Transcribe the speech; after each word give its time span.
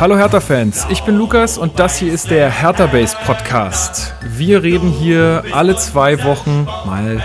Hallo 0.00 0.16
Hertha-Fans, 0.16 0.86
ich 0.88 1.02
bin 1.02 1.16
Lukas 1.16 1.58
und 1.58 1.78
das 1.78 1.98
hier 1.98 2.10
ist 2.10 2.30
der 2.30 2.50
Hertha 2.50 2.86
Base 2.86 3.14
Podcast. 3.26 4.14
Wir 4.26 4.62
reden 4.62 4.88
hier 4.88 5.44
alle 5.52 5.76
zwei 5.76 6.24
Wochen, 6.24 6.66
mal, 6.86 7.22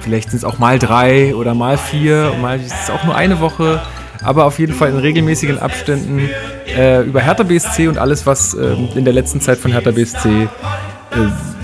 vielleicht 0.00 0.30
sind 0.30 0.38
es 0.38 0.44
auch 0.44 0.58
mal 0.58 0.80
drei 0.80 1.36
oder 1.36 1.54
mal 1.54 1.78
vier, 1.78 2.32
mal 2.42 2.58
ist 2.58 2.74
es 2.82 2.90
auch 2.90 3.04
nur 3.04 3.14
eine 3.14 3.38
Woche, 3.38 3.80
aber 4.24 4.46
auf 4.46 4.58
jeden 4.58 4.74
Fall 4.74 4.90
in 4.90 4.96
regelmäßigen 4.96 5.60
Abständen 5.60 6.28
äh, 6.76 7.02
über 7.02 7.20
Hertha 7.20 7.44
BSC 7.44 7.86
und 7.86 7.96
alles, 7.96 8.26
was 8.26 8.54
äh, 8.54 8.74
in 8.96 9.04
der 9.04 9.14
letzten 9.14 9.40
Zeit 9.40 9.58
von 9.58 9.70
Hertha 9.70 9.92
BSC 9.92 10.26
äh, 10.26 10.48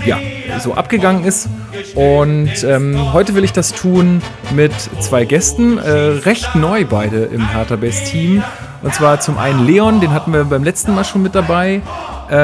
ja, 0.07 0.17
so 0.59 0.75
abgegangen 0.75 1.25
ist. 1.25 1.49
Und 1.95 2.63
ähm, 2.63 3.13
heute 3.13 3.35
will 3.35 3.43
ich 3.43 3.53
das 3.53 3.71
tun 3.73 4.21
mit 4.53 4.73
zwei 4.99 5.25
Gästen, 5.25 5.77
äh, 5.77 5.89
recht 5.89 6.55
neu 6.55 6.85
beide 6.85 7.25
im 7.25 7.47
Hertha 7.47 7.75
Base 7.75 8.03
Team. 8.03 8.43
Und 8.83 8.93
zwar 8.93 9.19
zum 9.19 9.37
einen 9.37 9.65
Leon, 9.65 10.01
den 10.01 10.11
hatten 10.11 10.31
wir 10.31 10.43
beim 10.43 10.63
letzten 10.63 10.93
Mal 10.93 11.03
schon 11.03 11.23
mit 11.23 11.33
dabei. 11.35 11.81
Äh, 12.29 12.37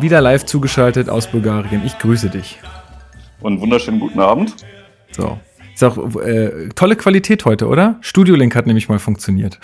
wieder 0.00 0.20
live 0.20 0.46
zugeschaltet 0.46 1.08
aus 1.08 1.26
Bulgarien. 1.26 1.82
Ich 1.84 1.98
grüße 1.98 2.30
dich. 2.30 2.58
Und 3.40 3.60
wunderschönen 3.60 4.00
guten 4.00 4.20
Abend. 4.20 4.54
So. 5.10 5.38
Ist 5.74 5.84
auch 5.84 6.16
äh, 6.20 6.68
tolle 6.74 6.96
Qualität 6.96 7.44
heute, 7.44 7.66
oder? 7.66 7.98
Studio 8.00 8.34
Link 8.34 8.54
hat 8.54 8.66
nämlich 8.66 8.88
mal 8.88 8.98
funktioniert. 8.98 9.58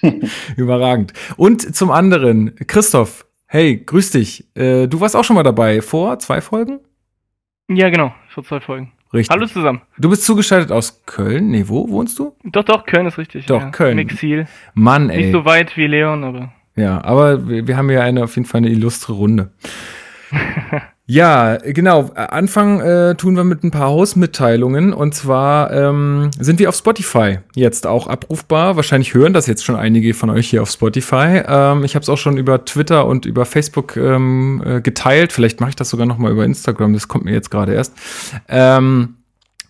Überragend. 0.56 1.12
Und 1.36 1.74
zum 1.74 1.90
anderen, 1.90 2.54
Christoph, 2.66 3.26
hey, 3.46 3.76
grüß 3.76 4.10
dich. 4.10 4.48
Äh, 4.56 4.88
du 4.88 5.00
warst 5.00 5.14
auch 5.14 5.24
schon 5.24 5.36
mal 5.36 5.42
dabei 5.42 5.82
vor 5.82 6.18
zwei 6.18 6.40
Folgen? 6.40 6.80
Ja, 7.76 7.90
genau, 7.90 8.14
vor 8.28 8.44
zwei 8.44 8.60
Folgen. 8.60 8.92
Richtig. 9.12 9.34
Hallo 9.34 9.46
zusammen. 9.46 9.82
Du 9.98 10.08
bist 10.08 10.24
zugeschaltet 10.24 10.72
aus 10.72 11.02
Köln? 11.04 11.50
Nee, 11.50 11.64
wo 11.66 11.88
wohnst 11.90 12.18
du? 12.18 12.34
Doch, 12.44 12.64
doch, 12.64 12.86
Köln 12.86 13.06
ist 13.06 13.18
richtig. 13.18 13.46
Doch, 13.46 13.60
ja. 13.60 13.70
Köln. 13.70 13.98
Im 13.98 13.98
Exil. 13.98 14.46
Mann, 14.74 15.10
ey. 15.10 15.24
Nicht 15.24 15.32
so 15.32 15.44
weit 15.44 15.76
wie 15.76 15.86
Leon, 15.86 16.24
aber. 16.24 16.52
Ja, 16.76 17.04
aber 17.04 17.46
wir, 17.46 17.66
wir 17.66 17.76
haben 17.76 17.90
ja 17.90 18.00
eine, 18.00 18.24
auf 18.24 18.36
jeden 18.36 18.48
Fall 18.48 18.58
eine 18.58 18.70
illustre 18.70 19.12
Runde. 19.12 19.52
Ja, 21.12 21.58
genau. 21.58 22.10
Anfang 22.14 22.80
äh, 22.80 23.14
tun 23.16 23.36
wir 23.36 23.44
mit 23.44 23.62
ein 23.64 23.70
paar 23.70 23.88
Hausmitteilungen. 23.88 24.94
Und 24.94 25.14
zwar 25.14 25.70
ähm, 25.70 26.30
sind 26.40 26.58
wir 26.58 26.70
auf 26.70 26.74
Spotify 26.74 27.40
jetzt 27.54 27.86
auch 27.86 28.06
abrufbar. 28.06 28.76
Wahrscheinlich 28.76 29.12
hören 29.12 29.34
das 29.34 29.46
jetzt 29.46 29.62
schon 29.62 29.76
einige 29.76 30.14
von 30.14 30.30
euch 30.30 30.48
hier 30.48 30.62
auf 30.62 30.70
Spotify. 30.70 31.42
Ähm, 31.46 31.84
ich 31.84 31.94
habe 31.96 32.02
es 32.02 32.08
auch 32.08 32.16
schon 32.16 32.38
über 32.38 32.64
Twitter 32.64 33.06
und 33.06 33.26
über 33.26 33.44
Facebook 33.44 33.94
ähm, 33.98 34.62
äh, 34.64 34.80
geteilt. 34.80 35.34
Vielleicht 35.34 35.60
mache 35.60 35.68
ich 35.68 35.76
das 35.76 35.90
sogar 35.90 36.06
noch 36.06 36.16
mal 36.16 36.32
über 36.32 36.46
Instagram. 36.46 36.94
Das 36.94 37.08
kommt 37.08 37.26
mir 37.26 37.32
jetzt 37.32 37.50
gerade 37.50 37.74
erst. 37.74 37.92
Ähm, 38.48 39.16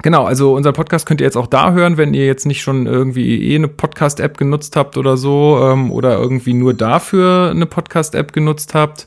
Genau, 0.05 0.25
also 0.25 0.57
unser 0.57 0.73
Podcast 0.73 1.07
könnt 1.07 1.21
ihr 1.21 1.27
jetzt 1.27 1.37
auch 1.37 1.47
da 1.47 1.71
hören, 1.71 1.97
wenn 1.97 2.13
ihr 2.13 2.27
jetzt 2.27 2.45
nicht 2.45 2.61
schon 2.61 2.87
irgendwie 2.87 3.53
eh 3.53 3.55
eine 3.55 3.69
Podcast-App 3.69 4.37
genutzt 4.37 4.75
habt 4.75 4.97
oder 4.97 5.17
so 5.17 5.61
ähm, 5.63 5.93
oder 5.93 6.19
irgendwie 6.19 6.55
nur 6.55 6.75
dafür 6.75 7.51
eine 7.53 7.67
Podcast-App 7.67 8.33
genutzt 8.33 8.75
habt 8.75 9.07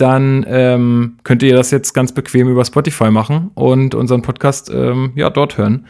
dann 0.00 0.44
ähm, 0.48 1.18
könnt 1.24 1.42
ihr 1.42 1.54
das 1.54 1.70
jetzt 1.70 1.92
ganz 1.92 2.12
bequem 2.12 2.48
über 2.48 2.64
Spotify 2.64 3.10
machen 3.10 3.50
und 3.54 3.94
unseren 3.94 4.22
Podcast 4.22 4.70
ähm, 4.72 5.12
ja 5.14 5.30
dort 5.30 5.58
hören. 5.58 5.86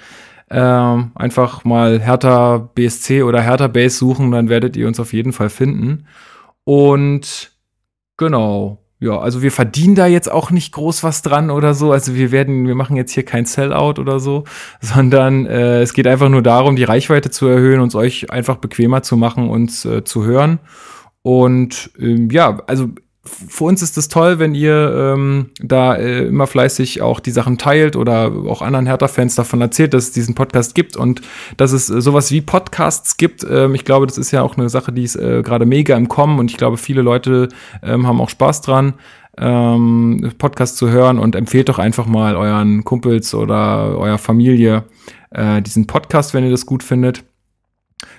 Ähm, 0.50 1.12
einfach 1.14 1.64
mal 1.64 2.00
Hertha 2.00 2.70
BSC 2.74 3.22
oder 3.22 3.40
Hertha 3.40 3.68
Base 3.68 3.96
suchen, 3.96 4.32
dann 4.32 4.48
werdet 4.48 4.76
ihr 4.76 4.88
uns 4.88 4.98
auf 4.98 5.12
jeden 5.12 5.32
Fall 5.32 5.48
finden. 5.48 6.06
Und 6.64 7.52
genau, 8.16 8.80
ja, 8.98 9.18
also 9.18 9.40
wir 9.42 9.50
verdienen 9.50 9.94
da 9.94 10.06
jetzt 10.06 10.30
auch 10.30 10.50
nicht 10.50 10.72
groß 10.72 11.02
was 11.02 11.22
dran 11.22 11.50
oder 11.50 11.72
so. 11.72 11.90
Also 11.90 12.14
wir 12.14 12.32
werden, 12.32 12.66
wir 12.66 12.74
machen 12.74 12.96
jetzt 12.96 13.12
hier 13.12 13.24
kein 13.24 13.46
Sellout 13.46 13.98
oder 13.98 14.20
so, 14.20 14.44
sondern 14.80 15.46
äh, 15.46 15.80
es 15.80 15.94
geht 15.94 16.06
einfach 16.06 16.28
nur 16.28 16.42
darum, 16.42 16.76
die 16.76 16.84
Reichweite 16.84 17.30
zu 17.30 17.46
erhöhen, 17.46 17.80
uns 17.80 17.94
euch 17.94 18.30
einfach 18.30 18.56
bequemer 18.56 19.02
zu 19.02 19.16
machen, 19.16 19.48
uns 19.48 19.84
äh, 19.86 20.04
zu 20.04 20.24
hören. 20.24 20.58
Und 21.22 21.92
ähm, 21.98 22.28
ja, 22.30 22.62
also 22.66 22.88
für 23.22 23.64
uns 23.64 23.82
ist 23.82 23.98
es 23.98 24.08
toll, 24.08 24.38
wenn 24.38 24.54
ihr 24.54 25.12
ähm, 25.14 25.50
da 25.60 25.94
äh, 25.94 26.26
immer 26.26 26.46
fleißig 26.46 27.02
auch 27.02 27.20
die 27.20 27.32
Sachen 27.32 27.58
teilt 27.58 27.94
oder 27.94 28.32
auch 28.48 28.62
anderen 28.62 28.86
Hertha-Fans 28.86 29.34
davon 29.34 29.60
erzählt, 29.60 29.92
dass 29.92 30.04
es 30.04 30.12
diesen 30.12 30.34
Podcast 30.34 30.74
gibt 30.74 30.96
und 30.96 31.20
dass 31.58 31.72
es 31.72 31.90
äh, 31.90 32.00
sowas 32.00 32.30
wie 32.32 32.40
Podcasts 32.40 33.18
gibt. 33.18 33.44
Ähm, 33.48 33.74
ich 33.74 33.84
glaube, 33.84 34.06
das 34.06 34.16
ist 34.16 34.30
ja 34.30 34.40
auch 34.40 34.56
eine 34.56 34.70
Sache, 34.70 34.90
die 34.92 35.04
ist 35.04 35.16
äh, 35.16 35.42
gerade 35.42 35.66
mega 35.66 35.96
im 35.98 36.08
Kommen 36.08 36.38
und 36.38 36.50
ich 36.50 36.56
glaube, 36.56 36.78
viele 36.78 37.02
Leute 37.02 37.48
ähm, 37.82 38.06
haben 38.06 38.22
auch 38.22 38.30
Spaß 38.30 38.62
dran, 38.62 38.94
ähm, 39.36 40.32
Podcast 40.38 40.78
zu 40.78 40.88
hören 40.88 41.18
und 41.18 41.36
empfehlt 41.36 41.68
doch 41.68 41.78
einfach 41.78 42.06
mal 42.06 42.36
euren 42.36 42.84
Kumpels 42.84 43.34
oder 43.34 43.98
eurer 43.98 44.18
Familie 44.18 44.84
äh, 45.30 45.60
diesen 45.60 45.86
Podcast, 45.86 46.32
wenn 46.32 46.44
ihr 46.44 46.50
das 46.50 46.64
gut 46.64 46.82
findet. 46.82 47.22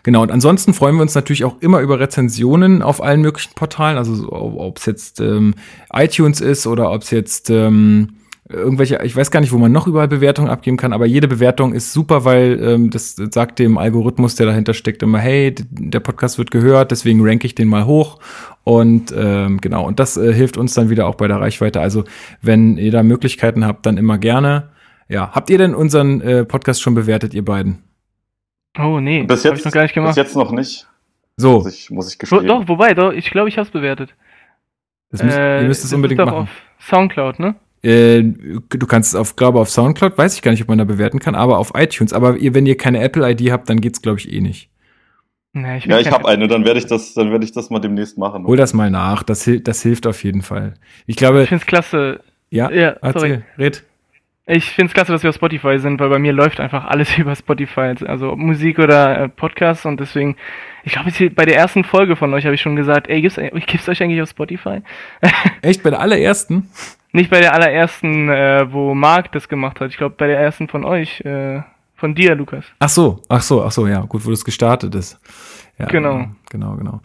Genau, 0.03 0.23
und 0.23 0.31
ansonsten 0.31 0.73
freuen 0.73 0.95
wir 0.95 1.03
uns 1.03 1.15
natürlich 1.15 1.43
auch 1.43 1.61
immer 1.61 1.79
über 1.79 1.99
Rezensionen 1.99 2.81
auf 2.81 3.03
allen 3.03 3.21
möglichen 3.21 3.53
Portalen, 3.53 3.97
also 3.97 4.31
ob 4.31 4.77
es 4.77 4.85
jetzt 4.85 5.19
ähm, 5.19 5.53
iTunes 5.93 6.41
ist 6.41 6.65
oder 6.65 6.91
ob 6.91 7.03
es 7.03 7.11
jetzt 7.11 7.49
ähm, 7.49 8.15
irgendwelche, 8.51 8.99
ich 9.03 9.15
weiß 9.15 9.31
gar 9.31 9.39
nicht, 9.39 9.51
wo 9.51 9.57
man 9.57 9.71
noch 9.71 9.87
überall 9.87 10.07
Bewertungen 10.07 10.49
abgeben 10.49 10.77
kann, 10.77 10.93
aber 10.93 11.05
jede 11.05 11.27
Bewertung 11.27 11.73
ist 11.73 11.93
super, 11.93 12.25
weil 12.25 12.59
ähm, 12.61 12.89
das 12.89 13.15
sagt 13.15 13.59
dem 13.59 13.77
Algorithmus, 13.77 14.35
der 14.35 14.47
dahinter 14.47 14.73
steckt, 14.73 15.03
immer, 15.03 15.19
hey, 15.19 15.53
der 15.69 15.99
Podcast 15.99 16.37
wird 16.37 16.51
gehört, 16.51 16.91
deswegen 16.91 17.25
ranke 17.25 17.47
ich 17.47 17.55
den 17.55 17.67
mal 17.67 17.85
hoch. 17.85 18.19
Und 18.63 19.13
ähm, 19.17 19.59
genau, 19.61 19.85
und 19.85 19.99
das 19.99 20.17
äh, 20.17 20.33
hilft 20.33 20.57
uns 20.57 20.73
dann 20.73 20.89
wieder 20.89 21.07
auch 21.07 21.15
bei 21.15 21.27
der 21.27 21.39
Reichweite. 21.39 21.81
Also, 21.81 22.03
wenn 22.41 22.77
ihr 22.77 22.91
da 22.91 23.03
Möglichkeiten 23.03 23.65
habt, 23.65 23.85
dann 23.85 23.97
immer 23.97 24.17
gerne. 24.17 24.69
Ja, 25.09 25.31
habt 25.31 25.49
ihr 25.49 25.57
denn 25.57 25.73
unseren 25.73 26.21
äh, 26.21 26.45
Podcast 26.45 26.81
schon 26.81 26.93
bewertet, 26.93 27.33
ihr 27.33 27.43
beiden? 27.43 27.90
Oh, 28.77 28.99
nee. 28.99 29.23
Bis 29.23 29.43
jetzt, 29.43 29.59
ich 29.59 29.65
noch 29.65 29.71
gar 29.71 29.83
nicht 29.83 29.93
gemacht. 29.93 30.15
Bis 30.15 30.17
jetzt 30.17 30.35
noch 30.35 30.51
nicht. 30.51 30.87
So. 31.37 31.59
Muss 31.59 31.73
ich, 31.73 31.89
muss 31.89 32.11
ich 32.11 32.19
gestehen. 32.19 32.45
Doch, 32.45 32.67
wobei, 32.67 32.93
doch, 32.93 33.11
ich 33.11 33.29
glaube, 33.29 33.49
ich 33.49 33.57
habe 33.57 33.65
es 33.65 33.71
bewertet. 33.71 34.15
Das 35.11 35.23
müsst, 35.23 35.37
äh, 35.37 35.61
ihr 35.61 35.67
müsst 35.67 35.83
es 35.83 35.93
unbedingt 35.93 36.19
machen. 36.19 36.33
auf 36.33 36.49
Soundcloud, 36.79 37.39
ne? 37.39 37.55
Äh, 37.83 38.21
du 38.23 38.87
kannst 38.87 39.09
es 39.09 39.15
auf, 39.15 39.35
glaube 39.35 39.59
auf 39.59 39.69
Soundcloud, 39.69 40.17
weiß 40.17 40.35
ich 40.35 40.41
gar 40.41 40.51
nicht, 40.51 40.61
ob 40.61 40.67
man 40.67 40.77
da 40.77 40.83
bewerten 40.83 41.19
kann, 41.19 41.35
aber 41.35 41.57
auf 41.57 41.73
iTunes. 41.75 42.13
Aber 42.13 42.37
ihr, 42.37 42.53
wenn 42.53 42.65
ihr 42.65 42.77
keine 42.77 43.01
Apple-ID 43.01 43.51
habt, 43.51 43.69
dann 43.69 43.81
geht's, 43.81 44.01
glaube 44.01 44.19
ich, 44.19 44.31
eh 44.31 44.39
nicht. 44.39 44.69
Nee, 45.53 45.79
ich 45.79 45.85
ja, 45.85 45.99
ich 45.99 46.09
habe 46.09 46.27
eine, 46.29 46.47
dann 46.47 46.63
werde 46.63 46.79
ich 46.79 46.85
das, 46.85 47.13
dann 47.13 47.31
werde 47.31 47.43
ich 47.43 47.51
das 47.51 47.69
mal 47.69 47.79
demnächst 47.79 48.17
machen. 48.17 48.45
Hol 48.45 48.55
das 48.55 48.73
mal 48.73 48.89
nach, 48.89 49.23
das, 49.23 49.49
das 49.63 49.81
hilft 49.81 50.07
auf 50.07 50.23
jeden 50.23 50.43
Fall. 50.43 50.75
Ich 51.07 51.17
glaube. 51.17 51.43
Ich 51.43 51.49
finde 51.49 51.63
es 51.63 51.67
klasse. 51.67 52.21
Ja, 52.49 52.71
ja 52.71 52.95
sorry. 53.11 53.41
red. 53.57 53.83
Ich 54.53 54.71
finde 54.71 54.89
es 54.89 54.93
klasse, 54.93 55.13
dass 55.13 55.23
wir 55.23 55.29
auf 55.29 55.35
Spotify 55.37 55.79
sind, 55.79 56.01
weil 56.01 56.09
bei 56.09 56.19
mir 56.19 56.33
läuft 56.33 56.59
einfach 56.59 56.83
alles 56.83 57.17
über 57.17 57.33
Spotify, 57.35 57.93
also 58.05 58.35
Musik 58.35 58.79
oder 58.79 59.17
äh, 59.17 59.29
Podcasts 59.29 59.85
und 59.85 59.97
deswegen, 59.99 60.35
ich 60.83 60.91
glaube, 60.91 61.29
bei 61.29 61.45
der 61.45 61.55
ersten 61.55 61.85
Folge 61.85 62.17
von 62.17 62.33
euch 62.33 62.43
habe 62.43 62.55
ich 62.55 62.61
schon 62.61 62.75
gesagt, 62.75 63.07
ey, 63.07 63.21
gibt's, 63.21 63.37
gibt's 63.37 63.87
euch 63.87 64.03
eigentlich 64.03 64.21
auf 64.21 64.29
Spotify? 64.29 64.81
Echt, 65.61 65.83
bei 65.83 65.89
der 65.89 66.01
allerersten? 66.01 66.69
Nicht 67.13 67.29
bei 67.29 67.39
der 67.39 67.53
allerersten, 67.53 68.27
äh, 68.27 68.67
wo 68.69 68.93
Marc 68.93 69.31
das 69.31 69.47
gemacht 69.47 69.79
hat. 69.79 69.89
Ich 69.89 69.97
glaube, 69.97 70.15
bei 70.17 70.27
der 70.27 70.39
ersten 70.39 70.67
von 70.67 70.83
euch, 70.83 71.21
äh, 71.21 71.61
von 71.95 72.13
dir, 72.13 72.35
Lukas. 72.35 72.65
Ach 72.79 72.89
so, 72.89 73.21
ach 73.29 73.41
so, 73.41 73.63
ach 73.63 73.71
so, 73.71 73.87
ja, 73.87 74.01
gut, 74.01 74.25
wo 74.25 74.31
das 74.31 74.43
gestartet 74.43 74.93
ist. 74.95 75.17
Ja, 75.77 75.85
genau. 75.85 76.27
Genau, 76.49 76.75
genau. 76.75 77.01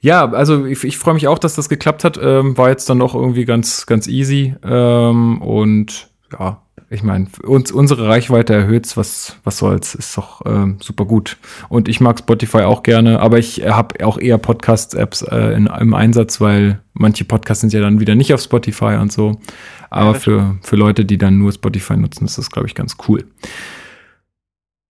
Ja, 0.00 0.28
also 0.32 0.66
ich, 0.66 0.82
ich 0.82 0.98
freue 0.98 1.14
mich 1.14 1.28
auch, 1.28 1.38
dass 1.38 1.54
das 1.54 1.68
geklappt 1.68 2.02
hat. 2.02 2.18
Ähm, 2.20 2.58
war 2.58 2.68
jetzt 2.68 2.90
dann 2.90 2.98
doch 2.98 3.14
irgendwie 3.14 3.44
ganz, 3.44 3.86
ganz 3.86 4.08
easy. 4.08 4.56
Ähm, 4.64 5.40
und 5.40 6.10
ja, 6.32 6.62
ich 6.92 7.04
meine, 7.04 7.28
uns 7.44 7.70
unsere 7.70 8.08
Reichweite 8.08 8.52
erhöht, 8.52 8.96
was 8.96 9.36
was 9.44 9.58
soll's, 9.58 9.94
ist 9.94 10.16
doch 10.16 10.42
ähm, 10.44 10.78
super 10.80 11.04
gut. 11.04 11.36
Und 11.68 11.88
ich 11.88 12.00
mag 12.00 12.18
Spotify 12.18 12.62
auch 12.62 12.82
gerne, 12.82 13.20
aber 13.20 13.38
ich 13.38 13.62
habe 13.64 14.04
auch 14.04 14.18
eher 14.18 14.38
Podcast-Apps 14.38 15.22
äh, 15.22 15.52
im 15.52 15.94
Einsatz, 15.94 16.40
weil 16.40 16.80
manche 16.92 17.24
Podcasts 17.24 17.60
sind 17.60 17.72
ja 17.72 17.80
dann 17.80 18.00
wieder 18.00 18.16
nicht 18.16 18.34
auf 18.34 18.42
Spotify 18.42 18.96
und 19.00 19.12
so. 19.12 19.40
Aber 19.88 20.14
ja, 20.14 20.18
für 20.18 20.58
für 20.62 20.74
Leute, 20.74 21.04
die 21.04 21.16
dann 21.16 21.38
nur 21.38 21.52
Spotify 21.52 21.96
nutzen, 21.96 22.24
ist 22.24 22.38
das 22.38 22.50
glaube 22.50 22.66
ich 22.66 22.74
ganz 22.74 22.96
cool. 23.06 23.24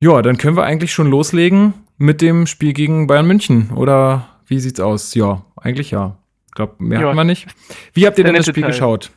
Ja, 0.00 0.23
dann 0.23 0.38
können 0.38 0.56
wir 0.56 0.64
eigentlich 0.64 0.94
schon 0.94 1.11
loslegen 1.11 1.75
mit 1.99 2.23
dem 2.23 2.46
Spiel 2.46 2.73
gegen 2.73 3.06
Bayern 3.08 3.26
München. 3.26 3.73
Oder 3.75 4.26
wie 4.46 4.58
sieht's 4.58 4.81
aus? 4.81 5.14
Ja, 5.14 5.44
eigentlich 5.56 5.91
ja. 5.91 6.17
Ich 6.46 6.55
glaube, 6.55 6.76
mehr 6.79 7.03
ja. 7.03 7.08
haben 7.08 7.17
wir 7.17 7.25
nicht. 7.25 7.46
Wie 7.93 8.06
habt 8.06 8.17
ihr 8.17 8.25
denn 8.25 8.35
das 8.35 8.46
Spiel 8.46 8.62
Teil. 8.62 8.73
geschaut? 8.73 9.11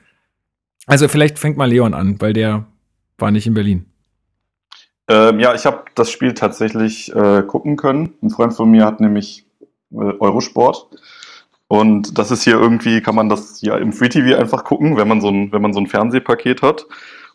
Also 0.86 1.08
vielleicht 1.08 1.40
fängt 1.40 1.56
mal 1.56 1.70
Leon 1.70 1.94
an, 1.94 2.20
weil 2.20 2.34
der 2.34 2.66
war 3.18 3.32
nicht 3.32 3.48
in 3.48 3.54
Berlin. 3.54 3.86
Ähm, 5.08 5.40
ja, 5.40 5.54
ich 5.54 5.66
habe 5.66 5.86
das 5.96 6.10
Spiel 6.10 6.34
tatsächlich 6.34 7.14
äh, 7.14 7.44
gucken 7.44 7.76
können. 7.76 8.14
Ein 8.22 8.30
Freund 8.30 8.54
von 8.54 8.70
mir 8.72 8.86
hat 8.86 9.00
nämlich 9.00 9.46
äh, 9.92 9.98
Eurosport. 9.98 10.88
Und 11.68 12.18
das 12.18 12.32
ist 12.32 12.44
hier 12.44 12.60
irgendwie, 12.60 13.02
kann 13.02 13.16
man 13.16 13.30
das 13.30 13.62
ja 13.62 13.78
im 13.78 13.94
Free 13.94 14.10
TV 14.10 14.38
einfach 14.38 14.64
gucken, 14.64 14.96
wenn 14.96 15.08
man 15.08 15.22
so 15.22 15.30
ein, 15.30 15.52
wenn 15.52 15.62
man 15.62 15.74
so 15.74 15.80
ein 15.80 15.88
Fernsehpaket 15.88 16.62
hat. 16.62 16.86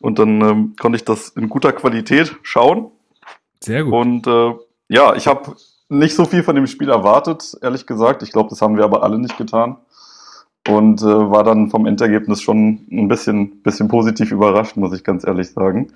Und 0.01 0.19
dann 0.19 0.41
ähm, 0.41 0.77
konnte 0.81 0.97
ich 0.97 1.05
das 1.05 1.31
in 1.31 1.49
guter 1.49 1.73
Qualität 1.73 2.37
schauen. 2.43 2.91
Sehr 3.61 3.85
gut. 3.85 3.93
Und 3.93 4.27
äh, 4.27 4.55
ja, 4.89 5.15
ich 5.17 5.27
habe 5.27 5.57
nicht 5.89 6.15
so 6.15 6.25
viel 6.25 6.43
von 6.43 6.55
dem 6.55 6.67
Spiel 6.67 6.89
erwartet, 6.89 7.57
ehrlich 7.63 7.87
gesagt. 7.87 8.23
Ich 8.23 8.31
glaube, 8.31 8.51
das 8.51 8.63
haben 8.63 8.77
wir 8.77 8.85
aber 8.85 9.03
alle 9.03 9.19
nicht 9.19 9.37
getan 9.37 9.77
und 10.69 11.03
äh, 11.03 11.31
war 11.31 11.45
dann 11.45 11.71
vom 11.71 11.87
Endergebnis 11.87 12.43
schon 12.43 12.87
ein 12.91 13.09
bisschen, 13.09 13.63
bisschen 13.63 13.89
positiv 13.89 14.31
überrascht, 14.31 14.77
muss 14.77 14.95
ich 14.95 15.03
ganz 15.03 15.27
ehrlich 15.27 15.51
sagen. 15.51 15.93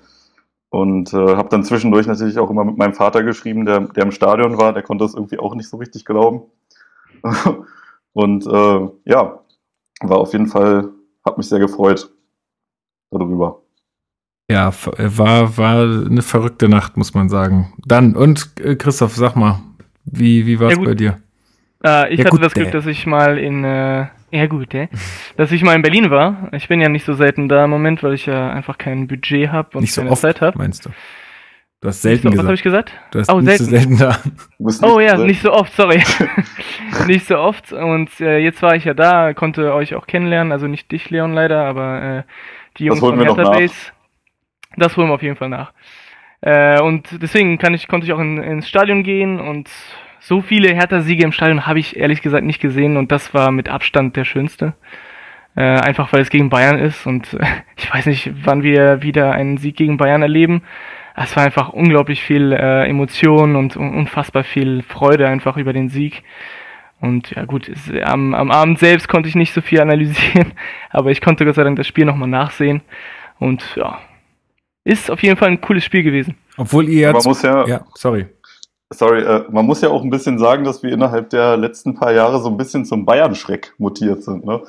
Und 0.69 1.13
äh, 1.13 1.35
habe 1.35 1.49
dann 1.49 1.63
zwischendurch 1.63 2.07
natürlich 2.07 2.39
auch 2.39 2.49
immer 2.49 2.65
mit 2.65 2.77
meinem 2.77 2.95
Vater 2.95 3.21
geschrieben, 3.23 3.65
der, 3.65 3.81
der 3.81 4.03
im 4.03 4.11
Stadion 4.11 4.57
war, 4.57 4.73
der 4.73 4.81
konnte 4.81 5.05
das 5.05 5.13
irgendwie 5.13 5.37
auch 5.37 5.53
nicht 5.53 5.69
so 5.69 5.77
richtig 5.77 6.05
glauben. 6.05 6.43
Und 8.13 8.45
äh, 8.47 8.89
ja, 9.05 9.39
war 10.01 10.17
auf 10.17 10.33
jeden 10.33 10.47
Fall, 10.47 10.89
hat 11.25 11.37
mich 11.37 11.47
sehr 11.47 11.59
gefreut 11.59 12.09
darüber. 13.11 13.61
Ja, 14.49 14.71
war, 14.97 15.57
war 15.57 15.83
eine 15.83 16.21
verrückte 16.21 16.67
Nacht, 16.67 16.97
muss 16.97 17.13
man 17.13 17.29
sagen. 17.29 17.73
Dann, 17.85 18.15
und 18.15 18.51
äh, 18.59 18.75
Christoph, 18.75 19.15
sag 19.15 19.35
mal, 19.35 19.61
wie, 20.03 20.45
wie 20.45 20.59
war 20.59 20.69
es 20.69 20.77
ja, 20.77 20.83
bei 20.83 20.93
dir? 20.93 21.19
Äh, 21.83 22.13
ich 22.13 22.19
ja, 22.19 22.25
hatte 22.25 22.31
gut, 22.31 22.43
das 22.43 22.53
Glück, 22.53 22.71
dass 22.71 22.85
ich 22.85 23.07
mal 23.07 23.37
in, 23.37 23.63
äh, 23.63 24.07
ja 24.33 24.47
gut, 24.47 24.73
äh, 24.73 24.87
dass 25.37 25.51
ich 25.51 25.63
mal 25.63 25.75
in 25.75 25.81
Berlin 25.81 26.09
war. 26.09 26.49
Ich 26.53 26.67
bin 26.67 26.81
ja 26.81 26.89
nicht 26.89 27.05
so 27.05 27.13
selten 27.13 27.47
da 27.47 27.65
im 27.65 27.69
Moment, 27.69 28.01
weil 28.01 28.13
ich 28.13 28.25
ja 28.25 28.51
einfach 28.51 28.77
kein 28.77 29.07
Budget 29.07 29.51
habe 29.51 29.77
und 29.77 29.81
nicht 29.81 29.93
so 29.93 30.01
keine 30.01 30.11
oft, 30.11 30.21
Zeit 30.21 30.41
habe. 30.41 30.57
Meinst 30.57 30.85
du? 30.85 30.89
Du 31.81 31.89
hast 31.89 32.01
selten 32.01 32.23
so, 32.23 32.29
gesagt. 32.29 32.43
Was 32.43 32.45
habe 32.45 32.55
ich 32.55 32.63
gesagt? 32.63 32.93
Du 33.11 33.19
hast 33.19 33.29
oh, 33.29 33.41
nicht 33.41 33.57
selten. 33.57 33.97
so 33.97 34.05
selten 34.05 34.77
da. 34.79 34.87
Oh 34.87 34.99
ja, 34.99 35.17
nicht 35.17 35.41
so 35.41 35.51
oft, 35.51 35.73
sorry. 35.75 36.01
nicht 37.07 37.27
so 37.27 37.37
oft. 37.37 37.73
Und 37.73 38.21
äh, 38.21 38.37
jetzt 38.37 38.61
war 38.61 38.75
ich 38.75 38.85
ja 38.85 38.93
da, 38.93 39.33
konnte 39.33 39.73
euch 39.73 39.93
auch 39.93 40.07
kennenlernen. 40.07 40.51
Also 40.51 40.67
nicht 40.67 40.91
dich, 40.91 41.09
Leon, 41.09 41.33
leider, 41.33 41.65
aber 41.65 42.01
äh, 42.01 42.23
die 42.77 42.85
Jungs 42.85 43.01
von 43.01 43.19
Hertha 43.19 43.43
Base. 43.51 43.91
Das 44.77 44.97
holen 44.97 45.09
wir 45.09 45.13
auf 45.13 45.21
jeden 45.21 45.35
Fall 45.35 45.49
nach. 45.49 45.73
Äh, 46.41 46.81
und 46.81 47.21
deswegen 47.21 47.57
kann 47.57 47.73
ich, 47.73 47.87
konnte 47.87 48.07
ich 48.07 48.13
auch 48.13 48.19
in, 48.19 48.37
ins 48.37 48.67
Stadion 48.67 49.03
gehen 49.03 49.39
und 49.39 49.69
so 50.23 50.41
viele 50.41 50.73
Hertha-Siege 50.73 51.23
im 51.23 51.31
Stadion 51.31 51.65
habe 51.67 51.79
ich 51.79 51.97
ehrlich 51.97 52.21
gesagt 52.21 52.45
nicht 52.45 52.61
gesehen 52.61 52.97
und 52.97 53.11
das 53.11 53.33
war 53.33 53.51
mit 53.51 53.69
Abstand 53.69 54.15
der 54.15 54.25
schönste. 54.25 54.73
Äh, 55.55 55.61
einfach 55.61 56.11
weil 56.11 56.21
es 56.21 56.31
gegen 56.31 56.49
Bayern 56.49 56.79
ist 56.79 57.05
und 57.05 57.33
äh, 57.33 57.45
ich 57.75 57.93
weiß 57.93 58.07
nicht, 58.07 58.31
wann 58.43 58.63
wir 58.63 59.03
wieder 59.03 59.33
einen 59.33 59.57
Sieg 59.57 59.75
gegen 59.75 59.97
Bayern 59.97 60.23
erleben 60.23 60.63
es 61.15 61.35
war 61.35 61.43
einfach 61.43 61.69
unglaublich 61.69 62.23
viel 62.23 62.51
äh, 62.51 62.87
Emotion 62.87 63.55
und 63.55 63.75
unfassbar 63.75 64.43
viel 64.43 64.81
Freude 64.81 65.27
einfach 65.27 65.57
über 65.57 65.73
den 65.73 65.89
Sieg. 65.89 66.23
Und 66.99 67.31
ja 67.31 67.45
gut, 67.45 67.69
es, 67.69 67.91
am, 68.03 68.33
am 68.33 68.49
Abend 68.49 68.79
selbst 68.79 69.07
konnte 69.07 69.29
ich 69.29 69.35
nicht 69.35 69.53
so 69.53 69.61
viel 69.61 69.81
analysieren, 69.81 70.53
aber 70.89 71.11
ich 71.11 71.21
konnte 71.21 71.45
Gott 71.45 71.55
sei 71.55 71.63
Dank 71.63 71.77
das 71.77 71.87
Spiel 71.87 72.05
nochmal 72.05 72.29
nachsehen. 72.29 72.81
Und 73.39 73.63
ja, 73.75 73.99
ist 74.83 75.11
auf 75.11 75.21
jeden 75.21 75.37
Fall 75.37 75.49
ein 75.49 75.61
cooles 75.61 75.83
Spiel 75.85 76.03
gewesen. 76.03 76.35
Obwohl 76.57 76.87
ihr 76.89 77.09
jetzt. 77.09 77.13
Man 77.13 77.23
muss 77.25 77.41
ja, 77.41 77.67
ja 77.67 77.85
sorry. 77.93 78.27
Sorry, 78.93 79.21
äh, 79.21 79.43
man 79.49 79.65
muss 79.65 79.81
ja 79.81 79.89
auch 79.89 80.03
ein 80.03 80.09
bisschen 80.09 80.37
sagen, 80.39 80.63
dass 80.63 80.83
wir 80.83 80.91
innerhalb 80.91 81.29
der 81.29 81.57
letzten 81.57 81.95
paar 81.95 82.13
Jahre 82.13 82.41
so 82.41 82.49
ein 82.49 82.57
bisschen 82.57 82.85
zum 82.85 83.05
Bayern-Schreck 83.05 83.73
mutiert 83.77 84.23
sind. 84.23 84.45
Ne? 84.45 84.61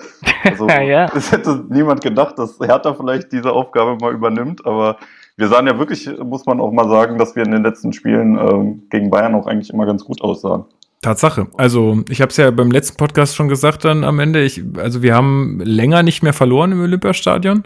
Also, 0.45 0.69
ja. 0.69 1.07
Es 1.15 1.31
hätte 1.31 1.65
niemand 1.69 2.01
gedacht, 2.01 2.39
dass 2.39 2.59
Hertha 2.59 2.95
vielleicht 2.95 3.33
diese 3.33 3.53
Aufgabe 3.53 3.97
mal 4.01 4.13
übernimmt, 4.13 4.67
aber 4.67 4.97
wir 5.37 5.49
sahen 5.49 5.67
ja 5.67 5.79
wirklich, 5.79 6.09
muss 6.19 6.47
man 6.47 6.61
auch 6.61 6.71
mal 6.71 6.89
sagen, 6.89 7.19
dass 7.19 7.35
wir 7.35 7.45
in 7.45 7.51
den 7.51 7.65
letzten 7.65 7.93
Spielen 7.93 8.39
ähm, 8.39 8.83
gegen 8.91 9.11
Bayern 9.11 9.35
auch 9.35 9.47
eigentlich 9.47 9.73
immer 9.73 9.87
ganz 9.87 10.05
gut 10.05 10.23
aussahen. 10.23 10.65
Tatsache. 11.03 11.49
Also 11.57 12.03
ich 12.09 12.21
habe 12.23 12.31
es 12.31 12.37
ja 12.39 12.51
beim 12.51 12.71
letzten 12.71 12.97
Podcast 12.97 13.37
schon 13.37 13.49
gesagt 13.49 13.85
dann 13.85 14.05
am 14.05 14.21
Ende. 14.21 14.43
Ich, 14.43 14.63
also 14.79 15.03
wir 15.03 15.15
haben 15.15 15.61
länger 15.63 16.03
nicht 16.03 16.23
mehr 16.23 16.33
verloren 16.33 16.73
im 16.73 16.81
Olympiastadion. 16.81 17.65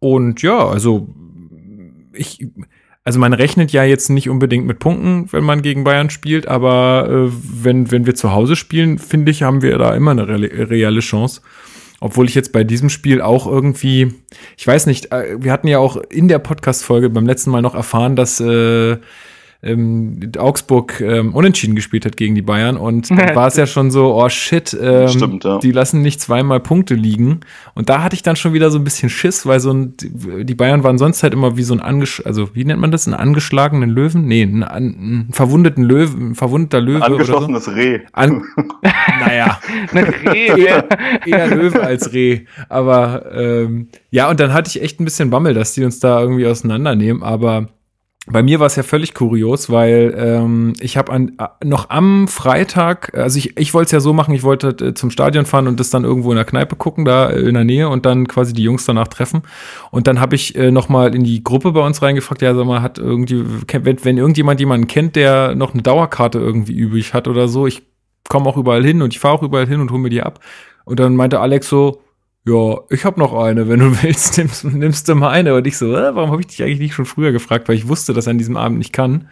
Und 0.00 0.42
ja, 0.42 0.66
also 0.66 1.08
ich, 2.12 2.48
also 3.04 3.18
man 3.18 3.34
rechnet 3.34 3.70
ja 3.70 3.84
jetzt 3.84 4.08
nicht 4.08 4.30
unbedingt 4.30 4.66
mit 4.66 4.78
Punkten, 4.78 5.30
wenn 5.30 5.44
man 5.44 5.60
gegen 5.60 5.84
Bayern 5.84 6.08
spielt, 6.08 6.48
aber 6.48 7.08
äh, 7.10 7.32
wenn, 7.62 7.90
wenn 7.90 8.06
wir 8.06 8.14
zu 8.14 8.32
Hause 8.32 8.56
spielen, 8.56 8.98
finde 8.98 9.30
ich, 9.30 9.42
haben 9.42 9.60
wir 9.60 9.76
da 9.76 9.94
immer 9.94 10.12
eine 10.12 10.26
reelle 10.26 11.00
Chance. 11.00 11.42
Obwohl 12.00 12.28
ich 12.28 12.34
jetzt 12.34 12.52
bei 12.52 12.64
diesem 12.64 12.88
Spiel 12.88 13.20
auch 13.20 13.46
irgendwie, 13.46 14.12
ich 14.56 14.66
weiß 14.66 14.86
nicht, 14.86 15.12
äh, 15.12 15.36
wir 15.38 15.52
hatten 15.52 15.68
ja 15.68 15.78
auch 15.78 15.96
in 15.96 16.28
der 16.28 16.38
Podcast-Folge 16.38 17.10
beim 17.10 17.26
letzten 17.26 17.50
Mal 17.50 17.62
noch 17.62 17.74
erfahren, 17.74 18.16
dass 18.16 18.40
äh, 18.40 18.96
ähm, 19.64 20.20
Augsburg 20.38 21.00
ähm, 21.00 21.34
unentschieden 21.34 21.74
gespielt 21.74 22.04
hat 22.04 22.16
gegen 22.16 22.34
die 22.34 22.42
Bayern 22.42 22.76
und 22.76 23.10
dann 23.10 23.18
war 23.34 23.48
es 23.48 23.56
ja 23.56 23.66
schon 23.66 23.90
so, 23.90 24.14
oh 24.14 24.28
shit, 24.28 24.76
ähm, 24.80 25.08
Stimmt, 25.08 25.44
ja. 25.44 25.58
die 25.58 25.72
lassen 25.72 26.02
nicht 26.02 26.20
zweimal 26.20 26.60
Punkte 26.60 26.94
liegen. 26.94 27.40
Und 27.74 27.88
da 27.88 28.02
hatte 28.02 28.14
ich 28.14 28.22
dann 28.22 28.36
schon 28.36 28.52
wieder 28.52 28.70
so 28.70 28.78
ein 28.78 28.84
bisschen 28.84 29.08
Schiss, 29.08 29.46
weil 29.46 29.60
so 29.60 29.72
ein, 29.72 29.94
die 29.98 30.54
Bayern 30.54 30.84
waren 30.84 30.98
sonst 30.98 31.22
halt 31.22 31.32
immer 31.32 31.56
wie 31.56 31.62
so 31.62 31.74
ein 31.74 31.80
angesch 31.80 32.24
also 32.24 32.54
wie 32.54 32.64
nennt 32.64 32.80
man 32.80 32.90
das, 32.90 33.06
einen 33.06 33.14
angeschlagenen 33.14 33.90
Löwen? 33.90 34.26
Nee, 34.26 34.42
einen, 34.42 34.62
einen 34.62 35.28
verwundeten 35.32 35.84
Löwen, 35.84 36.30
ein 36.30 36.34
verwundeter 36.34 36.80
Löwe. 36.80 37.04
Ein 37.04 37.12
angeschlossenes 37.12 37.64
so. 37.64 37.70
Reh. 37.72 38.00
An, 38.12 38.44
naja, 39.20 39.58
Reh. 39.92 40.46
eher, 40.46 40.88
eher 41.26 41.46
Löwe 41.48 41.82
als 41.82 42.12
Reh. 42.12 42.42
Aber 42.68 43.32
ähm, 43.32 43.88
ja, 44.10 44.28
und 44.28 44.40
dann 44.40 44.52
hatte 44.52 44.68
ich 44.68 44.82
echt 44.82 45.00
ein 45.00 45.04
bisschen 45.04 45.30
Bammel, 45.30 45.54
dass 45.54 45.74
die 45.74 45.84
uns 45.84 46.00
da 46.00 46.20
irgendwie 46.20 46.46
auseinandernehmen, 46.46 47.22
aber 47.22 47.68
bei 48.26 48.42
mir 48.42 48.58
war 48.58 48.66
es 48.66 48.76
ja 48.76 48.82
völlig 48.82 49.12
kurios, 49.12 49.68
weil 49.68 50.14
ähm, 50.16 50.72
ich 50.80 50.96
habe 50.96 51.12
äh, 51.14 51.28
noch 51.62 51.90
am 51.90 52.26
Freitag, 52.26 53.14
also 53.14 53.38
ich, 53.38 53.58
ich 53.58 53.74
wollte 53.74 53.86
es 53.86 53.92
ja 53.92 54.00
so 54.00 54.14
machen, 54.14 54.34
ich 54.34 54.42
wollte 54.42 54.68
äh, 54.68 54.94
zum 54.94 55.10
Stadion 55.10 55.44
fahren 55.44 55.66
und 55.68 55.78
das 55.78 55.90
dann 55.90 56.04
irgendwo 56.04 56.30
in 56.30 56.36
der 56.36 56.46
Kneipe 56.46 56.74
gucken, 56.74 57.04
da 57.04 57.28
in 57.28 57.52
der 57.52 57.64
Nähe 57.64 57.88
und 57.88 58.06
dann 58.06 58.26
quasi 58.26 58.54
die 58.54 58.62
Jungs 58.62 58.86
danach 58.86 59.08
treffen. 59.08 59.42
Und 59.90 60.06
dann 60.06 60.20
habe 60.20 60.36
ich 60.36 60.56
äh, 60.56 60.70
noch 60.70 60.88
mal 60.88 61.14
in 61.14 61.22
die 61.22 61.44
Gruppe 61.44 61.72
bei 61.72 61.84
uns 61.84 62.00
reingefragt, 62.00 62.40
ja, 62.40 62.54
sag 62.54 62.64
mal, 62.64 62.80
hat 62.80 62.98
irgendwie, 62.98 63.44
wenn, 63.70 64.04
wenn 64.04 64.16
irgendjemand 64.16 64.58
jemanden 64.58 64.86
kennt, 64.86 65.16
der 65.16 65.54
noch 65.54 65.74
eine 65.74 65.82
Dauerkarte 65.82 66.38
irgendwie 66.38 66.72
übrig 66.72 67.12
hat 67.12 67.28
oder 67.28 67.46
so, 67.46 67.66
ich 67.66 67.82
komme 68.30 68.46
auch 68.46 68.56
überall 68.56 68.84
hin 68.84 69.02
und 69.02 69.12
ich 69.12 69.20
fahre 69.20 69.34
auch 69.34 69.42
überall 69.42 69.66
hin 69.66 69.80
und 69.80 69.90
hole 69.90 70.00
mir 70.00 70.10
die 70.10 70.22
ab. 70.22 70.40
Und 70.86 70.98
dann 70.98 71.14
meinte 71.14 71.40
Alex 71.40 71.68
so, 71.68 72.00
ja, 72.46 72.78
ich 72.90 73.06
habe 73.06 73.18
noch 73.18 73.32
eine, 73.32 73.68
wenn 73.68 73.80
du 73.80 73.90
willst, 74.02 74.36
nimmst, 74.36 74.64
nimmst 74.64 75.08
du 75.08 75.14
mal 75.14 75.30
eine. 75.30 75.54
Und 75.54 75.66
ich 75.66 75.78
so, 75.78 75.94
äh, 75.96 76.14
warum 76.14 76.30
habe 76.30 76.40
ich 76.42 76.48
dich 76.48 76.62
eigentlich 76.62 76.78
nicht 76.78 76.94
schon 76.94 77.06
früher 77.06 77.32
gefragt, 77.32 77.68
weil 77.68 77.76
ich 77.76 77.88
wusste, 77.88 78.12
dass 78.12 78.26
er 78.26 78.32
an 78.32 78.38
diesem 78.38 78.56
Abend 78.56 78.78
nicht 78.78 78.92
kann. 78.92 79.28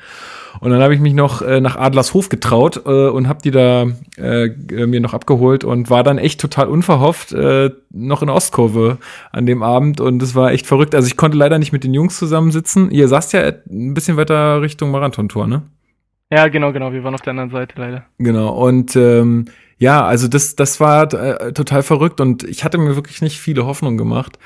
Und 0.60 0.70
dann 0.70 0.82
habe 0.82 0.94
ich 0.94 1.00
mich 1.00 1.14
noch 1.14 1.42
äh, 1.42 1.60
nach 1.60 1.76
Adlershof 1.76 2.28
getraut 2.28 2.82
äh, 2.84 3.08
und 3.08 3.28
habe 3.28 3.40
die 3.42 3.50
da 3.50 3.86
äh, 4.16 4.48
mir 4.86 5.00
noch 5.00 5.14
abgeholt 5.14 5.64
und 5.64 5.90
war 5.90 6.02
dann 6.02 6.18
echt 6.18 6.40
total 6.40 6.68
unverhofft 6.68 7.32
äh, 7.32 7.70
noch 7.90 8.22
in 8.22 8.28
Ostkurve 8.28 8.98
an 9.30 9.46
dem 9.46 9.62
Abend 9.62 10.00
und 10.00 10.22
es 10.22 10.34
war 10.34 10.52
echt 10.52 10.66
verrückt. 10.66 10.94
Also 10.94 11.06
ich 11.06 11.16
konnte 11.16 11.38
leider 11.38 11.58
nicht 11.58 11.72
mit 11.72 11.84
den 11.84 11.94
Jungs 11.94 12.18
zusammensitzen. 12.18 12.90
Ihr 12.90 13.08
saßt 13.08 13.32
ja 13.32 13.40
ein 13.70 13.94
bisschen 13.94 14.16
weiter 14.16 14.60
Richtung 14.60 14.90
Marathontor, 14.90 15.46
ne? 15.46 15.62
Ja, 16.30 16.48
genau, 16.48 16.72
genau. 16.72 16.92
Wir 16.92 17.04
waren 17.04 17.14
auf 17.14 17.20
der 17.20 17.32
anderen 17.32 17.50
Seite 17.50 17.74
leider. 17.76 18.06
Genau. 18.18 18.54
Und 18.54 18.96
ähm, 18.96 19.46
ja, 19.82 20.04
also 20.04 20.28
das, 20.28 20.54
das 20.54 20.78
war 20.78 21.12
äh, 21.12 21.52
total 21.52 21.82
verrückt 21.82 22.20
und 22.20 22.44
ich 22.44 22.62
hatte 22.62 22.78
mir 22.78 22.94
wirklich 22.94 23.20
nicht 23.20 23.40
viele 23.40 23.66
Hoffnungen 23.66 23.98
gemacht. 23.98 24.38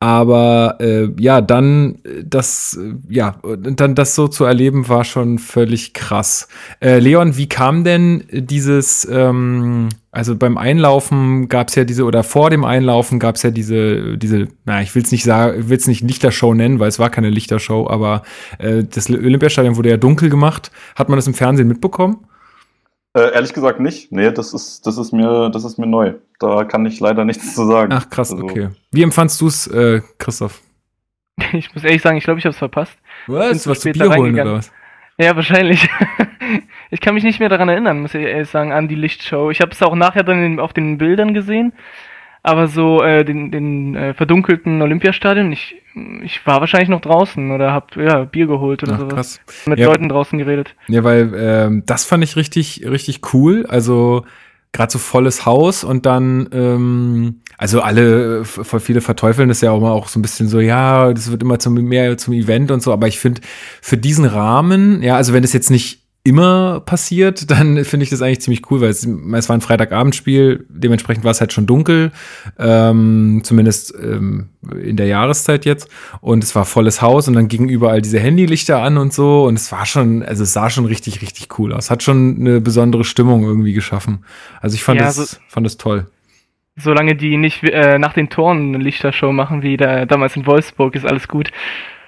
Aber 0.00 0.76
äh, 0.80 1.08
ja, 1.18 1.40
dann 1.40 2.00
das, 2.22 2.78
äh, 2.78 2.94
ja, 3.08 3.36
dann 3.56 3.94
das 3.94 4.14
so 4.14 4.28
zu 4.28 4.44
erleben, 4.44 4.90
war 4.90 5.04
schon 5.04 5.38
völlig 5.38 5.94
krass. 5.94 6.46
Äh, 6.80 6.98
Leon, 6.98 7.38
wie 7.38 7.48
kam 7.48 7.84
denn 7.84 8.24
dieses, 8.32 9.08
ähm, 9.10 9.88
also 10.10 10.36
beim 10.36 10.58
Einlaufen 10.58 11.48
gab 11.48 11.68
es 11.68 11.74
ja 11.76 11.84
diese, 11.84 12.04
oder 12.04 12.22
vor 12.22 12.50
dem 12.50 12.64
Einlaufen 12.64 13.18
gab 13.18 13.36
es 13.36 13.44
ja 13.44 13.50
diese, 13.50 14.18
diese, 14.18 14.48
na, 14.66 14.82
ich 14.82 14.94
will 14.94 15.04
es 15.04 15.10
nicht 15.12 15.24
sagen, 15.24 15.70
will 15.70 15.78
es 15.78 15.86
nicht 15.86 16.02
Lichtershow 16.02 16.52
nennen, 16.52 16.80
weil 16.80 16.88
es 16.88 16.98
war 16.98 17.08
keine 17.08 17.30
Lichtershow, 17.30 17.88
aber 17.88 18.24
äh, 18.58 18.84
das 18.84 19.08
Olympiastadion 19.08 19.76
wurde 19.76 19.88
ja 19.88 19.96
dunkel 19.96 20.28
gemacht. 20.28 20.70
Hat 20.96 21.08
man 21.08 21.16
das 21.16 21.28
im 21.28 21.34
Fernsehen 21.34 21.68
mitbekommen? 21.68 22.26
Äh, 23.14 23.34
ehrlich 23.34 23.52
gesagt 23.52 23.78
nicht. 23.78 24.10
Nee, 24.10 24.30
das 24.32 24.54
ist, 24.54 24.86
das 24.86 24.96
ist 24.96 25.12
mir, 25.12 25.50
das 25.50 25.64
ist 25.64 25.78
mir 25.78 25.86
neu. 25.86 26.14
Da 26.38 26.64
kann 26.64 26.86
ich 26.86 26.98
leider 26.98 27.24
nichts 27.24 27.54
zu 27.54 27.66
sagen. 27.66 27.92
Ach 27.92 28.08
krass, 28.08 28.32
also. 28.32 28.44
okay. 28.44 28.70
Wie 28.90 29.02
empfandst 29.02 29.40
du 29.40 29.48
es, 29.48 29.66
äh, 29.66 30.00
Christoph? 30.18 30.60
Ich 31.52 31.74
muss 31.74 31.84
ehrlich 31.84 32.02
sagen, 32.02 32.16
ich 32.16 32.24
glaube, 32.24 32.38
ich 32.38 32.44
habe 32.44 32.52
es 32.52 32.58
verpasst. 32.58 32.96
Was? 33.26 33.66
Was 33.66 33.80
du 33.80 33.92
Bier 33.92 34.14
holen 34.14 34.34
oder 34.34 34.54
was? 34.54 34.72
Ja, 35.18 35.34
wahrscheinlich. 35.36 35.88
ich 36.90 37.00
kann 37.00 37.14
mich 37.14 37.24
nicht 37.24 37.40
mehr 37.40 37.48
daran 37.48 37.68
erinnern, 37.68 38.00
muss 38.00 38.14
ich 38.14 38.22
ehrlich 38.22 38.48
sagen, 38.48 38.72
an 38.72 38.88
die 38.88 38.94
Lichtshow. 38.94 39.50
Ich 39.50 39.60
habe 39.60 39.72
es 39.72 39.82
auch 39.82 39.94
nachher 39.94 40.24
dann 40.24 40.60
auf 40.60 40.72
den 40.72 40.98
Bildern 40.98 41.34
gesehen 41.34 41.72
aber 42.42 42.66
so 42.66 43.02
äh, 43.02 43.24
den, 43.24 43.50
den 43.50 43.94
äh, 43.94 44.14
verdunkelten 44.14 44.82
Olympiastadion, 44.82 45.52
ich, 45.52 45.76
ich 46.22 46.44
war 46.44 46.60
wahrscheinlich 46.60 46.88
noch 46.88 47.00
draußen 47.00 47.52
oder 47.52 47.72
hab 47.72 47.94
ja 47.96 48.24
Bier 48.24 48.46
geholt 48.46 48.82
oder 48.82 48.94
Ach, 48.94 48.98
sowas. 48.98 49.40
Krass. 49.46 49.66
Mit 49.66 49.78
ja, 49.78 49.86
Leuten 49.86 50.08
draußen 50.08 50.38
geredet. 50.38 50.74
Ja, 50.88 51.04
weil 51.04 51.32
ähm, 51.36 51.82
das 51.86 52.04
fand 52.04 52.24
ich 52.24 52.36
richtig, 52.36 52.84
richtig 52.84 53.32
cool. 53.32 53.66
Also 53.68 54.24
gerade 54.72 54.90
so 54.90 54.98
volles 54.98 55.46
Haus 55.46 55.84
und 55.84 56.06
dann, 56.06 56.48
ähm, 56.52 57.40
also 57.58 57.80
alle, 57.82 58.44
voll 58.44 58.80
viele 58.80 59.02
verteufeln 59.02 59.48
das 59.48 59.60
ja 59.60 59.70
auch 59.70 59.80
mal 59.80 59.92
auch 59.92 60.08
so 60.08 60.18
ein 60.18 60.22
bisschen 60.22 60.48
so, 60.48 60.58
ja, 60.60 61.12
das 61.12 61.30
wird 61.30 61.42
immer 61.42 61.58
zum 61.58 61.74
mehr 61.74 62.16
zum 62.16 62.32
Event 62.32 62.70
und 62.70 62.82
so, 62.82 62.92
aber 62.92 63.06
ich 63.06 63.20
finde, 63.20 63.42
für 63.82 63.98
diesen 63.98 64.24
Rahmen, 64.24 65.02
ja, 65.02 65.16
also 65.16 65.34
wenn 65.34 65.44
es 65.44 65.52
jetzt 65.52 65.70
nicht 65.70 66.01
immer 66.24 66.80
passiert, 66.80 67.50
dann 67.50 67.84
finde 67.84 68.04
ich 68.04 68.10
das 68.10 68.22
eigentlich 68.22 68.40
ziemlich 68.40 68.70
cool, 68.70 68.80
weil 68.80 68.90
es, 68.90 69.04
es 69.04 69.48
war 69.48 69.56
ein 69.56 69.60
Freitagabendspiel, 69.60 70.66
dementsprechend 70.68 71.24
war 71.24 71.32
es 71.32 71.40
halt 71.40 71.52
schon 71.52 71.66
dunkel, 71.66 72.12
ähm, 72.58 73.40
zumindest 73.44 73.94
ähm, 74.00 74.48
in 74.80 74.96
der 74.96 75.06
Jahreszeit 75.06 75.64
jetzt. 75.64 75.88
Und 76.20 76.44
es 76.44 76.54
war 76.54 76.64
volles 76.64 77.02
Haus 77.02 77.28
und 77.28 77.34
dann 77.34 77.48
gingen 77.48 77.68
überall 77.68 78.02
diese 78.02 78.20
Handylichter 78.20 78.82
an 78.82 78.98
und 78.98 79.12
so. 79.12 79.44
Und 79.44 79.56
es 79.56 79.72
war 79.72 79.86
schon, 79.86 80.22
also 80.22 80.44
es 80.44 80.52
sah 80.52 80.70
schon 80.70 80.84
richtig, 80.84 81.22
richtig 81.22 81.58
cool 81.58 81.72
aus. 81.72 81.90
Hat 81.90 82.02
schon 82.02 82.36
eine 82.38 82.60
besondere 82.60 83.04
Stimmung 83.04 83.42
irgendwie 83.42 83.72
geschaffen. 83.72 84.24
Also 84.60 84.74
ich 84.74 84.84
fand 84.84 85.00
ja, 85.00 85.08
es, 85.08 85.18
also, 85.18 85.36
fand 85.48 85.66
es 85.66 85.76
toll. 85.76 86.06
Solange 86.76 87.14
die 87.14 87.36
nicht 87.36 87.62
äh, 87.64 87.98
nach 87.98 88.14
den 88.14 88.30
Toren 88.30 88.74
eine 88.74 88.82
Lichtershow 88.82 89.32
machen, 89.32 89.62
wie 89.62 89.76
da, 89.76 90.06
damals 90.06 90.36
in 90.36 90.46
Wolfsburg, 90.46 90.94
ist 90.94 91.04
alles 91.06 91.28
gut. 91.28 91.50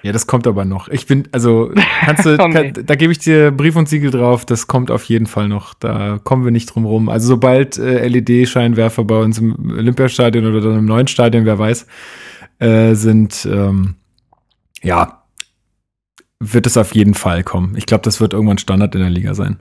Ja, 0.01 0.11
das 0.11 0.27
kommt 0.27 0.45
aber 0.45 0.65
noch. 0.65 0.87
Ich 0.89 1.07
bin, 1.07 1.27
also, 1.31 1.71
kannst 2.01 2.25
du, 2.25 2.37
Oh, 2.39 2.47
nee. 2.47 2.71
kann, 2.71 2.85
da 2.85 2.95
gebe 2.95 3.11
ich 3.11 3.19
dir 3.19 3.51
Brief 3.51 3.75
und 3.75 3.89
Siegel 3.89 4.11
drauf, 4.11 4.45
das 4.45 4.67
kommt 4.67 4.91
auf 4.91 5.03
jeden 5.05 5.25
Fall 5.25 5.47
noch. 5.47 5.73
Da 5.73 6.19
kommen 6.23 6.45
wir 6.45 6.51
nicht 6.51 6.67
drum 6.67 6.85
rum. 6.85 7.09
Also, 7.09 7.27
sobald 7.27 7.77
äh, 7.77 8.07
LED-Scheinwerfer 8.07 9.03
bei 9.03 9.17
uns 9.17 9.39
im 9.39 9.71
Olympiastadion 9.71 10.45
oder 10.45 10.61
dann 10.61 10.79
im 10.79 10.85
neuen 10.85 11.07
Stadion, 11.07 11.45
wer 11.45 11.57
weiß, 11.57 11.87
äh, 12.59 12.93
sind, 12.93 13.47
ähm, 13.51 13.95
ja, 14.83 15.23
wird 16.39 16.67
es 16.67 16.77
auf 16.77 16.93
jeden 16.93 17.13
Fall 17.13 17.43
kommen. 17.43 17.75
Ich 17.75 17.85
glaube, 17.85 18.03
das 18.03 18.19
wird 18.21 18.33
irgendwann 18.33 18.57
Standard 18.57 18.93
in 18.95 19.01
der 19.01 19.09
Liga 19.09 19.33
sein. 19.33 19.59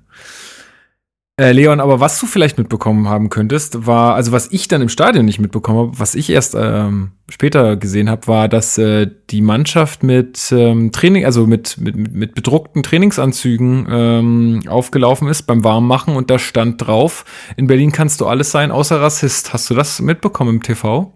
Äh, 1.36 1.50
Leon, 1.50 1.80
aber 1.80 1.98
was 1.98 2.20
du 2.20 2.26
vielleicht 2.26 2.58
mitbekommen 2.58 3.08
haben 3.08 3.28
könntest, 3.28 3.88
war, 3.88 4.14
also 4.14 4.30
was 4.30 4.52
ich 4.52 4.68
dann 4.68 4.82
im 4.82 4.88
Stadion 4.88 5.24
nicht 5.24 5.40
mitbekommen 5.40 5.78
habe, 5.78 5.98
was 5.98 6.14
ich 6.14 6.30
erst 6.30 6.54
ähm, 6.56 7.10
später 7.28 7.74
gesehen 7.76 8.08
habe, 8.08 8.28
war, 8.28 8.46
dass 8.46 8.78
äh, 8.78 9.10
die 9.30 9.40
Mannschaft 9.40 10.04
mit 10.04 10.52
ähm, 10.52 10.92
Training, 10.92 11.24
also 11.24 11.48
mit, 11.48 11.76
mit, 11.78 11.96
mit 11.96 12.36
bedruckten 12.36 12.84
Trainingsanzügen 12.84 13.88
ähm, 13.90 14.62
aufgelaufen 14.68 15.26
ist 15.26 15.42
beim 15.42 15.64
Warmmachen 15.64 16.14
und 16.14 16.30
da 16.30 16.38
stand 16.38 16.86
drauf, 16.86 17.24
in 17.56 17.66
Berlin 17.66 17.90
kannst 17.90 18.20
du 18.20 18.26
alles 18.26 18.52
sein, 18.52 18.70
außer 18.70 19.00
Rassist. 19.00 19.52
Hast 19.52 19.68
du 19.68 19.74
das 19.74 20.00
mitbekommen 20.00 20.56
im 20.56 20.62
TV? 20.62 21.12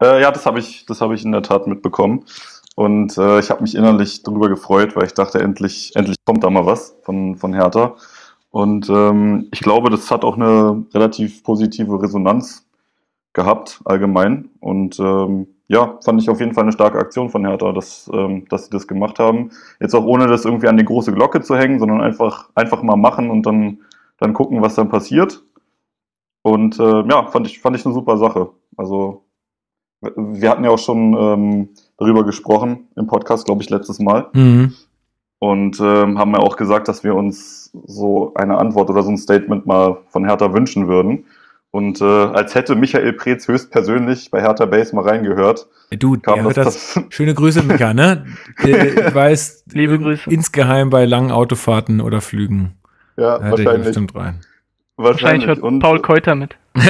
Äh, 0.00 0.22
ja, 0.22 0.30
das 0.30 0.46
habe 0.46 0.60
ich, 0.60 0.86
das 0.86 1.00
habe 1.00 1.16
ich 1.16 1.24
in 1.24 1.32
der 1.32 1.42
Tat 1.42 1.66
mitbekommen. 1.66 2.24
Und 2.76 3.18
äh, 3.18 3.40
ich 3.40 3.50
habe 3.50 3.62
mich 3.62 3.74
innerlich 3.74 4.22
darüber 4.22 4.48
gefreut, 4.48 4.94
weil 4.94 5.06
ich 5.06 5.14
dachte, 5.14 5.40
endlich, 5.40 5.96
endlich 5.96 6.18
kommt 6.24 6.44
da 6.44 6.50
mal 6.50 6.66
was 6.66 6.94
von, 7.02 7.36
von 7.36 7.52
Hertha. 7.52 7.96
Und 8.56 8.88
ähm, 8.88 9.48
ich 9.52 9.60
glaube, 9.60 9.90
das 9.90 10.10
hat 10.10 10.24
auch 10.24 10.36
eine 10.36 10.86
relativ 10.94 11.42
positive 11.42 12.00
Resonanz 12.00 12.66
gehabt, 13.34 13.82
allgemein. 13.84 14.48
Und 14.60 14.98
ähm, 14.98 15.48
ja, 15.68 15.98
fand 16.02 16.22
ich 16.22 16.30
auf 16.30 16.40
jeden 16.40 16.54
Fall 16.54 16.62
eine 16.62 16.72
starke 16.72 16.98
Aktion 16.98 17.28
von 17.28 17.44
Hertha, 17.44 17.72
dass, 17.72 18.10
ähm, 18.14 18.46
dass 18.48 18.64
sie 18.64 18.70
das 18.70 18.88
gemacht 18.88 19.18
haben. 19.18 19.50
Jetzt 19.78 19.94
auch 19.94 20.06
ohne 20.06 20.26
das 20.26 20.46
irgendwie 20.46 20.68
an 20.68 20.78
die 20.78 20.86
große 20.86 21.12
Glocke 21.12 21.42
zu 21.42 21.54
hängen, 21.54 21.78
sondern 21.78 22.00
einfach, 22.00 22.48
einfach 22.54 22.82
mal 22.82 22.96
machen 22.96 23.28
und 23.28 23.44
dann, 23.44 23.80
dann 24.16 24.32
gucken, 24.32 24.62
was 24.62 24.74
dann 24.74 24.88
passiert. 24.88 25.44
Und 26.40 26.80
äh, 26.80 27.06
ja, 27.06 27.26
fand 27.26 27.46
ich, 27.46 27.60
fand 27.60 27.76
ich 27.76 27.84
eine 27.84 27.92
super 27.92 28.16
Sache. 28.16 28.52
Also 28.78 29.26
wir 30.00 30.48
hatten 30.48 30.64
ja 30.64 30.70
auch 30.70 30.78
schon 30.78 31.14
ähm, 31.14 31.68
darüber 31.98 32.24
gesprochen 32.24 32.88
im 32.96 33.06
Podcast, 33.06 33.44
glaube 33.44 33.62
ich, 33.62 33.68
letztes 33.68 33.98
Mal. 33.98 34.30
Mhm. 34.32 34.72
Und 35.38 35.78
ähm, 35.80 36.18
haben 36.18 36.32
ja 36.32 36.38
auch 36.38 36.56
gesagt, 36.56 36.88
dass 36.88 37.04
wir 37.04 37.14
uns 37.14 37.70
so 37.86 38.32
eine 38.34 38.58
Antwort 38.58 38.88
oder 38.90 39.02
so 39.02 39.10
ein 39.10 39.18
Statement 39.18 39.66
mal 39.66 39.98
von 40.08 40.24
Hertha 40.24 40.52
wünschen 40.54 40.88
würden. 40.88 41.26
Und 41.70 42.00
äh, 42.00 42.04
als 42.04 42.54
hätte 42.54 42.74
Michael 42.74 43.12
Preetz 43.12 43.46
höchstpersönlich 43.48 44.30
bei 44.30 44.40
Hertha 44.40 44.64
Base 44.64 44.94
mal 44.94 45.06
reingehört, 45.06 45.66
Du, 45.98 46.18
kam 46.18 46.38
das, 46.38 46.56
hört 46.56 46.66
das, 46.66 47.00
Schöne 47.10 47.34
Grüße, 47.34 47.62
Mika, 47.62 47.92
ne? 47.94 48.26
Äh, 48.64 48.88
Ich 49.08 49.14
weiß, 49.14 49.64
Liebe 49.72 49.98
Grüße. 49.98 50.30
insgeheim 50.30 50.90
bei 50.90 51.04
langen 51.04 51.30
Autofahrten 51.30 52.00
oder 52.00 52.20
Flügen. 52.20 52.76
ja, 53.16 53.38
wahrscheinlich, 53.40 53.86
bestimmt 53.88 54.14
rein. 54.14 54.40
Wahrscheinlich 54.96 55.46
hört 55.46 55.58
Und, 55.58 55.80
Paul 55.80 56.00
Keuter 56.00 56.34
mit. 56.34 56.56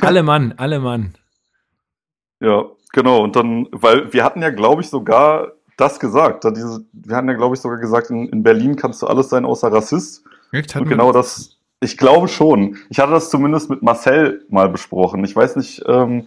Alle 0.00 0.22
Mann, 0.22 0.54
alle 0.56 0.80
Mann. 0.80 1.14
Ja, 2.40 2.64
genau. 2.92 3.22
Und 3.22 3.36
dann, 3.36 3.68
weil 3.70 4.12
wir 4.12 4.24
hatten 4.24 4.42
ja, 4.42 4.50
glaube 4.50 4.82
ich, 4.82 4.88
sogar 4.88 5.52
das 5.78 5.98
gesagt. 5.98 6.44
Da 6.44 6.50
diese, 6.50 6.84
wir 6.92 7.16
hatten 7.16 7.28
ja, 7.28 7.34
glaube 7.34 7.54
ich, 7.54 7.60
sogar 7.60 7.78
gesagt, 7.78 8.10
in, 8.10 8.28
in 8.28 8.42
Berlin 8.42 8.76
kannst 8.76 9.00
du 9.00 9.06
alles 9.06 9.30
sein 9.30 9.44
außer 9.44 9.72
Rassist. 9.72 10.24
Echt? 10.52 10.76
Und 10.76 10.88
genau 10.88 11.12
das, 11.12 11.56
ich 11.80 11.96
glaube 11.96 12.28
schon. 12.28 12.76
Ich 12.90 12.98
hatte 12.98 13.12
das 13.12 13.30
zumindest 13.30 13.70
mit 13.70 13.82
Marcel 13.82 14.44
mal 14.50 14.68
besprochen. 14.68 15.24
Ich 15.24 15.34
weiß 15.34 15.56
nicht, 15.56 15.82
ähm, 15.86 16.26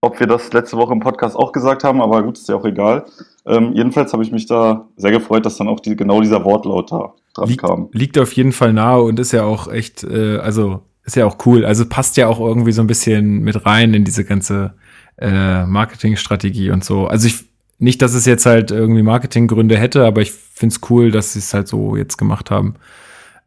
ob 0.00 0.18
wir 0.20 0.26
das 0.26 0.52
letzte 0.52 0.76
Woche 0.76 0.92
im 0.92 1.00
Podcast 1.00 1.36
auch 1.36 1.52
gesagt 1.52 1.84
haben, 1.84 2.00
aber 2.00 2.22
gut, 2.22 2.38
ist 2.38 2.48
ja 2.48 2.54
auch 2.54 2.64
egal. 2.64 3.04
Ähm, 3.44 3.72
jedenfalls 3.74 4.12
habe 4.12 4.22
ich 4.22 4.32
mich 4.32 4.46
da 4.46 4.88
sehr 4.96 5.10
gefreut, 5.10 5.44
dass 5.44 5.56
dann 5.56 5.68
auch 5.68 5.80
die, 5.80 5.96
genau 5.96 6.20
dieser 6.20 6.44
Wortlaut 6.44 6.90
da 6.92 7.14
dran 7.34 7.48
liegt, 7.48 7.60
kam. 7.62 7.88
liegt 7.92 8.18
auf 8.18 8.32
jeden 8.32 8.52
Fall 8.52 8.72
nahe 8.72 9.02
und 9.02 9.18
ist 9.18 9.32
ja 9.32 9.44
auch 9.44 9.70
echt, 9.70 10.04
äh, 10.04 10.38
also 10.38 10.82
ist 11.04 11.16
ja 11.16 11.26
auch 11.26 11.38
cool. 11.44 11.64
Also 11.64 11.86
passt 11.86 12.16
ja 12.16 12.28
auch 12.28 12.40
irgendwie 12.40 12.72
so 12.72 12.82
ein 12.82 12.86
bisschen 12.86 13.40
mit 13.40 13.66
rein 13.66 13.94
in 13.94 14.04
diese 14.04 14.24
ganze 14.24 14.74
äh, 15.18 15.66
Marketingstrategie 15.66 16.70
und 16.70 16.84
so. 16.84 17.06
Also 17.06 17.26
ich 17.26 17.49
nicht, 17.80 18.02
dass 18.02 18.14
es 18.14 18.26
jetzt 18.26 18.46
halt 18.46 18.70
irgendwie 18.70 19.02
Marketinggründe 19.02 19.76
hätte, 19.76 20.04
aber 20.04 20.20
ich 20.20 20.32
finde 20.32 20.74
es 20.74 20.90
cool, 20.90 21.10
dass 21.10 21.32
sie 21.32 21.38
es 21.40 21.52
halt 21.54 21.66
so 21.66 21.96
jetzt 21.96 22.16
gemacht 22.18 22.50
haben. 22.50 22.74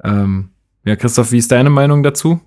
Ähm, 0.04 0.50
ja, 0.86 0.96
Christoph, 0.96 1.32
wie 1.32 1.38
ist 1.38 1.52
deine 1.52 1.70
Meinung 1.70 2.04
dazu? 2.04 2.42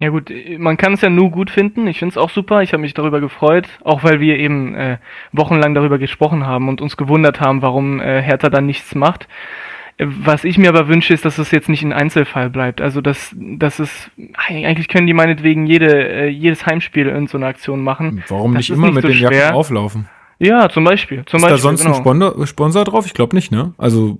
Ja 0.00 0.08
gut, 0.08 0.32
man 0.58 0.76
kann 0.76 0.94
es 0.94 1.00
ja 1.02 1.10
nur 1.10 1.30
gut 1.30 1.48
finden. 1.50 1.86
Ich 1.86 2.00
finde 2.00 2.12
es 2.14 2.18
auch 2.18 2.30
super. 2.30 2.62
Ich 2.62 2.72
habe 2.72 2.80
mich 2.80 2.92
darüber 2.94 3.20
gefreut, 3.20 3.68
auch 3.84 4.02
weil 4.02 4.18
wir 4.18 4.36
eben 4.36 4.74
äh, 4.74 4.98
wochenlang 5.30 5.74
darüber 5.74 5.98
gesprochen 5.98 6.44
haben 6.44 6.68
und 6.68 6.80
uns 6.80 6.96
gewundert 6.96 7.40
haben, 7.40 7.62
warum 7.62 8.00
äh, 8.00 8.20
Hertha 8.20 8.50
dann 8.50 8.66
nichts 8.66 8.96
macht. 8.96 9.28
Äh, 9.98 10.06
Was 10.08 10.42
ich 10.42 10.58
mir 10.58 10.70
aber 10.70 10.88
wünsche, 10.88 11.14
ist, 11.14 11.24
dass 11.24 11.38
es 11.38 11.52
jetzt 11.52 11.68
nicht 11.68 11.84
ein 11.84 11.92
Einzelfall 11.92 12.50
bleibt. 12.50 12.80
Also 12.80 13.00
dass, 13.00 13.32
dass 13.36 13.78
es 13.78 14.10
eigentlich 14.48 14.88
können 14.88 15.06
die 15.06 15.12
meinetwegen 15.14 15.66
jede, 15.66 16.08
äh, 16.08 16.28
jedes 16.28 16.66
Heimspiel 16.66 17.06
in 17.06 17.28
so 17.28 17.38
eine 17.38 17.46
Aktion 17.46 17.84
machen. 17.84 18.24
Warum 18.26 18.54
Das 18.54 18.60
nicht 18.60 18.70
immer 18.70 18.86
nicht 18.86 18.94
mit 18.96 19.02
so 19.02 19.08
den 19.08 19.18
Jacken 19.18 19.36
schwer. 19.36 19.54
auflaufen? 19.54 20.08
Ja, 20.42 20.68
zum 20.68 20.82
Beispiel. 20.84 21.24
Zum 21.26 21.38
ist 21.38 21.42
Beispiel 21.42 21.56
da 21.56 21.62
sonst 21.62 21.82
genau. 21.82 21.94
ein 21.96 22.00
Sponsor, 22.02 22.46
Sponsor 22.46 22.84
drauf? 22.84 23.06
Ich 23.06 23.14
glaube 23.14 23.36
nicht, 23.36 23.52
ne? 23.52 23.74
Also 23.78 24.18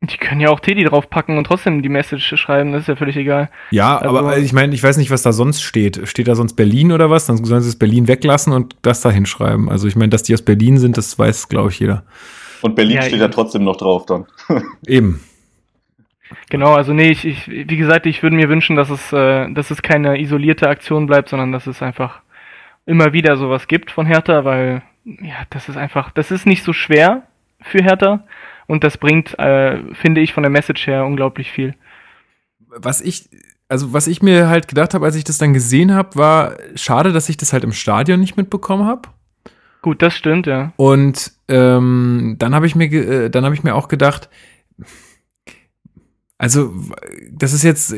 Die 0.00 0.16
können 0.16 0.40
ja 0.40 0.48
auch 0.48 0.60
Teddy 0.60 0.84
draufpacken 0.84 1.36
und 1.36 1.44
trotzdem 1.44 1.82
die 1.82 1.88
Message 1.90 2.34
schreiben. 2.36 2.72
Das 2.72 2.82
ist 2.82 2.88
ja 2.88 2.96
völlig 2.96 3.16
egal. 3.16 3.50
Ja, 3.70 3.98
Also- 3.98 4.18
aber 4.18 4.38
ich 4.38 4.52
meine, 4.54 4.74
ich 4.74 4.82
weiß 4.82 4.96
nicht, 4.96 5.10
was 5.10 5.22
da 5.22 5.32
sonst 5.32 5.62
steht. 5.62 6.00
Steht 6.08 6.28
da 6.28 6.34
sonst 6.34 6.54
Berlin 6.54 6.92
oder 6.92 7.10
was? 7.10 7.26
Dann 7.26 7.44
sollen 7.44 7.60
sie 7.60 7.68
es 7.68 7.78
Berlin 7.78 8.08
weglassen 8.08 8.52
und 8.54 8.76
das 8.82 9.02
da 9.02 9.10
hinschreiben. 9.10 9.68
Also 9.68 9.86
ich 9.86 9.96
meine, 9.96 10.08
dass 10.10 10.22
die 10.22 10.32
aus 10.34 10.42
Berlin 10.42 10.78
sind, 10.78 10.96
das 10.96 11.18
weiß, 11.18 11.48
glaube 11.50 11.70
ich, 11.70 11.78
jeder. 11.78 12.04
Und 12.62 12.74
Berlin 12.76 12.96
Ja, 12.96 13.02
steht 13.02 13.20
ja 13.20 13.28
trotzdem 13.28 13.64
noch 13.64 13.76
drauf 13.76 14.06
dann. 14.06 14.24
Eben. 14.86 15.20
Genau, 16.48 16.72
also 16.74 16.92
nee, 16.94 17.10
ich, 17.10 17.24
ich 17.26 17.46
wie 17.48 17.76
gesagt, 17.76 18.06
ich 18.06 18.22
würde 18.22 18.36
mir 18.36 18.48
wünschen, 18.48 18.76
dass 18.76 18.88
es, 18.90 19.12
äh, 19.12 19.50
dass 19.52 19.70
es 19.70 19.82
keine 19.82 20.18
isolierte 20.20 20.68
Aktion 20.68 21.06
bleibt, 21.06 21.28
sondern 21.28 21.52
dass 21.52 21.66
es 21.66 21.82
einfach 21.82 22.20
immer 22.86 23.12
wieder 23.12 23.36
sowas 23.36 23.66
gibt 23.68 23.90
von 23.90 24.06
Hertha, 24.06 24.44
weil 24.44 24.82
ja, 25.04 25.44
das 25.50 25.68
ist 25.68 25.76
einfach, 25.76 26.10
das 26.10 26.30
ist 26.30 26.46
nicht 26.46 26.64
so 26.64 26.72
schwer 26.72 27.22
für 27.60 27.82
Hertha 27.82 28.24
und 28.66 28.84
das 28.84 28.98
bringt, 28.98 29.38
äh, 29.38 29.78
finde 29.94 30.20
ich, 30.20 30.32
von 30.32 30.42
der 30.42 30.50
Message 30.50 30.86
her 30.86 31.04
unglaublich 31.04 31.50
viel. 31.50 31.74
Was 32.68 33.00
ich, 33.00 33.28
also 33.68 33.92
was 33.92 34.06
ich 34.06 34.22
mir 34.22 34.48
halt 34.48 34.68
gedacht 34.68 34.94
habe, 34.94 35.04
als 35.04 35.16
ich 35.16 35.24
das 35.24 35.38
dann 35.38 35.52
gesehen 35.52 35.94
habe, 35.94 36.16
war 36.16 36.56
schade, 36.74 37.12
dass 37.12 37.28
ich 37.28 37.36
das 37.36 37.52
halt 37.52 37.64
im 37.64 37.72
Stadion 37.72 38.20
nicht 38.20 38.36
mitbekommen 38.36 38.86
habe. 38.86 39.08
Gut, 39.82 40.00
das 40.00 40.14
stimmt, 40.14 40.46
ja. 40.46 40.72
Und 40.76 41.32
ähm, 41.48 42.36
dann 42.38 42.54
habe 42.54 42.66
ich 42.66 42.74
mir, 42.74 42.90
äh, 42.90 43.30
dann 43.30 43.44
habe 43.44 43.54
ich 43.54 43.62
mir 43.62 43.74
auch 43.74 43.88
gedacht, 43.88 44.30
also 46.36 46.74
das 47.30 47.52
ist 47.52 47.62
jetzt, 47.62 47.94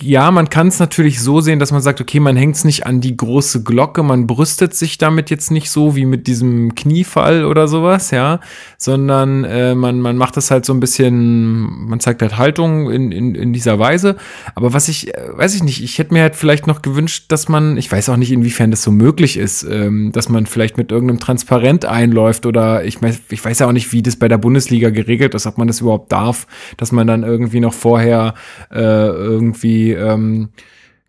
ja, 0.00 0.30
man 0.30 0.48
kann 0.48 0.68
es 0.68 0.78
natürlich 0.78 1.20
so 1.20 1.42
sehen, 1.42 1.58
dass 1.58 1.70
man 1.70 1.82
sagt, 1.82 2.00
okay, 2.00 2.18
man 2.18 2.34
hängt 2.34 2.56
es 2.56 2.64
nicht 2.64 2.86
an 2.86 3.02
die 3.02 3.14
große 3.14 3.62
Glocke, 3.62 4.02
man 4.02 4.26
brüstet 4.26 4.74
sich 4.74 4.96
damit 4.96 5.28
jetzt 5.28 5.50
nicht 5.50 5.70
so 5.70 5.94
wie 5.96 6.06
mit 6.06 6.26
diesem 6.28 6.74
Kniefall 6.74 7.44
oder 7.44 7.68
sowas, 7.68 8.10
ja, 8.10 8.40
sondern 8.78 9.44
äh, 9.44 9.74
man, 9.74 10.00
man 10.00 10.16
macht 10.16 10.38
das 10.38 10.50
halt 10.50 10.64
so 10.64 10.72
ein 10.72 10.80
bisschen, 10.80 11.88
man 11.88 12.00
zeigt 12.00 12.22
halt 12.22 12.38
Haltung 12.38 12.90
in, 12.90 13.12
in, 13.12 13.34
in 13.34 13.52
dieser 13.52 13.78
Weise. 13.78 14.16
Aber 14.54 14.72
was 14.72 14.88
ich, 14.88 15.12
weiß 15.32 15.54
ich 15.54 15.62
nicht, 15.62 15.84
ich 15.84 15.98
hätte 15.98 16.14
mir 16.14 16.22
halt 16.22 16.36
vielleicht 16.36 16.66
noch 16.66 16.80
gewünscht, 16.80 17.26
dass 17.28 17.50
man, 17.50 17.76
ich 17.76 17.92
weiß 17.92 18.08
auch 18.08 18.16
nicht, 18.16 18.32
inwiefern 18.32 18.70
das 18.70 18.82
so 18.82 18.90
möglich 18.90 19.36
ist, 19.36 19.62
ähm, 19.62 20.10
dass 20.10 20.30
man 20.30 20.46
vielleicht 20.46 20.78
mit 20.78 20.90
irgendeinem 20.90 21.20
Transparent 21.20 21.84
einläuft 21.84 22.46
oder 22.46 22.82
ich, 22.84 22.98
ich 23.28 23.44
weiß 23.44 23.58
ja 23.58 23.66
auch 23.66 23.72
nicht, 23.72 23.92
wie 23.92 24.00
das 24.00 24.16
bei 24.16 24.28
der 24.28 24.38
Bundesliga 24.38 24.88
geregelt 24.88 25.34
ist, 25.34 25.46
ob 25.46 25.58
man 25.58 25.66
das 25.66 25.82
überhaupt 25.82 26.10
darf, 26.12 26.46
dass 26.78 26.92
man 26.92 27.06
dann 27.06 27.25
irgendwie 27.26 27.60
noch 27.60 27.74
vorher 27.74 28.34
äh, 28.72 28.80
irgendwie, 28.80 29.92
ähm, 29.92 30.48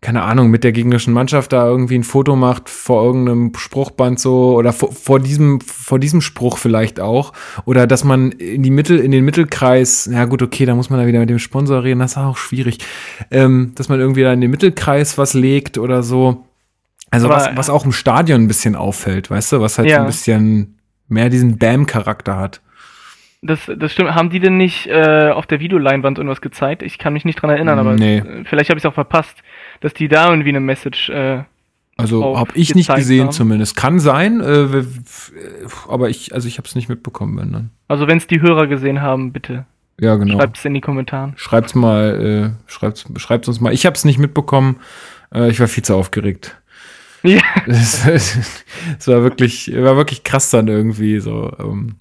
keine 0.00 0.22
Ahnung, 0.22 0.48
mit 0.50 0.62
der 0.62 0.70
gegnerischen 0.70 1.12
Mannschaft 1.12 1.52
da 1.52 1.66
irgendwie 1.66 1.96
ein 1.98 2.04
Foto 2.04 2.36
macht 2.36 2.68
vor 2.68 3.02
irgendeinem 3.04 3.52
Spruchband 3.56 4.20
so 4.20 4.54
oder 4.56 4.72
vor, 4.72 4.92
vor 4.92 5.18
diesem 5.18 5.60
vor 5.60 5.98
diesem 5.98 6.20
Spruch 6.20 6.56
vielleicht 6.58 7.00
auch 7.00 7.32
oder 7.64 7.88
dass 7.88 8.04
man 8.04 8.30
in 8.30 8.62
die 8.62 8.70
Mittel 8.70 9.00
in 9.00 9.10
den 9.10 9.24
Mittelkreis, 9.24 10.08
ja 10.12 10.24
gut, 10.26 10.40
okay, 10.40 10.66
da 10.66 10.76
muss 10.76 10.88
man 10.88 11.00
da 11.00 11.06
wieder 11.08 11.18
mit 11.18 11.30
dem 11.30 11.40
Sponsor 11.40 11.82
reden, 11.82 11.98
das 11.98 12.12
ist 12.12 12.18
auch 12.18 12.36
schwierig, 12.36 12.78
ähm, 13.32 13.72
dass 13.74 13.88
man 13.88 13.98
irgendwie 13.98 14.22
da 14.22 14.32
in 14.32 14.40
den 14.40 14.52
Mittelkreis 14.52 15.18
was 15.18 15.34
legt 15.34 15.78
oder 15.78 16.04
so. 16.04 16.44
Also 17.10 17.26
Aber- 17.26 17.36
was, 17.36 17.48
was 17.56 17.70
auch 17.70 17.84
im 17.84 17.92
Stadion 17.92 18.42
ein 18.42 18.48
bisschen 18.48 18.76
auffällt, 18.76 19.30
weißt 19.32 19.50
du, 19.52 19.60
was 19.60 19.78
halt 19.78 19.88
so 19.88 19.94
Ja. 19.94 20.00
ein 20.02 20.06
bisschen 20.06 20.78
mehr 21.08 21.28
diesen 21.28 21.58
Bam-Charakter 21.58 22.36
hat. 22.36 22.60
Das, 23.40 23.70
das 23.76 23.92
stimmt. 23.92 24.14
Haben 24.14 24.30
die 24.30 24.40
denn 24.40 24.56
nicht 24.56 24.88
äh, 24.88 25.30
auf 25.30 25.46
der 25.46 25.60
Videoleinwand 25.60 26.18
irgendwas 26.18 26.40
gezeigt? 26.40 26.82
Ich 26.82 26.98
kann 26.98 27.12
mich 27.12 27.24
nicht 27.24 27.40
dran 27.40 27.50
erinnern, 27.50 27.78
aber 27.78 27.94
Nee. 27.94 28.22
vielleicht 28.44 28.68
habe 28.70 28.78
ich 28.78 28.84
es 28.84 28.86
auch 28.90 28.94
verpasst, 28.94 29.36
dass 29.80 29.94
die 29.94 30.08
da 30.08 30.28
irgendwie 30.30 30.48
eine 30.48 30.58
Message 30.60 31.08
äh, 31.10 31.44
Also 31.96 32.36
habe 32.36 32.50
ich 32.54 32.74
nicht 32.74 32.92
gesehen 32.92 33.26
haben. 33.26 33.32
zumindest. 33.32 33.76
Kann 33.76 34.00
sein, 34.00 34.40
äh, 34.40 34.66
aber 35.88 36.08
ich, 36.08 36.34
also 36.34 36.48
ich 36.48 36.58
habe 36.58 36.66
es 36.66 36.74
nicht 36.74 36.88
mitbekommen, 36.88 37.38
wenn 37.38 37.52
dann. 37.52 37.70
Also 37.86 38.08
wenn 38.08 38.18
es 38.18 38.26
die 38.26 38.40
Hörer 38.40 38.66
gesehen 38.66 39.02
haben, 39.02 39.32
bitte 39.32 39.66
Ja, 40.00 40.16
genau. 40.16 40.38
schreibt 40.38 40.58
es 40.58 40.64
in 40.64 40.74
die 40.74 40.80
Kommentare. 40.80 41.32
Schreibt's 41.36 41.76
mal, 41.76 42.54
äh, 42.66 42.70
schreibt's, 42.70 43.04
schreibt's 43.18 43.46
uns 43.46 43.60
mal. 43.60 43.72
Ich 43.72 43.86
habe 43.86 43.94
es 43.94 44.04
nicht 44.04 44.18
mitbekommen. 44.18 44.80
Äh, 45.32 45.48
ich 45.50 45.60
war 45.60 45.68
viel 45.68 45.84
zu 45.84 45.94
aufgeregt. 45.94 46.60
Ja. 47.22 47.40
Es, 47.66 48.04
es 48.06 49.06
war 49.06 49.22
wirklich, 49.22 49.70
war 49.74 49.96
wirklich 49.96 50.24
krass 50.24 50.50
dann 50.50 50.66
irgendwie 50.66 51.20
so. 51.20 51.52
Ähm. 51.60 51.96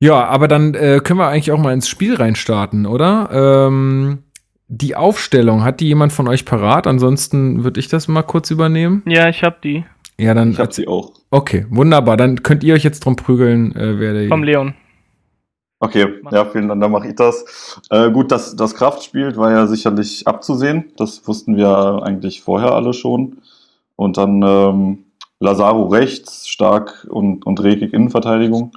Ja, 0.00 0.26
aber 0.26 0.48
dann 0.48 0.74
äh, 0.74 1.00
können 1.02 1.18
wir 1.18 1.28
eigentlich 1.28 1.52
auch 1.52 1.58
mal 1.58 1.72
ins 1.72 1.88
Spiel 1.88 2.14
reinstarten, 2.14 2.86
oder? 2.86 3.30
Ähm, 3.32 4.24
die 4.68 4.96
Aufstellung, 4.96 5.64
hat 5.64 5.80
die 5.80 5.86
jemand 5.86 6.12
von 6.12 6.28
euch 6.28 6.44
parat? 6.44 6.86
Ansonsten 6.86 7.64
würde 7.64 7.80
ich 7.80 7.88
das 7.88 8.08
mal 8.08 8.22
kurz 8.22 8.50
übernehmen. 8.50 9.02
Ja, 9.06 9.28
ich 9.28 9.42
hab 9.42 9.62
die. 9.62 9.84
Ja, 10.18 10.34
dann. 10.34 10.52
Ich 10.52 10.58
hab 10.58 10.72
sie 10.72 10.88
auch. 10.88 11.12
Okay, 11.30 11.66
wunderbar. 11.70 12.16
Dann 12.16 12.42
könnt 12.42 12.64
ihr 12.64 12.74
euch 12.74 12.84
jetzt 12.84 13.04
drum 13.04 13.16
prügeln, 13.16 13.74
äh, 13.76 13.98
wer 13.98 14.12
der. 14.12 14.28
Vom 14.28 14.42
Leon. 14.42 14.74
Okay, 15.78 16.06
ja, 16.30 16.46
vielen 16.46 16.68
Dank, 16.68 16.80
dann 16.80 16.90
mache 16.90 17.08
ich 17.08 17.14
das. 17.16 17.82
Äh, 17.90 18.10
gut, 18.10 18.32
dass 18.32 18.56
das 18.56 18.74
Kraft 18.74 19.02
spielt, 19.02 19.36
war 19.36 19.50
ja 19.50 19.66
sicherlich 19.66 20.26
abzusehen. 20.26 20.92
Das 20.96 21.28
wussten 21.28 21.56
wir 21.56 22.02
eigentlich 22.02 22.40
vorher 22.40 22.72
alle 22.72 22.94
schon. 22.94 23.38
Und 23.94 24.16
dann 24.16 24.42
ähm, 24.42 25.04
Lazaro 25.38 25.86
rechts, 25.88 26.48
stark 26.48 27.06
und, 27.10 27.44
und 27.44 27.62
regig 27.62 27.92
Innenverteidigung. 27.92 28.72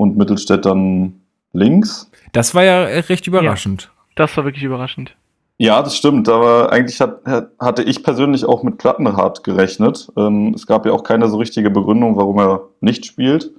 Und 0.00 0.16
Mittelstädt 0.16 0.64
dann 0.64 1.20
links. 1.52 2.10
Das 2.32 2.54
war 2.54 2.64
ja 2.64 2.84
äh, 2.84 3.00
recht 3.00 3.26
überraschend. 3.26 3.90
Das 4.14 4.34
war 4.36 4.44
wirklich 4.44 4.64
überraschend. 4.64 5.14
Ja, 5.58 5.82
das 5.82 5.94
stimmt, 5.94 6.26
aber 6.30 6.72
eigentlich 6.72 7.02
hat, 7.02 7.20
hatte 7.58 7.82
ich 7.82 8.02
persönlich 8.02 8.46
auch 8.46 8.62
mit 8.62 8.78
Plattenhardt 8.78 9.44
gerechnet. 9.44 10.10
Ähm, 10.16 10.54
es 10.54 10.66
gab 10.66 10.86
ja 10.86 10.92
auch 10.92 11.04
keine 11.04 11.28
so 11.28 11.36
richtige 11.36 11.68
Begründung, 11.68 12.16
warum 12.16 12.38
er 12.38 12.62
nicht 12.80 13.04
spielt. 13.04 13.50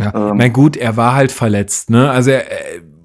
Ja, 0.00 0.30
ähm, 0.30 0.38
mein 0.38 0.52
gut, 0.52 0.76
er 0.76 0.96
war 0.96 1.14
halt 1.14 1.30
verletzt, 1.30 1.88
ne? 1.88 2.10
Also 2.10 2.32
er, 2.32 2.42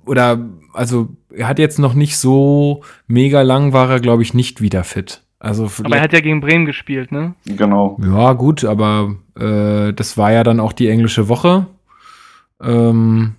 oder, 0.07 0.43
also 0.73 1.09
er 1.31 1.47
hat 1.47 1.59
jetzt 1.59 1.77
noch 1.77 1.93
nicht 1.93 2.17
so 2.17 2.81
mega 3.05 3.43
lang, 3.43 3.73
war 3.73 3.91
er, 3.91 3.99
glaube 3.99 4.23
ich, 4.23 4.33
nicht 4.33 4.59
wieder 4.59 4.83
fit. 4.83 5.21
Also 5.37 5.69
aber 5.83 5.97
er 5.97 6.01
hat 6.01 6.13
ja 6.13 6.19
gegen 6.19 6.41
Bremen 6.41 6.65
gespielt, 6.65 7.11
ne? 7.11 7.35
Genau. 7.45 7.95
Ja, 8.03 8.33
gut, 8.33 8.65
aber 8.65 9.17
äh, 9.39 9.93
das 9.93 10.17
war 10.17 10.31
ja 10.31 10.43
dann 10.43 10.59
auch 10.59 10.73
die 10.73 10.89
englische 10.89 11.29
Woche. 11.29 11.67
Ähm, 12.61 13.35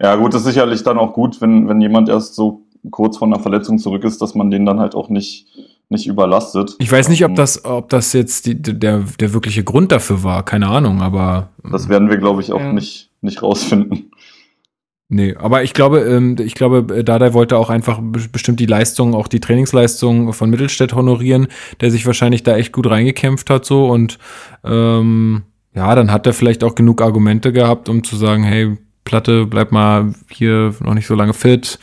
ja, 0.00 0.16
gut, 0.16 0.34
ist 0.34 0.44
sicherlich 0.44 0.82
dann 0.82 0.98
auch 0.98 1.12
gut, 1.12 1.40
wenn, 1.40 1.68
wenn 1.68 1.80
jemand 1.80 2.08
erst 2.08 2.34
so 2.34 2.62
kurz 2.90 3.16
von 3.16 3.32
einer 3.32 3.42
Verletzung 3.42 3.78
zurück 3.78 4.04
ist, 4.04 4.20
dass 4.20 4.34
man 4.34 4.50
den 4.50 4.66
dann 4.66 4.80
halt 4.80 4.94
auch 4.94 5.08
nicht, 5.08 5.46
nicht 5.88 6.06
überlastet. 6.06 6.76
Ich 6.78 6.90
weiß 6.90 7.08
nicht, 7.08 7.24
ob 7.24 7.30
ähm, 7.30 7.36
das, 7.36 7.64
ob 7.64 7.88
das 7.88 8.12
jetzt 8.12 8.46
die, 8.46 8.60
der, 8.60 9.04
der 9.18 9.32
wirkliche 9.32 9.64
Grund 9.64 9.92
dafür 9.92 10.22
war, 10.22 10.44
keine 10.44 10.68
Ahnung, 10.68 11.02
aber. 11.02 11.50
Das 11.70 11.88
werden 11.88 12.10
wir, 12.10 12.18
glaube 12.18 12.42
ich, 12.42 12.52
auch 12.52 12.60
ja. 12.60 12.72
nicht, 12.72 13.10
nicht 13.20 13.42
rausfinden. 13.42 14.10
Nee, 15.08 15.36
aber 15.36 15.62
ich 15.62 15.74
glaube, 15.74 16.00
ähm, 16.00 16.36
ich 16.40 16.54
glaube, 16.54 17.04
Dada 17.04 17.34
wollte 17.34 17.58
auch 17.58 17.68
einfach 17.68 18.00
bestimmt 18.02 18.58
die 18.58 18.66
Leistung, 18.66 19.14
auch 19.14 19.28
die 19.28 19.40
Trainingsleistung 19.40 20.32
von 20.32 20.50
Mittelstädt 20.50 20.94
honorieren, 20.94 21.48
der 21.80 21.90
sich 21.90 22.06
wahrscheinlich 22.06 22.42
da 22.42 22.56
echt 22.56 22.72
gut 22.72 22.88
reingekämpft 22.88 23.50
hat 23.50 23.66
so 23.66 23.88
und 23.90 24.18
ähm, 24.64 25.42
ja, 25.74 25.94
dann 25.94 26.12
hat 26.12 26.26
er 26.26 26.32
vielleicht 26.32 26.64
auch 26.64 26.74
genug 26.74 27.02
Argumente 27.02 27.52
gehabt, 27.52 27.88
um 27.88 28.04
zu 28.04 28.16
sagen, 28.16 28.42
hey, 28.42 28.76
Platte, 29.04 29.46
bleib 29.46 29.72
mal 29.72 30.14
hier 30.30 30.74
noch 30.80 30.94
nicht 30.94 31.06
so 31.06 31.14
lange 31.14 31.34
fit, 31.34 31.78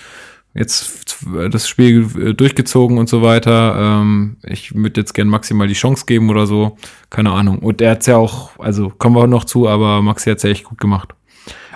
jetzt 0.54 1.26
das 1.52 1.68
Spiel 1.68 2.34
durchgezogen 2.34 2.98
und 2.98 3.10
so 3.10 3.22
weiter. 3.22 3.76
Ähm, 3.78 4.38
ich 4.44 4.74
würde 4.76 5.02
jetzt 5.02 5.14
gern 5.14 5.28
maximal 5.28 5.68
die 5.68 5.74
Chance 5.74 6.06
geben 6.06 6.30
oder 6.30 6.48
so, 6.48 6.78
keine 7.10 7.32
Ahnung. 7.32 7.60
Und 7.60 7.82
er 7.82 7.92
hat's 7.92 8.08
ja 8.08 8.18
auch, 8.18 8.58
also 8.60 8.90
kommen 8.90 9.16
wir 9.16 9.28
noch 9.28 9.44
zu, 9.44 9.68
aber 9.68 10.02
Maxi 10.02 10.30
hat's 10.30 10.44
ja 10.44 10.50
echt 10.50 10.66
gut 10.66 10.80
gemacht. 10.80 11.14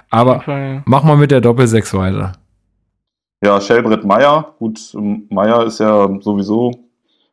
Aber 0.10 0.44
ja. 0.48 0.84
mach 0.86 1.04
mal 1.04 1.18
mit 1.18 1.32
der 1.32 1.42
Doppel-6 1.42 1.98
weiter. 1.98 2.34
Ja, 3.44 3.60
Shelbrett 3.60 4.06
Meier. 4.06 4.56
Gut, 4.60 4.80
ähm, 4.96 5.28
Meier 5.30 5.66
ist 5.66 5.80
ja 5.80 6.10
sowieso 6.22 6.72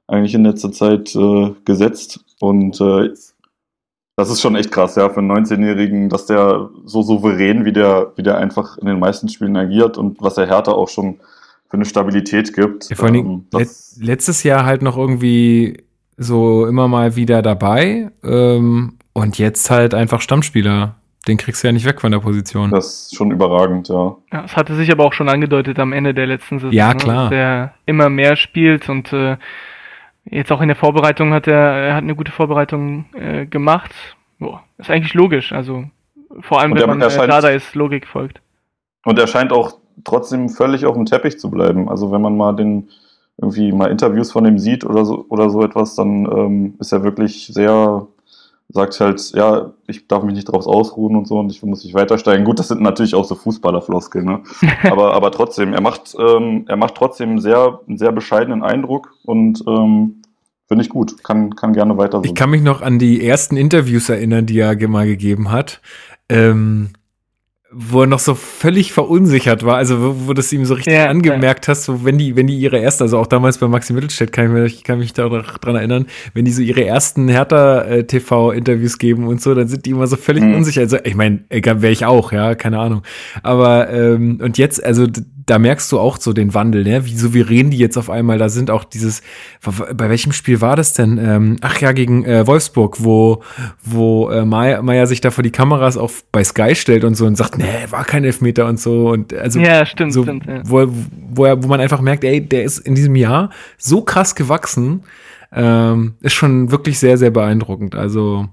eigentlich 0.09 0.35
in 0.35 0.45
letzter 0.45 0.73
Zeit 0.73 1.15
äh, 1.15 1.55
gesetzt. 1.65 2.25
Und 2.41 2.81
äh, 2.81 3.13
das 4.17 4.31
ist 4.31 4.41
schon 4.41 4.57
echt 4.57 4.71
krass, 4.71 4.97
ja, 4.97 5.09
für 5.09 5.21
einen 5.21 5.33
19-Jährigen, 5.33 6.09
dass 6.09 6.27
der 6.27 6.69
so 6.85 7.03
souverän, 7.03 7.65
wie 7.65 7.73
der, 7.73 8.13
wie 8.17 8.23
der 8.23 8.39
einfach 8.39 8.77
in 8.79 8.87
den 8.87 8.99
meisten 8.99 9.29
Spielen 9.29 9.57
agiert 9.57 9.97
und 9.97 10.21
was 10.21 10.37
er 10.37 10.47
Hertha 10.47 10.73
auch 10.73 10.89
schon 10.89 11.21
für 11.69 11.75
eine 11.79 11.87
Stabilität 11.87 12.53
gibt. 12.53 12.91
Ja, 12.91 12.97
vor 12.97 13.09
allem 13.09 13.17
ähm, 13.17 13.47
let 13.53 13.69
letztes 13.99 14.43
Jahr 14.43 14.67
halt 14.67 14.83
noch 14.83 14.99
irgendwie 14.99 15.83
so 16.19 16.67
immer 16.67 16.89
mal 16.89 17.17
wieder 17.17 17.41
dabei 17.41 18.11
ähm, 18.23 18.99
und 19.15 19.39
jetzt 19.39 19.71
halt 19.71 19.95
einfach 19.95 20.21
Stammspieler. 20.21 20.97
Den 21.27 21.39
kriegst 21.39 21.63
du 21.63 21.69
ja 21.69 21.73
nicht 21.73 21.87
weg 21.87 22.01
von 22.01 22.13
der 22.13 22.19
Position. 22.19 22.71
Das 22.71 23.05
ist 23.05 23.17
schon 23.17 23.31
überragend, 23.31 23.89
ja. 23.89 24.17
Ja, 24.33 24.45
es 24.45 24.57
hatte 24.57 24.75
sich 24.75 24.91
aber 24.91 25.05
auch 25.05 25.13
schon 25.13 25.29
angedeutet 25.29 25.79
am 25.79 25.93
Ende 25.93 26.13
der 26.13 26.27
letzten 26.27 26.59
Saison. 26.59 26.73
Ja, 26.73 26.95
klar. 26.95 27.25
Dass 27.25 27.31
der 27.31 27.75
immer 27.87 28.11
mehr 28.11 28.37
spielt 28.37 28.89
und 28.89 29.13
äh, 29.13 29.37
jetzt 30.33 30.51
auch 30.51 30.61
in 30.61 30.69
der 30.69 30.77
Vorbereitung 30.77 31.33
hat 31.33 31.47
er, 31.47 31.59
er 31.59 31.95
hat 31.95 32.03
eine 32.03 32.17
gute 32.17 32.33
Vorbereitung 32.33 33.05
äh, 33.15 33.47
gemacht. 33.47 33.93
Boah, 34.39 34.63
ist 34.79 34.91
eigentlich 34.91 35.15
logisch. 35.15 35.53
Also 35.53 35.85
vor 36.41 36.61
allem, 36.61 36.75
wenn 36.75 36.89
man 36.89 37.01
äh, 37.01 37.27
Dada 37.27 37.49
ist, 37.49 37.75
Logik 37.75 38.07
folgt. 38.07 38.41
Und 39.05 39.19
er 39.19 39.27
scheint 39.27 39.53
auch 39.53 39.79
trotzdem 40.05 40.49
völlig 40.49 40.87
auf 40.87 40.95
dem 40.95 41.07
Teppich 41.07 41.39
zu 41.39 41.51
bleiben. 41.51 41.89
Also 41.89 42.11
wenn 42.11 42.23
man 42.23 42.37
mal 42.37 42.55
den 42.55 42.89
irgendwie 43.41 43.73
mal 43.73 43.91
Interviews 43.91 44.33
von 44.33 44.45
ihm 44.47 44.59
sieht 44.59 44.85
oder 44.85 45.05
so 45.05 45.27
oder 45.29 45.51
so 45.51 45.63
etwas, 45.63 45.95
dann 45.95 46.27
ähm, 46.27 46.75
ist 46.79 46.93
er 46.93 47.03
wirklich 47.03 47.47
sehr 47.47 48.07
sagt 48.73 48.99
halt, 49.01 49.33
ja, 49.35 49.73
ich 49.87 50.09
darf 50.09 50.23
mich 50.23 50.35
nicht 50.35 50.47
drauf 50.47 50.67
ausruhen 50.67 51.17
und 51.17 51.29
so 51.29 51.39
und 51.39 51.53
ich 51.53 51.63
muss 51.63 51.85
nicht 51.85 51.95
weitersteigen. 51.95 52.45
Gut, 52.45 52.59
das 52.59 52.69
sind 52.69 52.81
natürlich 52.81 53.15
auch 53.15 53.25
so 53.25 53.35
Fußballerfloskeln, 53.35 54.25
ne? 54.25 54.43
aber, 54.91 55.15
aber 55.15 55.31
trotzdem, 55.31 55.75
er 55.75 55.83
macht, 55.83 56.15
ähm, 56.19 56.65
er 56.69 56.77
macht 56.77 56.95
trotzdem 56.95 57.39
sehr, 57.39 57.81
einen 57.87 57.99
sehr 57.99 58.13
bescheidenen 58.13 58.63
Eindruck 58.63 59.15
und 59.25 59.63
ähm, 59.67 60.22
finde 60.73 60.85
ich 60.85 60.89
gut. 60.89 61.23
Kann, 61.23 61.55
kann 61.55 61.75
gerne 61.75 61.99
weiter 61.99 62.19
so. 62.19 62.25
Ich 62.25 62.35
kann 62.35 62.49
mich 62.49 62.63
noch 62.63 62.81
an 62.81 62.99
die 62.99 63.27
ersten 63.27 63.59
Interviews 63.59 64.09
erinnern, 64.09 64.47
die 64.47 64.59
er 64.59 64.89
mal 64.89 65.07
gegeben 65.07 65.53
hat. 65.53 65.83
Ähm, 66.31 66.89
wo 67.75 68.03
er 68.03 68.07
noch 68.07 68.19
so 68.19 68.35
völlig 68.35 68.93
verunsichert 68.93 69.65
war, 69.65 69.77
also 69.77 70.01
wo, 70.01 70.29
wo 70.29 70.33
das 70.35 70.53
ihm 70.53 70.67
so 70.67 70.75
richtig 70.75 70.93
ja, 70.93 71.09
angemerkt 71.09 71.67
ja. 71.67 71.71
hast, 71.71 71.85
so 71.85 72.05
wenn 72.05 72.19
die, 72.19 72.37
wenn 72.37 72.47
die 72.47 72.59
ihre 72.59 72.79
erste, 72.79 73.05
also 73.05 73.19
auch 73.19 73.27
damals 73.27 73.59
bei 73.59 73.67
Maxi 73.67 73.95
Mittelstädt, 73.95 74.31
kann 74.31 74.47
ich, 74.47 74.53
mich, 74.53 74.75
ich 74.75 74.85
kann 74.85 74.99
mich 74.99 75.15
da 75.15 75.27
dran 75.29 75.77
erinnern, 75.77 76.07
wenn 76.35 76.45
die 76.45 76.53
so 76.53 76.61
ihre 76.61 76.85
ersten 76.85 77.29
Hertha-TV-Interviews 77.29 78.99
geben 78.99 79.27
und 79.27 79.41
so, 79.41 79.55
dann 79.55 79.69
sind 79.69 79.87
die 79.87 79.91
immer 79.91 80.07
so 80.07 80.17
völlig 80.17 80.45
mhm. 80.45 80.57
unsicher. 80.57 80.83
Also 80.83 80.99
ich 81.03 81.15
meine, 81.15 81.45
wäre 81.49 81.91
ich 81.91 82.05
auch, 82.05 82.33
ja, 82.33 82.55
keine 82.55 82.79
Ahnung. 82.79 83.03
Aber 83.43 83.89
ähm, 83.91 84.39
und 84.43 84.59
jetzt, 84.59 84.85
also 84.85 85.07
da 85.47 85.59
merkst 85.59 85.91
du 85.91 85.99
auch 85.99 86.19
so 86.21 86.33
den 86.33 86.55
Wandel, 86.55 86.85
ne? 86.85 87.05
Wie 87.07 87.17
souverän 87.17 87.71
die 87.71 87.79
jetzt 87.79 87.97
auf 87.97 88.11
einmal 88.11 88.39
da 88.39 88.49
sind. 88.49 88.71
Auch 88.71 88.85
dieses, 88.85 89.23
bei 89.63 90.09
welchem 90.09 90.33
Spiel 90.33 90.61
war 90.61 90.77
das 90.77 90.93
denn? 90.93 91.19
Ähm, 91.19 91.57
ach 91.61 91.81
ja, 91.81 91.93
gegen 91.93 92.25
äh, 92.25 92.47
Wolfsburg, 92.47 93.03
wo, 93.03 93.43
wo 93.83 94.31
äh, 94.31 94.45
Meier 94.45 95.07
sich 95.07 95.21
da 95.21 95.31
vor 95.31 95.43
die 95.43 95.51
Kameras 95.51 95.97
auch 95.97 96.11
bei 96.31 96.45
Sky 96.45 96.75
stellt 96.75 97.05
und 97.05 97.15
so 97.15 97.27
und 97.27 97.37
sagt, 97.37 97.59
nee, 97.59 97.65
war 97.91 98.05
kein 98.05 98.25
Elfmeter 98.25 98.67
und 98.67 98.79
so. 98.79 99.11
Und 99.11 99.35
also 99.35 99.59
ja, 99.59 99.85
stimmt, 99.87 100.13
so, 100.13 100.23
stimmt. 100.23 100.47
Ja. 100.47 100.63
Wo, 100.65 100.87
wo, 101.31 101.45
er, 101.45 101.63
wo 101.63 101.69
man 101.69 101.81
einfach 101.81 102.01
merkt, 102.01 102.25
ey, 102.25 102.41
der 102.41 102.65
ist 102.65 102.79
in 102.79 102.95
diesem 102.95 103.17
Jahr 103.17 103.51
so 103.79 104.03
krass 104.03 104.35
gewachsen. 104.35 105.03
Ähm, 105.55 106.15
ist 106.21 106.33
schon 106.33 106.71
wirklich 106.71 106.99
sehr, 106.99 107.19
sehr 107.19 107.31
beeindruckend. 107.31 107.95
Also, 107.95 108.49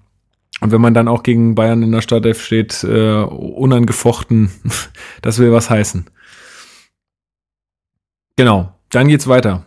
und 0.60 0.71
wenn 0.71 0.82
man 0.82 0.93
dann 0.93 1.08
auch 1.08 1.23
gegen 1.23 1.56
Bayern 1.56 1.84
in 1.84 1.91
der 1.91 2.02
Startelf 2.02 2.43
steht, 2.43 2.84
äh, 2.84 3.21
unangefochten, 3.21 4.49
das 5.21 5.39
will 5.39 5.54
was 5.54 5.69
heißen. 5.69 6.06
Genau, 8.39 8.69
dann 8.89 9.10
geht's 9.10 9.28
weiter. 9.28 9.65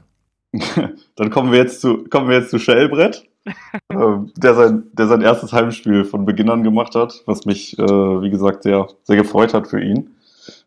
dann 1.17 1.29
kommen 1.29 1.53
wir 1.53 1.59
jetzt 1.59 1.83
zu, 1.83 2.05
kommen 2.05 2.31
wir 2.31 2.39
jetzt 2.39 2.49
zu 2.49 2.59
Shellbrett, 2.59 3.29
äh, 3.45 3.97
der, 4.39 4.55
sein, 4.55 4.85
der 4.95 5.09
sein 5.09 5.21
erstes 5.21 5.53
Heimspiel 5.53 6.07
von 6.07 6.25
Beginn 6.25 6.49
an 6.49 6.63
gemacht 6.63 6.95
hat, 6.95 7.23
was 7.27 7.45
mich, 7.45 7.79
äh, 7.79 7.83
wie 7.83 8.31
gesagt, 8.31 8.63
sehr, 8.63 8.89
sehr 9.03 9.17
gefreut 9.17 9.53
hat 9.53 9.69
für 9.69 9.79
ihn. 9.79 10.15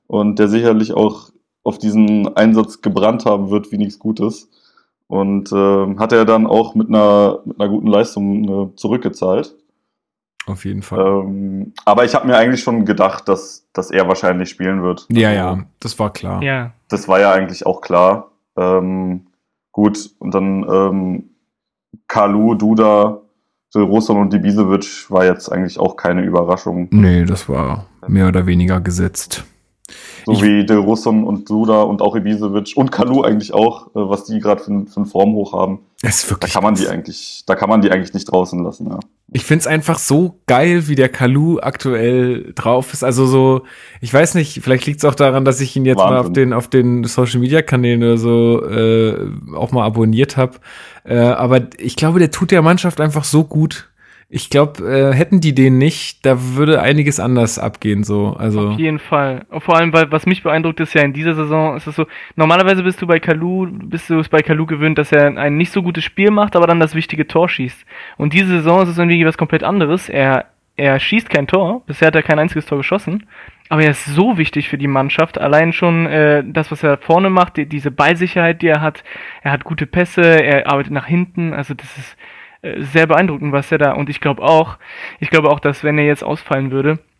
Und 0.05 0.37
der 0.37 0.49
sicherlich 0.49 0.93
auch 0.93 1.31
auf 1.63 1.79
diesen 1.79 2.27
Einsatz 2.37 2.83
gebrannt 2.83 3.25
haben 3.25 3.49
wird, 3.49 3.71
wie 3.71 3.79
nichts 3.79 3.97
Gutes. 3.97 4.51
Und 5.07 5.51
äh, 5.51 5.97
hat 5.97 6.11
er 6.11 6.25
dann 6.25 6.45
auch 6.45 6.75
mit 6.75 6.89
einer, 6.89 7.39
mit 7.43 7.59
einer 7.59 7.69
guten 7.69 7.87
Leistung 7.87 8.43
äh, 8.43 8.75
zurückgezahlt. 8.75 9.55
Auf 10.47 10.65
jeden 10.65 10.81
Fall. 10.81 10.99
Ähm, 10.99 11.73
aber 11.85 12.05
ich 12.05 12.13
habe 12.13 12.27
mir 12.27 12.37
eigentlich 12.37 12.61
schon 12.61 12.85
gedacht, 12.85 13.27
dass, 13.27 13.67
dass 13.73 13.89
er 13.89 14.07
wahrscheinlich 14.07 14.49
spielen 14.49 14.83
wird. 14.83 15.07
Ja, 15.09 15.29
also, 15.29 15.39
ja, 15.39 15.65
das 15.79 15.99
war 15.99 16.13
klar. 16.13 16.43
Ja. 16.43 16.71
Das 16.87 17.07
war 17.07 17.19
ja 17.19 17.31
eigentlich 17.31 17.65
auch 17.65 17.81
klar. 17.81 18.31
Ähm, 18.57 19.27
gut, 19.71 20.11
und 20.19 20.33
dann 20.33 20.65
ähm, 20.69 21.29
Kalu, 22.07 22.55
Duda, 22.55 23.21
Rosson 23.75 24.17
und 24.17 24.31
Dibisevic 24.31 25.09
war 25.09 25.25
jetzt 25.25 25.51
eigentlich 25.51 25.79
auch 25.79 25.97
keine 25.97 26.21
Überraschung. 26.21 26.87
Nee, 26.91 27.25
das 27.25 27.49
war 27.49 27.87
mehr 28.07 28.27
oder 28.27 28.45
weniger 28.45 28.79
gesetzt. 28.79 29.43
So 30.25 30.31
ich 30.31 30.41
wie 30.41 30.65
Del 30.65 30.77
Russon 30.77 31.23
und 31.23 31.49
Duda 31.49 31.83
und 31.83 32.01
auch 32.01 32.15
Ibisevic 32.15 32.73
und 32.75 32.91
Kalu 32.91 33.21
eigentlich 33.21 33.53
auch, 33.53 33.87
äh, 33.87 33.89
was 33.93 34.23
die 34.25 34.39
gerade 34.39 34.61
für, 34.61 34.85
für 34.85 34.97
einen 34.97 35.05
Formhoch 35.05 35.53
haben. 35.53 35.79
Das 36.05 36.17
ist 36.17 36.25
Da 36.25 36.29
wirklich 36.31 36.53
kann 36.53 36.63
man 36.63 36.75
die 36.75 36.87
eigentlich, 36.87 37.43
da 37.47 37.55
kann 37.55 37.67
man 37.67 37.81
die 37.81 37.89
eigentlich 37.89 38.13
nicht 38.13 38.31
draußen 38.31 38.63
lassen, 38.63 38.87
ja. 38.87 38.99
Ich 39.33 39.43
find's 39.43 39.65
einfach 39.65 39.97
so 39.97 40.39
geil, 40.45 40.87
wie 40.87 40.93
der 40.93 41.09
Kalu 41.09 41.59
aktuell 41.59 42.53
drauf 42.53 42.93
ist. 42.93 43.03
Also 43.03 43.25
so, 43.25 43.63
ich 44.01 44.13
weiß 44.13 44.35
nicht, 44.35 44.61
vielleicht 44.61 44.85
liegt's 44.85 45.03
auch 45.03 45.15
daran, 45.15 45.45
dass 45.45 45.59
ich 45.61 45.75
ihn 45.75 45.83
jetzt 45.83 45.97
mal 45.97 46.17
auf 46.17 46.27
Wahnsinn. 46.27 46.33
den 46.33 46.53
auf 46.53 46.67
den 46.67 47.03
Social 47.05 47.39
Media 47.39 47.63
Kanälen 47.63 48.03
oder 48.03 48.17
so 48.17 48.63
äh, 48.63 49.31
auch 49.55 49.71
mal 49.71 49.83
abonniert 49.83 50.37
habe. 50.37 50.59
Äh, 51.05 51.17
aber 51.17 51.61
ich 51.79 51.95
glaube, 51.95 52.19
der 52.19 52.29
tut 52.29 52.51
der 52.51 52.61
Mannschaft 52.61 53.01
einfach 53.01 53.23
so 53.23 53.43
gut. 53.43 53.89
Ich 54.27 54.49
glaube, 54.49 54.83
äh, 54.83 55.13
hätten 55.13 55.39
die 55.39 55.53
den 55.53 55.77
nicht, 55.77 56.25
da 56.25 56.55
würde 56.55 56.81
einiges 56.81 57.19
anders 57.19 57.59
abgehen. 57.59 58.03
So, 58.03 58.35
also 58.37 58.69
Auf 58.69 58.79
jeden 58.79 58.97
Fall. 58.97 59.45
Vor 59.59 59.77
allem, 59.77 59.93
weil 59.93 60.11
was 60.11 60.25
mich 60.25 60.41
beeindruckt 60.41 60.79
ist 60.79 60.95
ja 60.95 61.03
in 61.03 61.13
dieser 61.13 61.35
Saison, 61.35 61.77
ist 61.77 61.85
es 61.85 61.95
so, 61.95 62.07
normalerweise 62.35 62.81
bist 62.81 63.01
du 63.01 63.07
bei 63.07 63.19
Kalu, 63.19 63.67
bist 63.71 64.09
du 64.09 64.19
es 64.19 64.29
bei 64.29 64.41
Kalu 64.41 64.65
gewöhnt, 64.65 64.97
dass 64.97 65.11
er 65.11 65.37
ein 65.37 65.57
nicht 65.57 65.71
so 65.71 65.83
gutes 65.83 66.03
Spiel 66.03 66.31
macht, 66.31 66.55
aber 66.55 66.65
dann 66.65 66.79
das 66.79 66.95
wichtige 66.95 67.27
Tor 67.27 67.47
schießt. 67.47 67.85
Und 68.17 68.33
diese 68.33 68.47
Saison 68.47 68.81
ist 68.81 68.89
es 68.89 68.97
irgendwie 68.97 69.25
was 69.25 69.37
komplett 69.37 69.63
anderes. 69.63 70.09
Er, 70.09 70.45
er 70.75 70.99
schießt 70.99 71.29
kein 71.29 71.45
Tor, 71.45 71.83
bisher 71.85 72.07
hat 72.07 72.15
er 72.15 72.23
kein 72.23 72.39
einziges 72.39 72.65
Tor 72.65 72.79
geschossen, 72.79 73.27
aber 73.69 73.83
er 73.83 73.91
ist 73.91 74.05
so 74.05 74.39
wichtig 74.39 74.69
für 74.69 74.79
die 74.79 74.87
Mannschaft. 74.87 75.37
Allein 75.37 75.71
schon 75.71 76.07
äh, 76.07 76.43
das, 76.45 76.71
was 76.71 76.81
er 76.81 76.97
vorne 76.97 77.29
macht, 77.29 77.57
die, 77.57 77.67
diese 77.67 77.91
Ballsicherheit, 77.91 78.63
die 78.63 78.67
er 78.67 78.81
hat, 78.81 79.03
er 79.43 79.51
hat 79.51 79.63
gute 79.63 79.85
Pässe, 79.85 80.23
er 80.43 80.67
arbeitet 80.67 80.93
nach 80.93 81.05
hinten, 81.05 81.53
also 81.53 81.75
das 81.75 81.95
ist 81.95 82.17
sehr 82.77 83.07
beeindruckend, 83.07 83.51
was 83.51 83.71
er 83.71 83.77
da, 83.77 83.93
und 83.93 84.09
ich 84.09 84.19
glaube 84.21 84.41
auch, 84.41 84.77
ich 85.19 85.29
glaube 85.29 85.49
auch, 85.49 85.59
dass 85.59 85.83
wenn 85.83 85.97
er 85.97 86.05
jetzt 86.05 86.23
ausfallen 86.23 86.71
würde, 86.71 86.91
äh, 86.91 87.14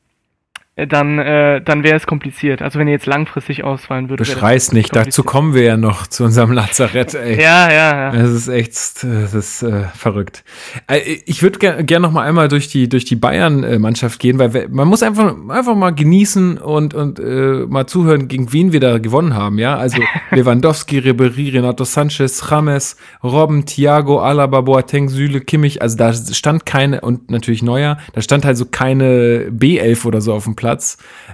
dann, 0.76 1.20
äh, 1.20 1.62
dann 1.62 1.84
wäre 1.84 1.96
es 1.96 2.06
kompliziert. 2.06 2.62
Also 2.62 2.80
wenn 2.80 2.88
er 2.88 2.94
jetzt 2.94 3.06
langfristig 3.06 3.64
ausfallen 3.64 4.10
würde. 4.10 4.26
wäre 4.26 4.28
das 4.28 4.36
beschrei's 4.36 4.72
nicht. 4.74 4.94
Dazu 4.94 5.24
kommen 5.24 5.54
wir 5.54 5.64
ja 5.64 5.78
noch 5.78 6.06
zu 6.08 6.26
unserem 6.26 6.52
Lazarett. 6.52 7.14
Ey. 7.14 7.42
Ja, 7.42 7.72
ja, 7.72 7.98
ja. 7.98 8.12
Das 8.12 8.30
ist 8.30 8.50
echt, 8.50 8.74
das 8.74 9.34
ist 9.34 9.64
äh, 9.64 9.84
verrückt. 9.96 10.44
Äh, 10.88 11.00
ich 11.26 11.42
würde 11.42 11.60
gerne 11.60 11.86
gern 11.86 12.02
noch 12.02 12.12
mal 12.12 12.24
einmal 12.24 12.50
durch 12.50 12.68
die 12.68 12.90
durch 12.90 13.06
die 13.06 13.16
Bayern-Mannschaft 13.16 14.20
gehen, 14.20 14.38
weil 14.38 14.68
man 14.70 14.90
muss 14.90 15.02
einfach 15.02 15.34
einfach 15.48 15.76
mal 15.76 15.92
genießen 15.92 16.58
und 16.58 16.94
und 16.94 17.20
äh, 17.20 17.66
mal 17.70 17.88
zuhören, 17.88 18.28
gegen 18.28 18.52
wen 18.52 18.74
wir 18.74 18.82
da 18.82 18.98
gewonnen 18.98 19.34
haben. 19.34 19.58
Ja, 19.60 19.78
also 19.78 20.02
Lewandowski, 20.32 20.98
Ribery, 21.00 21.52
Renato 21.52 21.86
Sanchez, 21.86 22.46
James, 22.52 22.98
Robben, 23.24 23.66
Thiago, 23.66 24.20
Alaba, 24.20 24.60
Boateng, 24.60 25.08
Süle, 25.08 25.40
Kimmich. 25.40 25.82
Also 25.82 25.96
da 25.96 26.12
stand 26.12 26.66
keine 26.66 27.00
und 27.00 27.32
natürlich 27.32 27.64
Neuer. 27.64 27.98
Da 28.12 28.22
stand 28.22 28.44
halt 28.44 28.58
so 28.58 28.66
keine 28.66 29.50
B11 29.52 30.06
oder 30.06 30.20
so 30.20 30.34
auf 30.34 30.44
dem 30.44 30.56
Platz. 30.56 30.65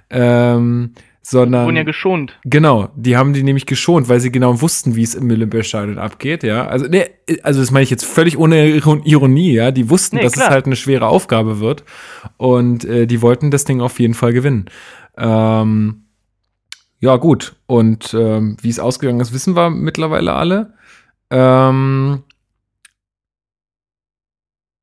Ähm, 0.10 0.94
sondern 1.24 1.66
Wurden 1.66 1.78
ja 1.78 1.84
geschont. 1.84 2.40
Genau, 2.46 2.90
die 2.96 3.16
haben 3.16 3.34
die 3.34 3.44
nämlich 3.44 3.68
geschont, 3.68 4.10
weil 4.10 4.20
sie 4.20 4.32
genau 4.32 4.60
wussten, 4.62 4.96
wie 4.96 5.04
es 5.04 5.14
im 5.14 5.30
Olympiastadion 5.30 6.00
abgeht, 6.00 6.42
ja. 6.44 6.66
Also, 6.66 6.88
ne, 6.88 7.10
also 7.44 7.60
das 7.60 7.70
meine 7.70 7.84
ich 7.84 7.92
jetzt 7.92 8.06
völlig 8.06 8.38
ohne 8.40 8.68
Iron- 8.70 9.04
Ironie, 9.04 9.54
ja. 9.54 9.70
Die 9.72 9.90
wussten, 9.90 10.16
Nee, 10.16 10.24
dass 10.24 10.34
klar. 10.34 10.48
es 10.48 10.52
halt 10.54 10.66
eine 10.66 10.76
schwere 10.76 11.08
Aufgabe 11.08 11.60
wird 11.60 11.84
und 12.38 12.86
äh, 12.86 13.06
die 13.06 13.22
wollten 13.22 13.52
das 13.52 13.66
Ding 13.66 13.82
auf 13.82 14.00
jeden 14.00 14.16
Fall 14.16 14.34
gewinnen. 14.34 14.66
Ähm, 15.16 16.06
ja, 17.00 17.16
gut. 17.18 17.56
Und 17.68 18.16
ähm, 18.16 18.58
wie 18.62 18.70
es 18.70 18.80
ausgegangen 18.80 19.20
ist, 19.20 19.32
wissen 19.34 19.56
wir 19.56 19.70
mittlerweile 19.70 20.34
alle. 20.34 20.74
Ähm, 21.30 22.24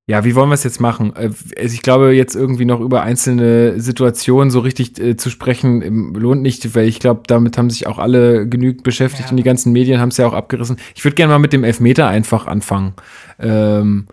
ja, 0.08 0.24
wie 0.24 0.34
wollen 0.34 0.48
wir 0.48 0.54
es 0.54 0.64
jetzt 0.64 0.80
machen? 0.80 1.14
Äh, 1.14 1.30
also 1.60 1.74
ich 1.74 1.82
glaube, 1.82 2.14
jetzt 2.14 2.34
irgendwie 2.34 2.64
noch 2.64 2.80
über 2.80 3.02
einzelne 3.02 3.78
Situationen 3.78 4.50
so 4.50 4.60
richtig 4.60 4.98
äh, 4.98 5.16
zu 5.16 5.28
sprechen, 5.28 5.82
ähm, 5.82 6.14
lohnt 6.14 6.40
nicht, 6.40 6.74
weil 6.74 6.88
ich 6.88 6.98
glaube, 6.98 7.22
damit 7.26 7.58
haben 7.58 7.68
sich 7.68 7.86
auch 7.86 7.98
alle 7.98 8.48
genügend 8.48 8.84
beschäftigt 8.84 9.26
Ja. 9.26 9.30
und 9.30 9.36
die 9.36 9.42
ganzen 9.42 9.70
Medien 9.70 10.00
haben 10.00 10.08
es 10.08 10.16
ja 10.16 10.26
auch 10.26 10.32
abgerissen. 10.32 10.78
Ich 10.96 11.04
würde 11.04 11.14
gerne 11.14 11.34
mal 11.34 11.38
mit 11.38 11.52
dem 11.52 11.62
Elfmeter 11.62 12.08
einfach 12.08 12.46
anfangen. 12.46 12.94
Ähm, 13.38 14.06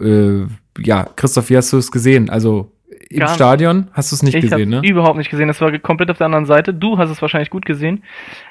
äh, 0.00 0.46
ja, 0.78 1.04
Christoph, 1.14 1.48
wie 1.48 1.56
hast 1.56 1.72
du 1.72 1.78
es 1.78 1.92
gesehen? 1.92 2.28
Also 2.28 2.72
im 3.10 3.20
Gar. 3.20 3.28
Stadion 3.28 3.88
hast 3.92 4.12
du 4.12 4.16
es 4.16 4.22
nicht 4.22 4.36
ich 4.36 4.42
gesehen, 4.42 4.72
habe 4.72 4.82
ne? 4.82 4.88
überhaupt 4.88 5.18
nicht 5.18 5.30
gesehen. 5.30 5.48
Das 5.48 5.60
war 5.60 5.76
komplett 5.78 6.10
auf 6.10 6.18
der 6.18 6.26
anderen 6.26 6.46
Seite. 6.46 6.72
Du 6.72 6.96
hast 6.96 7.10
es 7.10 7.20
wahrscheinlich 7.20 7.50
gut 7.50 7.66
gesehen. 7.66 8.04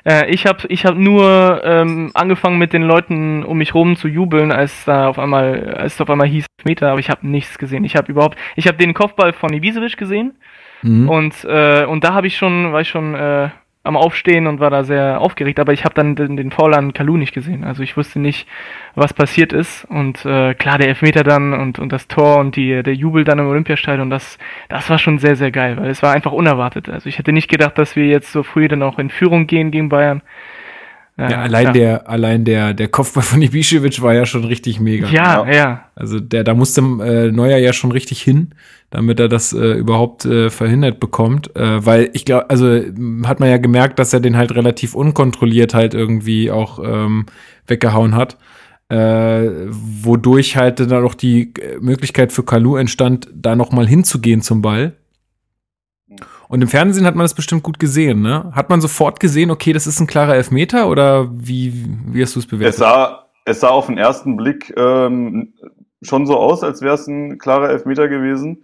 Äh, 0.06 0.30
ich 0.30 0.46
habe 0.46 0.68
ich 0.68 0.86
hab 0.86 0.96
nur 0.96 1.62
ähm, 1.64 2.12
angefangen 2.14 2.58
mit 2.58 2.74
den 2.74 2.84
Leuten 2.84 3.44
um 3.46 3.58
mich 3.58 3.74
rum 3.74 3.96
zu 3.96 4.10
jubeln, 4.10 4.52
als 4.52 4.84
da 4.84 5.08
auf 5.08 5.18
einmal, 5.18 5.76
als 5.76 5.96
es 5.96 6.02
auf 6.02 6.10
einmal 6.10 6.28
hieß 6.28 6.46
Meter, 6.66 6.90
aber 6.92 7.00
ich 7.00 7.10
habe 7.10 7.26
nichts 7.26 7.58
gesehen. 7.58 7.86
Ich 7.86 7.96
habe 7.96 8.12
überhaupt, 8.12 8.38
ich 8.58 8.68
habe 8.68 8.78
den 8.78 8.94
Kopfball 8.94 9.32
von 9.34 9.54
Ibisevic 9.54 9.98
gesehen 9.98 10.34
Mhm. 10.82 11.10
und 11.10 11.44
äh, 11.44 11.84
und 11.86 12.06
da 12.06 12.14
habe 12.14 12.28
ich 12.28 12.38
schon, 12.38 12.72
war 12.72 12.80
ich 12.80 12.88
schon 12.88 13.14
äh, 13.14 13.50
am 13.84 13.96
Aufstehen 13.96 14.46
und 14.46 14.60
war 14.60 14.70
da 14.70 14.84
sehr 14.84 15.22
aufgeregt, 15.22 15.60
aber 15.60 15.72
ich 15.72 15.86
habe 15.86 15.96
dann 15.96 16.16
den, 16.16 16.36
den 16.36 16.52
Foul 16.52 16.74
an 16.74 16.94
Kalu 16.94 17.16
nicht 17.16 17.34
gesehen. 17.34 17.64
Also 17.64 17.82
ich 17.82 17.96
wusste 17.96 18.20
nicht, 18.20 18.48
was 18.94 19.14
passiert 19.14 19.54
ist. 19.54 19.86
Und 19.86 20.26
äh, 20.26 20.54
klar, 20.54 20.78
der 20.78 20.90
Elfmeter 20.90 21.24
dann 21.24 21.54
und, 21.54 21.80
und 21.80 21.92
das 21.92 22.08
Tor 22.08 22.38
und 22.38 22.58
die, 22.58 22.84
der 22.84 22.94
Jubel 22.94 23.24
dann 23.24 23.40
im 23.40 23.48
Olympiastadion, 23.48 24.10
das, 24.10 24.38
das 24.68 24.90
war 24.90 25.00
schon 25.00 25.18
sehr, 25.18 25.38
sehr 25.38 25.52
geil, 25.52 25.78
weil 25.78 25.90
es 25.90 26.04
war 26.04 26.12
einfach 26.12 26.34
unerwartet. 26.34 26.90
Also 26.90 27.08
ich 27.08 27.18
hätte 27.20 27.32
nicht 27.32 27.50
gedacht, 27.50 27.78
dass 27.78 27.96
wir 27.96 28.06
jetzt 28.06 28.34
so 28.34 28.44
früh 28.44 28.68
dann 28.68 28.84
auch 28.84 29.00
in 29.00 29.10
Führung 29.10 29.48
gehen 29.48 29.72
gegen 29.72 29.88
Bayern. 29.88 30.22
Ja, 31.20 31.42
allein 31.42 31.66
ja. 31.66 31.72
der, 31.74 32.10
allein 32.10 32.46
der, 32.46 32.74
der 32.74 32.88
Kopfball 32.88 33.24
von 33.24 33.42
Ibišević 33.42 34.02
war 34.02 34.14
ja 34.14 34.26
schon 34.26 34.46
richtig 34.46 34.80
mega. 34.80 35.10
Ja, 35.10 35.46
ja. 35.52 35.86
Also 35.96 36.20
der, 36.20 36.46
da 36.46 36.54
musste 36.54 36.82
äh, 36.82 37.32
Neuer 37.32 37.58
ja 37.58 37.74
schon 37.74 37.92
richtig 37.92 38.22
hin, 38.22 38.52
damit 38.90 39.20
er 39.20 39.28
das 39.28 39.52
äh, 39.52 39.74
überhaupt 39.74 40.24
äh, 40.24 40.50
verhindert 40.50 41.02
bekommt. 41.02 41.54
Äh, 41.58 41.86
weil 41.86 42.10
ich 42.14 42.24
glaube, 42.24 42.50
also 42.50 42.68
m, 42.68 43.28
hat 43.28 43.42
man 43.42 43.50
ja 43.50 43.58
gemerkt, 43.58 44.00
dass 44.00 44.14
er 44.14 44.22
den 44.22 44.38
halt 44.38 44.56
relativ 44.56 44.96
unkontrolliert 44.96 45.74
halt 45.74 45.94
irgendwie 45.94 46.52
auch 46.52 46.80
ähm, 46.82 47.26
weggehauen 47.68 48.16
hat. 48.16 48.38
Äh, 48.88 49.50
wodurch 49.68 50.56
halt 50.56 50.80
dann 50.80 51.04
auch 51.06 51.16
die 51.16 51.54
äh, 51.56 51.80
Möglichkeit 51.82 52.32
für 52.32 52.44
Kalu 52.44 52.78
entstand, 52.78 53.28
da 53.34 53.56
noch 53.56 53.72
mal 53.72 53.88
hinzugehen 53.88 54.42
zum 54.42 54.62
Ball. 54.62 54.94
Und 56.50 56.64
im 56.64 56.68
Fernsehen 56.68 57.06
hat 57.06 57.14
man 57.14 57.24
das 57.26 57.36
bestimmt 57.36 57.62
gut 57.62 57.78
gesehen, 57.78 58.24
ne? 58.24 58.52
Hat 58.54 58.72
man 58.72 58.82
sofort 58.82 59.20
gesehen, 59.20 59.52
okay, 59.52 59.72
das 59.72 59.86
ist 59.86 60.00
ein 60.00 60.08
klarer 60.08 60.34
Elfmeter 60.34 60.90
oder 60.90 61.30
wie, 61.32 61.86
wie 62.08 62.24
hast 62.24 62.36
du 62.36 62.40
es 62.40 62.48
bewertet? 62.48 62.74
Es 62.74 62.80
sah, 62.80 63.28
es 63.46 63.60
sah 63.60 63.70
auf 63.70 63.86
den 63.86 64.00
ersten 64.00 64.36
Blick 64.36 64.74
ähm, 64.76 65.54
schon 66.02 66.26
so 66.26 66.36
aus, 66.38 66.64
als 66.64 66.82
wäre 66.82 66.96
es 66.96 67.06
ein 67.06 67.38
klarer 67.38 67.70
Elfmeter 67.70 68.08
gewesen. 68.08 68.64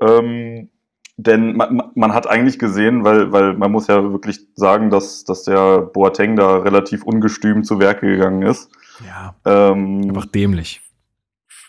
Ähm, 0.00 0.70
denn 1.16 1.56
man, 1.56 1.90
man 1.96 2.14
hat 2.14 2.28
eigentlich 2.28 2.60
gesehen, 2.60 3.02
weil, 3.02 3.32
weil 3.32 3.54
man 3.54 3.72
muss 3.72 3.88
ja 3.88 4.00
wirklich 4.12 4.38
sagen, 4.54 4.88
dass, 4.88 5.24
dass 5.24 5.42
der 5.42 5.80
Boateng 5.80 6.36
da 6.36 6.58
relativ 6.58 7.02
ungestüm 7.02 7.64
zu 7.64 7.80
Werke 7.80 8.06
gegangen 8.06 8.42
ist. 8.42 8.70
ja, 9.04 9.34
Ähm, 9.44 10.04
einfach 10.06 10.26
dämlich. 10.26 10.82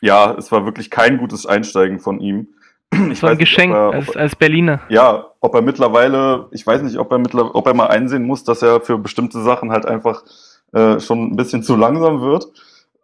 ja, 0.01 0.35
es 0.37 0.51
war 0.51 0.65
wirklich 0.65 0.91
kein 0.91 1.17
gutes 1.17 1.47
Einsteigen 1.47 1.99
von 1.99 2.19
ihm. 2.19 2.49
Das 2.91 3.21
war 3.23 3.29
ein 3.31 3.37
nicht, 3.37 3.39
Geschenk 3.47 3.71
ob 3.73 3.93
er- 3.93 3.99
als, 3.99 4.15
als 4.17 4.35
Berliner. 4.35 4.81
ja, 4.89 5.25
ob 5.41 5.53
er 5.55 5.61
mittlerweile, 5.61 6.47
ich 6.51 6.65
weiß 6.65 6.81
nicht, 6.81 6.97
ob 6.97 7.11
er 7.11 7.17
mittlerweile, 7.19 7.53
ob 7.55 7.65
er 7.67 7.73
mal 7.73 7.87
einsehen 7.87 8.23
muss, 8.23 8.43
dass 8.43 8.61
er 8.61 8.81
für 8.81 8.97
bestimmte 8.97 9.41
Sachen 9.41 9.71
halt 9.71 9.85
einfach 9.85 10.23
äh, 10.73 10.99
schon 10.99 11.31
ein 11.31 11.35
bisschen 11.35 11.63
zu 11.63 11.75
langsam 11.75 12.21
wird. 12.21 12.47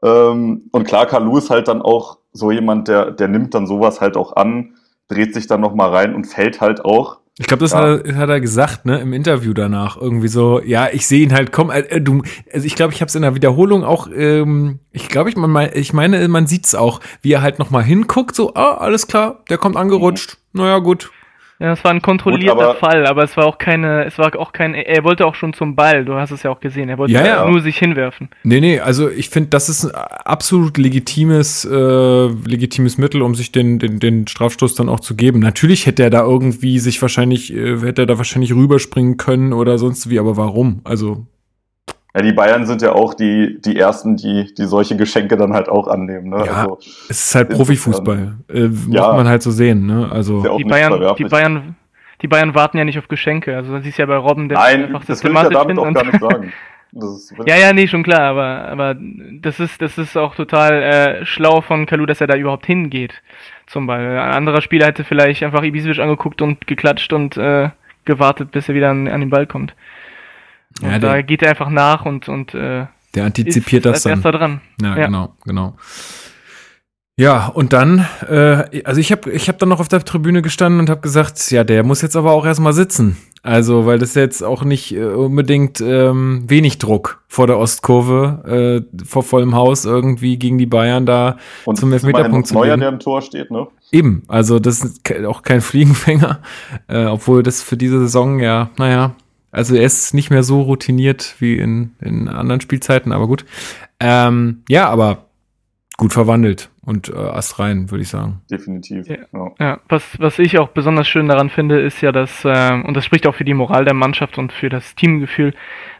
Ähm, 0.04 0.64
und 0.72 0.84
klar, 0.86 1.06
Kalu 1.06 1.38
ist 1.38 1.50
halt 1.50 1.68
dann 1.68 1.82
auch 1.82 2.18
so 2.34 2.52
jemand, 2.52 2.88
der, 2.88 3.12
der 3.12 3.28
nimmt 3.28 3.54
dann 3.54 3.68
sowas 3.68 4.02
halt 4.02 4.18
auch 4.18 4.36
an, 4.36 4.74
dreht 5.08 5.34
sich 5.34 5.48
dann 5.48 5.62
noch 5.62 5.74
mal 5.76 5.90
rein 5.90 6.14
und 6.16 6.26
fällt 6.26 6.62
halt 6.62 6.84
auch. 6.84 7.20
Ich 7.38 7.48
glaube, 7.48 7.62
das 7.62 7.72
Ja. 7.72 7.80
hat, 7.80 8.06
er, 8.06 8.16
hat 8.16 8.30
er 8.30 8.40
gesagt, 8.40 8.86
ne, 8.86 9.00
im 9.00 9.12
Interview 9.12 9.54
danach. 9.54 9.98
Irgendwie 9.98 10.30
so, 10.30 10.62
ja, 10.62 10.88
ich 10.92 11.06
sehe 11.06 11.22
ihn 11.22 11.34
halt 11.34 11.52
kommen. 11.52 11.70
Äh, 11.70 11.82
äh, 11.82 12.02
du, 12.02 12.22
also 12.54 12.66
ich 12.66 12.76
glaube, 12.76 12.94
ich 12.94 13.02
habe 13.02 13.10
es 13.10 13.16
in 13.16 13.24
der 13.24 13.36
Wiederholung 13.36 13.84
auch, 13.84 14.08
ähm, 14.16 14.80
ich 14.92 15.10
glaube, 15.10 15.30
ich, 15.30 15.36
man, 15.36 15.70
ich 15.74 15.92
meine, 15.92 16.26
man 16.30 16.48
sieht's 16.48 16.76
auch, 16.76 17.02
wie 17.22 17.34
er 17.34 17.42
halt 17.42 17.60
noch 17.60 17.72
mal 17.72 17.84
hinguckt, 17.84 18.36
so, 18.36 18.54
ah, 18.56 18.76
alles 18.76 19.08
klar, 19.08 19.44
der 19.50 19.58
kommt 19.58 19.76
angerutscht. 19.76 20.38
Naja, 20.54 20.80
gut. 20.80 21.12
Ja, 21.58 21.72
es 21.72 21.84
war 21.86 21.92
ein 21.92 22.02
kontrollierter 22.02 22.54
Gut, 22.56 22.64
aber- 22.64 22.76
Fall, 22.76 23.06
aber 23.08 23.24
es 23.24 23.38
war 23.38 23.46
auch 23.46 23.58
keine, 23.58 24.04
es 24.04 24.18
war 24.18 24.36
auch 24.38 24.52
kein, 24.52 24.74
er 24.74 25.06
wollte 25.06 25.26
auch 25.26 25.36
schon 25.36 25.54
zum 25.54 25.74
Ball, 25.76 26.04
du 26.04 26.16
hast 26.16 26.32
es 26.32 26.44
ja 26.44 26.52
auch 26.52 26.60
gesehen, 26.60 26.90
er 26.90 26.98
wollte 26.98 27.14
Ja, 27.14 27.26
ja. 27.26 27.50
nur 27.50 27.62
sich 27.62 27.78
hinwerfen. 27.78 28.28
Nee, 28.44 28.60
nee, 28.60 28.80
also 28.82 29.10
ich 29.10 29.30
finde, 29.30 29.52
das 29.52 29.70
ist 29.70 29.86
ein 29.86 29.96
absolut 29.96 30.78
legitimes, 30.78 31.64
äh, 31.64 32.28
legitimes 32.28 32.98
Mittel, 32.98 33.22
um 33.22 33.36
sich 33.36 33.54
den, 33.54 33.80
den, 33.80 34.00
den 34.00 34.28
Strafstoß 34.28 34.76
dann 34.76 34.90
auch 34.90 35.00
zu 35.00 35.16
geben. 35.16 35.40
Natürlich 35.40 35.86
hätte 35.86 36.04
er 36.04 36.10
da 36.10 36.24
irgendwie 36.24 36.80
sich 36.80 37.02
wahrscheinlich, 37.02 37.54
äh, 37.54 37.78
hätte 37.80 38.02
er 38.04 38.06
da 38.08 38.18
wahrscheinlich 38.18 38.54
rüberspringen 38.54 39.16
können 39.16 39.54
oder 39.54 39.78
sonst 39.78 40.10
wie, 40.10 40.20
aber 40.20 40.36
warum? 40.36 40.82
Also, 40.84 41.26
Ja, 42.16 42.22
die 42.22 42.32
Bayern 42.32 42.66
sind 42.66 42.82
ja 42.82 42.94
auch 42.94 43.14
die, 43.14 43.60
die 43.60 43.78
ersten, 43.78 44.16
die, 44.16 44.54
die 44.58 44.66
solche 44.66 44.96
Geschenke 44.96 45.36
dann 45.36 45.54
halt 45.54 45.68
auch 45.68 45.88
annehmen. 45.88 46.30
Ne? 46.30 46.44
Ja. 46.46 46.54
Also, 46.62 46.78
es 47.10 47.26
ist 47.28 47.36
halt 47.36 47.50
Profifußball. 47.50 48.38
Äh, 48.48 48.60
Ja. 48.90 49.08
Muss 49.08 49.16
man 49.18 49.28
halt 49.28 49.44
so 49.44 49.52
sehen, 49.52 49.86
ne? 49.86 50.08
Also. 50.12 50.44
ja 50.46 50.56
Die 50.58 50.64
Bayern, 50.64 51.16
die. 51.18 51.26
Bayern, 51.26 51.76
die 52.22 52.28
Bayern 52.30 52.56
warten 52.56 52.78
ja 52.78 52.86
nicht 52.86 52.98
auf 52.98 53.10
Geschenke, 53.10 53.56
also 53.58 53.74
man 53.74 53.84
sieht 53.84 53.98
ja 53.98 54.06
bei 54.06 54.16
Robben, 54.16 54.48
der 54.48 54.58
Nein, 54.58 54.86
einfach 54.86 55.04
das 55.04 55.22
will 55.24 55.32
ich 55.32 55.36
ja 55.38 55.42
systematisch 55.44 55.54
damit 55.62 55.78
auch 55.78 55.88
und- 55.88 55.94
gar 55.94 56.06
nicht 56.06 56.20
sagen. 56.22 56.54
Das 56.94 57.10
ist, 57.10 57.34
Ja, 57.46 57.58
ja, 57.58 57.74
nee, 57.74 57.88
schon 57.88 58.04
klar, 58.04 58.22
aber, 58.22 58.70
aber 58.70 58.96
das 59.42 59.60
ist, 59.60 59.82
das 59.82 59.98
ist 59.98 60.16
auch 60.16 60.34
total 60.36 60.82
äh, 60.82 61.26
schlau 61.26 61.60
von 61.60 61.86
Kalu, 61.86 62.06
dass 62.06 62.22
er 62.22 62.28
da 62.28 62.38
überhaupt 62.38 62.66
hingeht. 62.66 63.22
Zum 63.68 63.88
Beispiel. 63.88 64.12
Ein 64.18 64.34
anderer 64.34 64.62
Spieler 64.62 64.86
hätte 64.86 65.04
vielleicht 65.04 65.44
einfach 65.44 65.64
Ibisevic 65.64 66.00
angeguckt 66.00 66.42
und 66.42 66.66
geklatscht 66.68 67.12
und 67.12 67.36
äh, 67.36 67.72
gewartet, 68.06 68.52
bis 68.52 68.70
er 68.70 68.76
wieder 68.76 68.90
an, 68.92 69.10
an 69.10 69.20
den 69.20 69.30
Ball 69.30 69.46
kommt. 69.48 69.76
Und 70.82 70.92
Ja, 70.92 71.00
da 71.00 71.14
der- 71.14 71.24
geht 71.24 71.42
er 71.42 71.50
einfach 71.52 71.70
nach 71.70 72.06
und, 72.06 72.28
und 72.30 72.54
äh, 72.54 72.86
Der 73.16 73.24
antizipiert 73.26 73.86
ist 73.86 73.94
das 73.94 74.04
dann. 74.04 74.14
erster 74.14 74.32
dran. 74.34 74.62
Ja, 74.82 74.98
Ja. 74.98 75.06
genau, 75.06 75.34
genau. 75.46 75.76
Ja, 77.18 77.48
und 77.48 77.72
dann, 77.72 78.06
äh, 78.28 78.82
also 78.84 79.00
ich 79.00 79.10
habe 79.14 79.32
ich 79.32 79.48
hab 79.48 79.58
dann 79.60 79.70
noch 79.70 79.80
auf 79.80 79.88
der 79.88 80.04
Tribüne 80.04 80.42
gestanden 80.42 80.82
und 80.82 80.90
habe 80.90 81.00
gesagt, 81.00 81.50
ja, 81.50 81.64
der 81.64 81.84
muss 81.84 82.02
jetzt 82.02 82.18
aber 82.18 82.34
auch 82.34 82.46
erstmal 82.46 82.74
sitzen. 82.74 83.16
Also, 83.42 83.86
weil 83.86 84.00
das 84.00 84.10
ist 84.10 84.16
jetzt 84.16 84.44
auch 84.44 84.66
nicht 84.66 84.94
äh, 84.94 85.06
unbedingt 85.06 85.80
ähm, 85.80 86.44
wenig 86.50 86.78
Druck 86.78 87.24
vor 87.30 87.48
der 87.48 87.58
Ostkurve, 87.58 88.84
äh, 89.00 89.06
vor 89.06 89.24
vollem 89.24 89.56
Haus 89.56 89.86
irgendwie 89.86 90.38
gegen 90.38 90.58
die 90.58 90.66
Bayern 90.66 91.06
da 91.06 91.38
Und 91.64 91.78
zum 91.78 91.94
Elfmeterpunkt 91.94 92.48
noch 92.48 92.50
zu 92.50 92.54
Neuer, 92.56 92.72
gehen. 92.72 92.80
der 92.82 92.90
im 92.90 93.00
Tor 93.00 93.22
steht, 93.22 93.50
ne? 93.50 93.68
Eben, 93.94 94.24
also 94.28 94.60
das 94.60 94.84
ist 94.84 95.10
auch 95.26 95.42
kein 95.44 95.62
Fliegenfänger, 95.62 96.40
äh, 96.90 97.06
obwohl 97.06 97.44
das 97.44 97.62
für 97.62 97.78
diese 97.78 98.00
Saison 98.00 98.40
ja, 98.40 98.72
naja, 98.78 99.16
also 99.56 99.76
er 99.76 99.84
ist 99.84 100.14
nicht 100.14 100.30
mehr 100.30 100.44
so 100.44 100.62
routiniert 100.62 101.36
wie 101.40 101.58
in, 101.58 101.96
in 102.02 102.28
anderen 102.28 102.62
Spielzeiten, 102.62 103.12
aber 103.12 103.28
gut. 103.28 103.46
Ähm, 104.00 104.64
ja, 104.68 104.90
aber 104.90 105.26
gut 105.98 106.12
verwandelt 106.12 106.70
und 106.82 107.10
äh, 107.10 107.16
astrein, 107.16 107.90
würde 107.90 108.02
ich 108.02 108.10
sagen. 108.10 108.42
Definitiv. 108.52 109.08
Ja. 109.08 109.16
Ja. 109.34 109.52
Ja, 109.60 109.80
was, 109.88 110.20
was 110.20 110.40
ich 110.40 110.60
auch 110.60 110.70
besonders 110.70 111.08
schön 111.08 111.30
daran 111.30 111.50
finde, 111.50 111.80
ist 111.80 112.02
ja, 112.02 112.12
dass, 112.12 112.44
ähm, 112.46 112.84
und 112.84 112.98
das 112.98 113.06
spricht 113.06 113.26
auch 113.28 113.36
für 113.36 113.46
die 113.46 113.54
Moral 113.54 113.86
der 113.86 113.94
Mannschaft 113.94 114.38
und 114.38 114.52
für 114.52 114.68
das 114.68 114.94
Teamgefühl, 114.96 115.54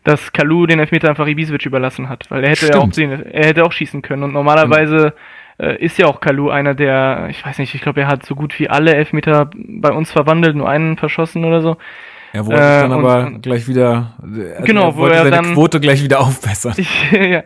dass 0.04 0.34
Kalu 0.34 0.66
den 0.66 0.80
Elfmeter 0.80 1.10
einfach 1.10 1.26
Ibisevic 1.26 1.66
überlassen 1.66 2.10
hat. 2.10 2.30
Weil 2.30 2.44
er 2.44 2.50
hätte 2.50 2.68
ja 2.68 2.78
auch 2.78 2.92
Stimmt. 2.92 2.98
den, 2.98 3.32
er 3.32 3.48
hätte 3.48 3.64
auch 3.64 3.72
schießen 3.72 4.02
können. 4.02 4.24
Und 4.24 4.34
normalerweise 4.34 5.14
äh, 5.58 5.82
ist 5.82 5.98
ja 5.98 6.08
auch 6.08 6.20
Kalu 6.20 6.50
einer, 6.50 6.76
der, 6.76 7.28
ich 7.30 7.44
weiß 7.46 7.58
nicht, 7.60 7.74
ich 7.74 7.82
glaube, 7.82 8.02
er 8.02 8.08
hat 8.08 8.26
so 8.26 8.36
gut 8.36 8.60
wie 8.60 8.70
alle 8.70 8.94
Elfmeter 8.94 9.50
bei 9.56 9.92
uns 9.92 10.12
verwandelt, 10.12 10.58
nur 10.58 10.68
einen 10.68 10.98
verschossen 10.98 11.46
oder 11.46 11.62
so. 11.62 11.78
Er 12.36 12.46
wollte 12.46 12.62
Äh, 12.62 12.82
dann 12.82 12.92
und- 12.92 13.06
aber 13.06 13.28
und- 13.28 13.42
gleich 13.42 13.68
wieder, 13.68 14.14
also 14.22 14.42
Genau, 14.66 14.88
er 14.90 14.96
wo 14.96 15.00
wollte 15.00 15.16
er 15.16 15.24
seine 15.24 15.36
dann- 15.38 15.54
Quote 15.54 15.80
gleich 15.80 16.04
wieder 16.04 16.20
aufbessern. 16.26 16.74
Ich, 16.78 17.12
ja. 17.12 17.44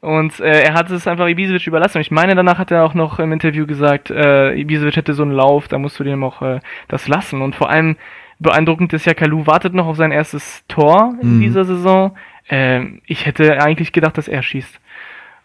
Und 0.00 0.40
äh, 0.40 0.62
er 0.64 0.74
hat 0.74 0.90
es 0.90 1.06
einfach 1.06 1.28
Ibisevic 1.28 1.64
überlassen. 1.68 1.98
Und 1.98 2.00
ich 2.02 2.10
meine, 2.10 2.34
danach 2.34 2.58
hat 2.58 2.72
er 2.72 2.84
auch 2.84 2.94
noch 2.94 3.20
im 3.20 3.30
Interview 3.32 3.66
gesagt, 3.66 4.10
äh, 4.10 4.52
Ibisevic 4.54 4.96
hätte 4.96 5.14
so 5.14 5.22
einen 5.22 5.30
Lauf, 5.32 5.68
da 5.68 5.78
musst 5.78 5.98
du 6.00 6.04
dem 6.04 6.24
auch 6.24 6.42
äh, 6.42 6.58
das 6.88 7.06
lassen. 7.06 7.40
Und 7.40 7.54
vor 7.54 7.70
allem 7.70 7.96
beeindruckend 8.40 8.92
ist 8.94 9.06
ja, 9.06 9.14
Kalu 9.14 9.46
wartet 9.46 9.74
noch 9.74 9.86
auf 9.86 9.96
sein 9.96 10.10
erstes 10.10 10.64
Tor 10.66 11.14
in 11.22 11.36
Mhm. 11.36 11.40
dieser 11.42 11.64
Saison. 11.64 12.16
Ähm, 12.50 13.00
ich 13.06 13.26
hätte 13.26 13.62
eigentlich 13.62 13.92
gedacht, 13.92 14.18
dass 14.18 14.26
er 14.26 14.42
schießt. 14.42 14.80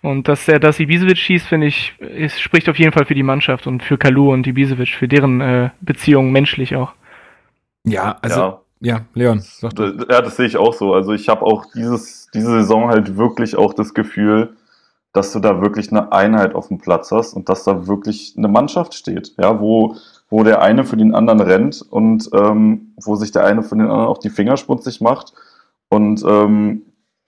Und 0.02 0.28
dass 0.28 0.48
er 0.48 0.60
das 0.60 0.80
Ibisevic 0.80 1.18
schießt, 1.18 1.48
finde 1.48 1.68
ich, 1.68 1.94
es 2.00 2.40
spricht 2.40 2.68
auf 2.70 2.80
jeden 2.80 2.92
Fall 2.94 3.06
für 3.06 3.14
die 3.16 3.22
Mannschaft 3.24 3.68
und 3.68 3.84
für 3.84 3.98
Kalu 4.00 4.32
und 4.34 4.48
Ibisevic, 4.48 4.90
für 4.90 5.08
deren 5.08 5.40
äh, 5.42 5.70
Beziehung 5.82 6.32
menschlich 6.32 6.76
auch. 6.76 6.94
Ja, 7.84 8.18
also, 8.24 8.40
ja, 8.42 8.60
ja. 8.80 9.02
Leon, 9.14 9.42
sag 9.42 9.74
du. 9.76 10.06
Ja, 10.10 10.22
das 10.22 10.38
sehe 10.38 10.46
ich 10.46 10.58
auch 10.58 10.74
so. 10.74 10.94
Also 10.94 11.14
ich 11.14 11.30
habe 11.30 11.44
auch 11.44 11.66
dieses, 11.74 12.28
diese 12.34 12.52
Saison 12.52 12.90
halt 12.90 13.18
wirklich 13.18 13.56
auch 13.56 13.74
das 13.74 13.94
Gefühl, 13.94 14.56
dass 15.14 15.32
du 15.32 15.40
da 15.40 15.62
wirklich 15.62 15.92
eine 15.92 16.12
Einheit 16.12 16.54
auf 16.54 16.68
dem 16.68 16.78
Platz 16.78 17.12
hast 17.12 17.34
und 17.34 17.50
dass 17.50 17.64
da 17.64 17.88
wirklich 17.88 18.36
eine 18.38 18.48
Mannschaft 18.48 18.94
steht, 18.94 19.34
ja, 19.38 19.60
wo, 19.60 19.96
wo 20.30 20.44
der 20.44 20.62
eine 20.62 20.84
für 20.86 20.98
den 20.98 21.16
anderen 21.16 21.40
rennt 21.40 21.82
und 21.82 22.30
ähm, 22.34 22.94
wo 23.04 23.16
sich 23.16 23.32
der 23.32 23.46
eine 23.46 23.64
für 23.64 23.76
den 23.76 23.88
anderen 23.88 24.08
auch 24.08 24.20
die 24.20 24.30
Finger 24.30 24.58
schmutzig 24.58 25.02
macht 25.02 25.34
und 25.90 26.24
ähm, 26.28 26.84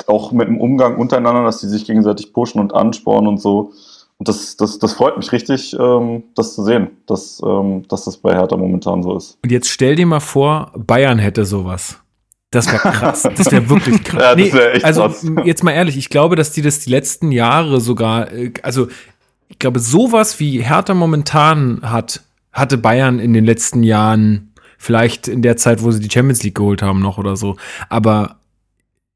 auch 0.08 0.32
mit 0.32 0.48
dem 0.48 0.62
Umgang 0.62 0.98
untereinander, 0.98 1.44
dass 1.44 1.62
die 1.62 1.68
sich 1.68 1.86
gegenseitig 1.86 2.34
pushen 2.34 2.62
und 2.62 2.74
anspornen 2.74 3.28
und 3.28 3.42
so. 3.42 3.74
Und 4.20 4.28
das, 4.28 4.58
das, 4.58 4.80
das 4.80 4.94
freut 4.94 5.18
mich 5.18 5.32
richtig, 5.32 5.76
ähm, 5.80 6.24
das 6.36 6.54
zu 6.54 6.64
sehen, 6.64 6.90
dass, 7.08 7.42
ähm, 7.44 7.88
dass 7.88 8.04
das 8.04 8.18
bei 8.18 8.34
Hertha 8.34 8.58
momentan 8.58 9.02
so 9.02 9.16
ist. 9.16 9.38
Und 9.42 9.52
jetzt 9.52 9.70
stell 9.70 9.96
dir 9.96 10.06
mal 10.06 10.20
vor, 10.20 10.74
Bayern 10.76 11.20
hätte 11.20 11.46
sowas. 11.46 12.00
Das 12.52 12.68
wäre 12.68 12.80
krass. 12.80 13.24
Das 13.38 13.50
wäre 13.50 13.70
wirklich 13.70 14.04
krass. 14.04 14.22
Ja, 14.22 14.36
das 14.36 14.54
wär 14.54 14.76
echt 14.76 14.84
also 14.86 15.04
krass. 15.04 15.26
jetzt 15.46 15.64
mal 15.64 15.72
ehrlich, 15.72 15.98
ich 15.98 16.10
glaube, 16.10 16.36
dass 16.36 16.52
die 16.52 16.62
das 16.62 16.80
die 16.80 16.90
letzten 16.90 17.32
Jahre 17.32 17.80
sogar, 17.80 18.30
äh, 18.34 18.52
also 18.62 18.90
ich 19.48 19.58
glaube, 19.58 19.80
sowas 19.80 20.38
wie 20.42 20.62
Hertha 20.62 20.94
momentan 20.94 21.80
hat, 21.82 22.22
hatte 22.52 22.78
Bayern 22.78 23.20
in 23.20 23.34
den 23.34 23.46
letzten 23.46 23.84
Jahren, 23.84 24.54
vielleicht 24.78 25.30
in 25.30 25.42
der 25.42 25.56
Zeit, 25.56 25.82
wo 25.82 25.92
sie 25.92 26.02
die 26.02 26.12
Champions 26.12 26.44
League 26.44 26.56
geholt 26.56 26.82
haben 26.82 27.02
noch 27.02 27.18
oder 27.18 27.38
so. 27.38 27.56
Aber 27.88 28.39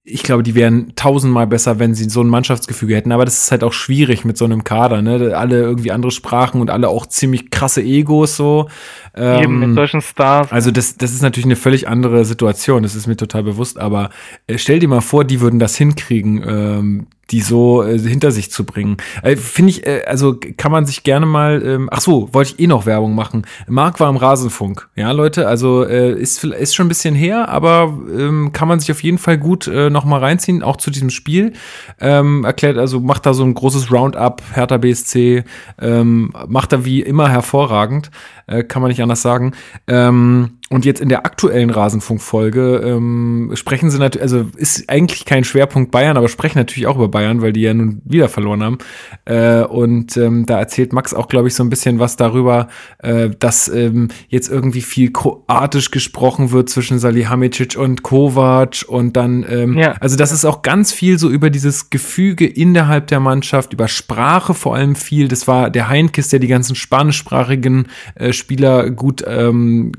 ich 0.05 0.23
glaube, 0.23 0.43
die 0.43 0.53
wären 0.53 0.91
tausendmal 0.97 1.47
besser, 1.47 1.79
wenn 1.79 1.95
sie 1.95 2.09
so 2.09 2.21
ein 2.21 2.27
Mannschaftsgefüge 2.27 2.93
hätten. 2.93 3.13
Aber 3.13 3.23
das 3.23 3.43
ist 3.43 3.51
halt 3.51 3.63
auch 3.63 3.71
schwierig 3.71 4.25
mit 4.25 4.37
so 4.37 4.43
einem 4.43 4.65
Kader, 4.65 5.01
ne? 5.01 5.33
Alle 5.37 5.61
irgendwie 5.61 5.91
andere 5.91 6.11
Sprachen 6.11 6.59
und 6.59 6.69
alle 6.69 6.89
auch 6.89 7.05
ziemlich 7.05 7.51
krasse 7.51 7.81
Egos 7.81 8.35
so. 8.35 8.67
Eben 9.15 9.59
mit 9.59 9.69
Ähm, 9.69 9.75
solchen 9.75 10.01
Stars. 10.01 10.51
also 10.51 10.71
das, 10.71 10.97
das 10.97 11.13
ist 11.13 11.21
natürlich 11.21 11.45
eine 11.45 11.55
völlig 11.55 11.87
andere 11.87 12.25
Situation, 12.25 12.83
das 12.83 12.95
ist 12.95 13.07
mir 13.07 13.15
total 13.15 13.43
bewusst, 13.43 13.77
aber 13.77 14.09
äh, 14.47 14.57
stell 14.57 14.79
dir 14.79 14.89
mal 14.89 15.01
vor, 15.01 15.23
die 15.23 15.39
würden 15.39 15.59
das 15.59 15.77
hinkriegen, 15.77 16.43
ähm, 16.45 17.07
die 17.31 17.41
so 17.41 17.83
äh, 17.83 17.97
hinter 17.97 18.31
sich 18.31 18.51
zu 18.51 18.65
bringen. 18.65 18.97
Äh, 19.21 19.35
Finde 19.35 19.71
ich, 19.71 19.87
äh, 19.87 20.03
also 20.05 20.35
kann 20.57 20.71
man 20.71 20.85
sich 20.85 21.03
gerne 21.03 21.25
mal, 21.25 21.63
ähm, 21.65 21.89
ach 21.91 22.01
so, 22.01 22.33
wollte 22.33 22.53
ich 22.53 22.59
eh 22.59 22.67
noch 22.67 22.85
Werbung 22.85 23.15
machen. 23.15 23.45
Marc 23.67 23.99
war 23.99 24.09
im 24.09 24.17
Rasenfunk, 24.17 24.89
ja 24.95 25.11
Leute, 25.11 25.47
also 25.47 25.83
äh, 25.83 26.11
ist, 26.11 26.43
ist 26.43 26.75
schon 26.75 26.85
ein 26.85 26.89
bisschen 26.89 27.15
her, 27.15 27.49
aber 27.49 27.97
ähm, 28.11 28.51
kann 28.51 28.67
man 28.67 28.79
sich 28.79 28.91
auf 28.91 29.01
jeden 29.03 29.17
Fall 29.17 29.37
gut 29.37 29.67
äh, 29.67 29.89
noch 29.89 30.05
mal 30.05 30.19
reinziehen, 30.19 30.63
auch 30.63 30.77
zu 30.77 30.91
diesem 30.91 31.09
Spiel. 31.09 31.53
Ähm, 31.99 32.43
erklärt, 32.43 32.77
also 32.77 32.99
macht 32.99 33.25
da 33.25 33.33
so 33.33 33.43
ein 33.43 33.53
großes 33.53 33.91
Roundup, 33.91 34.41
Hertha 34.53 34.77
BSC, 34.77 35.43
ähm, 35.81 36.33
macht 36.47 36.73
da 36.73 36.85
wie 36.85 37.01
immer 37.01 37.29
hervorragend, 37.29 38.11
äh, 38.47 38.63
kann 38.63 38.81
man 38.81 38.89
nicht 38.89 39.01
anders 39.01 39.21
sagen. 39.21 39.53
Ähm, 39.87 40.59
und 40.73 40.85
jetzt 40.85 41.01
in 41.01 41.09
der 41.09 41.25
aktuellen 41.25 41.69
Rasenfunkfolge 41.69 42.81
ähm, 42.83 43.51
sprechen 43.53 43.91
sie 43.91 43.99
natürlich, 43.99 44.23
also 44.23 44.47
ist 44.55 44.89
eigentlich 44.89 45.25
kein 45.25 45.43
Schwerpunkt 45.43 45.91
Bayern, 45.91 46.17
aber 46.17 46.29
sprechen 46.29 46.57
natürlich 46.57 46.87
auch 46.87 46.95
über 46.95 47.09
Bayern, 47.13 47.41
weil 47.41 47.53
die 47.53 47.61
ja 47.61 47.73
nun 47.73 48.01
wieder 48.03 48.27
verloren 48.27 48.61
haben. 48.61 48.77
Äh, 49.23 49.61
und 49.61 50.17
ähm, 50.17 50.45
da 50.45 50.59
erzählt 50.59 50.91
Max 50.91 51.13
auch, 51.13 51.29
glaube 51.29 51.47
ich, 51.47 51.55
so 51.55 51.63
ein 51.63 51.69
bisschen 51.69 51.99
was 51.99 52.17
darüber, 52.17 52.67
äh, 52.97 53.29
dass 53.39 53.69
ähm, 53.69 54.09
jetzt 54.27 54.49
irgendwie 54.49 54.81
viel 54.81 55.11
kroatisch 55.13 55.91
gesprochen 55.91 56.51
wird 56.51 56.69
zwischen 56.69 56.99
Salihamidzic 56.99 57.77
und 57.77 58.03
Kovac 58.03 58.83
und 58.87 59.15
dann, 59.15 59.45
ähm, 59.47 59.77
Ja. 59.77 59.93
also 60.01 60.17
das 60.17 60.33
ist 60.33 60.43
auch 60.43 60.61
ganz 60.63 60.91
viel 60.91 61.17
so 61.17 61.29
über 61.29 61.49
dieses 61.49 61.89
Gefüge 61.89 62.45
innerhalb 62.45 63.07
der 63.07 63.21
Mannschaft, 63.21 63.71
über 63.71 63.87
Sprache 63.87 64.53
vor 64.53 64.75
allem 64.75 64.95
viel. 64.95 65.27
Das 65.29 65.47
war 65.47 65.69
der 65.69 65.87
Heinkes, 65.87 66.27
der 66.29 66.39
die 66.39 66.47
ganzen 66.47 66.75
spanischsprachigen 66.75 67.87
äh, 68.15 68.33
Spieler 68.33 68.89
gut 68.89 69.23
ähm, 69.27 69.91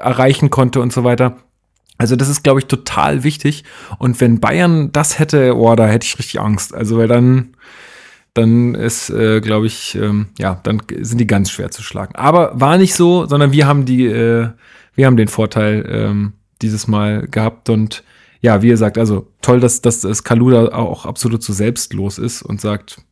erreichen 0.00 0.48
konnte 0.50 0.80
und 0.80 0.92
so 0.92 1.04
weiter. 1.04 1.36
Also 2.00 2.16
das 2.16 2.30
ist, 2.30 2.42
glaube 2.42 2.60
ich, 2.60 2.66
total 2.66 3.24
wichtig. 3.24 3.62
Und 3.98 4.22
wenn 4.22 4.40
Bayern 4.40 4.90
das 4.90 5.18
hätte, 5.18 5.54
oh, 5.54 5.74
da 5.74 5.86
hätte 5.86 6.06
ich 6.06 6.18
richtig 6.18 6.40
Angst. 6.40 6.74
Also 6.74 6.96
weil 6.96 7.08
dann, 7.08 7.50
dann 8.32 8.74
ist, 8.74 9.10
äh, 9.10 9.42
glaube 9.42 9.66
ich, 9.66 9.96
ähm, 9.96 10.28
ja, 10.38 10.58
dann 10.62 10.80
sind 11.02 11.18
die 11.18 11.26
ganz 11.26 11.50
schwer 11.50 11.70
zu 11.70 11.82
schlagen. 11.82 12.16
Aber 12.16 12.58
war 12.58 12.78
nicht 12.78 12.94
so, 12.94 13.26
sondern 13.26 13.52
wir 13.52 13.66
haben 13.66 13.84
die, 13.84 14.06
äh, 14.06 14.48
wir 14.94 15.06
haben 15.06 15.18
den 15.18 15.28
Vorteil 15.28 15.86
ähm, 15.90 16.32
dieses 16.62 16.88
Mal 16.88 17.28
gehabt 17.28 17.68
und 17.68 18.02
ja, 18.40 18.62
wie 18.62 18.68
ihr 18.68 18.78
sagt, 18.78 18.96
also 18.96 19.28
toll, 19.42 19.60
dass, 19.60 19.82
dass 19.82 20.00
das 20.00 20.24
Kaluda 20.24 20.68
auch 20.72 21.04
absolut 21.04 21.42
so 21.42 21.52
selbstlos 21.52 22.16
ist 22.16 22.40
und 22.40 22.62
sagt, 22.62 23.02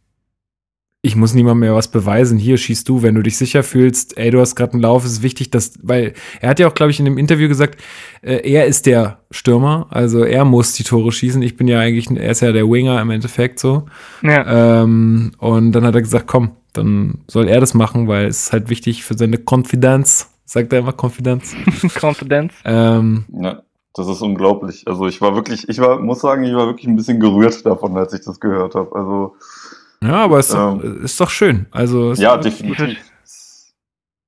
ich 1.09 1.16
muss 1.16 1.33
niemandem 1.35 1.61
mehr 1.61 1.75
was 1.75 1.88
beweisen. 1.88 2.38
Hier 2.38 2.59
schießt 2.59 2.88
du, 2.88 3.03
wenn 3.03 3.14
du 3.14 3.23
dich 3.23 3.38
sicher 3.38 3.62
fühlst. 3.62 4.16
Ey, 4.18 4.31
du 4.31 4.40
hast 4.40 4.55
gerade 4.55 4.75
einen 4.75 4.83
Lauf. 4.83 5.05
Es 5.05 5.12
ist 5.12 5.23
wichtig, 5.23 5.51
dass, 5.51 5.73
weil 5.83 6.12
er 6.40 6.51
hat 6.51 6.61
ja 6.61 6.68
auch, 6.68 6.75
glaube 6.75 6.90
ich, 6.90 6.99
in 6.99 7.07
dem 7.07 7.16
Interview 7.16 7.49
gesagt, 7.49 7.81
äh, 8.23 8.49
er 8.49 8.66
ist 8.66 8.85
der 8.87 9.18
Stürmer, 9.31 9.87
also 9.90 10.23
er 10.23 10.44
muss 10.44 10.75
die 10.75 10.85
Tore 10.85 11.11
schießen. 11.11 11.40
Ich 11.42 11.57
bin 11.57 11.66
ja 11.66 11.81
eigentlich, 11.81 12.11
er 12.11 12.31
ist 12.31 12.40
ja 12.40 12.53
der 12.53 12.71
Winger 12.71 13.01
im 13.01 13.11
Endeffekt 13.11 13.59
so. 13.59 13.87
ja. 14.23 14.83
Ähm, 14.83 15.33
und 15.38 15.73
dann 15.73 15.85
hat 15.85 15.94
er 15.94 16.03
gesagt, 16.03 16.27
komm, 16.27 16.53
dann 16.75 17.23
soll 17.27 17.49
er 17.49 17.61
das 17.61 17.75
machen, 17.75 18.07
weil 18.07 18.27
es 18.27 18.44
ist 18.44 18.53
halt 18.53 18.68
wichtig 18.68 19.03
für 19.05 19.16
seine 19.16 19.38
Konfidenz. 19.38 20.31
Sagt 20.44 20.73
er 20.73 20.81
immer 20.81 20.92
Konfidenz. 20.92 21.55
Confidence. 22.01 22.55
ähm, 22.64 23.25
Ja, 23.33 23.62
das 23.94 24.09
ist 24.09 24.23
unglaublich. 24.23 24.85
Also 24.87 25.07
ich 25.07 25.21
war 25.21 25.35
wirklich, 25.35 25.68
ich 25.68 25.79
war, 25.81 25.99
muss 25.99 26.21
sagen, 26.21 26.44
ich 26.44 26.55
war 26.55 26.66
wirklich 26.66 26.87
ein 26.87 26.97
bisschen 26.97 27.18
gerührt 27.21 27.66
davon, 27.66 27.97
als 27.97 28.12
ich 28.12 28.25
das 28.25 28.38
gehört 28.38 28.75
habe. 28.75 28.94
Also 28.94 29.35
ja, 30.03 30.15
aber 30.25 30.39
ist, 30.39 30.53
doch, 30.55 30.81
ist 30.81 31.21
doch 31.21 31.31
schön. 31.31 31.67
Also 31.71 32.13
es- 32.13 32.21
ja, 32.21 32.37
definitiv. 32.37 32.97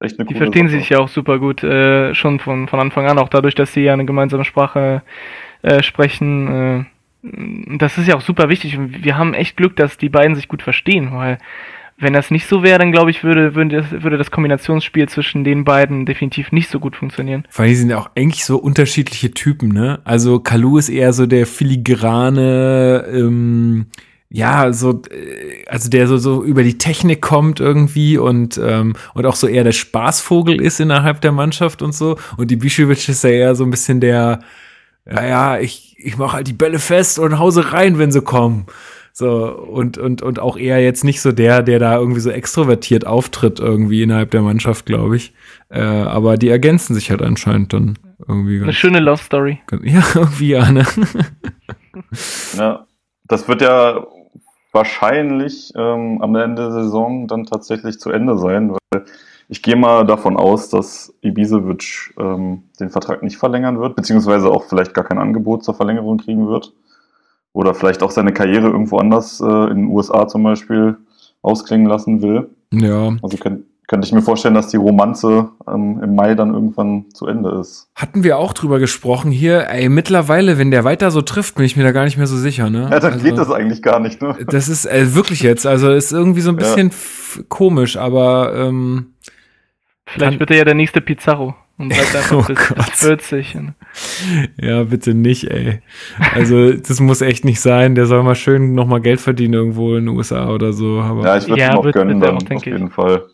Echt 0.02 0.18
eine 0.18 0.26
die 0.28 0.34
verstehen 0.34 0.68
Sache. 0.68 0.78
sich 0.78 0.88
ja 0.88 0.98
auch 0.98 1.08
super 1.08 1.38
gut, 1.38 1.62
äh, 1.62 2.14
schon 2.14 2.40
von, 2.40 2.68
von 2.68 2.80
Anfang 2.80 3.06
an, 3.06 3.18
auch 3.18 3.28
dadurch, 3.28 3.54
dass 3.54 3.74
sie 3.74 3.82
ja 3.82 3.92
eine 3.92 4.06
gemeinsame 4.06 4.46
Sprache 4.46 5.02
äh, 5.60 5.82
sprechen. 5.82 6.86
Äh, 7.22 7.76
das 7.76 7.98
ist 7.98 8.08
ja 8.08 8.16
auch 8.16 8.22
super 8.22 8.48
wichtig 8.48 8.78
und 8.78 9.04
wir 9.04 9.18
haben 9.18 9.34
echt 9.34 9.58
Glück, 9.58 9.76
dass 9.76 9.98
die 9.98 10.08
beiden 10.08 10.36
sich 10.36 10.48
gut 10.48 10.62
verstehen, 10.62 11.10
weil 11.12 11.36
wenn 11.98 12.14
das 12.14 12.30
nicht 12.30 12.46
so 12.46 12.62
wäre, 12.62 12.78
dann 12.78 12.92
glaube 12.92 13.10
ich, 13.10 13.22
würde, 13.22 13.54
würde, 13.54 13.82
das, 13.82 13.90
würde 14.02 14.16
das 14.16 14.30
Kombinationsspiel 14.30 15.06
zwischen 15.10 15.44
den 15.44 15.64
beiden 15.64 16.06
definitiv 16.06 16.50
nicht 16.50 16.70
so 16.70 16.80
gut 16.80 16.96
funktionieren. 16.96 17.46
Weil 17.54 17.68
die 17.68 17.74
sind 17.74 17.90
ja 17.90 17.98
auch 17.98 18.08
eigentlich 18.16 18.46
so 18.46 18.56
unterschiedliche 18.56 19.32
Typen, 19.32 19.68
ne? 19.68 20.00
Also 20.04 20.40
Kalu 20.40 20.78
ist 20.78 20.88
eher 20.88 21.12
so 21.12 21.26
der 21.26 21.44
filigrane, 21.46 23.04
ähm, 23.12 23.86
ja, 24.32 24.72
so, 24.72 25.02
äh, 25.10 25.64
also 25.66 25.90
der 25.90 26.06
so, 26.06 26.16
so 26.16 26.44
über 26.44 26.62
die 26.62 26.78
Technik 26.78 27.20
kommt 27.20 27.58
irgendwie 27.58 28.16
und, 28.16 28.60
ähm, 28.62 28.94
und 29.14 29.26
auch 29.26 29.34
so 29.34 29.48
eher 29.48 29.64
der 29.64 29.72
Spaßvogel 29.72 30.60
ist 30.60 30.78
innerhalb 30.78 31.20
der 31.20 31.32
Mannschaft 31.32 31.82
und 31.82 31.92
so. 31.92 32.16
Und 32.36 32.50
die 32.50 32.56
Bischewitsch 32.56 33.08
ist 33.08 33.24
ja 33.24 33.30
eher 33.30 33.54
so 33.56 33.64
ein 33.64 33.70
bisschen 33.70 34.00
der, 34.00 34.40
ja, 35.04 35.26
ja, 35.26 35.58
ich, 35.58 35.96
ich 35.98 36.16
mache 36.16 36.34
halt 36.34 36.46
die 36.46 36.52
Bälle 36.52 36.78
fest 36.78 37.18
und 37.18 37.40
hause 37.40 37.72
rein, 37.72 37.98
wenn 37.98 38.12
sie 38.12 38.22
kommen. 38.22 38.66
So, 39.12 39.52
und, 39.52 39.98
und, 39.98 40.22
und 40.22 40.38
auch 40.38 40.56
eher 40.56 40.80
jetzt 40.80 41.02
nicht 41.02 41.20
so 41.20 41.32
der, 41.32 41.62
der 41.62 41.80
da 41.80 41.98
irgendwie 41.98 42.20
so 42.20 42.30
extrovertiert 42.30 43.08
auftritt, 43.08 43.58
irgendwie 43.58 44.02
innerhalb 44.04 44.30
der 44.30 44.42
Mannschaft, 44.42 44.86
glaube 44.86 45.16
ich. 45.16 45.34
Äh, 45.70 45.80
aber 45.80 46.36
die 46.36 46.48
ergänzen 46.48 46.94
sich 46.94 47.10
halt 47.10 47.20
anscheinend 47.20 47.72
dann 47.72 47.98
irgendwie. 48.28 48.62
Eine 48.62 48.72
schöne 48.72 49.00
Love 49.00 49.22
Story. 49.22 49.58
Ja, 49.82 50.04
irgendwie 50.14 50.50
ja, 50.50 50.70
ne? 50.70 50.86
Ja, 52.56 52.86
das 53.26 53.48
wird 53.48 53.62
ja 53.62 54.06
wahrscheinlich 54.72 55.72
ähm, 55.76 56.22
am 56.22 56.34
Ende 56.36 56.62
der 56.62 56.72
Saison 56.72 57.26
dann 57.26 57.44
tatsächlich 57.44 57.98
zu 57.98 58.10
Ende 58.10 58.38
sein, 58.38 58.72
weil 58.72 59.04
ich 59.48 59.62
gehe 59.62 59.76
mal 59.76 60.06
davon 60.06 60.36
aus, 60.36 60.68
dass 60.68 61.12
Ibisevic 61.22 62.14
ähm, 62.18 62.62
den 62.78 62.90
Vertrag 62.90 63.22
nicht 63.22 63.36
verlängern 63.36 63.80
wird, 63.80 63.96
beziehungsweise 63.96 64.48
auch 64.48 64.64
vielleicht 64.64 64.94
gar 64.94 65.04
kein 65.04 65.18
Angebot 65.18 65.64
zur 65.64 65.74
Verlängerung 65.74 66.18
kriegen 66.18 66.46
wird. 66.46 66.72
Oder 67.52 67.74
vielleicht 67.74 68.04
auch 68.04 68.12
seine 68.12 68.32
Karriere 68.32 68.68
irgendwo 68.68 68.98
anders, 68.98 69.40
äh, 69.40 69.44
in 69.44 69.76
den 69.76 69.86
USA 69.86 70.28
zum 70.28 70.44
Beispiel, 70.44 70.98
ausklingen 71.42 71.88
lassen 71.88 72.22
will. 72.22 72.50
Ja. 72.72 73.12
Also 73.22 73.36
könnte 73.38 73.64
könnte 73.90 74.06
ich 74.06 74.12
mir 74.12 74.22
vorstellen, 74.22 74.54
dass 74.54 74.68
die 74.68 74.76
Romanze 74.76 75.48
ähm, 75.66 76.00
im 76.00 76.14
Mai 76.14 76.36
dann 76.36 76.54
irgendwann 76.54 77.06
zu 77.12 77.26
Ende 77.26 77.50
ist. 77.60 77.88
Hatten 77.96 78.22
wir 78.22 78.38
auch 78.38 78.52
drüber 78.52 78.78
gesprochen 78.78 79.32
hier. 79.32 79.68
Ey, 79.68 79.88
mittlerweile, 79.88 80.58
wenn 80.58 80.70
der 80.70 80.84
weiter 80.84 81.10
so 81.10 81.22
trifft, 81.22 81.56
bin 81.56 81.64
ich 81.64 81.76
mir 81.76 81.82
da 81.82 81.90
gar 81.90 82.04
nicht 82.04 82.16
mehr 82.16 82.28
so 82.28 82.36
sicher, 82.36 82.70
ne? 82.70 82.82
Ja, 82.88 83.00
dann 83.00 83.14
also, 83.14 83.24
geht 83.24 83.36
das 83.36 83.50
eigentlich 83.50 83.82
gar 83.82 83.98
nicht, 83.98 84.22
ne? 84.22 84.36
Das 84.46 84.68
ist 84.68 84.86
äh, 84.86 85.16
wirklich 85.16 85.40
jetzt, 85.40 85.66
also 85.66 85.90
ist 85.90 86.12
irgendwie 86.12 86.40
so 86.40 86.50
ein 86.50 86.56
bisschen 86.56 86.90
ja. 86.90 87.42
komisch, 87.48 87.96
aber 87.96 88.54
ähm, 88.54 89.06
Vielleicht 90.06 90.38
wird 90.38 90.52
er 90.52 90.58
ja 90.58 90.64
der 90.64 90.74
nächste 90.74 91.00
Pizarro 91.00 91.56
und 91.76 91.88
bleibt 91.88 92.14
einfach 92.16 92.48
oh 92.48 92.54
bis, 92.54 92.72
bis 92.72 93.00
40. 93.00 93.56
Ja, 94.56 94.84
bitte 94.84 95.14
nicht, 95.14 95.50
ey. 95.50 95.80
Also, 96.32 96.74
das 96.74 97.00
muss 97.00 97.22
echt 97.22 97.44
nicht 97.44 97.60
sein. 97.60 97.96
Der 97.96 98.06
soll 98.06 98.22
mal 98.22 98.36
schön 98.36 98.72
nochmal 98.72 99.00
Geld 99.00 99.20
verdienen 99.20 99.54
irgendwo 99.54 99.96
in 99.96 100.06
den 100.06 100.16
USA 100.16 100.48
oder 100.48 100.72
so. 100.72 101.00
Aber 101.00 101.24
ja, 101.24 101.36
ich 101.38 101.48
würde 101.48 101.60
ja, 101.60 101.72
ihm 101.72 101.78
auch 101.78 101.90
gönnen, 101.90 102.20
dann, 102.20 102.36
auch, 102.36 102.56
auf 102.56 102.64
jeden 102.64 102.86
ich. 102.86 102.92
Fall 102.92 103.24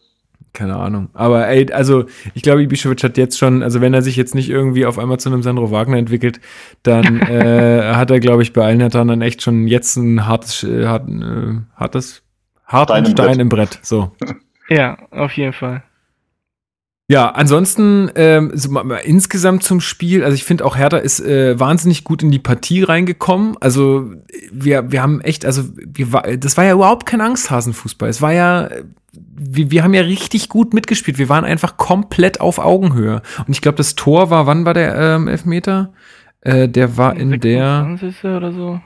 keine 0.57 0.77
Ahnung. 0.77 1.11
Aber 1.13 1.47
ey, 1.47 1.71
also 1.71 2.07
ich 2.35 2.43
glaube, 2.43 2.63
Ibišević 2.63 3.05
hat 3.05 3.19
jetzt 3.19 3.39
schon, 3.39 3.63
also 3.63 3.83
wenn 3.83 3.93
er 3.93 4.01
sich 4.01 4.17
jetzt 4.17 4.35
nicht 4.35 4.49
irgendwie 4.49 4.87
auf 4.87 4.99
einmal 4.99 5.21
zu 5.21 5.29
einem 5.29 5.43
Sandro 5.43 5.71
Wagner 5.71 5.99
entwickelt, 5.99 6.41
dann 6.83 7.21
äh, 7.21 7.93
hat 7.95 8.11
er, 8.11 8.21
glaube 8.21 8.43
ich, 8.43 8.55
bei 8.55 8.65
allen 8.65 8.81
Herthan 8.81 9.07
dann 9.07 9.21
echt 9.21 9.43
schon 9.43 9.69
jetzt 9.69 9.97
ein 9.97 10.27
hartes, 10.27 10.65
äh, 10.65 10.87
hart, 10.87 11.09
äh, 11.09 11.61
hartes, 11.77 12.23
harten 12.65 13.05
Stein, 13.05 13.13
Stein 13.13 13.41
im 13.41 13.49
Brett. 13.49 13.79
So. 13.83 14.13
Ja, 14.69 14.99
auf 15.13 15.31
jeden 15.37 15.53
Fall. 15.53 15.85
Ja, 17.09 17.31
ansonsten 17.31 18.11
ähm, 18.17 18.51
so 18.55 18.69
mal, 18.71 18.83
mal 18.83 18.97
insgesamt 18.97 19.63
zum 19.63 19.81
Spiel, 19.81 20.25
also 20.25 20.35
ich 20.35 20.43
finde 20.43 20.65
auch 20.65 20.77
Hertha 20.77 20.97
ist 20.97 21.21
äh, 21.21 21.59
wahnsinnig 21.59 22.03
gut 22.03 22.25
in 22.25 22.33
die 22.33 22.41
Partie 22.41 22.83
reingekommen. 22.83 23.57
Also 23.61 24.11
wir, 24.51 24.91
wir 24.91 25.03
haben 25.03 25.21
echt, 25.21 25.47
also 25.47 25.63
wir, 25.77 26.07
das 26.37 26.57
war 26.57 26.65
ja 26.65 26.73
überhaupt 26.73 27.07
kein 27.07 27.21
Angsthasenfußball. 27.21 28.09
Es 28.09 28.21
war 28.23 28.33
ja 28.33 28.69
wir, 29.39 29.71
wir 29.71 29.83
haben 29.83 29.95
ja 29.95 30.03
richtig 30.03 30.49
gut 30.49 30.75
mitgespielt. 30.75 31.19
Wir 31.19 31.29
waren 31.29 31.45
einfach 31.45 31.77
komplett 31.77 32.41
auf 32.41 32.59
Augenhöhe. 32.59 33.23
Und 33.47 33.53
ich 33.53 33.61
glaube, 33.61 33.77
das 33.77 33.95
Tor 33.95 34.31
war, 34.31 34.47
wann 34.47 34.65
war 34.65 34.75
der 34.75 34.95
ähm, 34.97 35.29
Elfmeter? 35.29 35.93
Äh, 36.41 36.69
der 36.69 36.97
war 36.97 37.17
in 37.17 37.31
26. 37.31 38.21
der 38.23 38.37
oder 38.37 38.53
so. 38.53 38.81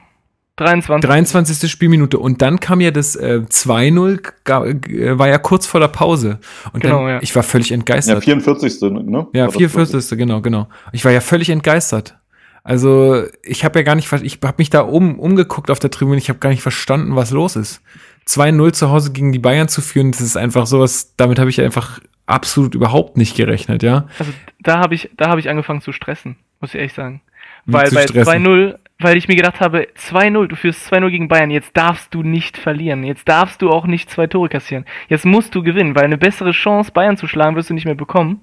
23. 0.61 1.09
23. 1.09 1.70
Spielminute. 1.70 2.18
Und 2.18 2.42
dann 2.42 2.61
kam 2.61 2.81
ja 2.81 2.90
das 2.90 3.16
äh, 3.16 3.42
2-0, 3.49 4.90
äh, 4.90 5.18
war 5.18 5.29
ja 5.29 5.38
kurz 5.38 5.66
vor 5.66 5.81
der 5.81 5.88
Pause. 5.88 6.38
Und 6.73 6.83
genau, 6.83 7.01
dann, 7.01 7.09
ja. 7.09 7.23
ich 7.23 7.35
war 7.35 7.42
völlig 7.42 7.73
entgeistert. 7.73 8.16
Ja, 8.16 8.20
44. 8.20 8.81
Ne? 8.83 9.27
Ja, 9.33 9.51
44. 9.51 10.18
Genau, 10.18 10.40
genau. 10.40 10.68
Ich 10.92 11.05
war 11.05 11.12
ja 11.12 11.20
völlig 11.20 11.49
entgeistert. 11.49 12.16
Also 12.62 13.25
ich 13.42 13.64
habe 13.64 13.79
ja 13.79 13.83
gar 13.85 13.94
nicht, 13.94 14.12
ich 14.23 14.38
habe 14.44 14.55
mich 14.59 14.68
da 14.68 14.87
oben 14.87 15.18
umgeguckt 15.18 15.70
auf 15.70 15.79
der 15.79 15.90
Tribüne, 15.90 16.18
ich 16.18 16.29
habe 16.29 16.40
gar 16.40 16.51
nicht 16.51 16.62
verstanden, 16.62 17.16
was 17.16 17.31
los 17.31 17.57
ist. 17.57 17.81
2-0 18.29 18.73
zu 18.73 18.90
Hause 18.90 19.12
gegen 19.12 19.33
die 19.33 19.38
Bayern 19.38 19.68
zu 19.68 19.81
führen, 19.81 20.12
das 20.12 20.20
ist 20.20 20.37
einfach 20.37 20.66
sowas, 20.66 21.14
damit 21.16 21.38
habe 21.38 21.49
ich 21.49 21.61
einfach 21.62 22.01
absolut 22.27 22.75
überhaupt 22.75 23.16
nicht 23.16 23.35
gerechnet, 23.35 23.83
ja. 23.83 24.07
Also 24.18 24.33
da 24.61 24.79
habe 24.79 24.94
ich, 24.94 25.11
da 25.16 25.29
habe 25.29 25.40
ich 25.40 25.49
angefangen 25.49 25.81
zu 25.81 25.92
stressen, 25.92 26.37
muss 26.61 26.70
ich 26.70 26.77
ehrlich 26.77 26.92
sagen. 26.92 27.23
Weil 27.64 27.90
bei 27.90 28.05
2-0, 28.05 28.77
weil 29.01 29.17
ich 29.17 29.29
mir 29.29 29.37
gedacht 29.37 29.61
habe, 29.61 29.89
2-0, 29.97 30.47
du 30.47 30.57
führst 30.57 30.93
2-0 30.93 31.11
gegen 31.11 31.29
Bayern, 31.29 31.51
jetzt 31.51 31.77
darfst 31.77 32.15
du 32.15 32.23
nicht 32.23 32.57
verlieren. 32.57 33.05
Jetzt 33.05 33.29
darfst 33.29 33.63
du 33.63 33.71
auch 33.71 33.87
nicht 33.87 34.11
zwei 34.11 34.27
Tore 34.27 34.49
kassieren. 34.49 34.85
Jetzt 35.09 35.25
musst 35.25 35.55
du 35.55 35.63
gewinnen, 35.63 35.95
weil 35.95 36.05
eine 36.05 36.19
bessere 36.19 36.53
Chance, 36.53 36.93
Bayern 36.93 37.17
zu 37.17 37.27
schlagen, 37.27 37.57
wirst 37.57 37.71
du 37.71 37.75
nicht 37.75 37.87
mehr 37.87 37.95
bekommen. 37.95 38.41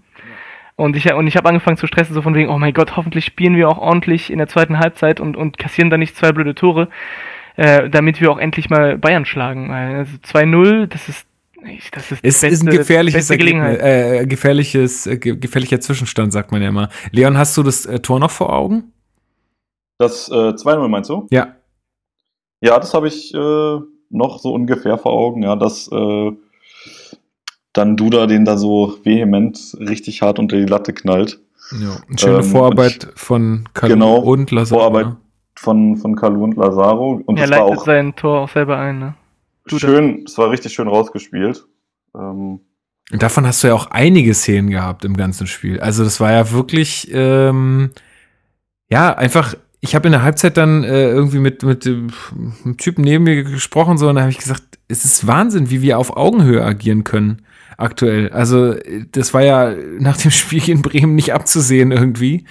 Und 0.75 0.95
ich, 0.95 1.11
und 1.11 1.25
ich 1.25 1.35
habe 1.35 1.49
angefangen 1.49 1.77
zu 1.77 1.87
stressen, 1.87 2.13
so 2.13 2.21
von 2.21 2.35
wegen, 2.35 2.49
oh 2.49 2.59
mein 2.59 2.73
Gott, 2.73 2.97
hoffentlich 2.97 3.25
spielen 3.25 3.55
wir 3.55 3.67
auch 3.67 3.79
ordentlich 3.79 4.31
in 4.31 4.37
der 4.37 4.47
zweiten 4.47 4.77
Halbzeit 4.77 5.19
und, 5.19 5.35
und 5.35 5.57
kassieren 5.57 5.89
da 5.89 5.97
nicht 5.97 6.15
zwei 6.15 6.31
blöde 6.31 6.53
Tore 6.53 6.89
äh, 7.57 7.89
damit 7.89 8.21
wir 8.21 8.31
auch 8.31 8.37
endlich 8.37 8.69
mal 8.69 8.97
Bayern 8.97 9.25
schlagen. 9.25 9.71
Also 9.71 10.13
2-0, 10.17 10.85
das 10.85 11.09
ist 11.09 11.27
das 11.91 12.11
ist, 12.11 12.19
es 12.23 12.41
beste, 12.41 12.47
ist 12.47 12.61
ein 12.61 12.69
gefährliches 12.69 13.29
äh, 13.31 14.25
gefährliches, 14.25 15.07
äh, 15.07 15.17
gefährlicher 15.17 15.81
Zwischenstand, 15.81 16.31
sagt 16.31 16.51
man 16.51 16.61
ja 16.61 16.69
immer. 16.69 16.89
Leon, 17.11 17.37
hast 17.37 17.57
du 17.57 17.63
das 17.63 17.85
äh, 17.85 17.99
Tor 17.99 18.19
noch 18.19 18.31
vor 18.31 18.53
Augen? 18.53 18.93
Das 19.97 20.29
äh, 20.29 20.33
2-0 20.33 20.87
meinst 20.87 21.09
du? 21.09 21.27
Ja. 21.31 21.55
Ja, 22.61 22.79
das 22.79 22.93
habe 22.93 23.07
ich 23.07 23.33
äh, 23.33 23.79
noch 24.09 24.39
so 24.39 24.53
ungefähr 24.53 24.97
vor 24.97 25.13
Augen, 25.13 25.43
ja, 25.43 25.55
dass 25.55 25.87
äh, 25.91 26.31
dann 27.73 27.97
Duda 27.97 28.25
den 28.25 28.45
da 28.45 28.57
so 28.57 28.97
vehement 29.03 29.77
richtig 29.79 30.21
hart 30.21 30.39
unter 30.39 30.57
die 30.57 30.65
Latte 30.65 30.93
knallt. 30.93 31.39
Ja, 31.79 31.97
eine 32.07 32.17
schöne 32.17 32.37
ähm, 32.37 32.43
Vorarbeit 32.43 33.09
ich, 33.13 33.19
von 33.19 33.67
Kalu 33.73 33.93
genau, 33.93 34.17
und 34.17 34.51
Lazaro. 34.51 34.79
Vorarbeit, 34.79 35.05
ne? 35.07 35.17
von, 35.55 35.97
von 35.97 36.15
Kalu 36.15 36.43
und 36.43 36.55
Lazaro. 36.55 37.21
Und 37.25 37.37
er 37.37 37.47
leitet 37.47 37.81
sein 37.81 38.15
Tor 38.15 38.41
auch 38.41 38.49
selber 38.49 38.77
ein, 38.77 38.99
ne? 38.99 39.15
schön, 39.67 40.23
es 40.25 40.37
war 40.37 40.49
richtig 40.49 40.73
schön 40.73 40.87
rausgespielt. 40.87 41.65
Ähm, 42.15 42.61
davon 43.11 43.45
hast 43.45 43.63
du 43.63 43.67
ja 43.67 43.73
auch 43.73 43.87
einige 43.87 44.33
Szenen 44.33 44.69
gehabt 44.69 45.03
im 45.03 45.17
ganzen 45.17 45.45
Spiel. 45.45 45.79
Also 45.79 46.03
das 46.03 46.19
war 46.19 46.31
ja 46.31 46.51
wirklich, 46.51 47.09
ähm, 47.11 47.91
ja, 48.89 49.13
einfach, 49.13 49.55
ich 49.79 49.95
habe 49.95 50.07
in 50.07 50.11
der 50.11 50.23
Halbzeit 50.23 50.57
dann 50.57 50.83
äh, 50.83 51.09
irgendwie 51.09 51.39
mit, 51.39 51.63
mit 51.63 51.85
dem 51.85 52.09
Typen 52.77 53.03
neben 53.03 53.23
mir 53.23 53.43
gesprochen, 53.43 53.97
so, 53.97 54.09
und 54.09 54.15
da 54.15 54.21
habe 54.21 54.31
ich 54.31 54.39
gesagt, 54.39 54.63
es 54.87 55.05
ist 55.05 55.27
Wahnsinn, 55.27 55.69
wie 55.69 55.81
wir 55.81 55.99
auf 55.99 56.15
Augenhöhe 56.15 56.63
agieren 56.63 57.03
können 57.03 57.41
aktuell. 57.77 58.29
Also 58.29 58.75
das 59.11 59.33
war 59.33 59.43
ja 59.43 59.73
nach 59.99 60.17
dem 60.17 60.31
Spiel 60.31 60.67
in 60.69 60.81
Bremen 60.81 61.15
nicht 61.15 61.33
abzusehen 61.33 61.91
irgendwie. 61.91 62.45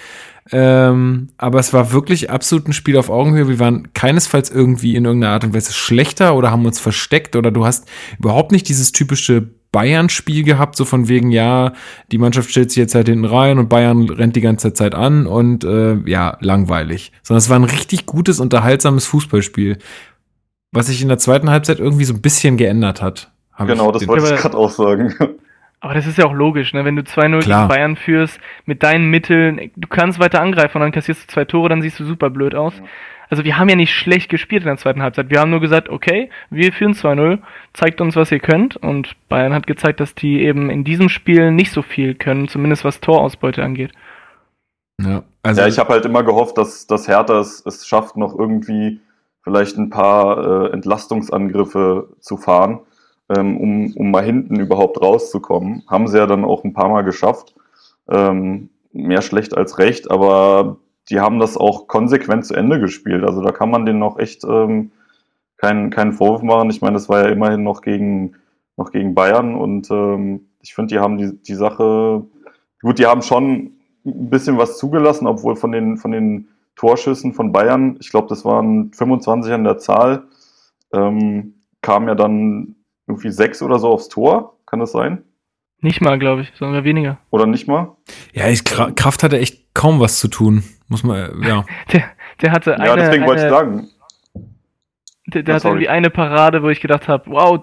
Ähm, 0.53 1.29
aber 1.39 1.59
es 1.59 1.73
war 1.73 1.93
wirklich 1.93 2.31
absolut 2.31 2.69
ein 2.69 2.73
Spiel 2.73 2.97
auf 2.97 3.11
Augenhöhe. 3.11 3.49
Wir 3.49 3.59
waren 3.59 3.93
keinesfalls 3.95 4.51
irgendwie 4.51 4.95
in 4.95 5.05
irgendeiner 5.05 5.33
Art 5.33 5.45
und 5.45 5.55
Weise 5.55 5.73
schlechter 5.73 6.35
oder 6.37 6.51
haben 6.51 6.67
uns 6.67 6.79
versteckt 6.79 7.37
oder 7.37 7.51
du 7.51 7.67
hast 7.67 7.89
überhaupt 8.19 8.53
nicht 8.53 8.69
dieses 8.69 8.93
typische 8.93 9.49
Bayern-Spiel 9.73 10.43
gehabt, 10.43 10.77
so 10.77 10.85
von 10.85 11.09
wegen, 11.09 11.31
ja, 11.31 11.73
die 12.11 12.19
Mannschaft 12.19 12.51
stellt 12.51 12.71
sich 12.71 12.79
jetzt 12.79 12.95
halt 12.95 13.09
hinten 13.09 13.25
rein 13.25 13.59
und 13.59 13.69
Bayern 13.69 14.09
rennt 14.09 14.37
die 14.37 14.41
ganze 14.41 14.73
Zeit 14.73 14.95
an 14.95 15.27
und 15.27 15.65
äh, 15.65 15.97
ja, 16.07 16.39
langweilig. 16.41 17.13
Sondern 17.23 17.39
es 17.39 17.51
war 17.51 17.59
ein 17.59 17.65
richtig 17.65 18.07
gutes, 18.07 18.41
unterhaltsames 18.41 19.05
Fußballspiel, 19.07 19.79
was 20.73 20.87
sich 20.87 21.03
in 21.03 21.09
der 21.09 21.19
zweiten 21.19 21.51
Halbzeit 21.51 21.79
irgendwie 21.79 22.05
so 22.05 22.15
ein 22.15 22.23
bisschen 22.23 22.57
geändert 22.57 23.03
hat. 23.03 23.33
Genau, 23.59 23.91
das 23.91 24.07
wollte 24.07 24.33
ich 24.35 24.41
gerade 24.41 24.57
auch 24.57 24.71
sagen. 24.71 25.15
Aber 25.87 25.95
das 25.95 26.09
ist 26.09 26.19
ja 26.19 26.27
auch 26.27 26.33
logisch, 26.33 26.75
ne? 26.75 26.85
Wenn 26.85 26.97
du 26.97 27.03
2-0 27.03 27.45
gegen 27.45 27.69
Bayern 27.69 27.95
führst, 27.95 28.41
mit 28.65 28.83
deinen 28.83 29.09
Mitteln, 29.09 29.71
du 29.77 29.87
kannst 29.87 30.19
weiter 30.19 30.41
angreifen 30.41 30.79
und 30.79 30.81
dann 30.81 30.91
kassierst 30.91 31.23
du 31.23 31.33
zwei 31.33 31.45
Tore, 31.45 31.69
dann 31.69 31.81
siehst 31.81 32.01
du 32.01 32.05
super 32.05 32.29
blöd 32.29 32.57
aus. 32.57 32.77
Ja. 32.77 32.85
Also 33.31 33.45
wir 33.45 33.57
haben 33.57 33.69
ja 33.69 33.77
nicht 33.77 33.95
schlecht 33.95 34.29
gespielt 34.29 34.65
in 34.65 34.67
der 34.67 34.79
zweiten 34.79 35.01
Halbzeit. 35.01 35.31
Wir 35.31 35.39
haben 35.39 35.53
nur 35.53 35.61
gesagt, 35.61 35.89
okay, 35.89 36.29
wir 36.51 36.73
führen 36.73 36.95
2-0, 36.95 37.39
zeigt 37.73 38.01
uns, 38.01 38.17
was 38.17 38.33
ihr 38.33 38.41
könnt. 38.41 38.77
Und 38.77 39.15
Bayern 39.29 39.55
hat 39.55 39.69
gezeigt, 39.69 40.01
dass 40.01 40.17
die 40.17 40.43
eben 40.43 40.71
in 40.71 40.83
diesem 40.83 41.09
Spiel 41.09 41.53
nicht 41.53 41.71
so 41.71 41.83
viel 41.83 42.17
können, 42.17 42.49
zumindest 42.49 42.85
was 42.85 43.01
Torausbeute 43.01 43.63
angeht. 43.63 43.93
Ja, 45.01 45.23
also 45.45 45.61
ja 45.61 45.69
ich 45.69 45.79
habe 45.79 45.93
halt 45.93 46.05
immer 46.05 46.25
gehofft, 46.25 46.59
dass, 46.59 46.89
dass 46.89 47.07
Hertha 47.07 47.39
es, 47.39 47.65
es 47.65 47.87
schafft, 47.87 48.17
noch 48.17 48.37
irgendwie 48.37 48.99
vielleicht 49.45 49.79
ein 49.79 49.91
paar 49.91 50.65
äh, 50.65 50.73
Entlastungsangriffe 50.73 52.09
zu 52.19 52.37
fahren 52.37 52.81
ähm, 53.29 53.57
um, 53.59 53.93
um 53.97 54.11
mal 54.11 54.25
hinten 54.25 54.61
überhaupt 54.61 55.01
rauszukommen. 55.01 55.83
Haben 55.89 56.09
sie 56.09 56.19
ja 56.19 56.27
dann 56.27 56.45
auch 56.45 56.65
ein 56.65 56.73
paar 56.73 56.89
Mal 56.89 57.03
geschafft. 57.03 57.55
Ähm, 58.09 58.71
mehr 58.93 59.23
schlecht 59.23 59.57
als 59.57 59.79
recht, 59.79 60.11
aber 60.11 60.79
die 61.11 61.21
haben 61.21 61.39
das 61.39 61.57
auch 61.57 61.87
konsequent 61.87 62.47
zu 62.47 62.55
Ende 62.55 62.81
gespielt. 62.81 63.25
Also 63.25 63.43
da 63.43 63.53
kann 63.53 63.71
man 63.71 63.87
denen 63.87 63.99
noch 63.99 64.19
echt 64.19 64.45
ähm, 64.45 64.91
keinen, 65.57 65.91
keinen 65.91 66.13
Vorwurf 66.13 66.43
machen. 66.43 66.71
Ich 66.71 66.81
meine, 66.81 66.95
das 66.95 67.09
war 67.09 67.25
ja 67.25 67.31
immerhin 67.31 67.63
noch 67.63 67.83
gegen, 67.83 68.35
noch 68.77 68.91
gegen 68.91 69.15
Bayern 69.15 69.55
und 69.55 69.91
ähm, 69.91 70.49
ich 70.63 70.75
finde, 70.75 70.95
die 70.95 71.01
haben 71.01 71.19
die, 71.19 71.37
die 71.43 71.55
Sache, 71.55 72.25
gut, 72.83 72.99
die 72.99 73.07
haben 73.07 73.23
schon 73.23 73.73
ein 74.05 74.31
bisschen 74.31 74.59
was 74.59 74.79
zugelassen, 74.79 75.27
obwohl 75.27 75.57
von 75.57 75.73
den, 75.73 75.97
von 75.97 76.11
den 76.11 76.49
Torschüssen 76.75 77.33
von 77.33 77.53
Bayern, 77.53 77.97
ich 78.01 78.11
glaube, 78.11 78.29
das 78.29 78.45
waren 78.45 78.93
25 78.93 79.53
an 79.53 79.65
der 79.65 79.79
Zahl, 79.79 80.25
ähm, 80.93 81.55
kam 81.83 82.09
ja 82.09 82.15
dann 82.15 82.77
irgendwie 83.07 83.31
sechs 83.31 83.63
oder 83.63 83.79
so 83.79 83.89
aufs 83.89 84.09
Tor. 84.09 84.59
Kann 84.67 84.81
das 84.81 84.93
sein? 84.93 85.23
Nicht 85.81 86.01
mal, 86.01 86.19
glaube 86.19 86.43
ich, 86.43 86.53
sondern 86.59 86.85
weniger. 86.85 87.19
Oder 87.31 87.47
nicht 87.47 87.69
mal? 87.69 87.97
Ja, 88.33 88.49
ich, 88.49 88.65
Kraft 88.65 89.23
hatte 89.23 89.39
echt 89.39 89.75
kaum 89.75 90.01
was 90.01 90.19
zu 90.19 90.29
tun. 90.29 90.65
Muss 90.89 91.03
man, 91.03 91.43
ja. 91.43 91.65
der, 91.93 92.05
der 92.43 92.53
hatte 92.53 92.75
eine. 92.77 92.87
Ja, 92.87 92.97
deswegen 92.97 93.25
eine, 93.25 93.27
wollte 93.27 93.45
ich 93.45 93.51
sagen. 93.51 93.89
Der, 95.29 95.43
der 95.43 95.57
hatte 95.57 95.69
irgendwie 95.69 95.89
eine 95.89 96.09
Parade, 96.09 96.63
wo 96.63 96.69
ich 96.69 96.81
gedacht 96.81 97.09
habe, 97.09 97.25
wow, 97.31 97.61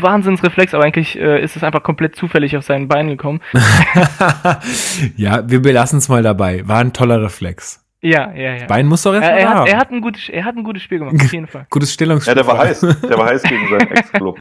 Wahnsinnsreflex, 0.00 0.74
aber 0.74 0.84
eigentlich 0.84 1.18
äh, 1.18 1.42
ist 1.42 1.56
es 1.56 1.64
einfach 1.64 1.82
komplett 1.82 2.14
zufällig 2.14 2.56
auf 2.56 2.64
seinen 2.64 2.86
Beinen 2.86 3.10
gekommen. 3.10 3.40
ja, 5.16 5.48
wir 5.50 5.60
belassen 5.60 5.98
es 5.98 6.08
mal 6.08 6.22
dabei. 6.22 6.66
War 6.68 6.78
ein 6.78 6.92
toller 6.92 7.20
Reflex. 7.20 7.83
Ja, 8.04 8.30
ja, 8.34 8.56
ja. 8.56 8.66
Bein 8.66 8.86
muss 8.86 9.00
doch 9.00 9.14
erst 9.14 9.24
er, 9.24 9.38
er, 9.38 9.48
hat, 9.48 9.66
er, 9.66 9.78
hat 9.78 9.90
ein 9.90 10.02
gutes, 10.02 10.28
er 10.28 10.44
hat 10.44 10.56
ein 10.56 10.62
gutes 10.62 10.82
Spiel 10.82 10.98
gemacht, 10.98 11.16
auf 11.18 11.32
jeden 11.32 11.46
Fall. 11.46 11.66
Gutes 11.70 11.94
Stellungsspiel. 11.94 12.32
Ja, 12.32 12.34
der 12.34 12.46
war 12.46 12.58
heiß. 12.58 12.80
Der 12.80 13.16
war 13.16 13.24
heiß 13.24 13.42
gegen 13.44 13.66
seinen 13.66 13.90
Ex-Club. 13.92 14.38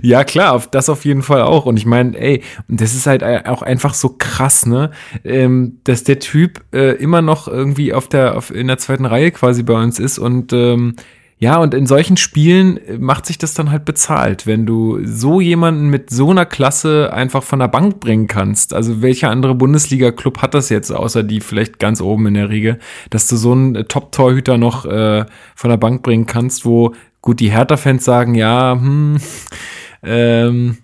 Ja, 0.00 0.24
klar, 0.24 0.54
auf, 0.54 0.66
das 0.66 0.88
auf 0.88 1.04
jeden 1.04 1.20
Fall 1.20 1.42
auch. 1.42 1.66
Und 1.66 1.76
ich 1.76 1.84
meine, 1.84 2.16
ey, 2.16 2.42
das 2.68 2.94
ist 2.94 3.06
halt 3.06 3.22
auch 3.22 3.60
einfach 3.60 3.92
so 3.92 4.16
krass, 4.16 4.64
ne? 4.64 4.92
Ähm, 5.24 5.80
dass 5.84 6.04
der 6.04 6.20
Typ 6.20 6.64
äh, 6.72 6.94
immer 6.94 7.20
noch 7.20 7.48
irgendwie 7.48 7.92
auf 7.92 8.08
der, 8.08 8.34
auf, 8.38 8.50
in 8.50 8.68
der 8.68 8.78
zweiten 8.78 9.04
Reihe 9.04 9.30
quasi 9.30 9.62
bei 9.62 9.74
uns 9.74 9.98
ist 9.98 10.18
und 10.18 10.54
ähm, 10.54 10.96
ja, 11.42 11.56
und 11.56 11.72
in 11.72 11.86
solchen 11.86 12.18
Spielen 12.18 12.76
äh, 12.76 12.98
macht 12.98 13.24
sich 13.24 13.38
das 13.38 13.54
dann 13.54 13.70
halt 13.70 13.86
bezahlt, 13.86 14.46
wenn 14.46 14.66
du 14.66 15.02
so 15.06 15.40
jemanden 15.40 15.88
mit 15.88 16.10
so 16.10 16.30
einer 16.30 16.44
Klasse 16.44 17.14
einfach 17.14 17.42
von 17.42 17.60
der 17.60 17.68
Bank 17.68 17.98
bringen 17.98 18.26
kannst. 18.26 18.74
Also 18.74 19.00
welcher 19.00 19.30
andere 19.30 19.54
Bundesliga-Club 19.54 20.42
hat 20.42 20.52
das 20.52 20.68
jetzt, 20.68 20.90
außer 20.90 21.22
die 21.22 21.40
vielleicht 21.40 21.78
ganz 21.78 22.02
oben 22.02 22.26
in 22.26 22.34
der 22.34 22.50
Riege, 22.50 22.78
dass 23.08 23.26
du 23.26 23.36
so 23.36 23.52
einen 23.52 23.88
Top-Torhüter 23.88 24.58
noch 24.58 24.84
äh, 24.84 25.24
von 25.56 25.70
der 25.70 25.78
Bank 25.78 26.02
bringen 26.02 26.26
kannst, 26.26 26.66
wo 26.66 26.94
gut 27.22 27.40
die 27.40 27.50
Hertha-Fans 27.50 28.04
sagen, 28.04 28.34
ja, 28.34 28.72
hm, 28.72 29.16
ähm, 30.02 30.76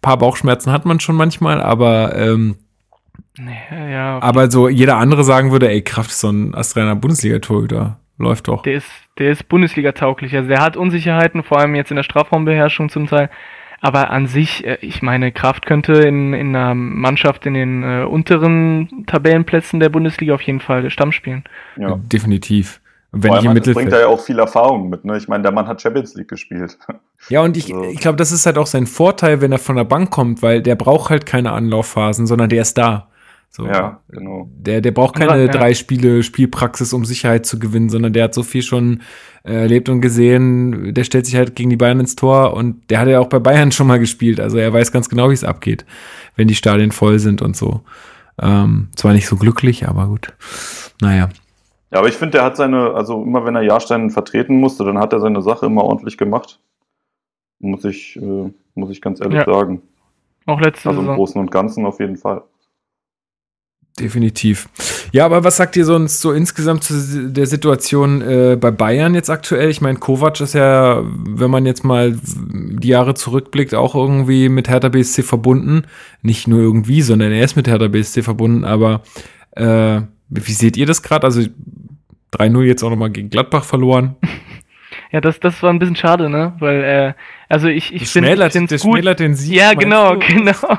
paar 0.00 0.18
Bauchschmerzen 0.18 0.72
hat 0.72 0.86
man 0.86 0.98
schon 0.98 1.16
manchmal, 1.16 1.62
aber 1.62 2.16
ähm, 2.16 2.56
Nee, 3.38 3.92
ja, 3.92 4.20
aber 4.20 4.50
so 4.50 4.68
jeder 4.68 4.98
andere 4.98 5.24
sagen 5.24 5.52
würde, 5.52 5.70
ey, 5.70 5.80
Kraft 5.80 6.10
ist 6.10 6.20
so 6.20 6.28
ein 6.28 6.54
astreiner 6.54 6.94
Bundesliga-Torhüter. 6.96 8.01
Läuft 8.18 8.48
doch. 8.48 8.62
der 8.62 8.74
ist, 8.74 8.90
der 9.18 9.30
ist 9.30 9.48
Bundesliga-tauglich. 9.48 10.34
Also 10.36 10.48
der 10.48 10.60
hat 10.60 10.76
Unsicherheiten, 10.76 11.42
vor 11.42 11.58
allem 11.58 11.74
jetzt 11.74 11.90
in 11.90 11.96
der 11.96 12.02
Strafraumbeherrschung 12.04 12.88
zum 12.88 13.06
Teil. 13.06 13.30
Aber 13.80 14.10
an 14.10 14.28
sich, 14.28 14.64
äh, 14.64 14.78
ich 14.80 15.02
meine, 15.02 15.32
Kraft 15.32 15.66
könnte 15.66 15.94
in, 15.94 16.32
in 16.34 16.54
einer 16.54 16.74
Mannschaft 16.74 17.46
in 17.46 17.54
den 17.54 17.82
äh, 17.82 18.04
unteren 18.04 19.04
Tabellenplätzen 19.06 19.80
der 19.80 19.88
Bundesliga 19.88 20.34
auf 20.34 20.42
jeden 20.42 20.60
Fall 20.60 20.88
Stamm 20.90 21.10
spielen. 21.10 21.42
Ja. 21.76 21.98
Definitiv. 22.04 22.80
Und 23.10 23.24
wenn 23.24 23.32
ich 23.34 23.42
im 23.42 23.48
allem, 23.48 23.56
das 23.56 23.64
bringt 23.64 23.76
Mittelfeld. 23.76 23.92
er 23.92 24.00
ja 24.02 24.06
auch 24.06 24.20
viel 24.24 24.38
Erfahrung 24.38 24.88
mit. 24.88 25.04
Ne? 25.04 25.16
Ich 25.18 25.26
meine, 25.28 25.42
der 25.42 25.52
Mann 25.52 25.66
hat 25.66 25.82
Champions 25.82 26.14
League 26.14 26.28
gespielt. 26.28 26.78
Ja, 27.28 27.42
und 27.42 27.56
ich, 27.56 27.74
Also- 27.74 27.90
ich 27.90 27.98
glaube, 28.00 28.16
das 28.16 28.30
ist 28.32 28.46
halt 28.46 28.56
auch 28.56 28.66
sein 28.66 28.86
Vorteil, 28.86 29.40
wenn 29.40 29.52
er 29.52 29.58
von 29.58 29.76
der 29.76 29.84
Bank 29.84 30.10
kommt, 30.10 30.42
weil 30.42 30.62
der 30.62 30.76
braucht 30.76 31.10
halt 31.10 31.26
keine 31.26 31.52
Anlaufphasen, 31.52 32.26
sondern 32.26 32.48
der 32.48 32.62
ist 32.62 32.78
da. 32.78 33.08
So. 33.54 33.66
Ja, 33.66 34.00
genau. 34.08 34.48
Der, 34.56 34.80
der 34.80 34.92
braucht 34.92 35.14
keine 35.14 35.44
Ja. 35.44 35.48
drei 35.52 35.74
Spiele 35.74 36.22
Spielpraxis, 36.22 36.94
um 36.94 37.04
Sicherheit 37.04 37.44
zu 37.44 37.58
gewinnen, 37.58 37.90
sondern 37.90 38.14
der 38.14 38.24
hat 38.24 38.34
so 38.34 38.42
viel 38.42 38.62
schon 38.62 39.02
äh, 39.44 39.52
erlebt 39.52 39.90
und 39.90 40.00
gesehen. 40.00 40.94
Der 40.94 41.04
stellt 41.04 41.26
sich 41.26 41.36
halt 41.36 41.54
gegen 41.54 41.68
die 41.68 41.76
Bayern 41.76 42.00
ins 42.00 42.16
Tor 42.16 42.54
und 42.54 42.88
der 42.90 42.98
hat 43.00 43.08
ja 43.08 43.20
auch 43.20 43.28
bei 43.28 43.38
Bayern 43.40 43.70
schon 43.70 43.86
mal 43.88 43.98
gespielt. 43.98 44.40
Also 44.40 44.56
er 44.56 44.72
weiß 44.72 44.90
ganz 44.90 45.10
genau, 45.10 45.28
wie 45.28 45.34
es 45.34 45.44
abgeht, 45.44 45.84
wenn 46.34 46.48
die 46.48 46.54
Stadien 46.54 46.92
voll 46.92 47.18
sind 47.18 47.42
und 47.42 47.54
so. 47.54 47.82
Ähm, 48.40 48.88
zwar 48.96 49.12
nicht 49.12 49.26
so 49.28 49.36
glücklich, 49.36 49.86
aber 49.86 50.06
gut. 50.06 50.32
Naja. 51.02 51.28
Ja, 51.90 51.98
aber 51.98 52.08
ich 52.08 52.14
finde, 52.16 52.38
der 52.38 52.44
hat 52.44 52.56
seine, 52.56 52.94
also 52.94 53.22
immer 53.22 53.44
wenn 53.44 53.54
er 53.54 53.60
Jahrstein 53.60 54.08
vertreten 54.08 54.56
musste, 54.56 54.82
dann 54.86 54.96
hat 54.98 55.12
er 55.12 55.20
seine 55.20 55.42
Sache 55.42 55.66
immer 55.66 55.84
ordentlich 55.84 56.16
gemacht. 56.16 56.58
Muss 57.60 57.84
ich, 57.84 58.16
äh, 58.16 58.50
muss 58.74 58.90
ich 58.90 59.02
ganz 59.02 59.20
ehrlich 59.20 59.44
Ja. 59.46 59.52
sagen. 59.52 59.82
Auch 60.46 60.58
letzte 60.58 60.88
Also 60.88 61.00
im 61.00 61.06
Saison. 61.06 61.16
Großen 61.16 61.40
und 61.42 61.50
Ganzen 61.50 61.84
auf 61.84 62.00
jeden 62.00 62.16
Fall. 62.16 62.42
Definitiv. 64.00 64.68
Ja, 65.12 65.26
aber 65.26 65.44
was 65.44 65.58
sagt 65.58 65.76
ihr 65.76 65.84
sonst 65.84 66.22
so 66.22 66.32
insgesamt 66.32 66.82
zu 66.82 67.30
der 67.30 67.46
Situation 67.46 68.22
äh, 68.22 68.56
bei 68.58 68.70
Bayern 68.70 69.14
jetzt 69.14 69.28
aktuell? 69.28 69.68
Ich 69.68 69.82
meine, 69.82 69.98
Kovac 69.98 70.40
ist 70.40 70.54
ja, 70.54 71.02
wenn 71.04 71.50
man 71.50 71.66
jetzt 71.66 71.84
mal 71.84 72.18
die 72.24 72.88
Jahre 72.88 73.12
zurückblickt, 73.12 73.74
auch 73.74 73.94
irgendwie 73.94 74.48
mit 74.48 74.70
Hertha 74.70 74.88
BSC 74.88 75.22
verbunden. 75.22 75.82
Nicht 76.22 76.48
nur 76.48 76.60
irgendwie, 76.60 77.02
sondern 77.02 77.32
er 77.32 77.44
ist 77.44 77.54
mit 77.54 77.68
Hertha 77.68 77.88
BSC 77.88 78.22
verbunden. 78.22 78.64
Aber 78.64 79.02
äh, 79.50 80.00
wie 80.30 80.52
seht 80.52 80.78
ihr 80.78 80.86
das 80.86 81.02
gerade? 81.02 81.26
Also 81.26 81.42
3-0 82.32 82.62
jetzt 82.62 82.82
auch 82.82 82.90
nochmal 82.90 83.10
gegen 83.10 83.28
Gladbach 83.28 83.64
verloren. 83.64 84.16
Ja, 85.10 85.20
das, 85.20 85.38
das 85.40 85.62
war 85.62 85.70
ein 85.70 85.78
bisschen 85.78 85.96
schade, 85.96 86.30
ne? 86.30 86.54
Weil, 86.58 86.82
äh, 86.82 87.12
also 87.52 87.68
ich, 87.68 87.92
ich 87.92 88.08
finde 88.08 88.34
das 88.34 88.54
gut. 88.54 88.94
schmälert 88.94 89.20
den 89.20 89.34
Sieg. 89.34 89.54
Ja, 89.54 89.74
genau, 89.74 90.16
genau. 90.16 90.78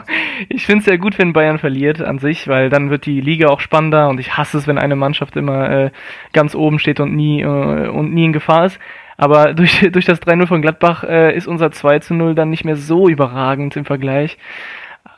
Ich 0.50 0.66
finde 0.66 0.80
es 0.80 0.86
sehr 0.86 0.98
gut, 0.98 1.20
wenn 1.20 1.32
Bayern 1.32 1.60
verliert 1.60 2.02
an 2.02 2.18
sich, 2.18 2.48
weil 2.48 2.72
dann 2.72 2.90
wird 2.90 3.06
die 3.06 3.22
Liga 3.22 3.50
auch 3.50 3.60
spannender 3.60 4.10
und 4.10 4.20
ich 4.20 4.38
hasse 4.38 4.58
es, 4.58 4.66
wenn 4.66 4.80
eine 4.80 4.96
Mannschaft 4.96 5.36
immer 5.36 5.70
äh, 5.70 5.92
ganz 6.34 6.56
oben 6.56 6.80
steht 6.80 7.00
und 7.00 7.16
nie 7.16 7.42
äh, 7.44 7.88
und 7.90 8.12
nie 8.16 8.26
in 8.26 8.34
Gefahr 8.34 8.66
ist. 8.66 8.80
Aber 9.18 9.54
durch, 9.54 9.88
durch 9.92 10.06
das 10.06 10.20
3-0 10.24 10.48
von 10.48 10.64
Gladbach 10.64 11.04
äh, 11.04 11.38
ist 11.38 11.46
unser 11.48 11.70
2 11.72 12.00
0 12.10 12.34
dann 12.34 12.50
nicht 12.50 12.66
mehr 12.66 12.76
so 12.76 13.08
überragend 13.08 13.76
im 13.76 13.86
Vergleich. 13.86 14.40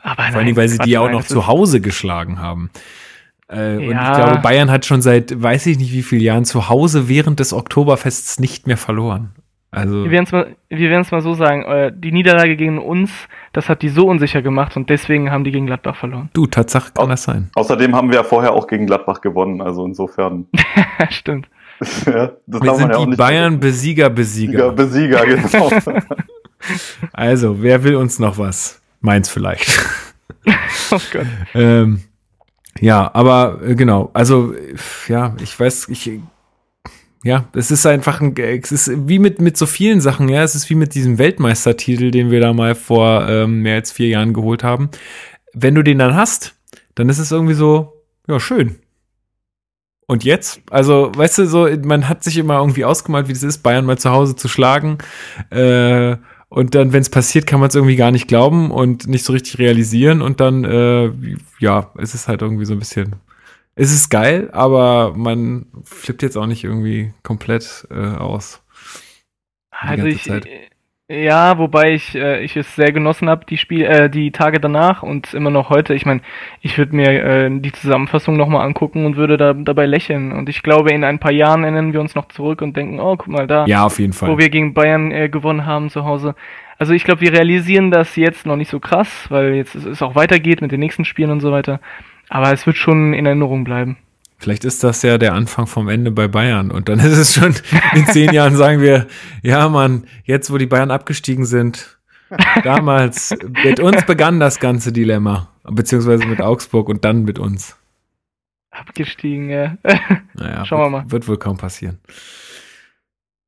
Aber 0.02 0.24
Vor 0.24 0.42
allem, 0.42 0.56
weil 0.56 0.68
sie 0.68 0.76
die 0.78 0.90
ja 0.90 1.00
auch 1.00 1.10
noch 1.10 1.24
zu 1.24 1.46
Hause 1.46 1.80
geschlagen 1.80 2.38
haben. 2.38 2.68
Äh, 3.48 3.76
Und 3.76 3.82
ich 3.84 3.90
Ja. 3.92 4.12
glaube, 4.12 4.38
Bayern 4.42 4.70
hat 4.70 4.84
schon 4.84 5.00
seit 5.00 5.42
weiß 5.42 5.64
ich 5.68 5.78
nicht 5.78 5.94
wie 5.94 6.02
vielen 6.02 6.20
Jahren 6.20 6.44
zu 6.44 6.68
Hause 6.68 7.08
während 7.08 7.40
des 7.40 7.54
Oktoberfests 7.54 8.40
nicht 8.40 8.66
mehr 8.66 8.76
verloren. 8.76 9.30
Also 9.76 10.04
Wir 10.04 10.10
werden 10.10 10.24
es 10.24 10.32
mal, 11.10 11.18
mal 11.18 11.20
so 11.20 11.34
sagen, 11.34 11.62
äh, 11.64 11.92
die 11.94 12.10
Niederlage 12.10 12.56
gegen 12.56 12.78
uns, 12.78 13.10
das 13.52 13.68
hat 13.68 13.82
die 13.82 13.90
so 13.90 14.08
unsicher 14.08 14.40
gemacht 14.40 14.76
und 14.76 14.88
deswegen 14.88 15.30
haben 15.30 15.44
die 15.44 15.52
gegen 15.52 15.66
Gladbach 15.66 15.96
verloren. 15.96 16.30
du, 16.32 16.46
Tatsache 16.46 16.92
kann 16.94 17.04
Au- 17.04 17.08
das 17.08 17.24
sein. 17.24 17.50
Außerdem 17.54 17.94
haben 17.94 18.08
wir 18.08 18.16
ja 18.16 18.24
vorher 18.24 18.54
auch 18.54 18.66
gegen 18.66 18.86
Gladbach 18.86 19.20
gewonnen, 19.20 19.60
also 19.60 19.84
insofern. 19.84 20.46
Stimmt. 21.10 21.48
ja, 22.06 22.32
das 22.46 22.62
Wir 22.62 22.74
sind 22.74 22.90
ja 22.90 23.04
die 23.04 23.16
Bayern 23.16 23.60
Besieger, 23.60 24.08
Besieger, 24.08 24.72
Besieger. 24.72 25.22
Besieger, 25.22 25.70
genau. 25.82 26.00
Also, 27.12 27.62
wer 27.62 27.84
will 27.84 27.96
uns 27.96 28.18
noch 28.18 28.38
was? 28.38 28.80
Meins 29.00 29.28
vielleicht. 29.28 29.78
Oh 30.90 30.98
Gott. 31.12 31.26
ähm, 31.54 32.00
ja, 32.80 33.10
aber 33.12 33.60
äh, 33.62 33.74
genau, 33.74 34.10
also 34.14 34.54
ja, 35.08 35.34
ich 35.42 35.58
weiß, 35.58 35.88
ich 35.90 36.20
ja, 37.24 37.48
es 37.54 37.70
ist 37.70 37.86
einfach 37.86 38.20
ein, 38.20 38.36
es 38.36 38.72
ist 38.72 39.08
wie 39.08 39.18
mit, 39.18 39.40
mit 39.40 39.56
so 39.56 39.66
vielen 39.66 40.00
Sachen, 40.00 40.28
ja, 40.28 40.42
es 40.42 40.54
ist 40.54 40.70
wie 40.70 40.74
mit 40.74 40.94
diesem 40.94 41.18
Weltmeistertitel, 41.18 42.10
den 42.10 42.30
wir 42.30 42.40
da 42.40 42.52
mal 42.52 42.74
vor 42.74 43.28
ähm, 43.28 43.62
mehr 43.62 43.76
als 43.76 43.92
vier 43.92 44.08
Jahren 44.08 44.32
geholt 44.32 44.62
haben. 44.62 44.90
Wenn 45.52 45.74
du 45.74 45.82
den 45.82 45.98
dann 45.98 46.14
hast, 46.14 46.54
dann 46.94 47.08
ist 47.08 47.18
es 47.18 47.32
irgendwie 47.32 47.54
so, 47.54 48.02
ja, 48.28 48.38
schön. 48.40 48.76
Und 50.06 50.24
jetzt? 50.24 50.60
Also, 50.70 51.10
weißt 51.14 51.38
du, 51.38 51.46
so, 51.46 51.68
man 51.84 52.08
hat 52.08 52.22
sich 52.22 52.36
immer 52.36 52.58
irgendwie 52.58 52.84
ausgemalt, 52.84 53.28
wie 53.28 53.32
das 53.32 53.42
ist, 53.42 53.58
Bayern 53.58 53.84
mal 53.84 53.98
zu 53.98 54.10
Hause 54.10 54.36
zu 54.36 54.46
schlagen. 54.46 54.98
Äh, 55.50 56.16
und 56.48 56.76
dann, 56.76 56.92
wenn 56.92 57.02
es 57.02 57.10
passiert, 57.10 57.46
kann 57.46 57.58
man 57.58 57.70
es 57.70 57.74
irgendwie 57.74 57.96
gar 57.96 58.12
nicht 58.12 58.28
glauben 58.28 58.70
und 58.70 59.08
nicht 59.08 59.24
so 59.24 59.32
richtig 59.32 59.58
realisieren. 59.58 60.22
Und 60.22 60.40
dann, 60.40 60.64
äh, 60.64 61.10
ja, 61.58 61.90
es 61.98 62.14
ist 62.14 62.28
halt 62.28 62.42
irgendwie 62.42 62.66
so 62.66 62.74
ein 62.74 62.78
bisschen. 62.78 63.16
Es 63.78 63.92
ist 63.92 64.08
geil, 64.08 64.48
aber 64.52 65.12
man 65.14 65.66
flippt 65.84 66.22
jetzt 66.22 66.36
auch 66.36 66.46
nicht 66.46 66.64
irgendwie 66.64 67.12
komplett 67.22 67.86
äh, 67.90 68.16
aus. 68.16 68.64
Also 69.70 70.06
ich, 70.06 70.24
Zeit. 70.24 70.46
äh, 70.46 70.70
ja, 71.26 71.58
wobei 71.58 71.92
ich, 71.92 72.14
äh, 72.14 72.42
ich 72.42 72.56
es 72.56 72.74
sehr 72.74 72.90
genossen 72.90 73.28
habe, 73.28 73.44
die 73.44 73.58
Spiel, 73.58 73.84
äh, 73.84 74.08
die 74.08 74.32
Tage 74.32 74.60
danach 74.60 75.02
und 75.02 75.34
immer 75.34 75.50
noch 75.50 75.68
heute. 75.68 75.92
Ich 75.92 76.06
meine, 76.06 76.22
ich 76.62 76.78
würde 76.78 76.96
mir 76.96 77.22
äh, 77.22 77.50
die 77.60 77.70
Zusammenfassung 77.70 78.38
nochmal 78.38 78.66
angucken 78.66 79.04
und 79.04 79.16
würde 79.16 79.36
da 79.36 79.52
dabei 79.52 79.84
lächeln. 79.84 80.32
Und 80.32 80.48
ich 80.48 80.62
glaube, 80.62 80.90
in 80.92 81.04
ein 81.04 81.18
paar 81.18 81.32
Jahren 81.32 81.62
erinnern 81.62 81.92
wir 81.92 82.00
uns 82.00 82.14
noch 82.14 82.28
zurück 82.28 82.62
und 82.62 82.78
denken, 82.78 82.98
oh, 82.98 83.16
guck 83.18 83.28
mal 83.28 83.46
da, 83.46 83.66
Ja, 83.66 83.84
auf 83.84 83.98
jeden 83.98 84.14
Fall. 84.14 84.30
wo 84.30 84.38
wir 84.38 84.48
gegen 84.48 84.72
Bayern 84.72 85.12
äh, 85.12 85.28
gewonnen 85.28 85.66
haben 85.66 85.90
zu 85.90 86.04
Hause. 86.06 86.34
Also 86.78 86.94
ich 86.94 87.04
glaube, 87.04 87.20
wir 87.20 87.32
realisieren 87.32 87.90
das 87.90 88.16
jetzt 88.16 88.46
noch 88.46 88.56
nicht 88.56 88.70
so 88.70 88.80
krass, 88.80 89.26
weil 89.28 89.54
jetzt 89.54 89.74
es 89.74 90.02
auch 90.02 90.14
weitergeht 90.14 90.62
mit 90.62 90.72
den 90.72 90.80
nächsten 90.80 91.04
Spielen 91.04 91.30
und 91.30 91.40
so 91.40 91.52
weiter. 91.52 91.80
Aber 92.28 92.52
es 92.52 92.66
wird 92.66 92.76
schon 92.76 93.12
in 93.12 93.26
Erinnerung 93.26 93.64
bleiben. 93.64 93.96
Vielleicht 94.38 94.64
ist 94.64 94.84
das 94.84 95.02
ja 95.02 95.16
der 95.16 95.32
Anfang 95.34 95.66
vom 95.66 95.88
Ende 95.88 96.10
bei 96.10 96.28
Bayern. 96.28 96.70
Und 96.70 96.88
dann 96.88 96.98
ist 97.00 97.16
es 97.16 97.34
schon, 97.34 97.54
in 97.94 98.06
zehn 98.06 98.32
Jahren 98.32 98.56
sagen 98.56 98.80
wir, 98.80 99.06
ja, 99.42 99.68
Mann, 99.68 100.04
jetzt 100.24 100.52
wo 100.52 100.58
die 100.58 100.66
Bayern 100.66 100.90
abgestiegen 100.90 101.46
sind, 101.46 101.98
damals, 102.64 103.36
mit 103.64 103.80
uns 103.80 104.04
begann 104.04 104.40
das 104.40 104.58
ganze 104.58 104.92
Dilemma. 104.92 105.48
Beziehungsweise 105.64 106.26
mit 106.26 106.40
Augsburg 106.40 106.88
und 106.88 107.04
dann 107.04 107.24
mit 107.24 107.38
uns. 107.38 107.76
Abgestiegen, 108.70 109.48
ja. 109.48 109.78
Naja, 110.34 110.64
Schauen 110.66 110.78
wir 110.78 110.84
wird, 110.84 111.04
mal. 111.04 111.10
wird 111.10 111.28
wohl 111.28 111.38
kaum 111.38 111.56
passieren. 111.56 111.98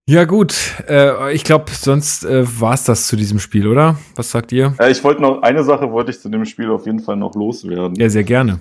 Ja, 0.08 0.24
gut. 0.24 0.54
Äh, 0.88 1.34
ich 1.34 1.44
glaube, 1.44 1.70
sonst 1.70 2.24
äh, 2.24 2.42
war 2.58 2.72
es 2.72 2.84
das 2.84 3.06
zu 3.06 3.14
diesem 3.14 3.38
Spiel, 3.38 3.66
oder? 3.66 3.96
Was 4.16 4.30
sagt 4.30 4.52
ihr? 4.52 4.72
Äh, 4.78 4.90
ich 4.90 5.04
wollte 5.04 5.20
noch, 5.20 5.42
eine 5.42 5.62
Sache 5.64 5.92
wollte 5.92 6.12
ich 6.12 6.18
zu 6.18 6.30
dem 6.30 6.46
Spiel 6.46 6.70
auf 6.70 6.86
jeden 6.86 7.00
Fall 7.00 7.16
noch 7.16 7.34
loswerden. 7.34 7.94
Ja, 7.94 8.08
sehr 8.08 8.24
gerne. 8.24 8.60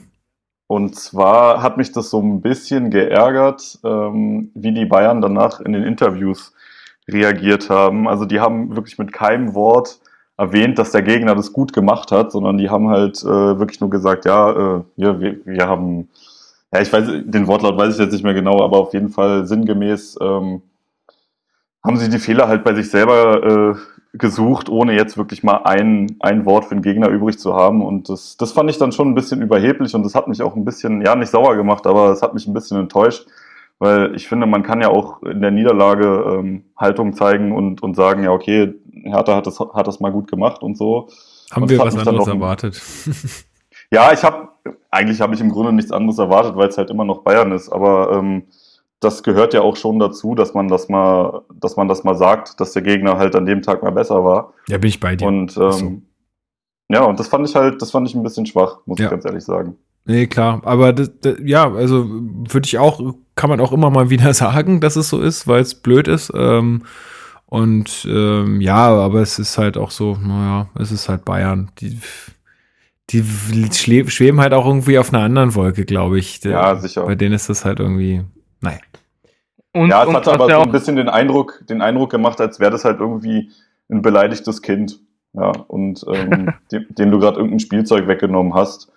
Und 0.67 0.95
zwar 0.95 1.61
hat 1.61 1.77
mich 1.77 1.93
das 1.93 2.09
so 2.09 2.21
ein 2.21 2.41
bisschen 2.41 2.91
geärgert, 2.91 3.79
ähm, 3.85 4.51
wie 4.55 4.73
die 4.73 4.83
Bayern 4.83 5.21
danach 5.21 5.61
in 5.61 5.71
den 5.71 5.83
Interviews 5.83 6.51
reagiert 7.07 7.69
haben. 7.69 8.09
Also 8.09 8.25
die 8.25 8.41
haben 8.41 8.75
wirklich 8.75 8.97
mit 8.97 9.13
keinem 9.13 9.53
Wort 9.53 10.01
erwähnt, 10.35 10.77
dass 10.77 10.91
der 10.91 11.01
Gegner 11.01 11.33
das 11.33 11.53
gut 11.53 11.71
gemacht 11.71 12.11
hat, 12.11 12.33
sondern 12.33 12.57
die 12.57 12.69
haben 12.69 12.89
halt 12.89 13.23
äh, 13.23 13.57
wirklich 13.57 13.79
nur 13.79 13.89
gesagt, 13.89 14.25
ja, 14.25 14.49
äh, 14.51 14.81
ja 14.97 15.17
wir, 15.21 15.37
wir 15.45 15.65
haben, 15.65 16.09
ja, 16.73 16.81
ich 16.81 16.91
weiß, 16.91 17.07
den 17.23 17.47
Wortlaut 17.47 17.77
weiß 17.77 17.93
ich 17.93 18.01
jetzt 18.01 18.11
nicht 18.11 18.25
mehr 18.25 18.33
genau, 18.33 18.61
aber 18.61 18.79
auf 18.79 18.93
jeden 18.93 19.07
Fall 19.07 19.47
sinngemäß 19.47 20.17
ähm, 20.19 20.61
haben 21.87 21.97
sie 21.97 22.09
die 22.09 22.19
Fehler 22.19 22.47
halt 22.47 22.63
bei 22.63 22.73
sich 22.75 22.89
selber 22.91 23.75
äh, 23.75 24.17
gesucht, 24.17 24.69
ohne 24.69 24.93
jetzt 24.93 25.17
wirklich 25.17 25.43
mal 25.43 25.61
ein, 25.63 26.15
ein 26.19 26.45
Wort 26.45 26.65
für 26.65 26.75
den 26.75 26.81
Gegner 26.81 27.09
übrig 27.09 27.39
zu 27.39 27.53
haben. 27.55 27.83
Und 27.85 28.09
das, 28.09 28.37
das 28.37 28.51
fand 28.51 28.69
ich 28.69 28.77
dann 28.77 28.91
schon 28.91 29.09
ein 29.09 29.15
bisschen 29.15 29.41
überheblich 29.41 29.93
und 29.95 30.03
das 30.03 30.15
hat 30.15 30.27
mich 30.27 30.41
auch 30.41 30.55
ein 30.55 30.65
bisschen, 30.65 31.01
ja, 31.01 31.15
nicht 31.15 31.29
sauer 31.31 31.55
gemacht, 31.55 31.85
aber 31.87 32.11
es 32.11 32.21
hat 32.21 32.33
mich 32.33 32.47
ein 32.47 32.53
bisschen 32.53 32.77
enttäuscht, 32.79 33.27
weil 33.79 34.15
ich 34.15 34.27
finde, 34.27 34.45
man 34.47 34.63
kann 34.63 34.81
ja 34.81 34.89
auch 34.89 35.21
in 35.23 35.41
der 35.41 35.51
Niederlage 35.51 36.37
ähm, 36.39 36.63
Haltung 36.77 37.13
zeigen 37.13 37.51
und, 37.51 37.81
und 37.83 37.95
sagen, 37.95 38.23
ja, 38.23 38.31
okay, 38.31 38.73
Hertha 39.03 39.35
hat 39.35 39.47
das, 39.47 39.59
hat 39.59 39.87
das 39.87 39.99
mal 39.99 40.11
gut 40.11 40.29
gemacht 40.29 40.61
und 40.63 40.77
so. 40.77 41.09
Haben 41.51 41.63
Und 41.63 41.69
wir 41.69 41.79
was 41.79 41.95
anderes 41.95 42.25
noch- 42.27 42.33
erwartet? 42.33 42.81
Ja, 43.91 44.11
ich 44.11 44.21
habe 44.23 44.49
eigentlich 44.91 45.21
habe 45.21 45.33
ich 45.33 45.39
im 45.39 45.49
Grunde 45.49 45.71
nichts 45.71 45.91
anderes 45.93 46.19
erwartet, 46.19 46.55
weil 46.57 46.67
es 46.67 46.77
halt 46.77 46.89
immer 46.89 47.05
noch 47.05 47.19
Bayern 47.19 47.51
ist. 47.53 47.69
Aber 47.69 48.11
ähm, 48.17 48.43
das 48.99 49.21
gehört 49.23 49.53
ja 49.53 49.61
auch 49.61 49.75
schon 49.75 49.99
dazu, 49.99 50.33
dass 50.35 50.53
man 50.53 50.67
das 50.67 50.89
mal, 50.89 51.41
dass 51.53 51.75
man 51.75 51.87
das 51.87 52.03
mal 52.03 52.15
sagt, 52.15 52.59
dass 52.59 52.71
der 52.73 52.81
Gegner 52.81 53.17
halt 53.17 53.35
an 53.35 53.45
dem 53.45 53.61
Tag 53.61 53.83
mal 53.83 53.91
besser 53.91 54.23
war. 54.23 54.53
Ja, 54.67 54.77
bin 54.77 54.89
ich 54.89 54.99
bei 54.99 55.15
dir. 55.15 55.27
Und 55.27 55.57
Ach 55.59 55.71
so. 55.73 55.85
ähm, 55.85 56.01
ja, 56.89 57.03
und 57.03 57.19
das 57.19 57.27
fand 57.27 57.47
ich 57.47 57.55
halt, 57.55 57.81
das 57.81 57.91
fand 57.91 58.07
ich 58.07 58.15
ein 58.15 58.23
bisschen 58.23 58.45
schwach, 58.45 58.79
muss 58.85 58.97
Ja. 58.99 59.05
ich 59.05 59.11
ganz 59.11 59.25
ehrlich 59.25 59.43
sagen. 59.43 59.75
Nee, 60.05 60.27
klar. 60.27 60.61
Aber 60.63 60.93
das, 60.93 61.11
das, 61.19 61.35
ja, 61.43 61.69
also 61.71 62.05
würde 62.09 62.65
ich 62.65 62.77
auch, 62.77 63.13
kann 63.35 63.49
man 63.49 63.59
auch 63.59 63.73
immer 63.73 63.89
mal 63.89 64.09
wieder 64.09 64.33
sagen, 64.33 64.79
dass 64.81 64.95
es 64.95 65.09
so 65.09 65.19
ist, 65.19 65.47
weil 65.47 65.61
es 65.61 65.75
blöd 65.75 66.07
ist. 66.07 66.31
Ähm, 66.33 66.83
und 67.45 68.05
ähm, 68.09 68.61
ja, 68.61 68.87
aber 68.87 69.21
es 69.21 69.37
ist 69.37 69.57
halt 69.57 69.77
auch 69.77 69.91
so, 69.91 70.17
naja, 70.21 70.69
es 70.79 70.91
ist 70.91 71.07
halt 71.07 71.23
Bayern. 71.23 71.71
Die, 71.79 71.99
die 73.09 73.23
schweben 73.71 74.41
halt 74.41 74.53
auch 74.53 74.65
irgendwie 74.65 74.97
auf 74.99 75.13
einer 75.13 75.23
anderen 75.23 75.55
Wolke, 75.55 75.85
glaube 75.85 76.19
ich. 76.19 76.43
Ja, 76.43 76.75
sicher. 76.75 77.05
Bei 77.05 77.15
denen 77.15 77.33
ist 77.35 77.49
das 77.49 77.63
halt 77.63 77.79
irgendwie, 77.79 78.23
naja. 78.61 78.79
Und, 79.73 79.89
ja, 79.89 80.01
es 80.01 80.07
und 80.07 80.13
was 80.15 80.27
aber 80.27 80.49
so 80.49 80.61
ein 80.61 80.71
bisschen 80.71 80.95
den 80.95 81.09
Eindruck, 81.09 81.63
den 81.69 81.81
Eindruck 81.81 82.09
gemacht, 82.09 82.41
als 82.41 82.59
wäre 82.59 82.71
das 82.71 82.83
halt 82.85 82.99
irgendwie 82.99 83.51
ein 83.89 84.01
beleidigtes 84.01 84.61
Kind. 84.61 84.99
Ja, 85.33 85.51
und 85.67 86.03
ähm, 86.11 86.53
dem, 86.71 86.85
dem 86.89 87.11
du 87.11 87.19
gerade 87.19 87.37
irgendein 87.37 87.59
Spielzeug 87.59 88.07
weggenommen 88.07 88.53
hast 88.55 88.91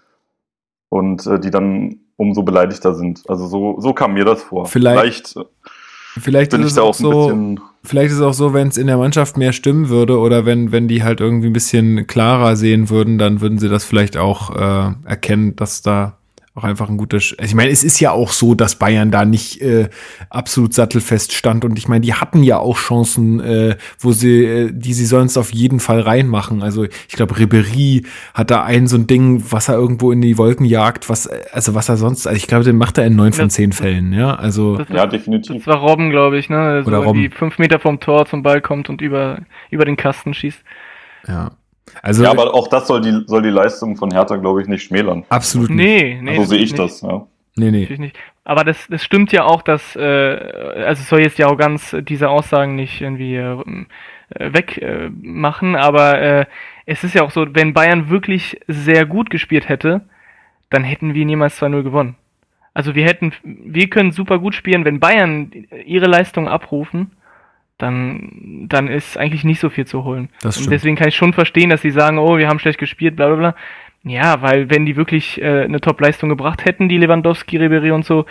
und 0.88 1.26
äh, 1.26 1.38
die 1.38 1.50
dann 1.50 1.96
umso 2.16 2.42
beleidigter 2.42 2.94
sind. 2.94 3.22
Also 3.28 3.46
so, 3.46 3.80
so 3.80 3.92
kam 3.92 4.14
mir 4.14 4.24
das 4.24 4.42
vor. 4.42 4.66
Vielleicht- 4.66 5.28
Vielleicht, 5.28 5.48
Vielleicht 6.24 6.50
bin 6.50 6.60
ist 6.62 6.66
ich 6.66 6.70
es 6.72 6.76
da 6.76 6.82
auch 6.82 6.88
auch 6.88 6.98
ein 6.98 7.02
so, 7.02 7.10
bisschen. 7.26 7.60
Vielleicht 7.84 8.10
ist 8.10 8.16
es 8.16 8.22
auch 8.22 8.32
so, 8.34 8.52
wenn 8.52 8.68
es 8.68 8.76
in 8.76 8.88
der 8.88 8.96
Mannschaft 8.96 9.36
mehr 9.36 9.52
stimmen 9.52 9.88
würde 9.88 10.18
oder 10.18 10.44
wenn, 10.44 10.72
wenn 10.72 10.88
die 10.88 11.04
halt 11.04 11.20
irgendwie 11.20 11.46
ein 11.46 11.52
bisschen 11.52 12.06
klarer 12.08 12.56
sehen 12.56 12.90
würden, 12.90 13.16
dann 13.16 13.40
würden 13.40 13.58
sie 13.58 13.68
das 13.68 13.84
vielleicht 13.84 14.16
auch 14.16 14.50
äh, 14.56 14.92
erkennen, 15.04 15.54
dass 15.56 15.82
da 15.82 16.18
auch 16.56 16.64
einfach 16.64 16.88
ein 16.88 16.96
guter. 16.96 17.20
Sch 17.20 17.36
ich 17.40 17.54
meine, 17.54 17.70
es 17.70 17.84
ist 17.84 18.00
ja 18.00 18.10
auch 18.10 18.32
so, 18.32 18.54
dass 18.56 18.74
Bayern 18.76 19.10
da 19.12 19.24
nicht 19.24 19.60
äh, 19.62 19.88
absolut 20.30 20.74
sattelfest 20.74 21.32
stand 21.32 21.64
und 21.64 21.78
ich 21.78 21.86
meine, 21.86 22.00
die 22.00 22.14
hatten 22.14 22.42
ja 22.42 22.58
auch 22.58 22.76
Chancen, 22.76 23.38
äh, 23.40 23.76
wo 24.00 24.10
sie, 24.12 24.44
äh, 24.44 24.70
die 24.72 24.92
sie 24.92 25.06
sonst 25.06 25.36
auf 25.36 25.52
jeden 25.52 25.78
Fall 25.78 26.00
reinmachen. 26.00 26.62
Also 26.62 26.84
ich 26.84 27.08
glaube, 27.14 27.38
Ribery 27.38 28.04
hat 28.34 28.50
da 28.50 28.64
ein 28.64 28.88
so 28.88 28.96
ein 28.96 29.06
Ding, 29.06 29.44
was 29.50 29.68
er 29.68 29.76
irgendwo 29.76 30.10
in 30.10 30.20
die 30.20 30.38
Wolken 30.38 30.66
jagt, 30.66 31.08
was, 31.08 31.26
äh, 31.26 31.40
also 31.52 31.74
was 31.76 31.88
er 31.88 31.96
sonst, 31.96 32.26
also 32.26 32.36
ich 32.36 32.48
glaube, 32.48 32.64
den 32.64 32.76
macht 32.76 32.98
er 32.98 33.06
in 33.06 33.14
neun 33.14 33.32
von 33.32 33.44
Das- 33.46 33.54
zehn 33.54 33.72
Fällen, 33.72 34.12
ja. 34.12 34.34
Also 34.34 34.76
das, 34.76 34.88
Ja, 34.88 35.06
das 35.06 35.12
definitiv. 35.12 35.66
war 35.68 35.76
Robben, 35.76 36.10
glaube 36.10 36.38
ich, 36.38 36.48
ne? 36.50 36.82
So 36.82 36.88
Oder 36.88 36.98
Robben. 36.98 37.20
irgendwie 37.20 37.36
fünf 37.36 37.58
Meter 37.58 37.78
vom 37.78 38.00
Tor 38.00 38.26
zum 38.26 38.42
Ball 38.42 38.60
kommt 38.60 38.88
und 38.90 39.00
über, 39.00 39.38
über 39.70 39.84
den 39.84 39.96
Kasten 39.96 40.34
schießt. 40.34 40.58
ja. 41.28 41.52
Also 42.02 42.24
Ja, 42.24 42.30
aber 42.30 42.54
auch 42.54 42.68
das 42.68 42.86
soll 42.86 43.00
die, 43.00 43.22
soll 43.26 43.42
die 43.42 43.50
Leistung 43.50 43.96
von 43.96 44.10
Hertha, 44.10 44.36
glaube 44.36 44.62
ich, 44.62 44.68
nicht 44.68 44.82
schmälern. 44.84 45.24
absolut 45.28 45.70
nicht. 45.70 45.78
Nee, 45.78 46.18
nee. 46.22 46.36
so 46.36 46.44
sehe 46.44 46.58
ich 46.58 46.70
natürlich 46.72 47.00
das, 47.00 47.02
ja. 47.02 47.26
Nee, 47.56 47.70
nee. 47.70 47.80
Natürlich 47.80 48.00
nicht. 48.00 48.16
Aber 48.44 48.64
das, 48.64 48.86
das 48.88 49.02
stimmt 49.02 49.32
ja 49.32 49.44
auch, 49.44 49.62
dass, 49.62 49.96
äh, 49.96 50.00
also 50.00 51.02
es 51.02 51.08
soll 51.08 51.20
jetzt 51.20 51.38
die 51.38 51.44
Arroganz 51.44 51.94
dieser 52.00 52.30
Aussagen 52.30 52.74
nicht 52.74 53.00
irgendwie 53.00 53.36
äh, 53.36 53.56
wegmachen, 54.38 54.82
äh, 54.82 55.10
machen, 55.10 55.76
aber 55.76 56.20
äh, 56.20 56.46
es 56.86 57.04
ist 57.04 57.14
ja 57.14 57.22
auch 57.22 57.30
so, 57.30 57.46
wenn 57.54 57.74
Bayern 57.74 58.08
wirklich 58.08 58.60
sehr 58.66 59.06
gut 59.06 59.30
gespielt 59.30 59.68
hätte, 59.68 60.02
dann 60.70 60.84
hätten 60.84 61.14
wir 61.14 61.24
niemals 61.24 61.60
2-0 61.60 61.82
gewonnen. 61.82 62.16
Also 62.72 62.94
wir 62.94 63.04
hätten, 63.04 63.32
wir 63.42 63.90
können 63.90 64.12
super 64.12 64.38
gut 64.38 64.54
spielen, 64.54 64.84
wenn 64.84 65.00
Bayern 65.00 65.50
ihre 65.84 66.06
Leistung 66.06 66.48
abrufen, 66.48 67.10
dann, 67.82 68.66
dann 68.68 68.88
ist 68.88 69.16
eigentlich 69.16 69.44
nicht 69.44 69.60
so 69.60 69.70
viel 69.70 69.86
zu 69.86 70.04
holen. 70.04 70.28
Das 70.42 70.58
Und 70.58 70.70
deswegen 70.70 70.96
kann 70.96 71.08
ich 71.08 71.16
schon 71.16 71.32
verstehen, 71.32 71.70
dass 71.70 71.82
sie 71.82 71.90
sagen, 71.90 72.18
oh, 72.18 72.38
wir 72.38 72.48
haben 72.48 72.58
schlecht 72.58 72.78
gespielt, 72.78 73.16
bla 73.16 73.26
bla 73.28 73.36
bla. 73.36 73.54
Ja, 74.02 74.40
weil 74.42 74.70
wenn 74.70 74.86
die 74.86 74.96
wirklich 74.96 75.40
äh, 75.42 75.64
eine 75.64 75.80
Top-Leistung 75.80 76.28
gebracht 76.28 76.64
hätten, 76.64 76.88
die 76.88 76.96
Lewandowski, 76.96 77.58
Ribery 77.58 77.90
und 77.90 78.04
so, 78.04 78.24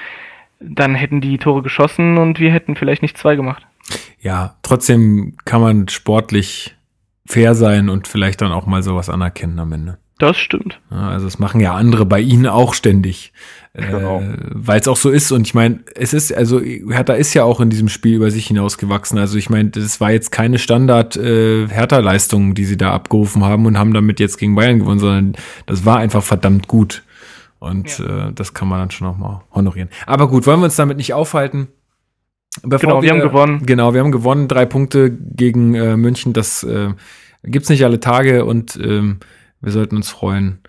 dann 0.60 0.96
hätten 0.96 1.22
die 1.22 1.38
Tore 1.38 1.62
geschossen 1.62 2.18
und 2.18 2.40
wir 2.40 2.52
hätten 2.52 2.76
vielleicht 2.76 3.02
nicht 3.02 3.18
zwei 3.18 3.36
gemacht. 3.36 3.66
Ja, 4.20 4.56
trotzdem 4.62 5.36
kann 5.46 5.62
man 5.62 5.88
sportlich 5.88 6.76
fair 7.26 7.56
sein 7.56 7.90
und 7.90 8.08
vielleicht 8.08 8.42
dann 8.42 8.52
auch 8.52 8.66
mal 8.66 8.84
sowas 8.84 9.10
anerkennen 9.10 9.60
am 9.60 9.72
Ende. 9.72 9.98
Das 10.20 10.38
stimmt. 10.38 10.82
Ja, 10.92 11.10
also 11.10 11.26
das 11.26 11.40
machen 11.40 11.62
ja 11.62 11.74
andere 11.74 12.06
bei 12.06 12.20
ihnen 12.20 12.46
auch 12.46 12.74
ständig. 12.74 13.32
Genau. 13.74 14.20
Äh, 14.20 14.38
Weil 14.52 14.82
es 14.82 14.88
auch 14.90 14.98
so 14.98 15.10
ist. 15.10 15.32
Und 15.32 15.48
ich 15.48 15.54
meine, 15.54 15.80
es 15.96 16.14
ist, 16.14 16.34
also 16.34 16.60
Hertha 16.60 17.14
ist 17.14 17.34
ja 17.34 17.46
auch 17.46 17.62
in 17.62 17.70
diesem 17.70 17.88
Spiel 17.88 18.16
über 18.16 18.30
sich 18.30 18.48
hinausgewachsen. 18.48 19.18
Also 19.18 19.38
ich 19.38 19.50
meine, 19.50 19.70
das 19.70 20.02
war 20.02 20.12
jetzt 20.12 20.32
keine 20.32 20.60
Standard 20.60 21.16
äh, 21.16 21.68
die 21.68 22.66
sie 22.66 22.78
da 22.78 22.92
abgerufen 22.92 23.46
haben 23.46 23.66
und 23.66 23.78
haben 23.78 23.94
damit 23.94 24.20
jetzt 24.20 24.38
gegen 24.38 24.56
Bayern 24.56 24.80
gewonnen, 24.80 25.00
sondern 25.00 25.36
das 25.66 25.86
war 25.86 26.00
einfach 26.00 26.22
verdammt 26.22 26.68
gut. 26.68 27.04
Und 27.60 28.02
äh, 28.02 28.34
das 28.36 28.54
kann 28.54 28.68
man 28.68 28.80
dann 28.80 28.92
schon 28.92 29.08
auch 29.08 29.18
mal 29.18 29.44
honorieren. 29.54 29.90
Aber 30.06 30.28
gut, 30.28 30.46
wollen 30.48 30.60
wir 30.60 30.66
uns 30.66 30.76
damit 30.76 30.98
nicht 30.98 31.14
aufhalten? 31.14 31.70
Bevor 32.64 32.80
Genau, 32.80 33.02
wir 33.02 33.12
haben 33.12 33.22
gewonnen. 33.22 33.66
Genau, 33.66 33.94
wir 33.94 34.02
haben 34.02 34.12
gewonnen. 34.12 34.50
Drei 34.50 34.66
Punkte 34.66 35.12
gegen 35.12 35.76
äh, 35.76 35.96
München. 35.96 36.34
Das 36.34 36.64
äh, 36.64 36.90
gibt's 37.44 37.70
nicht 37.70 37.86
alle 37.86 38.02
Tage 38.02 38.44
und 38.44 38.78
ähm, 38.84 39.20
wir 39.62 39.72
sollten 39.72 39.96
uns 39.96 40.10
freuen. 40.10 40.60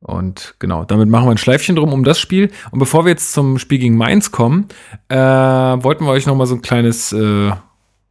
Und 0.00 0.56
genau, 0.58 0.84
damit 0.84 1.08
machen 1.08 1.26
wir 1.26 1.30
ein 1.30 1.38
Schleifchen 1.38 1.76
drum 1.76 1.92
um 1.92 2.02
das 2.04 2.18
Spiel. 2.18 2.50
Und 2.72 2.80
bevor 2.80 3.04
wir 3.04 3.10
jetzt 3.10 3.32
zum 3.32 3.58
Spiel 3.58 3.78
gegen 3.78 3.96
Mainz 3.96 4.32
kommen, 4.32 4.66
äh, 5.08 5.16
wollten 5.16 6.04
wir 6.04 6.10
euch 6.10 6.26
noch 6.26 6.34
mal 6.34 6.46
so 6.46 6.56
ein 6.56 6.62
kleines, 6.62 7.12
äh, 7.12 7.52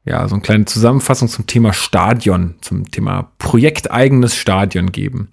ja, 0.05 0.27
so 0.27 0.35
eine 0.35 0.41
kleine 0.41 0.65
Zusammenfassung 0.65 1.27
zum 1.27 1.47
Thema 1.47 1.73
Stadion, 1.73 2.55
zum 2.61 2.89
Thema 2.89 3.31
projekteigenes 3.37 4.35
Stadion 4.35 4.91
geben. 4.91 5.29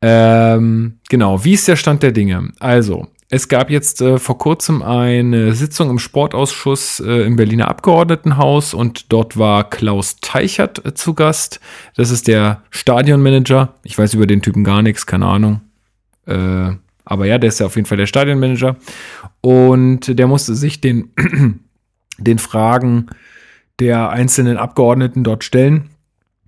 Ähm, 0.00 0.98
genau, 1.08 1.44
wie 1.44 1.54
ist 1.54 1.68
der 1.68 1.76
Stand 1.76 2.02
der 2.02 2.12
Dinge? 2.12 2.52
Also, 2.58 3.08
es 3.34 3.48
gab 3.48 3.70
jetzt 3.70 4.02
äh, 4.02 4.18
vor 4.18 4.36
kurzem 4.36 4.82
eine 4.82 5.54
Sitzung 5.54 5.88
im 5.88 5.98
Sportausschuss 5.98 7.00
äh, 7.00 7.22
im 7.22 7.36
Berliner 7.36 7.68
Abgeordnetenhaus 7.68 8.74
und 8.74 9.10
dort 9.10 9.38
war 9.38 9.70
Klaus 9.70 10.16
Teichert 10.20 10.84
äh, 10.84 10.92
zu 10.92 11.14
Gast. 11.14 11.58
Das 11.96 12.10
ist 12.10 12.28
der 12.28 12.62
Stadionmanager. 12.68 13.72
Ich 13.84 13.96
weiß 13.96 14.12
über 14.12 14.26
den 14.26 14.42
Typen 14.42 14.64
gar 14.64 14.82
nichts, 14.82 15.06
keine 15.06 15.24
Ahnung. 15.24 15.62
Äh, 16.26 16.72
aber 17.06 17.24
ja, 17.24 17.38
der 17.38 17.48
ist 17.48 17.58
ja 17.58 17.64
auf 17.64 17.76
jeden 17.76 17.86
Fall 17.88 17.96
der 17.96 18.06
Stadionmanager. 18.06 18.76
Und 19.40 20.18
der 20.18 20.26
musste 20.26 20.54
sich 20.54 20.82
den, 20.82 21.08
den 22.18 22.38
Fragen 22.38 23.06
der 23.80 24.10
einzelnen 24.10 24.58
Abgeordneten 24.58 25.24
dort 25.24 25.42
stellen. 25.42 25.88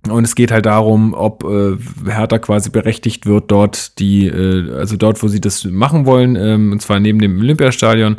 Und 0.09 0.23
es 0.23 0.35
geht 0.35 0.51
halt 0.51 0.65
darum, 0.65 1.13
ob 1.13 1.43
äh, 1.43 1.77
Hertha 2.05 2.39
quasi 2.39 2.69
berechtigt 2.69 3.25
wird, 3.25 3.51
dort 3.51 3.99
die, 3.99 4.27
äh, 4.27 4.71
also 4.73 4.97
dort, 4.97 5.21
wo 5.23 5.27
sie 5.27 5.41
das 5.41 5.63
machen 5.65 6.05
wollen, 6.05 6.35
ähm, 6.35 6.71
und 6.71 6.81
zwar 6.81 6.99
neben 6.99 7.19
dem 7.19 7.39
Olympiastadion, 7.39 8.17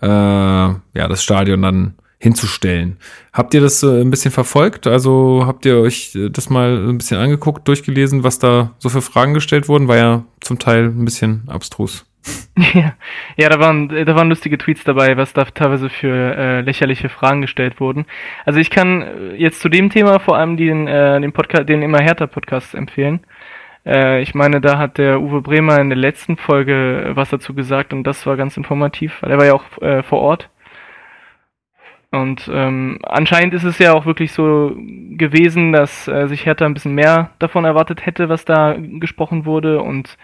äh, 0.00 0.06
ja, 0.06 0.78
das 0.94 1.22
Stadion 1.22 1.62
dann 1.62 1.94
hinzustellen. 2.18 2.98
Habt 3.32 3.54
ihr 3.54 3.62
das 3.62 3.82
äh, 3.82 4.02
ein 4.02 4.10
bisschen 4.10 4.30
verfolgt? 4.30 4.86
Also 4.86 5.44
habt 5.46 5.64
ihr 5.64 5.78
euch 5.78 6.14
äh, 6.14 6.28
das 6.28 6.50
mal 6.50 6.88
ein 6.88 6.98
bisschen 6.98 7.18
angeguckt, 7.18 7.66
durchgelesen, 7.66 8.24
was 8.24 8.38
da 8.38 8.74
so 8.78 8.90
für 8.90 9.00
Fragen 9.00 9.32
gestellt 9.32 9.68
wurden? 9.68 9.88
War 9.88 9.96
ja 9.96 10.24
zum 10.40 10.58
Teil 10.58 10.84
ein 10.84 11.04
bisschen 11.04 11.44
abstrus. 11.46 12.04
Ja, 12.74 12.92
ja 13.36 13.48
da, 13.48 13.58
waren, 13.58 13.88
da 13.88 14.14
waren 14.14 14.28
lustige 14.28 14.58
Tweets 14.58 14.84
dabei, 14.84 15.16
was 15.16 15.32
da 15.32 15.44
teilweise 15.44 15.88
für 15.88 16.36
äh, 16.36 16.60
lächerliche 16.60 17.08
Fragen 17.08 17.40
gestellt 17.40 17.80
wurden. 17.80 18.06
Also 18.44 18.58
ich 18.58 18.70
kann 18.70 19.02
äh, 19.02 19.34
jetzt 19.36 19.60
zu 19.60 19.68
dem 19.68 19.90
Thema 19.90 20.18
vor 20.18 20.36
allem 20.36 20.56
den, 20.56 20.86
äh, 20.86 21.20
den 21.20 21.32
Podcast, 21.32 21.68
den 21.68 21.82
immer 21.82 22.00
härter 22.00 22.26
Podcast 22.26 22.74
empfehlen. 22.74 23.20
Äh, 23.86 24.20
ich 24.22 24.34
meine, 24.34 24.60
da 24.60 24.78
hat 24.78 24.98
der 24.98 25.20
Uwe 25.20 25.40
Bremer 25.40 25.80
in 25.80 25.88
der 25.88 25.98
letzten 25.98 26.36
Folge 26.36 27.06
äh, 27.06 27.16
was 27.16 27.30
dazu 27.30 27.54
gesagt 27.54 27.92
und 27.92 28.04
das 28.04 28.26
war 28.26 28.36
ganz 28.36 28.56
informativ, 28.56 29.22
weil 29.22 29.30
er 29.30 29.38
war 29.38 29.46
ja 29.46 29.54
auch 29.54 29.82
äh, 29.82 30.02
vor 30.02 30.20
Ort. 30.20 30.50
Und 32.12 32.50
ähm, 32.52 32.98
anscheinend 33.04 33.54
ist 33.54 33.62
es 33.62 33.78
ja 33.78 33.92
auch 33.92 34.04
wirklich 34.04 34.32
so 34.32 34.72
gewesen, 34.76 35.72
dass 35.72 36.08
äh, 36.08 36.26
sich 36.26 36.44
Hertha 36.44 36.66
ein 36.66 36.74
bisschen 36.74 36.94
mehr 36.94 37.30
davon 37.38 37.64
erwartet 37.64 38.04
hätte, 38.04 38.28
was 38.28 38.44
da 38.44 38.74
gesprochen 38.76 39.44
wurde 39.44 39.80
und 39.80 40.18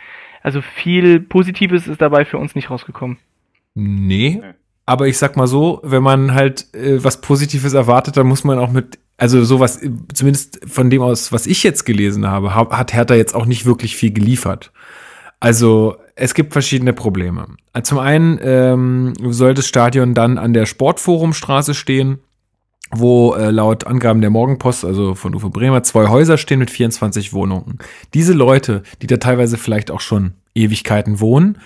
also 0.47 0.63
viel 0.63 1.19
Positives 1.19 1.89
ist 1.89 2.01
dabei 2.01 2.25
für 2.25 2.39
uns 2.39 2.55
nicht 2.55 2.71
rausgekommen. 2.71 3.17
Nee. 3.75 4.41
Aber 4.87 5.09
ich 5.09 5.19
sag 5.19 5.37
mal 5.37 5.49
so, 5.49 5.81
wenn 5.83 6.05
man 6.05 6.35
halt 6.35 6.73
äh, 6.73 7.03
was 7.03 7.21
Positives 7.21 7.73
erwartet, 7.73 8.17
dann 8.17 8.29
muss 8.29 8.45
man 8.45 8.57
auch 8.61 8.71
mit, 8.71 9.01
also 9.17 9.43
sowas, 9.45 9.83
äh, 9.83 9.91
zumindest 10.15 10.61
von 10.71 10.89
dem 10.89 11.03
aus, 11.03 11.33
was 11.33 11.49
ich 11.49 11.65
jetzt 11.65 11.85
gelesen 11.85 12.29
habe, 12.29 12.55
ha- 12.55 12.71
hat 12.71 12.95
Hertha 12.95 13.17
jetzt 13.17 13.35
auch 13.35 13.47
nicht 13.47 13.67
wirklich 13.67 13.97
viel 13.97 14.13
geliefert. 14.13 14.71
Also 15.41 15.97
es 16.15 16.33
gibt 16.33 16.53
verschiedene 16.53 16.93
Probleme. 16.93 17.49
Zum 17.83 17.99
einen 17.99 18.39
ähm, 18.41 19.15
soll 19.21 19.53
das 19.55 19.67
Stadion 19.67 20.15
dann 20.15 20.39
an 20.39 20.53
der 20.53 20.65
Sportforumstraße 20.67 21.75
stehen. 21.75 22.21
Wo 22.91 23.34
äh, 23.34 23.51
laut 23.51 23.87
Angaben 23.87 24.20
der 24.20 24.30
Morgenpost, 24.30 24.84
also 24.84 25.14
von 25.14 25.34
Uwe 25.34 25.51
Bremer, 25.51 25.82
zwei 25.82 26.09
Häuser 26.09 26.39
stehen 26.39 26.59
mit 26.59 26.70
24 26.70 27.32
Wohnungen. 27.32 27.78
Diese 28.14 28.32
Leute, 28.32 28.82
die 29.03 29.07
da 29.07 29.16
teilweise 29.16 29.59
vielleicht 29.59 29.91
auch 29.91 30.01
schon 30.01 30.34
Ewigkeiten 30.55 31.20
wohnen, 31.20 31.59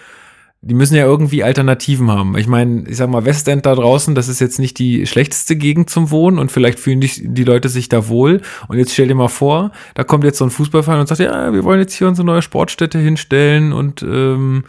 die 0.63 0.75
müssen 0.75 0.95
ja 0.95 1.05
irgendwie 1.05 1.43
Alternativen 1.43 2.11
haben. 2.11 2.37
Ich 2.37 2.47
meine, 2.47 2.87
ich 2.87 2.99
sag 2.99 3.09
mal, 3.09 3.25
Westend 3.25 3.65
da 3.65 3.75
draußen, 3.75 4.15
das 4.15 4.29
ist 4.29 4.41
jetzt 4.41 4.59
nicht 4.59 4.79
die 4.79 5.07
schlechteste 5.07 5.57
Gegend 5.57 5.89
zum 5.89 6.11
Wohnen 6.11 6.39
und 6.39 6.53
vielleicht 6.53 6.79
fühlen 6.79 7.01
die, 7.01 7.11
die 7.19 7.45
Leute 7.45 7.71
sich 7.71 7.89
da 7.89 8.09
wohl. 8.09 8.43
Und 8.69 8.77
jetzt 8.77 8.93
stell 8.93 9.09
dir 9.09 9.15
mal 9.15 9.29
vor, 9.29 9.73
da 9.95 10.05
kommt 10.05 10.25
jetzt 10.25 10.37
so 10.37 10.45
ein 10.45 10.51
Fußballverein 10.51 11.01
und 11.01 11.07
sagt, 11.07 11.21
ja, 11.21 11.53
wir 11.53 11.65
wollen 11.65 11.81
jetzt 11.81 11.95
hier 11.95 12.09
unsere 12.09 12.27
neue 12.27 12.43
Sportstätte 12.43 12.99
hinstellen 12.99 13.73
und 13.73 14.03
ähm, 14.03 14.65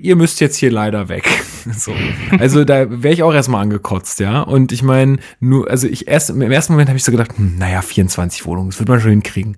ihr 0.00 0.16
müsst 0.16 0.40
jetzt 0.40 0.56
hier 0.56 0.70
leider 0.70 1.08
weg. 1.08 1.28
so. 1.72 1.92
Also 2.38 2.64
da 2.64 3.02
wäre 3.02 3.14
ich 3.14 3.22
auch 3.22 3.34
erstmal 3.34 3.62
angekotzt, 3.62 4.20
ja. 4.20 4.42
Und 4.42 4.72
ich 4.72 4.82
meine, 4.82 5.18
nur, 5.40 5.70
also 5.70 5.86
ich 5.86 6.08
erst 6.08 6.30
im 6.30 6.40
ersten 6.40 6.72
Moment 6.72 6.88
habe 6.88 6.96
ich 6.96 7.04
so 7.04 7.12
gedacht, 7.12 7.36
hm, 7.36 7.56
naja, 7.58 7.82
24 7.82 8.46
Wohnungen, 8.46 8.70
das 8.70 8.78
wird 8.78 8.88
man 8.88 9.00
schon 9.00 9.10
hinkriegen. 9.10 9.56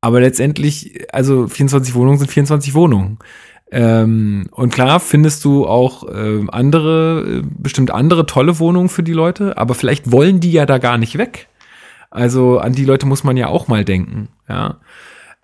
Aber 0.00 0.20
letztendlich, 0.20 1.06
also 1.12 1.48
24 1.48 1.94
Wohnungen 1.94 2.18
sind 2.18 2.30
24 2.30 2.74
Wohnungen. 2.74 3.18
Ähm, 3.70 4.48
und 4.52 4.72
klar 4.72 5.00
findest 5.00 5.44
du 5.44 5.66
auch 5.66 6.04
äh, 6.08 6.44
andere, 6.48 7.42
bestimmt 7.44 7.90
andere 7.90 8.24
tolle 8.24 8.58
Wohnungen 8.58 8.88
für 8.88 9.02
die 9.02 9.12
Leute, 9.12 9.58
aber 9.58 9.74
vielleicht 9.74 10.10
wollen 10.10 10.40
die 10.40 10.52
ja 10.52 10.64
da 10.64 10.78
gar 10.78 10.96
nicht 10.96 11.18
weg. 11.18 11.48
Also 12.10 12.58
an 12.58 12.72
die 12.72 12.86
Leute 12.86 13.06
muss 13.06 13.24
man 13.24 13.36
ja 13.36 13.48
auch 13.48 13.68
mal 13.68 13.84
denken, 13.84 14.28
ja. 14.48 14.80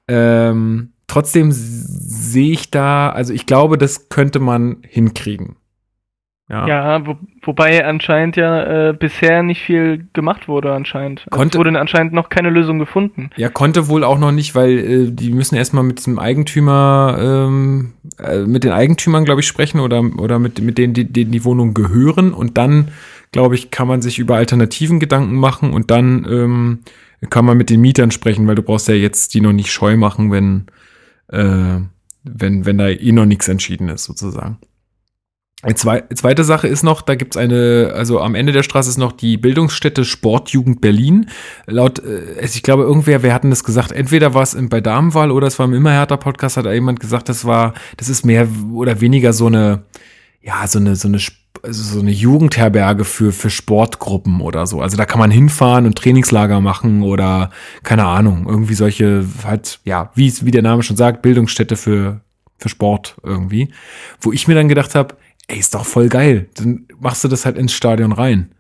Ähm, 0.09 0.94
trotzdem 1.07 1.51
sehe 1.53 2.53
ich 2.53 2.71
da, 2.71 3.11
also 3.11 3.33
ich 3.33 3.47
glaube, 3.47 3.79
das 3.79 4.09
könnte 4.09 4.41
man 4.41 4.79
hinkriegen. 4.89 5.57
Ja, 6.49 6.67
ja 6.67 7.07
wo, 7.07 7.17
wobei 7.43 7.87
anscheinend 7.87 8.37
ja 8.37 8.91
äh, 8.91 8.93
bisher 8.93 9.43
nicht 9.43 9.63
viel 9.63 10.07
gemacht 10.13 10.47
wurde 10.47 10.75
anscheinend. 10.75 11.21
Also 11.21 11.31
konnte, 11.31 11.57
es 11.57 11.59
wurde 11.59 11.79
anscheinend 11.81 12.13
noch 12.13 12.29
keine 12.29 12.51
Lösung 12.51 12.79
gefunden. 12.79 13.31
Ja, 13.37 13.49
konnte 13.49 13.89
wohl 13.89 14.05
auch 14.05 14.19
noch 14.19 14.33
nicht, 14.33 14.55
weil 14.55 14.79
äh, 14.79 15.11
die 15.11 15.33
müssen 15.33 15.57
erstmal 15.57 15.85
mit 15.85 16.07
dem 16.07 16.19
Eigentümer, 16.19 17.17
ähm, 17.19 17.95
äh, 18.19 18.41
mit 18.41 18.65
den 18.65 18.73
Eigentümern, 18.73 19.25
glaube 19.25 19.41
ich, 19.41 19.47
sprechen 19.47 19.81
oder, 19.81 20.03
oder 20.19 20.39
mit, 20.39 20.61
mit 20.61 20.77
denen, 20.77 20.93
die, 20.93 21.11
denen 21.11 21.33
die 21.33 21.45
Wohnungen 21.45 21.73
gehören 21.73 22.35
und 22.35 22.59
dann, 22.59 22.89
glaube 23.33 23.55
ich, 23.55 23.71
kann 23.71 23.89
man 23.89 24.03
sich 24.03 24.19
über 24.19 24.37
Alternativen 24.37 25.01
Gedanken 25.01 25.37
machen 25.37 25.73
und 25.73 25.91
dann 25.91 26.27
ähm, 26.29 26.79
kann 27.31 27.47
man 27.47 27.57
mit 27.57 27.71
den 27.71 27.81
Mietern 27.81 28.11
sprechen, 28.11 28.47
weil 28.47 28.55
du 28.55 28.63
brauchst 28.63 28.89
ja 28.89 28.95
jetzt 28.95 29.33
die 29.33 29.41
noch 29.41 29.53
nicht 29.53 29.73
scheu 29.73 29.97
machen, 29.97 30.31
wenn, 30.31 30.67
äh, 31.35 31.81
wenn, 32.25 32.65
wenn 32.65 32.79
da 32.79 32.89
eh 32.89 33.13
noch 33.13 33.27
nichts 33.27 33.49
entschieden 33.49 33.89
ist, 33.89 34.05
sozusagen. 34.05 34.59
Zwei, 35.77 36.03
zweite 36.15 36.45
Sache 36.45 36.69
ist 36.69 36.83
noch, 36.83 37.01
da 37.01 37.15
gibt's 37.15 37.39
eine, 37.39 37.93
also 37.95 38.21
am 38.21 38.35
Ende 38.35 38.53
der 38.53 38.63
Straße 38.63 38.91
ist 38.91 38.99
noch 38.99 39.13
die 39.13 39.39
Bildungsstätte 39.39 40.05
Sportjugend 40.05 40.83
Berlin. 40.83 41.31
Laut, 41.67 42.01
äh, 42.01 42.45
ich 42.45 42.63
glaube, 42.63 42.83
irgendwer, 42.83 43.23
wer 43.23 43.33
hatten 43.33 43.49
das 43.49 43.65
gesagt? 43.65 43.91
Entweder 43.91 44.35
war 44.35 44.43
es 44.43 44.57
bei 44.69 44.83
Damenwahl 44.83 45.31
oder 45.31 45.47
es 45.47 45.59
war 45.59 45.65
im 45.65 45.73
Immerhärter 45.73 46.19
Podcast, 46.19 46.59
hat 46.59 46.67
jemand 46.67 47.01
gesagt, 47.01 47.31
das 47.31 47.47
war, 47.47 47.73
das 47.97 48.11
ist 48.11 48.27
mehr 48.27 48.47
oder 48.75 49.01
weniger 49.01 49.33
so 49.33 49.47
eine, 49.47 49.85
ja, 50.43 50.67
so 50.67 50.79
eine, 50.79 50.97
so 50.97 51.09
eine, 51.09 51.17
also 51.17 51.33
so 51.69 52.01
eine 52.01 52.11
Jugendherberge 52.11 53.05
für, 53.05 53.33
für 53.33 53.51
Sportgruppen 53.51 54.41
oder 54.41 54.67
so. 54.67 54.81
Also 54.81 54.97
da 54.97 55.05
kann 55.05 55.19
man 55.19 55.31
hinfahren 55.31 55.87
und 55.87 55.97
Trainingslager 55.97 56.61
machen 56.61 57.03
oder, 57.03 57.51
keine 57.83 58.05
Ahnung, 58.05 58.47
irgendwie 58.49 58.75
solche, 58.75 59.25
halt, 59.45 59.81
ja, 59.85 60.11
wie, 60.15 60.33
wie 60.43 60.51
der 60.51 60.63
Name 60.63 60.83
schon 60.83 60.97
sagt, 60.97 61.23
Bildungsstätte 61.23 61.77
für, 61.77 62.21
für 62.59 62.69
Sport 62.69 63.17
irgendwie. 63.23 63.73
Wo 64.21 64.33
ich 64.33 64.49
mir 64.49 64.55
dann 64.55 64.69
gedacht 64.69 64.95
habe, 64.95 65.17
ey, 65.49 65.59
ist 65.59 65.75
doch 65.75 65.85
voll 65.85 66.09
geil. 66.09 66.49
Dann 66.55 66.87
machst 66.99 67.25
du 67.25 67.29
das 67.29 67.45
halt 67.45 67.57
ins 67.59 67.73
Stadion 67.73 68.13
rein. 68.13 68.51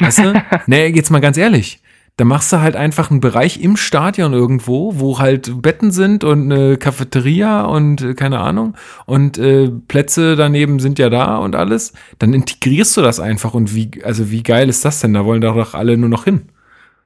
Weißt 0.00 0.18
du? 0.18 0.44
nee, 0.66 0.86
jetzt 0.88 1.10
mal 1.10 1.20
ganz 1.20 1.36
ehrlich. 1.36 1.80
Da 2.18 2.24
machst 2.24 2.50
du 2.50 2.60
halt 2.60 2.76
einfach 2.76 3.10
einen 3.10 3.20
Bereich 3.20 3.60
im 3.60 3.76
Stadion 3.76 4.32
irgendwo, 4.32 4.98
wo 4.98 5.18
halt 5.18 5.60
Betten 5.60 5.90
sind 5.90 6.24
und 6.24 6.50
eine 6.50 6.78
Cafeteria 6.78 7.62
und 7.62 8.00
äh, 8.00 8.14
keine 8.14 8.40
Ahnung 8.40 8.74
und 9.04 9.36
äh, 9.36 9.70
Plätze 9.86 10.34
daneben 10.34 10.80
sind 10.80 10.98
ja 10.98 11.10
da 11.10 11.36
und 11.36 11.54
alles. 11.54 11.92
Dann 12.18 12.32
integrierst 12.32 12.96
du 12.96 13.02
das 13.02 13.20
einfach 13.20 13.52
und 13.52 13.74
wie, 13.74 14.02
also 14.02 14.30
wie 14.30 14.42
geil 14.42 14.70
ist 14.70 14.84
das 14.86 15.00
denn? 15.00 15.12
Da 15.12 15.26
wollen 15.26 15.42
doch 15.42 15.74
alle 15.74 15.98
nur 15.98 16.08
noch 16.08 16.24
hin. 16.24 16.48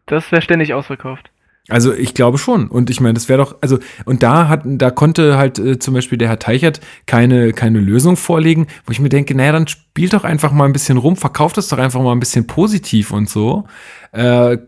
Das 0.06 0.30
wäre 0.30 0.42
ständig 0.42 0.74
ausverkauft. 0.74 1.30
Also 1.68 1.92
ich 1.92 2.14
glaube 2.14 2.38
schon. 2.38 2.68
Und 2.68 2.90
ich 2.90 3.00
meine, 3.00 3.14
das 3.14 3.28
wäre 3.28 3.38
doch, 3.38 3.56
also, 3.61 3.78
und 4.04 4.22
da 4.22 4.48
hat, 4.48 4.62
da 4.64 4.90
konnte 4.90 5.36
halt 5.36 5.58
äh, 5.58 5.78
zum 5.78 5.94
Beispiel 5.94 6.18
der 6.18 6.28
Herr 6.28 6.38
Teichert 6.38 6.80
keine, 7.06 7.52
keine 7.52 7.80
Lösung 7.80 8.16
vorlegen, 8.16 8.66
wo 8.86 8.92
ich 8.92 9.00
mir 9.00 9.08
denke, 9.08 9.34
naja, 9.34 9.52
dann 9.52 9.68
spielt 9.68 10.12
doch 10.12 10.24
einfach 10.24 10.52
mal 10.52 10.64
ein 10.64 10.72
bisschen 10.72 10.98
rum, 10.98 11.16
verkauft 11.16 11.58
es 11.58 11.68
doch 11.68 11.78
einfach 11.78 12.00
mal 12.00 12.12
ein 12.12 12.20
bisschen 12.20 12.46
positiv 12.46 13.12
und 13.12 13.28
so. 13.28 13.64
Äh, 14.12 14.58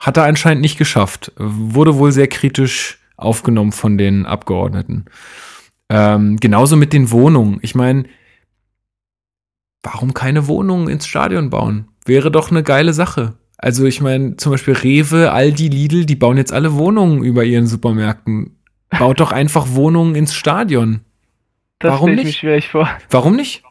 hat 0.00 0.16
er 0.16 0.24
anscheinend 0.24 0.62
nicht 0.62 0.78
geschafft. 0.78 1.32
Wurde 1.36 1.96
wohl 1.96 2.10
sehr 2.10 2.26
kritisch 2.26 2.98
aufgenommen 3.16 3.72
von 3.72 3.98
den 3.98 4.26
Abgeordneten. 4.26 5.04
Ähm, 5.90 6.38
genauso 6.38 6.76
mit 6.76 6.92
den 6.92 7.10
Wohnungen. 7.10 7.58
Ich 7.62 7.74
meine, 7.74 8.04
warum 9.82 10.14
keine 10.14 10.46
Wohnungen 10.48 10.88
ins 10.88 11.06
Stadion 11.06 11.50
bauen? 11.50 11.88
Wäre 12.06 12.30
doch 12.30 12.50
eine 12.50 12.62
geile 12.62 12.94
Sache. 12.94 13.34
Also 13.58 13.84
ich 13.84 14.00
meine, 14.00 14.36
zum 14.36 14.52
Beispiel 14.52 14.74
Rewe, 14.74 15.32
Aldi, 15.32 15.68
Lidl, 15.68 16.06
die 16.06 16.16
bauen 16.16 16.38
jetzt 16.38 16.52
alle 16.52 16.74
Wohnungen 16.74 17.22
über 17.22 17.44
ihren 17.44 17.66
Supermärkten. 17.66 18.56
Baut 18.98 19.20
doch 19.20 19.32
einfach 19.32 19.68
Wohnungen 19.72 20.14
ins 20.14 20.34
Stadion. 20.34 21.00
Das 21.78 21.92
Warum 21.92 22.14
nicht? 22.14 22.24
Mir 22.24 22.32
schwierig 22.32 22.68
vor. 22.68 22.88
Warum 23.10 23.36
nicht? 23.36 23.62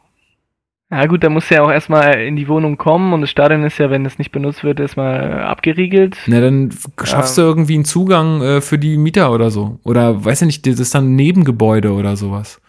Ja 0.92 1.06
gut, 1.06 1.24
da 1.24 1.30
muss 1.30 1.50
ja 1.50 1.62
auch 1.62 1.70
erstmal 1.70 2.20
in 2.22 2.36
die 2.36 2.48
Wohnung 2.48 2.78
kommen 2.78 3.14
und 3.14 3.22
das 3.22 3.30
Stadion 3.30 3.64
ist 3.64 3.78
ja, 3.78 3.92
wenn 3.92 4.06
es 4.08 4.18
nicht 4.18 4.32
benutzt 4.32 4.64
wird, 4.64 4.80
erstmal 4.80 5.44
abgeriegelt. 5.44 6.18
Na, 6.26 6.42
dann 6.42 6.72
schaffst 7.04 7.38
ja. 7.38 7.44
du 7.44 7.50
irgendwie 7.50 7.76
einen 7.76 7.86
Zugang 7.86 8.42
äh, 8.42 8.62
für 8.62 8.80
die 8.80 8.98
Mieter 8.98 9.32
oder 9.32 9.52
so. 9.52 9.80
Oder 9.84 10.26
weiß 10.26 10.40
ja 10.40 10.48
nicht, 10.48 10.66
das 10.66 10.80
ist 10.80 10.96
dann 10.96 11.12
ein 11.12 11.16
Nebengebäude 11.16 11.94
oder 11.94 12.16
sowas. 12.16 12.60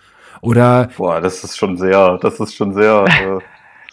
Oder. 0.43 0.91
Boah, 0.99 1.21
das 1.23 1.43
ist 1.45 1.57
schon 1.57 1.79
sehr, 1.79 2.19
das 2.21 2.39
ist 2.41 2.55
schon 2.55 2.75
sehr 2.75 3.05
äh, 3.09 3.39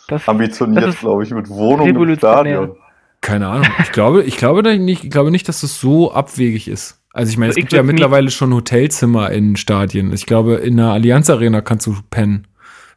das, 0.09 0.27
ambitioniert, 0.27 0.99
glaube 0.99 1.23
ich, 1.23 1.31
mit 1.31 1.49
Wohnung 1.49 1.87
im 1.87 2.15
Stadion. 2.17 2.75
Keine 3.21 3.47
Ahnung. 3.47 3.67
Ich 3.81 3.91
glaube, 3.93 4.23
ich 4.23 4.37
glaube 4.37 4.77
nicht, 4.77 5.05
ich 5.05 5.09
glaube 5.09 5.31
nicht, 5.31 5.47
dass 5.47 5.61
das 5.61 5.79
so 5.79 6.11
abwegig 6.11 6.67
ist. 6.67 7.01
Also 7.13 7.31
ich 7.31 7.37
meine, 7.37 7.49
es 7.49 7.55
gibt 7.55 7.73
ja 7.73 7.81
mittlerweile 7.81 8.29
schon 8.29 8.53
Hotelzimmer 8.53 9.31
in 9.31 9.55
Stadien. 9.55 10.13
Ich 10.13 10.25
glaube, 10.25 10.55
in 10.55 10.77
der 10.77 10.87
Allianz 10.87 11.29
Arena 11.29 11.61
kannst 11.61 11.87
du 11.87 11.95
pennen, 12.11 12.45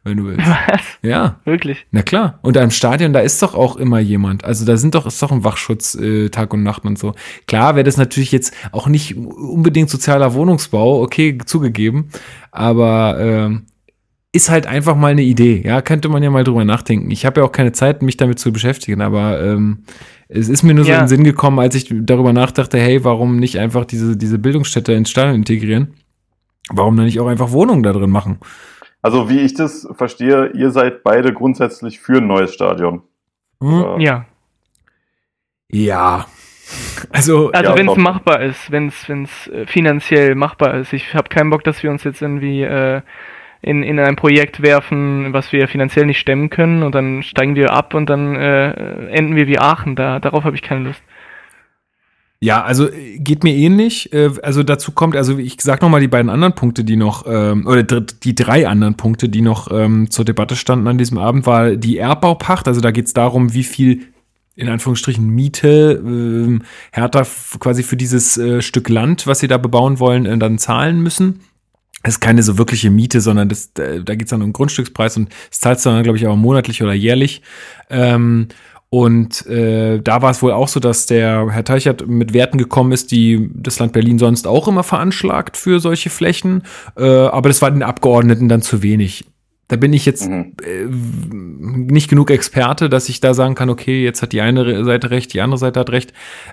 wenn 0.03 0.17
du 0.17 0.25
willst. 0.25 0.47
Was? 0.47 0.81
Ja. 1.03 1.39
Wirklich? 1.45 1.85
Na 1.91 2.01
klar. 2.01 2.39
Und 2.41 2.57
im 2.57 2.71
Stadion, 2.71 3.13
da 3.13 3.19
ist 3.19 3.41
doch 3.41 3.53
auch 3.53 3.75
immer 3.75 3.99
jemand. 3.99 4.43
Also 4.43 4.65
da 4.65 4.77
sind 4.77 4.95
doch, 4.95 5.05
ist 5.05 5.21
doch 5.21 5.31
ein 5.31 5.43
Wachschutz 5.43 5.95
äh, 5.95 6.29
Tag 6.29 6.53
und 6.53 6.63
Nacht 6.63 6.85
und 6.85 6.97
so. 6.97 7.13
Klar 7.47 7.75
wäre 7.75 7.83
das 7.83 7.97
natürlich 7.97 8.31
jetzt 8.31 8.53
auch 8.71 8.87
nicht 8.87 9.15
unbedingt 9.15 9.89
sozialer 9.89 10.33
Wohnungsbau, 10.33 11.01
okay, 11.01 11.37
zugegeben. 11.45 12.09
Aber 12.51 13.19
äh, 13.19 13.71
ist 14.33 14.49
halt 14.49 14.65
einfach 14.65 14.95
mal 14.95 15.11
eine 15.11 15.23
Idee. 15.23 15.61
Ja, 15.65 15.81
könnte 15.81 16.09
man 16.09 16.23
ja 16.23 16.29
mal 16.29 16.43
drüber 16.43 16.63
nachdenken. 16.63 17.11
Ich 17.11 17.25
habe 17.25 17.41
ja 17.41 17.45
auch 17.45 17.51
keine 17.51 17.73
Zeit, 17.73 18.01
mich 18.01 18.17
damit 18.17 18.39
zu 18.39 18.51
beschäftigen, 18.51 19.01
aber 19.01 19.43
ähm, 19.43 19.83
es 20.29 20.47
ist 20.47 20.63
mir 20.63 20.73
nur 20.73 20.85
ja. 20.85 20.93
so 20.93 20.93
in 20.93 20.99
den 20.99 21.07
Sinn 21.09 21.23
gekommen, 21.25 21.59
als 21.59 21.75
ich 21.75 21.93
darüber 21.93 22.31
nachdachte, 22.31 22.79
hey, 22.79 23.03
warum 23.03 23.37
nicht 23.37 23.59
einfach 23.59 23.83
diese, 23.83 24.15
diese 24.15 24.39
Bildungsstätte 24.39 24.93
ins 24.93 25.09
Stadion 25.09 25.35
integrieren? 25.35 25.93
Warum 26.69 26.95
dann 26.95 27.05
nicht 27.05 27.19
auch 27.19 27.27
einfach 27.27 27.51
Wohnungen 27.51 27.83
da 27.83 27.91
drin 27.91 28.09
machen? 28.09 28.37
Also, 29.01 29.29
wie 29.29 29.39
ich 29.39 29.53
das 29.53 29.87
verstehe, 29.93 30.51
ihr 30.53 30.71
seid 30.71 31.03
beide 31.03 31.33
grundsätzlich 31.33 31.99
für 31.99 32.17
ein 32.17 32.27
neues 32.27 32.53
Stadion. 32.53 33.01
Hm? 33.61 33.99
Ja. 33.99 34.25
Ja. 35.69 36.25
Also, 37.11 37.51
also 37.51 37.71
ja, 37.71 37.77
wenn 37.77 37.89
es 37.89 37.97
machbar 37.97 38.41
ist, 38.41 38.71
wenn 38.71 38.87
es 38.87 39.47
äh, 39.47 39.65
finanziell 39.65 40.35
machbar 40.35 40.75
ist. 40.75 40.93
Ich 40.93 41.13
habe 41.13 41.29
keinen 41.29 41.49
Bock, 41.49 41.63
dass 41.63 41.83
wir 41.83 41.91
uns 41.91 42.03
jetzt 42.03 42.21
irgendwie 42.21 42.63
äh, 42.63 43.01
in, 43.61 43.83
in 43.83 43.99
ein 43.99 44.15
Projekt 44.15 44.61
werfen, 44.61 45.33
was 45.33 45.51
wir 45.51 45.67
finanziell 45.67 46.05
nicht 46.05 46.19
stemmen 46.19 46.49
können 46.49 46.83
und 46.83 46.95
dann 46.95 47.23
steigen 47.23 47.55
wir 47.55 47.73
ab 47.73 47.93
und 47.93 48.09
dann 48.09 48.35
äh, 48.35 48.71
enden 49.09 49.35
wir 49.35 49.47
wie 49.47 49.59
Aachen. 49.59 49.95
Da, 49.95 50.19
darauf 50.19 50.43
habe 50.43 50.55
ich 50.55 50.61
keine 50.61 50.85
Lust. 50.87 51.03
Ja, 52.43 52.63
also 52.63 52.89
geht 53.17 53.43
mir 53.43 53.53
ähnlich. 53.53 54.11
Äh, 54.13 54.31
also 54.41 54.63
dazu 54.63 54.91
kommt, 54.91 55.15
also 55.15 55.37
ich 55.37 55.57
sag 55.61 55.81
noch 55.81 55.89
mal 55.89 56.01
die 56.01 56.07
beiden 56.07 56.29
anderen 56.29 56.55
Punkte, 56.55 56.83
die 56.83 56.95
noch 56.95 57.25
ähm, 57.27 57.67
oder 57.67 57.83
die 57.83 58.33
drei 58.33 58.67
anderen 58.67 58.97
Punkte, 58.97 59.29
die 59.29 59.41
noch 59.41 59.71
ähm, 59.71 60.09
zur 60.09 60.25
Debatte 60.25 60.55
standen 60.55 60.87
an 60.87 60.97
diesem 60.97 61.19
Abend, 61.19 61.45
war 61.45 61.75
die 61.75 61.99
Erbbaupacht. 61.99 62.67
Also 62.67 62.81
da 62.81 62.89
geht 62.89 63.05
es 63.05 63.13
darum, 63.13 63.53
wie 63.53 63.63
viel 63.63 64.07
in 64.55 64.69
Anführungsstrichen 64.69 65.27
Miete 65.27 66.01
ähm, 66.03 66.63
Hertha 66.91 67.25
quasi 67.59 67.83
für 67.83 67.95
dieses 67.95 68.37
äh, 68.37 68.61
Stück 68.63 68.89
Land, 68.89 69.27
was 69.27 69.39
sie 69.39 69.47
da 69.47 69.57
bebauen 69.57 69.99
wollen, 69.99 70.25
äh, 70.25 70.37
dann 70.37 70.57
zahlen 70.57 71.01
müssen. 71.01 71.41
Das 72.03 72.15
ist 72.15 72.19
keine 72.19 72.41
so 72.41 72.57
wirkliche 72.57 72.89
Miete, 72.89 73.21
sondern 73.21 73.49
das, 73.49 73.71
äh, 73.77 74.03
da 74.03 74.15
geht 74.15 74.25
es 74.25 74.31
dann 74.31 74.41
um 74.41 74.51
Grundstückspreis 74.51 75.15
und 75.17 75.29
das 75.49 75.59
zahlst 75.59 75.85
du 75.85 75.91
dann, 75.91 76.01
glaube 76.01 76.17
ich, 76.17 76.25
auch 76.25 76.35
monatlich 76.35 76.81
oder 76.81 76.93
jährlich. 76.93 77.43
Ähm, 77.91 78.47
und 78.93 79.45
äh, 79.47 80.01
da 80.01 80.21
war 80.21 80.31
es 80.31 80.41
wohl 80.41 80.51
auch 80.51 80.67
so, 80.67 80.81
dass 80.81 81.05
der 81.05 81.47
Herr 81.49 81.63
Teichert 81.63 82.09
mit 82.09 82.33
Werten 82.33 82.57
gekommen 82.57 82.91
ist, 82.91 83.11
die 83.11 83.49
das 83.53 83.79
Land 83.79 83.93
Berlin 83.93 84.19
sonst 84.19 84.45
auch 84.45 84.67
immer 84.67 84.83
veranschlagt 84.83 85.55
für 85.55 85.79
solche 85.79 86.09
Flächen. 86.09 86.63
Äh, 86.97 87.05
aber 87.05 87.47
das 87.47 87.61
war 87.61 87.71
den 87.71 87.83
Abgeordneten 87.83 88.49
dann 88.49 88.61
zu 88.61 88.83
wenig. 88.83 89.23
Da 89.71 89.77
bin 89.77 89.93
ich 89.93 90.05
jetzt 90.05 90.29
mhm. 90.29 90.51
äh, 90.65 90.85
nicht 90.85 92.09
genug 92.09 92.29
Experte, 92.29 92.89
dass 92.89 93.07
ich 93.07 93.21
da 93.21 93.33
sagen 93.33 93.55
kann, 93.55 93.69
okay, 93.69 94.03
jetzt 94.03 94.21
hat 94.21 94.33
die 94.33 94.41
eine 94.41 94.83
Seite 94.83 95.11
recht, 95.11 95.33
die 95.33 95.39
andere 95.39 95.57
Seite 95.57 95.79
hat 95.79 95.91
recht. 95.91 96.11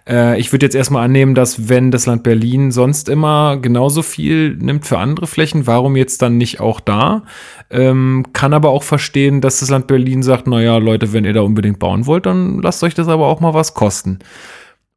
Äh, 0.09 0.39
ich 0.39 0.53
würde 0.53 0.65
jetzt 0.65 0.77
erstmal 0.77 1.05
annehmen, 1.05 1.35
dass 1.35 1.69
wenn 1.69 1.91
das 1.91 2.07
Land 2.07 2.23
Berlin 2.23 2.71
sonst 2.71 3.09
immer 3.09 3.57
genauso 3.57 4.03
viel 4.03 4.55
nimmt 4.55 4.87
für 4.87 4.99
andere 4.99 5.27
Flächen, 5.27 5.67
warum 5.67 5.97
jetzt 5.97 6.23
dann 6.23 6.37
nicht 6.37 6.61
auch 6.61 6.79
da? 6.79 7.25
Ähm, 7.71 8.27
kann 8.33 8.55
aber 8.55 8.69
auch 8.69 8.85
verstehen, 8.85 9.41
dass 9.41 9.59
das 9.59 9.69
Land 9.69 9.89
Berlin 9.89 10.23
sagt, 10.23 10.47
naja, 10.47 10.77
Leute, 10.77 11.13
wenn 11.13 11.25
ihr 11.25 11.33
da 11.33 11.41
unbedingt 11.41 11.81
bauen 11.81 12.07
wollt, 12.07 12.25
dann 12.25 12.63
lasst 12.63 12.85
euch 12.85 12.95
das 12.95 13.09
aber 13.09 13.27
auch 13.27 13.41
mal 13.41 13.53
was 13.53 13.75
kosten. 13.75 14.21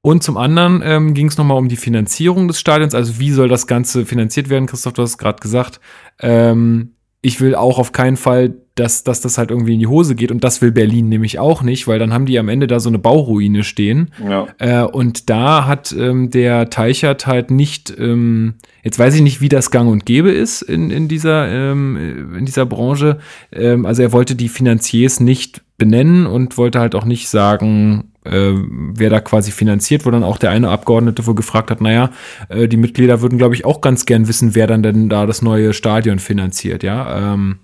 Und 0.01 0.21
zum 0.21 0.37
anderen 0.37 0.83
ähm, 0.85 1.15
ging 1.15 1.25
es 1.25 1.39
nochmal 1.39 1.57
um 1.57 1.69
die 1.69 1.75
Finanzierung 1.75 2.47
des 2.47 2.59
Stadions, 2.59 2.93
also 2.93 3.17
wie 3.17 3.31
soll 3.31 3.47
das 3.47 3.65
Ganze 3.65 4.05
finanziert 4.05 4.49
werden? 4.49 4.67
Christoph, 4.67 4.93
du 4.93 5.01
hast 5.01 5.09
es 5.09 5.17
gerade 5.17 5.39
gesagt. 5.41 5.79
Ähm, 6.19 6.91
ich 7.21 7.39
will 7.41 7.55
auch 7.55 7.79
auf 7.79 7.91
keinen 7.91 8.17
Fall, 8.17 8.55
dass, 8.81 9.03
dass 9.03 9.21
das 9.21 9.37
halt 9.37 9.51
irgendwie 9.51 9.75
in 9.75 9.79
die 9.79 9.87
Hose 9.87 10.15
geht. 10.15 10.31
Und 10.31 10.43
das 10.43 10.61
will 10.61 10.71
Berlin 10.71 11.07
nämlich 11.07 11.37
auch 11.37 11.61
nicht, 11.61 11.87
weil 11.87 11.99
dann 11.99 12.13
haben 12.13 12.25
die 12.25 12.39
am 12.39 12.49
Ende 12.49 12.65
da 12.65 12.79
so 12.79 12.89
eine 12.89 12.97
Bauruine 12.97 13.63
stehen. 13.63 14.11
Ja. 14.27 14.47
Äh, 14.57 14.83
und 14.83 15.29
da 15.29 15.67
hat 15.67 15.95
ähm, 15.97 16.31
der 16.31 16.71
Teichert 16.71 17.27
halt 17.27 17.51
nicht, 17.51 17.93
ähm, 17.97 18.55
jetzt 18.83 18.97
weiß 18.97 19.13
ich 19.13 19.21
nicht, 19.21 19.39
wie 19.39 19.49
das 19.49 19.69
gang 19.69 19.89
und 19.89 20.07
gäbe 20.07 20.31
ist 20.31 20.63
in, 20.63 20.89
in, 20.89 21.07
dieser, 21.07 21.47
ähm, 21.47 22.35
in 22.35 22.45
dieser 22.45 22.65
Branche. 22.65 23.19
Ähm, 23.51 23.85
also 23.85 24.01
er 24.01 24.13
wollte 24.13 24.35
die 24.35 24.49
Finanziers 24.49 25.19
nicht 25.19 25.61
benennen 25.77 26.25
und 26.25 26.57
wollte 26.57 26.79
halt 26.79 26.95
auch 26.95 27.05
nicht 27.05 27.29
sagen, 27.29 28.11
äh, 28.25 28.53
wer 28.53 29.11
da 29.11 29.19
quasi 29.19 29.51
finanziert, 29.51 30.07
wo 30.07 30.11
dann 30.11 30.23
auch 30.23 30.39
der 30.39 30.49
eine 30.49 30.69
Abgeordnete 30.69 31.25
wohl 31.27 31.35
gefragt 31.35 31.69
hat, 31.69 31.81
naja, 31.81 32.09
äh, 32.49 32.67
die 32.67 32.77
Mitglieder 32.77 33.21
würden, 33.21 33.37
glaube 33.37 33.53
ich, 33.53 33.63
auch 33.63 33.81
ganz 33.81 34.05
gern 34.05 34.27
wissen, 34.27 34.55
wer 34.55 34.65
dann 34.65 34.81
denn 34.81 35.07
da 35.09 35.27
das 35.27 35.43
neue 35.43 35.73
Stadion 35.73 36.17
finanziert, 36.17 36.81
ja. 36.81 37.33
Ähm, 37.33 37.57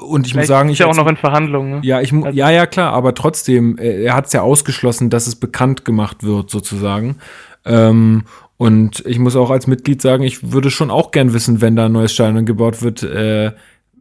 und 0.00 0.26
ich 0.26 0.32
Vielleicht 0.32 0.48
muss 0.48 0.56
sagen, 0.56 0.68
ist 0.68 0.78
ja 0.78 0.86
auch 0.86 0.96
noch 0.96 1.06
in 1.06 1.16
Verhandlungen. 1.16 1.70
Ne? 1.70 1.80
Ja, 1.82 2.00
ich 2.00 2.12
also 2.12 2.28
ja, 2.28 2.50
ja 2.50 2.66
klar, 2.66 2.92
aber 2.92 3.14
trotzdem, 3.14 3.78
äh, 3.78 4.04
er 4.04 4.14
hat 4.14 4.26
es 4.26 4.32
ja 4.32 4.42
ausgeschlossen, 4.42 5.10
dass 5.10 5.26
es 5.26 5.36
bekannt 5.36 5.84
gemacht 5.84 6.22
wird 6.22 6.50
sozusagen. 6.50 7.16
Ähm, 7.64 8.24
und 8.56 9.04
ich 9.06 9.18
muss 9.18 9.36
auch 9.36 9.50
als 9.50 9.66
Mitglied 9.66 10.00
sagen, 10.00 10.22
ich 10.22 10.52
würde 10.52 10.70
schon 10.70 10.90
auch 10.90 11.10
gern 11.10 11.34
wissen, 11.34 11.60
wenn 11.60 11.76
da 11.76 11.86
ein 11.86 11.92
neues 11.92 12.12
Stadion 12.12 12.46
gebaut 12.46 12.82
wird, 12.82 13.02
äh, 13.02 13.52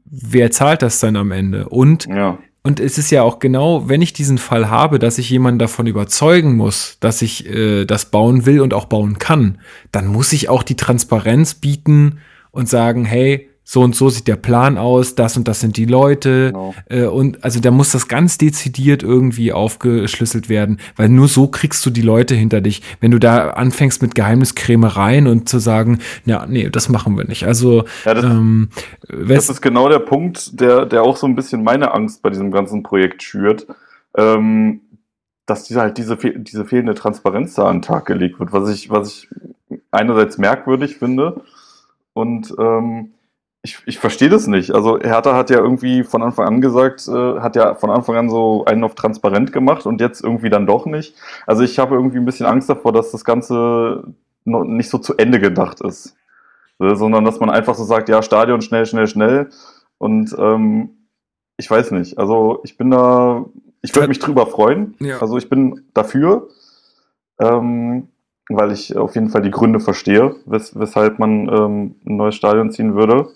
wer 0.06 0.52
zahlt 0.52 0.82
das 0.82 1.00
dann 1.00 1.16
am 1.16 1.32
Ende? 1.32 1.70
Und 1.70 2.06
ja. 2.06 2.38
Und 2.66 2.80
es 2.80 2.98
ist 2.98 3.12
ja 3.12 3.24
auch 3.24 3.40
genau, 3.40 3.90
wenn 3.90 4.02
ich 4.02 4.14
diesen 4.14 4.38
Fall 4.38 4.70
habe, 4.70 4.98
dass 4.98 5.18
ich 5.18 5.30
jemanden 5.30 5.60
davon 5.60 5.86
überzeugen 5.86 6.56
muss, 6.56 6.96
dass 7.02 7.22
ich 7.22 7.46
äh, 7.46 7.84
das 7.84 8.06
bauen 8.06 8.46
will 8.46 8.62
und 8.62 8.74
auch 8.74 8.86
bauen 8.86 9.20
kann, 9.20 9.60
dann 9.92 10.08
muss 10.08 10.32
ich 10.32 10.48
auch 10.48 10.64
die 10.64 10.78
Transparenz 10.78 11.56
bieten 11.56 12.20
und 12.52 12.70
sagen, 12.70 13.04
hey, 13.04 13.50
so 13.64 13.82
und 13.82 13.96
so 13.96 14.10
sieht 14.10 14.28
der 14.28 14.36
Plan 14.36 14.78
aus, 14.78 15.16
das 15.16 15.38
und 15.38 15.48
das 15.48 15.62
sind 15.62 15.78
die 15.78 15.86
Leute. 15.86 16.48
Genau. 16.48 16.76
Äh, 16.90 17.06
und 17.06 17.44
also 17.44 17.60
da 17.60 17.72
muss 17.72 17.92
das 17.92 18.08
ganz 18.08 18.38
dezidiert 18.38 19.04
irgendwie 19.04 19.54
aufgeschlüsselt 19.54 20.50
werden, 20.50 20.80
weil 20.96 21.10
nur 21.10 21.28
so 21.28 21.48
kriegst 21.48 21.86
du 21.86 21.90
die 21.90 22.02
Leute 22.02 22.36
hinter 22.36 22.62
dich. 22.62 22.82
Wenn 23.00 23.12
du 23.12 23.20
da 23.20 23.52
anfängst 23.52 24.02
mit 24.02 24.16
Geheimniskrämereien 24.16 25.28
und 25.28 25.48
zu 25.48 25.60
sagen, 25.60 26.00
ja, 26.26 26.46
nee, 26.46 26.70
das 26.70 26.90
machen 26.90 27.18
wir 27.18 27.26
nicht. 27.26 27.46
Also 27.46 27.86
ja, 28.06 28.14
das, 28.14 28.26
ähm, 28.26 28.70
das 29.08 29.50
ist 29.50 29.62
genau 29.62 29.88
der 29.88 30.00
Punkt, 30.00 30.60
der, 30.60 30.86
der 30.86 31.04
auch 31.04 31.16
so 31.16 31.26
ein 31.26 31.36
bisschen 31.36 31.64
meine 31.64 31.94
Angst 31.94 32.22
bei 32.22 32.30
diesem 32.30 32.52
ganzen 32.52 32.84
Projekt 32.84 33.24
schürt. 33.24 33.66
Ähm, 34.16 34.82
dass 35.46 35.66
diese 35.66 35.82
halt 35.82 35.98
diese, 35.98 36.16
diese 36.16 36.66
fehlende 36.66 36.94
Transparenz 36.94 37.56
da 37.56 37.68
an 37.68 37.78
den 37.78 37.82
Tag 37.82 38.06
gelegt 38.06 38.40
wird, 38.40 38.54
was 38.54 38.70
ich, 38.70 38.90
was 38.90 39.10
ich 39.10 39.30
einerseits 39.92 40.38
merkwürdig 40.38 40.96
finde 40.98 41.42
und 42.14 42.54
ähm, 42.58 43.12
ich, 43.66 43.82
ich 43.86 43.98
verstehe 43.98 44.30
das 44.30 44.48
nicht. 44.48 44.72
Also 44.76 45.00
Hertha 45.00 45.36
hat 45.36 45.50
ja 45.50 45.58
irgendwie 45.58 46.04
von 46.04 46.22
Anfang 46.22 46.46
an 46.46 46.62
gesagt, 46.62 47.08
äh, 47.08 47.40
hat 47.40 47.56
ja 47.56 47.76
von 47.76 47.90
Anfang 47.90 48.18
an 48.18 48.30
so 48.30 48.66
einen 48.66 48.84
auf 48.84 48.94
transparent 48.94 49.54
gemacht 49.54 49.86
und 49.86 50.02
jetzt 50.02 50.22
irgendwie 50.22 50.50
dann 50.50 50.68
doch 50.68 50.86
nicht. 50.86 51.16
Also 51.48 51.64
ich 51.64 51.80
habe 51.80 51.96
irgendwie 51.96 52.18
ein 52.18 52.26
bisschen 52.26 52.46
Angst 52.46 52.70
davor, 52.70 52.92
dass 52.92 53.12
das 53.12 53.24
Ganze 53.24 54.04
noch 54.44 54.66
nicht 54.66 54.90
so 54.90 54.98
zu 54.98 55.16
Ende 55.16 55.40
gedacht 55.40 55.80
ist. 55.80 56.18
Sondern 56.78 57.24
dass 57.24 57.40
man 57.40 57.50
einfach 57.50 57.76
so 57.76 57.86
sagt, 57.86 58.10
ja, 58.10 58.22
Stadion 58.22 58.62
schnell, 58.62 58.86
schnell, 58.86 59.08
schnell. 59.08 59.50
Und 59.98 60.36
ähm, 60.38 60.90
ich 61.56 61.72
weiß 61.72 61.92
nicht. 61.92 62.18
Also 62.18 62.60
ich 62.66 62.76
bin 62.76 62.92
da, 62.92 63.46
ich 63.82 63.96
würde 63.96 64.10
mich 64.10 64.20
drüber 64.20 64.46
freuen. 64.46 64.96
Ja. 65.00 65.20
Also 65.20 65.38
ich 65.38 65.48
bin 65.50 65.86
dafür. 65.94 66.50
Ähm, 67.40 68.10
weil 68.50 68.74
ich 68.74 68.98
auf 68.98 69.16
jeden 69.16 69.30
Fall 69.30 69.42
die 69.42 69.52
Gründe 69.52 69.80
verstehe, 69.80 70.36
wes 70.46 70.78
weshalb 70.78 71.18
man 71.18 71.48
ähm, 71.48 71.96
ein 72.06 72.18
neues 72.18 72.36
Stadion 72.36 72.72
ziehen 72.72 72.96
würde. 72.96 73.30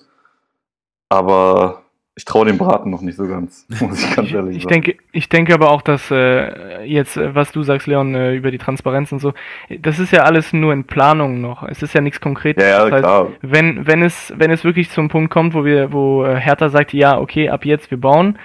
Aber 1.10 1.84
ich 2.18 2.26
traue 2.26 2.48
dem 2.48 2.58
Braten 2.58 2.90
noch 2.90 3.02
nicht 3.02 3.16
so 3.16 3.28
ganz, 3.28 3.68
muss 3.80 4.04
ich 4.04 4.16
ganz 4.16 4.32
ehrlich 4.32 4.58
ich, 4.58 4.64
sagen. 4.64 4.74
Denke, 4.74 4.96
ich 5.12 5.30
denke 5.30 5.54
aber 5.54 5.70
auch, 5.70 5.84
dass 5.84 6.10
äh, 6.10 6.84
jetzt, 6.84 7.16
äh, 7.16 7.36
was 7.36 7.52
du 7.52 7.62
sagst, 7.62 7.86
Leon, 7.86 8.16
äh, 8.16 8.34
über 8.34 8.50
die 8.50 8.58
Transparenz 8.58 9.12
und 9.12 9.20
so, 9.20 9.34
das 9.80 10.00
ist 10.00 10.12
ja 10.12 10.24
alles 10.24 10.52
nur 10.52 10.74
in 10.74 10.86
Planung 10.86 11.42
noch. 11.42 11.62
Es 11.62 11.84
ist 11.84 11.94
ja 11.94 12.02
nichts 12.02 12.20
Konkretes. 12.20 12.64
Ja, 12.64 12.70
ja, 12.70 12.84
das 12.86 12.92
heißt, 12.92 13.04
klar. 13.04 13.28
Wenn, 13.42 13.86
wenn, 13.86 14.02
es, 14.02 14.34
wenn 14.36 14.50
es 14.50 14.64
wirklich 14.64 14.90
zum 14.90 15.10
Punkt 15.10 15.32
kommt, 15.32 15.54
wo 15.54 15.64
wir, 15.64 15.94
wo 15.94 16.26
äh, 16.26 16.40
Hertha 16.40 16.70
sagt, 16.70 16.92
ja, 16.92 17.20
okay, 17.20 17.50
ab 17.50 17.66
jetzt 17.66 17.92
wir 17.92 18.02
bauen, 18.02 18.40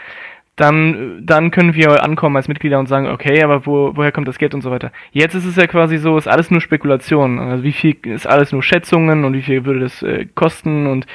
dann, 0.56 1.22
dann 1.24 1.50
können 1.50 1.74
wir 1.74 2.02
ankommen 2.04 2.36
als 2.36 2.48
Mitglieder 2.48 2.78
und 2.78 2.86
sagen, 2.86 3.08
okay, 3.08 3.42
aber 3.42 3.64
wo, 3.64 3.96
woher 3.96 4.12
kommt 4.12 4.28
das 4.28 4.36
Geld 4.36 4.52
und 4.52 4.60
so 4.60 4.70
weiter. 4.70 4.92
Jetzt 5.12 5.34
ist 5.34 5.46
es 5.46 5.56
ja 5.56 5.66
quasi 5.66 5.96
so, 5.96 6.18
ist 6.18 6.28
alles 6.28 6.50
nur 6.50 6.60
Spekulation. 6.60 7.38
Also 7.38 7.64
wie 7.64 7.72
viel 7.72 7.96
ist 8.02 8.26
alles 8.26 8.52
nur 8.52 8.62
Schätzungen 8.62 9.24
und 9.24 9.32
wie 9.32 9.40
viel 9.40 9.64
würde 9.64 9.80
das 9.80 10.02
äh, 10.02 10.26
kosten 10.34 10.86
und 10.86 11.06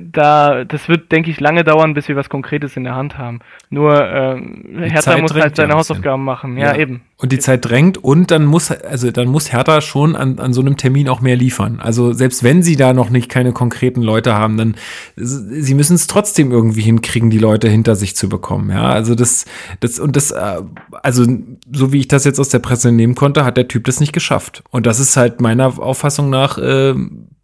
da, 0.00 0.64
das 0.64 0.88
wird, 0.88 1.12
denke 1.12 1.30
ich, 1.30 1.40
lange 1.40 1.64
dauern, 1.64 1.94
bis 1.94 2.08
wir 2.08 2.16
was 2.16 2.28
Konkretes 2.28 2.76
in 2.76 2.84
der 2.84 2.94
Hand 2.94 3.18
haben. 3.18 3.40
Nur 3.70 3.94
äh, 4.00 4.88
Hertha 4.88 5.18
muss 5.18 5.34
halt 5.34 5.56
seine 5.56 5.74
Hausaufgaben 5.74 6.24
machen. 6.24 6.56
Ja, 6.56 6.72
ja, 6.72 6.76
eben. 6.76 7.02
Und 7.18 7.32
die 7.32 7.38
Zeit 7.38 7.64
drängt 7.64 7.96
und 7.96 8.30
dann 8.30 8.44
muss, 8.44 8.70
also 8.70 9.10
dann 9.10 9.28
muss 9.28 9.50
Hertha 9.50 9.80
schon 9.80 10.14
an, 10.14 10.38
an 10.38 10.52
so 10.52 10.60
einem 10.60 10.76
Termin 10.76 11.08
auch 11.08 11.22
mehr 11.22 11.36
liefern. 11.36 11.80
Also 11.80 12.12
selbst 12.12 12.42
wenn 12.42 12.62
sie 12.62 12.76
da 12.76 12.92
noch 12.92 13.08
nicht 13.08 13.30
keine 13.30 13.52
konkreten 13.52 14.02
Leute 14.02 14.34
haben, 14.34 14.58
dann 14.58 14.74
sie 15.16 15.72
müssen 15.72 15.94
es 15.94 16.08
trotzdem 16.08 16.52
irgendwie 16.52 16.82
hinkriegen, 16.82 17.30
die 17.30 17.38
Leute 17.38 17.70
hinter 17.70 17.96
sich 17.96 18.16
zu 18.16 18.28
bekommen. 18.28 18.68
Ja, 18.68 18.90
also 18.90 19.14
das, 19.14 19.46
das 19.80 19.98
und 19.98 20.14
das, 20.14 20.30
äh, 20.30 20.60
also 21.02 21.24
so 21.72 21.90
wie 21.90 22.00
ich 22.00 22.08
das 22.08 22.24
jetzt 22.24 22.38
aus 22.38 22.50
der 22.50 22.58
Presse 22.58 22.92
nehmen 22.92 23.14
konnte, 23.14 23.46
hat 23.46 23.56
der 23.56 23.68
Typ 23.68 23.84
das 23.84 23.98
nicht 23.98 24.12
geschafft. 24.12 24.62
Und 24.70 24.84
das 24.84 25.00
ist 25.00 25.16
halt 25.16 25.40
meiner 25.40 25.78
Auffassung 25.78 26.28
nach 26.28 26.58
äh, 26.58 26.94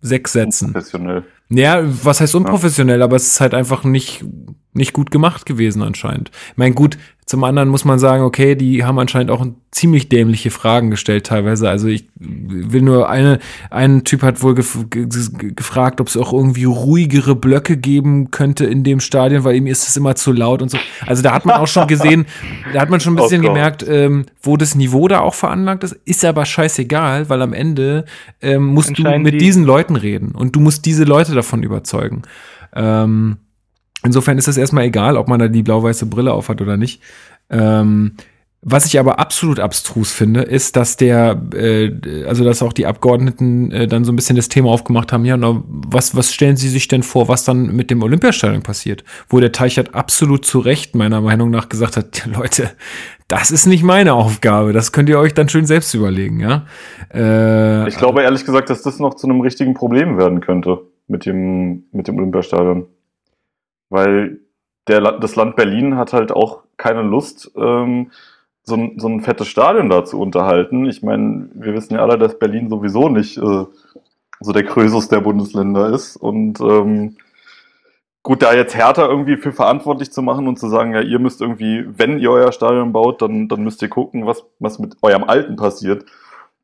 sechs 0.03 0.33
Sätzen. 0.33 0.75
Professionell. 0.75 1.25
Ja, 1.49 1.83
was 2.05 2.21
heißt 2.21 2.35
unprofessionell, 2.35 3.03
aber 3.03 3.17
es 3.17 3.27
ist 3.27 3.41
halt 3.41 3.55
einfach 3.55 3.85
nicht, 3.85 4.25
nicht 4.73 4.93
gut 4.93 5.11
gemacht 5.11 5.47
gewesen 5.47 5.83
anscheinend. 5.83 6.31
Ich 6.51 6.57
meine, 6.57 6.75
gut, 6.75 6.99
zum 7.25 7.45
anderen 7.45 7.69
muss 7.69 7.85
man 7.85 8.01
sagen, 8.01 8.25
okay, 8.25 8.57
die 8.57 8.85
haben 8.85 8.99
anscheinend 8.99 9.31
auch 9.31 9.47
ziemlich 9.71 10.09
dämliche 10.09 10.51
Fragen 10.51 10.91
gestellt 10.91 11.25
teilweise. 11.27 11.71
Also 11.71 11.87
ich 11.87 12.09
will 12.19 12.83
nur 12.83 13.09
eine, 13.09 13.39
ein 13.71 14.03
Typ 14.03 14.23
hat 14.23 14.43
wohl 14.43 14.57
gef 14.57 14.87
gefragt, 14.91 16.01
ob 16.01 16.09
es 16.09 16.17
auch 16.17 16.33
irgendwie 16.33 16.65
ruhigere 16.65 17.37
Blöcke 17.37 17.77
geben 17.77 18.33
könnte 18.33 18.67
in 18.67 18.83
dem 18.83 18.99
Stadion, 18.99 19.45
weil 19.45 19.55
ihm 19.55 19.69
ist 19.69 19.89
es 19.89 19.97
immer 19.97 20.17
zu 20.17 20.33
laut 20.33 20.63
und 20.63 20.71
so. 20.71 20.79
Also 21.07 21.23
da 21.23 21.33
hat 21.33 21.47
man 21.47 21.57
auch 21.57 21.69
schon 21.69 21.87
gesehen, 21.87 22.27
da 22.73 22.81
hat 22.81 22.91
man 22.91 22.99
schon 23.01 23.15
ein 23.15 23.19
oh 23.21 23.23
bisschen 23.23 23.45
oh 23.45 23.49
gemerkt, 23.49 23.87
ähm, 23.89 24.27
wo 24.43 24.57
das 24.57 24.75
Niveau 24.75 25.07
da 25.07 25.21
auch 25.21 25.35
veranlagt 25.35 25.85
ist. 25.85 25.93
Ist 26.05 26.25
aber 26.25 26.45
scheißegal, 26.45 27.31
weil 27.31 27.41
am 27.41 27.53
Ende 27.53 28.05
ähm, 28.41 28.67
musst 28.67 28.99
du 28.99 29.19
mit 29.19 29.35
die 29.35 29.39
diesen 29.39 29.65
Leuten 29.65 29.95
reden 29.95 30.33
und 30.33 30.57
du 30.57 30.61
musst 30.61 30.87
diese 30.87 31.05
Leute 31.05 31.35
davon 31.35 31.63
überzeugen. 31.63 32.23
Ähm, 32.75 33.39
Insofern 34.05 34.39
ist 34.39 34.49
es 34.49 34.57
erstmal 34.57 34.85
egal, 34.85 35.17
ob 35.17 35.29
man 35.29 35.39
da 35.39 35.49
die 35.49 35.63
blau-weiße 35.63 36.07
Brille 36.07 36.33
aufhat 36.33 36.61
oder 36.61 36.77
nicht. 36.77 37.01
Ähm, 37.51 38.17
was 38.65 38.87
ich 38.87 39.01
aber 39.01 39.19
absolut 39.19 39.59
abstrus 39.59 40.13
finde, 40.13 40.43
ist, 40.43 40.77
dass 40.77 40.97
der, 40.97 41.43
äh, 41.53 42.25
also 42.29 42.45
dass 42.45 42.63
auch 42.63 42.73
die 42.73 42.87
Abgeordneten 42.87 43.73
äh, 43.73 43.89
dann 43.89 44.05
so 44.05 44.13
ein 44.13 44.17
bisschen 44.17 44.37
das 44.37 44.49
Thema 44.49 44.71
aufgemacht 44.71 45.13
haben, 45.13 45.25
ja, 45.25 45.37
na, 45.37 45.65
was, 45.67 46.15
was 46.15 46.33
stellen 46.33 46.57
Sie 46.57 46.69
sich 46.69 46.87
denn 46.87 47.03
vor, 47.03 47.27
was 47.27 47.43
dann 47.43 47.75
mit 47.75 47.91
dem 47.91 48.05
Olympiastadion 48.05 48.63
passiert? 48.63 49.03
Wo 49.29 49.41
der 49.41 49.51
Teichert 49.51 49.97
absolut 49.97 50.45
zu 50.45 50.61
Recht 50.61 50.95
meiner 50.95 51.21
Meinung 51.21 51.51
nach 51.51 51.69
gesagt 51.69 51.97
hat, 51.97 52.25
Leute, 52.33 52.71
das 53.27 53.51
ist 53.51 53.67
nicht 53.67 53.83
meine 53.83 54.15
Aufgabe, 54.15 54.73
das 54.73 54.93
könnt 54.93 55.09
ihr 55.09 55.19
euch 55.19 55.35
dann 55.35 55.49
schön 55.49 55.67
selbst 55.67 55.93
überlegen, 55.93 56.39
ja. 56.39 56.65
Äh, 57.13 57.89
ich 57.89 57.97
glaube 57.97 58.23
ehrlich 58.23 58.45
gesagt, 58.45 58.71
dass 58.71 58.83
das 58.83 59.01
noch 59.01 59.15
zu 59.15 59.27
einem 59.27 59.41
richtigen 59.41 59.75
Problem 59.75 60.19
werden 60.19 60.41
könnte 60.41 60.83
mit 61.09 61.27
dem, 61.27 61.87
mit 61.91 62.07
dem 62.07 62.17
Olympiastadion 62.17 62.87
weil 63.93 64.41
der, 64.89 65.01
das 65.01 65.37
Land 65.37 65.57
Berlin 65.57 65.97
hat 65.97 66.13
halt 66.13 66.33
auch 66.33 66.63
keine 66.77 67.03
Lust, 67.03 67.53
ähm, 67.57 68.11
so, 68.65 68.77
ein, 68.77 68.99
so 68.99 69.09
ein 69.09 69.21
fettes 69.21 69.49
Stadion 69.49 69.89
da 69.89 70.05
zu 70.05 70.21
unterhalten. 70.21 70.87
Ich 70.87 71.03
meine, 71.03 71.49
wir 71.55 71.75
wissen 71.75 71.95
ja 71.95 72.01
alle, 72.01 72.19
dass 72.19 72.39
Berlin 72.39 72.69
sowieso 72.69 73.09
nicht 73.09 73.37
äh, 73.37 73.65
so 74.41 74.53
der 74.53 74.65
Krösus 74.65 75.09
der 75.09 75.21
Bundesländer 75.21 75.91
ist. 75.91 76.17
Und 76.17 76.61
ähm, 76.61 77.17
gut, 78.23 78.43
da 78.43 78.55
jetzt 78.55 78.75
härter 78.75 79.09
irgendwie 79.09 79.37
für 79.37 79.53
verantwortlich 79.53 80.13
zu 80.13 80.23
machen 80.23 80.47
und 80.47 80.59
zu 80.59 80.69
sagen, 80.69 80.95
ja, 80.95 81.01
ihr 81.01 81.19
müsst 81.19 81.41
irgendwie, 81.41 81.85
wenn 81.99 82.19
ihr 82.19 82.31
euer 82.31 82.53
Stadion 82.53 82.93
baut, 82.93 83.23
dann, 83.23 83.49
dann 83.49 83.63
müsst 83.63 83.83
ihr 83.83 83.89
gucken, 83.89 84.27
was, 84.27 84.45
was 84.59 84.79
mit 84.79 84.97
eurem 85.03 85.25
Alten 85.25 85.57
passiert. 85.57 86.05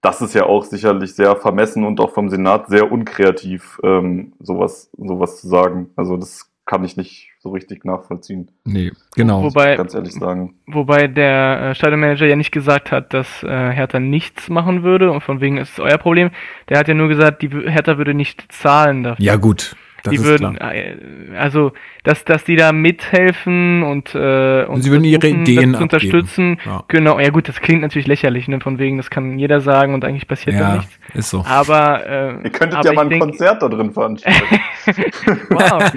Das 0.01 0.21
ist 0.23 0.35
ja 0.35 0.47
auch 0.47 0.65
sicherlich 0.65 1.15
sehr 1.15 1.35
vermessen 1.35 1.85
und 1.85 1.99
auch 1.99 2.13
vom 2.13 2.31
Senat 2.31 2.69
sehr 2.69 2.93
unkreativ, 2.93 3.81
ähm, 3.83 4.33
sowas, 4.39 4.91
sowas 4.97 5.41
zu 5.41 5.49
sagen. 5.49 5.91
Also 5.97 6.17
das 6.17 6.49
kann 6.69 6.85
ich 6.85 6.99
nicht 6.99 7.31
so 7.39 7.51
richtig 7.51 7.87
nachvollziehen. 7.87 8.51
Nee, 8.65 8.93
genau. 9.17 9.43
Wobei, 9.43 9.75
Ganz 9.75 9.95
ehrlich 9.95 10.13
sagen. 10.13 10.55
wobei 10.67 11.09
der 11.09 11.71
äh, 11.71 11.75
Stadionmanager 11.75 12.27
ja 12.27 12.37
nicht 12.37 12.53
gesagt 12.53 12.93
hat, 12.93 13.15
dass 13.15 13.43
äh, 13.43 13.49
Hertha 13.49 13.99
nichts 13.99 14.51
machen 14.51 14.83
würde 14.83 15.11
und 15.11 15.23
von 15.23 15.41
wegen 15.41 15.57
ist 15.57 15.73
es 15.73 15.81
euer 15.81 15.97
Problem. 15.97 16.31
Der 16.69 16.79
hat 16.79 16.87
ja 16.87 16.93
nur 16.93 17.09
gesagt, 17.09 17.41
die 17.41 17.49
Hertha 17.49 17.97
würde 17.97 18.13
nicht 18.13 18.53
zahlen 18.53 19.03
dafür. 19.03 19.25
Ja, 19.25 19.37
gut. 19.37 19.77
Das 20.05 20.13
die 20.13 20.23
würden, 20.23 20.55
klar. 20.57 20.75
äh, 20.75 20.97
also, 21.37 21.73
dass, 22.05 22.25
dass 22.25 22.45
die 22.45 22.55
da 22.55 22.71
mithelfen 22.73 23.83
und, 23.83 24.15
äh, 24.15 24.65
und 24.65 24.83
Sie 24.83 24.91
würden 24.93 25.03
ihre 25.05 25.27
Ideen 25.29 25.73
das 25.73 25.83
unterstützen. 25.83 26.59
Ja. 26.65 26.85
Genau, 26.87 27.19
ja 27.19 27.31
gut, 27.31 27.49
das 27.49 27.61
klingt 27.61 27.83
natürlich 27.83 28.07
lächerlich, 28.07 28.47
ne, 28.47 28.61
von 28.61 28.79
wegen, 28.79 28.97
das 28.97 29.11
kann 29.11 29.39
jeder 29.39 29.61
sagen 29.61 29.95
und 29.95 30.05
eigentlich 30.05 30.29
passiert 30.29 30.55
da 30.55 30.61
Ja, 30.61 30.77
nichts. 30.77 30.99
ist 31.15 31.31
so. 31.31 31.45
Aber, 31.45 32.07
äh, 32.07 32.45
Ihr 32.45 32.51
könntet 32.51 32.79
aber 32.79 32.89
ja 32.89 32.93
mal 32.95 33.03
ein 33.03 33.11
denk- 33.11 33.23
Konzert 33.23 33.61
da 33.63 33.69
drin 33.69 33.93
veranstalten. 33.93 34.39
Wow. 35.51 35.93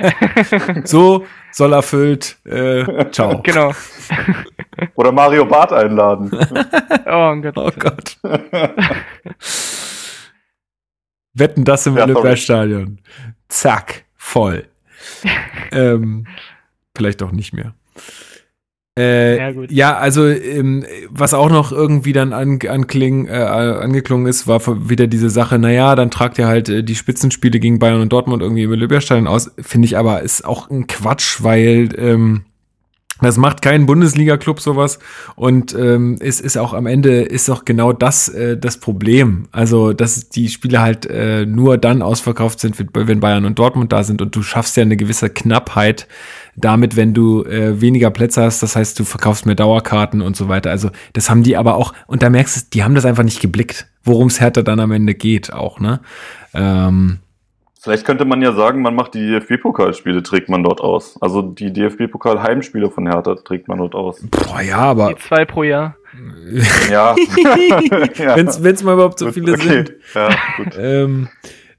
So, 0.85 1.25
soll 1.51 1.73
erfüllt. 1.73 2.37
Äh, 2.45 3.09
ciao. 3.11 3.39
genau. 3.43 3.71
Oder 4.95 5.11
Mario 5.11 5.45
Barth 5.45 5.71
einladen. 5.73 6.29
Oh 7.05 7.35
Gott. 7.41 7.57
Oh 7.57 7.71
Gott. 7.77 8.17
Wetten 11.33 11.63
das 11.63 11.85
im 11.87 11.95
Ja, 11.95 12.01
sorry. 12.01 12.11
Olympiastadion. 12.13 12.99
Zack, 13.51 14.05
voll. 14.15 14.65
ähm, 15.71 16.25
vielleicht 16.95 17.21
auch 17.21 17.33
nicht 17.33 17.53
mehr. 17.53 17.73
Äh, 18.97 19.37
Ja, 19.37 19.63
ja, 19.69 19.97
also 19.97 20.27
ähm, 20.27 20.85
was 21.09 21.33
auch 21.33 21.49
noch 21.49 21.71
irgendwie 21.71 22.13
dann 22.13 22.31
an, 22.33 22.59
ankling, 22.67 23.27
äh, 23.27 23.31
angeklungen 23.31 24.25
ist, 24.25 24.47
war 24.47 24.61
wieder 24.89 25.07
diese 25.07 25.29
Sache, 25.29 25.59
naja, 25.59 25.95
dann 25.95 26.11
tragt 26.11 26.37
ihr 26.39 26.47
halt 26.47 26.69
äh, 26.69 26.83
die 26.83 26.95
Spitzenspiele 26.95 27.59
gegen 27.59 27.79
Bayern 27.79 28.01
und 28.01 28.13
Dortmund 28.13 28.41
irgendwie 28.41 28.63
im 28.63 28.71
Olympiastadion 28.71 29.27
aus. 29.27 29.51
Finde 29.59 29.85
ich 29.85 29.97
aber 29.97 30.21
ist 30.21 30.45
auch 30.45 30.69
ein 30.69 30.87
Quatsch, 30.87 31.43
weil 31.43 31.89
ähm, 31.97 32.45
das 33.21 33.37
macht 33.37 33.61
kein 33.61 33.85
Bundesliga-Club 33.85 34.59
sowas 34.59 34.99
und 35.35 35.73
ähm, 35.73 36.17
es 36.19 36.39
ist 36.41 36.57
auch 36.57 36.73
am 36.73 36.87
Ende 36.87 37.21
ist 37.21 37.49
auch 37.49 37.65
genau 37.65 37.93
das 37.93 38.29
äh, 38.29 38.57
das 38.57 38.77
Problem. 38.77 39.47
Also 39.51 39.93
dass 39.93 40.29
die 40.29 40.49
Spiele 40.49 40.81
halt 40.81 41.05
äh, 41.05 41.45
nur 41.45 41.77
dann 41.77 42.01
ausverkauft 42.01 42.59
sind, 42.59 42.77
wenn 42.93 43.19
Bayern 43.19 43.45
und 43.45 43.59
Dortmund 43.59 43.91
da 43.91 44.03
sind 44.03 44.21
und 44.21 44.35
du 44.35 44.41
schaffst 44.41 44.77
ja 44.77 44.83
eine 44.83 44.97
gewisse 44.97 45.29
Knappheit 45.29 46.07
damit, 46.55 46.95
wenn 46.95 47.13
du 47.13 47.43
äh, 47.43 47.79
weniger 47.79 48.11
Plätze 48.11 48.43
hast. 48.43 48.61
Das 48.61 48.75
heißt, 48.75 48.99
du 48.99 49.03
verkaufst 49.05 49.45
mehr 49.45 49.55
Dauerkarten 49.55 50.21
und 50.21 50.35
so 50.35 50.49
weiter. 50.49 50.69
Also 50.69 50.89
das 51.13 51.29
haben 51.29 51.43
die 51.43 51.57
aber 51.57 51.75
auch 51.75 51.93
und 52.07 52.23
da 52.23 52.29
merkst 52.29 52.57
du, 52.57 52.61
die 52.73 52.83
haben 52.83 52.95
das 52.95 53.05
einfach 53.05 53.23
nicht 53.23 53.39
geblickt, 53.39 53.87
worum 54.03 54.27
es 54.27 54.39
härter 54.39 54.63
dann 54.63 54.79
am 54.79 54.91
Ende 54.91 55.13
geht 55.15 55.53
auch. 55.53 55.79
Ne? 55.79 56.01
Ähm, 56.53 57.19
Vielleicht 57.83 58.05
könnte 58.05 58.25
man 58.25 58.43
ja 58.43 58.53
sagen, 58.53 58.83
man 58.83 58.93
macht 58.93 59.15
die 59.15 59.25
DFB-Pokalspiele, 59.31 60.21
trägt 60.21 60.49
man 60.49 60.61
dort 60.61 60.81
aus. 60.81 61.19
Also 61.19 61.41
die 61.41 61.73
DFB-Pokal-Heimspiele 61.73 62.91
von 62.91 63.07
Hertha 63.07 63.33
trägt 63.33 63.67
man 63.67 63.79
dort 63.79 63.95
aus. 63.95 64.21
boah, 64.29 64.61
ja, 64.61 64.77
aber 64.77 65.13
Die 65.15 65.21
zwei 65.23 65.45
pro 65.45 65.63
Jahr. 65.63 65.97
Ja. 66.91 67.15
ja. 68.17 68.35
wenn 68.35 68.47
es 68.47 68.83
mal 68.83 68.93
überhaupt 68.93 69.17
so 69.17 69.31
viele 69.31 69.53
okay. 69.53 69.67
sind. 69.67 69.93
Ja, 70.13 70.29
gut. 70.57 70.77
Ähm, 70.77 71.29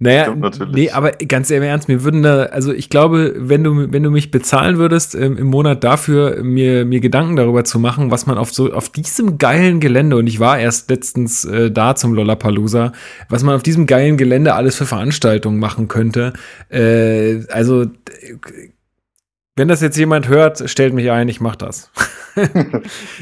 naja, 0.02 0.24
Stimmt 0.24 0.40
natürlich. 0.40 0.74
nee, 0.74 0.90
aber 0.90 1.12
ganz 1.12 1.48
im 1.50 1.62
Ernst, 1.62 1.86
mir 1.86 2.02
würden 2.02 2.24
da, 2.24 2.46
also 2.46 2.72
ich 2.72 2.90
glaube, 2.90 3.34
wenn 3.38 3.62
du, 3.62 3.92
wenn 3.92 4.02
du 4.02 4.10
mich 4.10 4.32
bezahlen 4.32 4.76
würdest 4.76 5.14
ähm, 5.14 5.36
im 5.38 5.46
Monat 5.46 5.84
dafür, 5.84 6.42
mir, 6.42 6.84
mir 6.84 6.98
Gedanken 6.98 7.36
darüber 7.36 7.62
zu 7.62 7.78
machen, 7.78 8.10
was 8.10 8.26
man 8.26 8.36
auf 8.36 8.52
so, 8.52 8.72
auf 8.72 8.88
diesem 8.88 9.38
geilen 9.38 9.78
Gelände, 9.78 10.16
und 10.16 10.26
ich 10.26 10.40
war 10.40 10.58
erst 10.58 10.90
letztens 10.90 11.44
äh, 11.44 11.70
da 11.70 11.94
zum 11.94 12.14
Lollapalooza, 12.14 12.90
was 13.28 13.44
man 13.44 13.54
auf 13.54 13.62
diesem 13.62 13.86
geilen 13.86 14.16
Gelände 14.16 14.54
alles 14.54 14.74
für 14.74 14.86
Veranstaltungen 14.86 15.60
machen 15.60 15.86
könnte, 15.86 16.32
äh, 16.68 17.46
also, 17.46 17.86
wenn 19.54 19.68
das 19.68 19.82
jetzt 19.82 19.98
jemand 19.98 20.28
hört, 20.28 20.68
stellt 20.70 20.94
mich 20.94 21.10
ein, 21.10 21.28
ich 21.28 21.40
mach 21.40 21.56
das. 21.56 21.90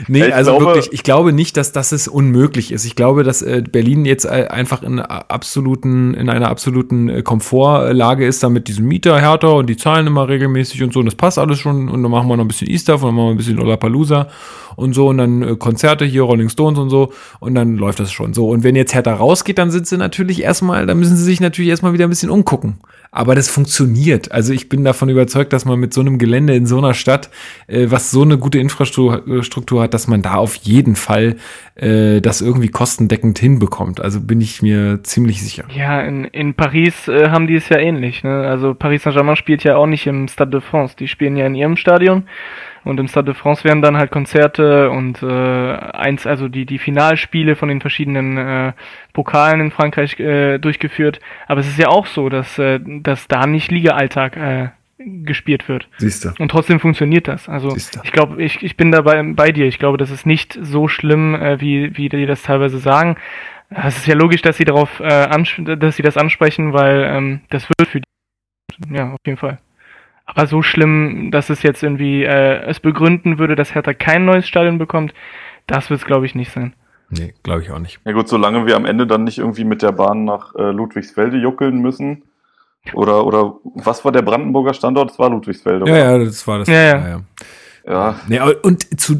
nee, 0.06 0.26
ich 0.26 0.34
also 0.34 0.52
glaube- 0.56 0.66
wirklich, 0.66 0.92
ich 0.92 1.02
glaube 1.02 1.32
nicht, 1.32 1.56
dass 1.56 1.72
das 1.72 1.90
es 1.90 2.06
unmöglich 2.06 2.70
ist. 2.70 2.84
Ich 2.84 2.94
glaube, 2.94 3.24
dass 3.24 3.42
äh, 3.42 3.62
Berlin 3.68 4.04
jetzt 4.04 4.24
äh, 4.24 4.46
einfach 4.48 4.84
in 4.84 5.00
absoluten, 5.00 6.14
in 6.14 6.28
einer 6.28 6.48
absoluten 6.48 7.08
äh, 7.08 7.22
Komfortlage 7.22 8.24
ist, 8.24 8.44
da 8.44 8.48
mit 8.48 8.68
diesem 8.68 8.86
Mieter 8.86 9.20
härter 9.20 9.56
und 9.56 9.68
die 9.68 9.76
zahlen 9.76 10.06
immer 10.06 10.28
regelmäßig 10.28 10.82
und 10.84 10.92
so. 10.92 11.00
Und 11.00 11.06
das 11.06 11.16
passt 11.16 11.38
alles 11.38 11.58
schon. 11.58 11.88
Und 11.88 12.02
dann 12.02 12.12
machen 12.12 12.28
wir 12.28 12.36
noch 12.36 12.44
ein 12.44 12.48
bisschen 12.48 12.68
Easter, 12.68 12.94
und 12.94 13.02
dann 13.02 13.14
machen 13.14 13.26
wir 13.26 13.30
ein 13.32 13.36
bisschen 13.36 13.56
Lollapalooza 13.56 14.28
und 14.76 14.94
so. 14.94 15.08
Und 15.08 15.18
dann 15.18 15.42
äh, 15.42 15.56
Konzerte 15.56 16.04
hier, 16.04 16.22
Rolling 16.22 16.48
Stones 16.48 16.78
und 16.78 16.90
so. 16.90 17.12
Und 17.40 17.56
dann 17.56 17.76
läuft 17.76 17.98
das 17.98 18.12
schon 18.12 18.34
so. 18.34 18.48
Und 18.48 18.62
wenn 18.62 18.76
jetzt 18.76 18.94
Hertha 18.94 19.12
rausgeht, 19.12 19.58
dann 19.58 19.72
sind 19.72 19.88
sie 19.88 19.96
natürlich 19.96 20.42
erstmal, 20.42 20.86
dann 20.86 20.98
müssen 21.00 21.16
sie 21.16 21.24
sich 21.24 21.40
natürlich 21.40 21.70
erstmal 21.70 21.92
wieder 21.92 22.04
ein 22.04 22.10
bisschen 22.10 22.30
umgucken. 22.30 22.78
Aber 23.10 23.34
das 23.34 23.48
funktioniert. 23.48 24.30
Also 24.30 24.52
ich 24.52 24.68
bin 24.68 24.84
davon 24.84 25.08
überzeugt, 25.08 25.52
dass 25.52 25.64
man 25.64 25.80
mit 25.80 25.92
so 25.92 26.00
einem 26.00 26.19
Gelände 26.20 26.54
in 26.54 26.66
so 26.66 26.78
einer 26.78 26.94
Stadt, 26.94 27.30
äh, 27.66 27.86
was 27.88 28.12
so 28.12 28.22
eine 28.22 28.38
gute 28.38 28.60
Infrastruktur 28.60 29.42
Struktur 29.42 29.82
hat, 29.82 29.94
dass 29.94 30.08
man 30.08 30.22
da 30.22 30.34
auf 30.34 30.54
jeden 30.56 30.96
Fall 30.96 31.36
äh, 31.74 32.20
das 32.20 32.40
irgendwie 32.40 32.68
kostendeckend 32.68 33.38
hinbekommt. 33.38 34.00
Also 34.00 34.20
bin 34.20 34.40
ich 34.40 34.62
mir 34.62 35.02
ziemlich 35.02 35.42
sicher. 35.42 35.64
Ja, 35.74 36.00
in, 36.00 36.24
in 36.24 36.54
Paris 36.54 37.08
äh, 37.08 37.30
haben 37.30 37.46
die 37.46 37.56
es 37.56 37.68
ja 37.68 37.78
ähnlich. 37.78 38.22
Ne? 38.22 38.46
Also 38.46 38.74
Paris 38.74 39.02
Saint-Germain 39.02 39.36
spielt 39.36 39.64
ja 39.64 39.76
auch 39.76 39.86
nicht 39.86 40.06
im 40.06 40.28
Stade 40.28 40.50
de 40.50 40.60
France. 40.60 40.94
Die 40.98 41.08
spielen 41.08 41.36
ja 41.36 41.46
in 41.46 41.54
ihrem 41.54 41.76
Stadion. 41.76 42.24
Und 42.82 42.98
im 42.98 43.08
Stade 43.08 43.32
de 43.32 43.34
France 43.34 43.64
werden 43.64 43.82
dann 43.82 43.98
halt 43.98 44.10
Konzerte 44.10 44.88
und 44.90 45.22
äh, 45.22 45.26
eins, 45.26 46.26
also 46.26 46.48
die, 46.48 46.64
die 46.64 46.78
Finalspiele 46.78 47.54
von 47.54 47.68
den 47.68 47.82
verschiedenen 47.82 48.38
äh, 48.38 48.72
Pokalen 49.12 49.60
in 49.60 49.70
Frankreich 49.70 50.18
äh, 50.18 50.58
durchgeführt. 50.58 51.20
Aber 51.46 51.60
es 51.60 51.68
ist 51.68 51.78
ja 51.78 51.88
auch 51.88 52.06
so, 52.06 52.30
dass, 52.30 52.58
äh, 52.58 52.80
dass 52.82 53.28
da 53.28 53.46
nicht 53.46 53.70
Liga-Alltag 53.70 54.36
äh, 54.36 54.68
gespielt 55.04 55.68
wird. 55.68 55.88
Siehst 55.98 56.24
du. 56.24 56.30
Und 56.38 56.50
trotzdem 56.50 56.78
funktioniert 56.80 57.26
das. 57.28 57.48
Also 57.48 57.70
Siehst 57.70 57.96
du. 57.96 58.00
ich 58.04 58.12
glaube, 58.12 58.42
ich, 58.42 58.62
ich 58.62 58.76
bin 58.76 58.92
dabei 58.92 59.22
bei 59.22 59.50
dir. 59.52 59.66
Ich 59.66 59.78
glaube, 59.78 59.96
das 59.98 60.10
ist 60.10 60.26
nicht 60.26 60.58
so 60.60 60.88
schlimm, 60.88 61.34
äh, 61.34 61.60
wie, 61.60 61.96
wie 61.96 62.08
die 62.08 62.26
das 62.26 62.42
teilweise 62.42 62.78
sagen. 62.78 63.16
Es 63.70 63.96
ist 63.96 64.06
ja 64.06 64.14
logisch, 64.14 64.42
dass 64.42 64.56
sie 64.56 64.64
darauf, 64.64 65.00
äh, 65.00 65.04
ansp- 65.04 65.76
dass 65.76 65.96
sie 65.96 66.02
das 66.02 66.16
ansprechen, 66.16 66.72
weil 66.72 67.04
ähm, 67.08 67.40
das 67.50 67.68
wird 67.68 67.88
für 67.88 68.00
die. 68.00 68.94
Ja, 68.94 69.12
auf 69.12 69.18
jeden 69.26 69.38
Fall. 69.38 69.58
Aber 70.26 70.46
so 70.46 70.62
schlimm, 70.62 71.30
dass 71.30 71.50
es 71.50 71.62
jetzt 71.62 71.82
irgendwie 71.82 72.22
äh, 72.24 72.62
es 72.64 72.78
begründen 72.80 73.38
würde, 73.38 73.56
dass 73.56 73.74
Hertha 73.74 73.94
kein 73.94 74.24
neues 74.24 74.46
Stadion 74.46 74.78
bekommt, 74.78 75.12
das 75.66 75.90
wird 75.90 76.00
es, 76.00 76.06
glaube 76.06 76.26
ich, 76.26 76.34
nicht 76.34 76.52
sein. 76.52 76.74
Nee, 77.10 77.34
glaube 77.42 77.62
ich 77.62 77.70
auch 77.70 77.80
nicht. 77.80 77.98
Ja 78.04 78.12
gut, 78.12 78.28
solange 78.28 78.66
wir 78.66 78.76
am 78.76 78.84
Ende 78.84 79.06
dann 79.06 79.24
nicht 79.24 79.38
irgendwie 79.38 79.64
mit 79.64 79.82
der 79.82 79.90
Bahn 79.92 80.24
nach 80.24 80.54
äh, 80.54 80.70
Ludwigsfelde 80.70 81.36
juckeln 81.38 81.80
müssen. 81.80 82.22
Oder, 82.94 83.26
oder 83.26 83.54
was 83.74 84.04
war 84.04 84.12
der 84.12 84.22
Brandenburger 84.22 84.74
Standort? 84.74 85.10
Das 85.10 85.18
war 85.18 85.30
Ludwigsfelde. 85.30 85.86
Ja, 85.86 85.92
oder? 85.92 86.18
ja, 86.18 86.24
das 86.24 86.46
war 86.46 86.58
das. 86.60 86.68
Ja, 86.68 86.82
ja. 86.82 87.20
ja. 87.86 88.20
Nee, 88.26 88.38
aber- 88.38 88.64
und 88.64 89.00
zu, 89.00 89.18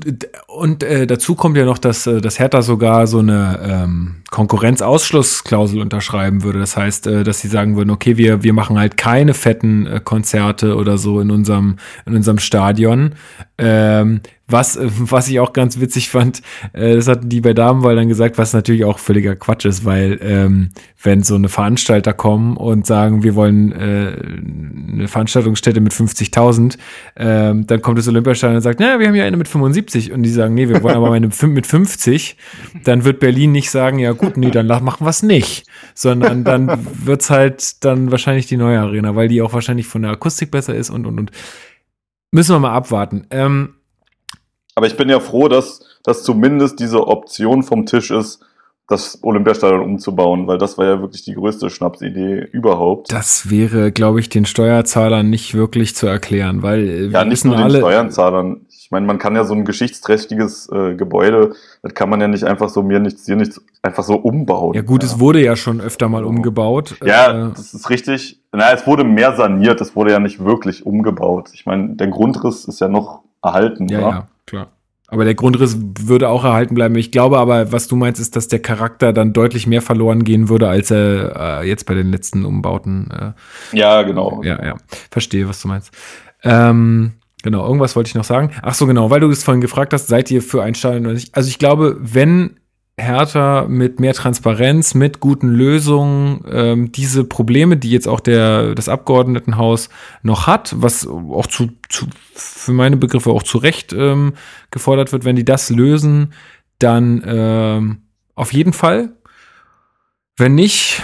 und 0.48 0.82
äh, 0.82 1.06
dazu 1.06 1.34
kommt 1.34 1.56
ja 1.56 1.64
noch, 1.64 1.78
dass, 1.78 2.06
äh, 2.06 2.20
dass 2.20 2.38
Hertha 2.38 2.62
sogar 2.62 3.06
so 3.06 3.18
eine 3.18 3.58
ähm, 3.62 4.22
Konkurrenzausschlussklausel 4.30 5.80
unterschreiben 5.80 6.42
würde. 6.42 6.58
Das 6.58 6.76
heißt, 6.76 7.06
äh, 7.06 7.22
dass 7.22 7.40
sie 7.40 7.48
sagen 7.48 7.76
würden, 7.76 7.90
okay, 7.90 8.16
wir, 8.16 8.42
wir 8.42 8.52
machen 8.52 8.78
halt 8.78 8.96
keine 8.96 9.34
fetten 9.34 9.86
äh, 9.86 10.00
Konzerte 10.02 10.76
oder 10.76 10.98
so 10.98 11.20
in 11.20 11.30
unserem, 11.30 11.76
in 12.06 12.16
unserem 12.16 12.38
Stadion. 12.38 13.14
Ähm, 13.58 14.20
was, 14.51 14.78
was 14.80 15.28
ich 15.28 15.40
auch 15.40 15.53
ganz 15.53 15.80
witzig 15.80 16.09
fand, 16.11 16.42
äh, 16.72 16.94
das 16.94 17.09
hatten 17.09 17.28
die 17.28 17.40
bei 17.40 17.55
Damenwahl 17.55 17.96
dann 17.96 18.09
gesagt, 18.09 18.38
was 18.38 18.53
natürlich 18.53 18.84
auch 18.84 18.98
völliger 18.98 19.36
Quatsch 19.36 19.64
ist, 19.64 19.84
weil 19.84 20.18
ähm, 20.22 20.70
wenn 21.03 21.22
so 21.22 21.34
eine 21.34 21.48
Veranstalter 21.48 22.12
kommen 22.12 22.57
und 22.57 22.86
sagen, 22.86 23.22
wir 23.22 23.34
wollen 23.34 23.72
äh, 23.72 24.16
eine 24.92 25.09
Veranstaltungsstätte 25.09 25.80
mit 25.80 25.92
50.000, 25.92 26.76
ähm, 27.16 27.66
dann 27.66 27.82
kommt 27.82 27.98
das 27.98 28.09
Olympiastadion 28.09 28.57
und 28.57 28.62
sagt, 28.62 28.80
naja, 28.80 28.98
wir 28.98 29.09
haben 29.09 29.14
ja 29.14 29.24
eine 29.24 29.36
mit 29.36 29.48
75 29.48 30.12
und 30.12 30.22
die 30.22 30.30
sagen, 30.30 30.55
nee, 30.55 30.68
wir 30.68 30.82
wollen 30.82 30.96
aber 30.96 31.12
eine 31.12 31.28
mit 31.28 31.66
50, 31.66 32.36
dann 32.84 33.05
wird 33.05 33.20
Berlin 33.20 33.53
nicht 33.53 33.70
sagen, 33.70 33.98
ja 33.98 34.12
gut, 34.12 34.36
nee, 34.36 34.51
dann 34.51 34.66
machen 34.66 35.05
wir 35.05 35.11
es 35.11 35.22
nicht, 35.22 35.66
sondern 35.94 36.44
dann 36.44 36.86
wird's 37.05 37.30
halt 37.30 37.84
dann 37.84 38.11
wahrscheinlich 38.11 38.46
die 38.46 38.57
neue 38.57 38.80
Arena, 38.80 39.16
weil 39.16 39.28
die 39.28 39.42
auch 39.42 39.53
wahrscheinlich 39.53 39.86
von 39.86 40.03
der 40.03 40.12
Akustik 40.12 40.51
besser 40.51 40.74
ist 40.74 40.90
und, 40.90 41.07
und, 41.07 41.18
und. 41.18 41.30
Müssen 42.32 42.55
wir 42.55 42.61
mal 42.61 42.72
abwarten. 42.72 43.26
Ähm, 43.30 43.74
Aber 44.80 44.86
ich 44.86 44.96
bin 44.96 45.10
ja 45.10 45.20
froh, 45.20 45.46
dass, 45.46 45.82
dass 46.04 46.22
zumindest 46.22 46.80
diese 46.80 47.06
Option 47.06 47.62
vom 47.62 47.84
Tisch 47.84 48.10
ist, 48.10 48.40
das 48.88 49.18
Olympiastadion 49.20 49.82
umzubauen, 49.82 50.46
weil 50.46 50.56
das 50.56 50.78
war 50.78 50.86
ja 50.86 51.00
wirklich 51.02 51.22
die 51.22 51.34
größte 51.34 51.68
Schnapsidee 51.68 52.48
überhaupt. 52.50 53.12
Das 53.12 53.50
wäre, 53.50 53.92
glaube 53.92 54.20
ich, 54.20 54.30
den 54.30 54.46
Steuerzahlern 54.46 55.28
nicht 55.28 55.52
wirklich 55.52 55.94
zu 55.94 56.06
erklären, 56.06 56.62
weil 56.62 56.88
äh, 56.88 57.04
ja, 57.08 57.12
wir 57.12 57.24
nicht 57.24 57.32
wissen 57.32 57.48
nur 57.50 57.58
den 57.58 57.70
Steuerzahlern. 57.76 58.62
Ich 58.70 58.90
meine, 58.90 59.06
man 59.06 59.18
kann 59.18 59.36
ja 59.36 59.44
so 59.44 59.52
ein 59.52 59.66
geschichtsträchtiges 59.66 60.70
äh, 60.72 60.94
Gebäude, 60.94 61.52
das 61.82 61.92
kann 61.92 62.08
man 62.08 62.22
ja 62.22 62.26
nicht 62.26 62.44
einfach 62.44 62.70
so 62.70 62.82
mir 62.82 63.00
nichts, 63.00 63.26
hier 63.26 63.36
nichts, 63.36 63.60
einfach 63.82 64.02
so 64.02 64.14
umbauen. 64.14 64.72
Ja 64.72 64.80
gut, 64.80 65.04
es 65.04 65.20
wurde 65.20 65.44
ja 65.44 65.56
schon 65.56 65.82
öfter 65.82 66.08
mal 66.08 66.24
umgebaut. 66.24 66.96
Ja, 67.04 67.48
Äh, 67.48 67.50
das 67.50 67.74
ist 67.74 67.90
richtig. 67.90 68.40
Na, 68.50 68.72
es 68.72 68.86
wurde 68.86 69.04
mehr 69.04 69.36
saniert, 69.36 69.82
es 69.82 69.94
wurde 69.94 70.12
ja 70.12 70.20
nicht 70.20 70.42
wirklich 70.42 70.86
umgebaut. 70.86 71.50
Ich 71.52 71.66
meine, 71.66 71.96
der 71.96 72.06
Grundriss 72.06 72.64
ist 72.64 72.80
ja 72.80 72.88
noch 72.88 73.24
erhalten. 73.42 73.88
ja, 73.88 74.00
ja, 74.00 74.28
klar. 74.51 74.72
Aber 75.12 75.24
der 75.24 75.34
Grundriss 75.34 75.76
würde 75.98 76.28
auch 76.28 76.44
erhalten 76.44 76.76
bleiben. 76.76 76.94
Ich 76.94 77.11
glaube 77.11 77.38
aber, 77.38 77.72
was 77.72 77.88
du 77.88 77.96
meinst, 77.96 78.20
ist, 78.20 78.36
dass 78.36 78.46
der 78.46 78.61
Charakter 78.61 79.12
dann 79.12 79.32
deutlich 79.32 79.66
mehr 79.66 79.82
verloren 79.82 80.22
gehen 80.22 80.48
würde, 80.48 80.68
als 80.68 80.92
er 80.92 81.62
äh, 81.62 81.68
jetzt 81.68 81.84
bei 81.86 81.94
den 81.94 82.12
letzten 82.12 82.44
Umbauten. 82.44 83.11
Äh, 83.11 83.76
ja 83.76 84.03
genau. 84.03 84.40
ja, 84.44 84.64
ja. 84.64 84.76
Verstehe, 85.11 85.48
was 85.48 85.61
du 85.62 85.68
meinst. 85.68 85.90
Ähm, 86.44 87.14
genau, 87.42 87.66
irgendwas 87.66 87.96
wollte 87.96 88.07
ich 88.07 88.14
noch 88.14 88.24
sagen. 88.24 88.53
Ach 88.62 88.74
so, 88.74 88.86
genau, 88.86 89.11
weil 89.11 89.18
du 89.18 89.28
es 89.28 89.42
vorhin 89.42 89.61
gefragt 89.61 89.92
hast, 89.92 90.07
seid 90.07 90.30
ihr 90.30 90.42
für 90.42 90.62
ein 90.62 90.76
Stadion 90.76 91.07
oder 91.07 91.14
nicht? 91.14 91.34
Also 91.34 91.48
ich 91.48 91.59
glaube, 91.59 91.96
wenn 91.98 92.59
Hertha 93.01 93.66
mit 93.68 94.01
mehr 94.01 94.14
Transparenz, 94.14 94.94
mit 94.94 95.20
guten 95.20 95.48
Lösungen 95.48 96.44
ähm, 96.51 96.92
diese 96.92 97.24
Probleme, 97.24 97.76
die 97.76 97.90
jetzt 97.90 98.09
auch 98.09 98.20
der, 98.20 98.74
das 98.74 98.88
Abgeordnetenhaus 98.88 99.88
noch 100.22 100.46
hat, 100.46 100.74
was 100.76 101.07
auch 101.07 101.46
zu, 101.46 101.70
zu 101.88 102.07
für 102.32 102.72
meine 102.72 102.96
Begriffe 102.96 103.30
auch 103.30 103.42
zu 103.42 103.59
Recht 103.59 103.92
ähm, 103.92 104.34
gefordert 104.70 105.12
wird, 105.12 105.24
wenn 105.24 105.36
die 105.36 105.44
das 105.44 105.70
lösen, 105.70 106.32
dann 106.78 107.22
ähm, 107.26 108.03
auf 108.34 108.53
jeden 108.53 108.72
Fall. 108.72 109.11
Wenn 110.36 110.55
nicht, 110.55 111.03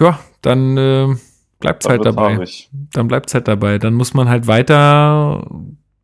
ja, 0.00 0.18
dann 0.42 0.76
äh, 0.76 1.14
bleibt 1.60 1.84
es 1.84 1.88
halt 1.88 2.04
dabei. 2.04 2.44
Dann 2.92 3.08
bleibt 3.08 3.28
es 3.28 3.34
halt 3.34 3.48
dabei. 3.48 3.78
Dann 3.78 3.94
muss 3.94 4.12
man 4.12 4.28
halt 4.28 4.46
weiter 4.46 5.46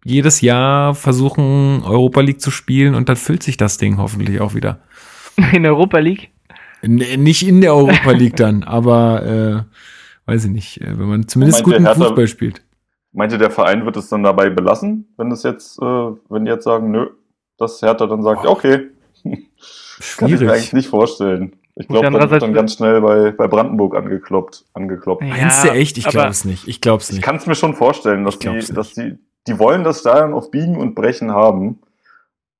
jedes 0.04 0.40
Jahr 0.40 0.94
versuchen, 0.94 1.82
Europa 1.82 2.20
League 2.20 2.40
zu 2.40 2.50
spielen 2.50 2.94
und 2.94 3.08
dann 3.08 3.16
füllt 3.16 3.42
sich 3.42 3.56
das 3.56 3.76
Ding 3.76 3.98
hoffentlich 3.98 4.40
auch 4.40 4.54
wieder. 4.54 4.80
In 5.52 5.66
Europa 5.66 5.98
League? 5.98 6.30
Nee, 6.82 7.16
nicht 7.18 7.46
in 7.46 7.60
der 7.60 7.74
Europa 7.74 8.10
League 8.12 8.36
dann, 8.36 8.62
aber 8.64 9.66
äh, 10.26 10.30
weiß 10.30 10.46
ich 10.46 10.50
nicht, 10.50 10.80
äh, 10.80 10.98
wenn 10.98 11.08
man 11.08 11.28
zumindest 11.28 11.62
guten 11.62 11.84
Hertha, 11.84 12.06
Fußball 12.06 12.26
spielt. 12.26 12.62
Meinte 13.12 13.36
der 13.36 13.50
Verein 13.50 13.84
wird 13.84 13.96
es 13.98 14.08
dann 14.08 14.22
dabei 14.22 14.48
belassen, 14.48 15.12
wenn 15.18 15.30
es 15.30 15.42
jetzt, 15.42 15.78
äh, 15.82 15.84
wenn 15.84 16.46
die 16.46 16.50
jetzt 16.50 16.64
sagen, 16.64 16.90
nö, 16.90 17.08
dass 17.58 17.82
Hertha 17.82 18.06
dann 18.06 18.22
sagt, 18.22 18.46
oh. 18.46 18.52
okay. 18.52 18.88
Schwierig. 19.22 20.16
Kann 20.16 20.32
ich 20.32 20.40
mir 20.40 20.52
eigentlich 20.52 20.72
nicht 20.72 20.88
vorstellen. 20.88 21.56
Ich 21.76 21.88
glaube, 21.88 22.10
das 22.10 22.30
wird 22.30 22.42
dann 22.42 22.52
ganz 22.52 22.74
schnell 22.74 23.00
bei, 23.00 23.30
bei 23.30 23.46
Brandenburg 23.46 23.94
angekloppt. 23.96 24.64
angekloppt. 24.74 25.22
Ja, 25.22 25.28
Meinst 25.28 25.64
du 25.64 25.68
echt? 25.70 25.98
Ich 25.98 26.06
glaube 26.06 26.28
es 26.28 26.44
nicht. 26.44 26.68
Ich 26.68 26.80
glaube 26.80 27.02
es 27.02 27.10
nicht. 27.10 27.18
Ich 27.18 27.24
kann 27.24 27.36
es 27.36 27.46
mir 27.46 27.54
schon 27.54 27.74
vorstellen, 27.74 28.24
dass 28.24 28.38
die, 28.38 28.58
dass 28.74 28.94
die, 28.94 29.18
die 29.46 29.58
wollen 29.58 29.84
das 29.84 30.00
Stadion 30.00 30.34
auf 30.34 30.50
Biegen 30.50 30.76
und 30.76 30.94
Brechen 30.94 31.30
haben. 31.30 31.80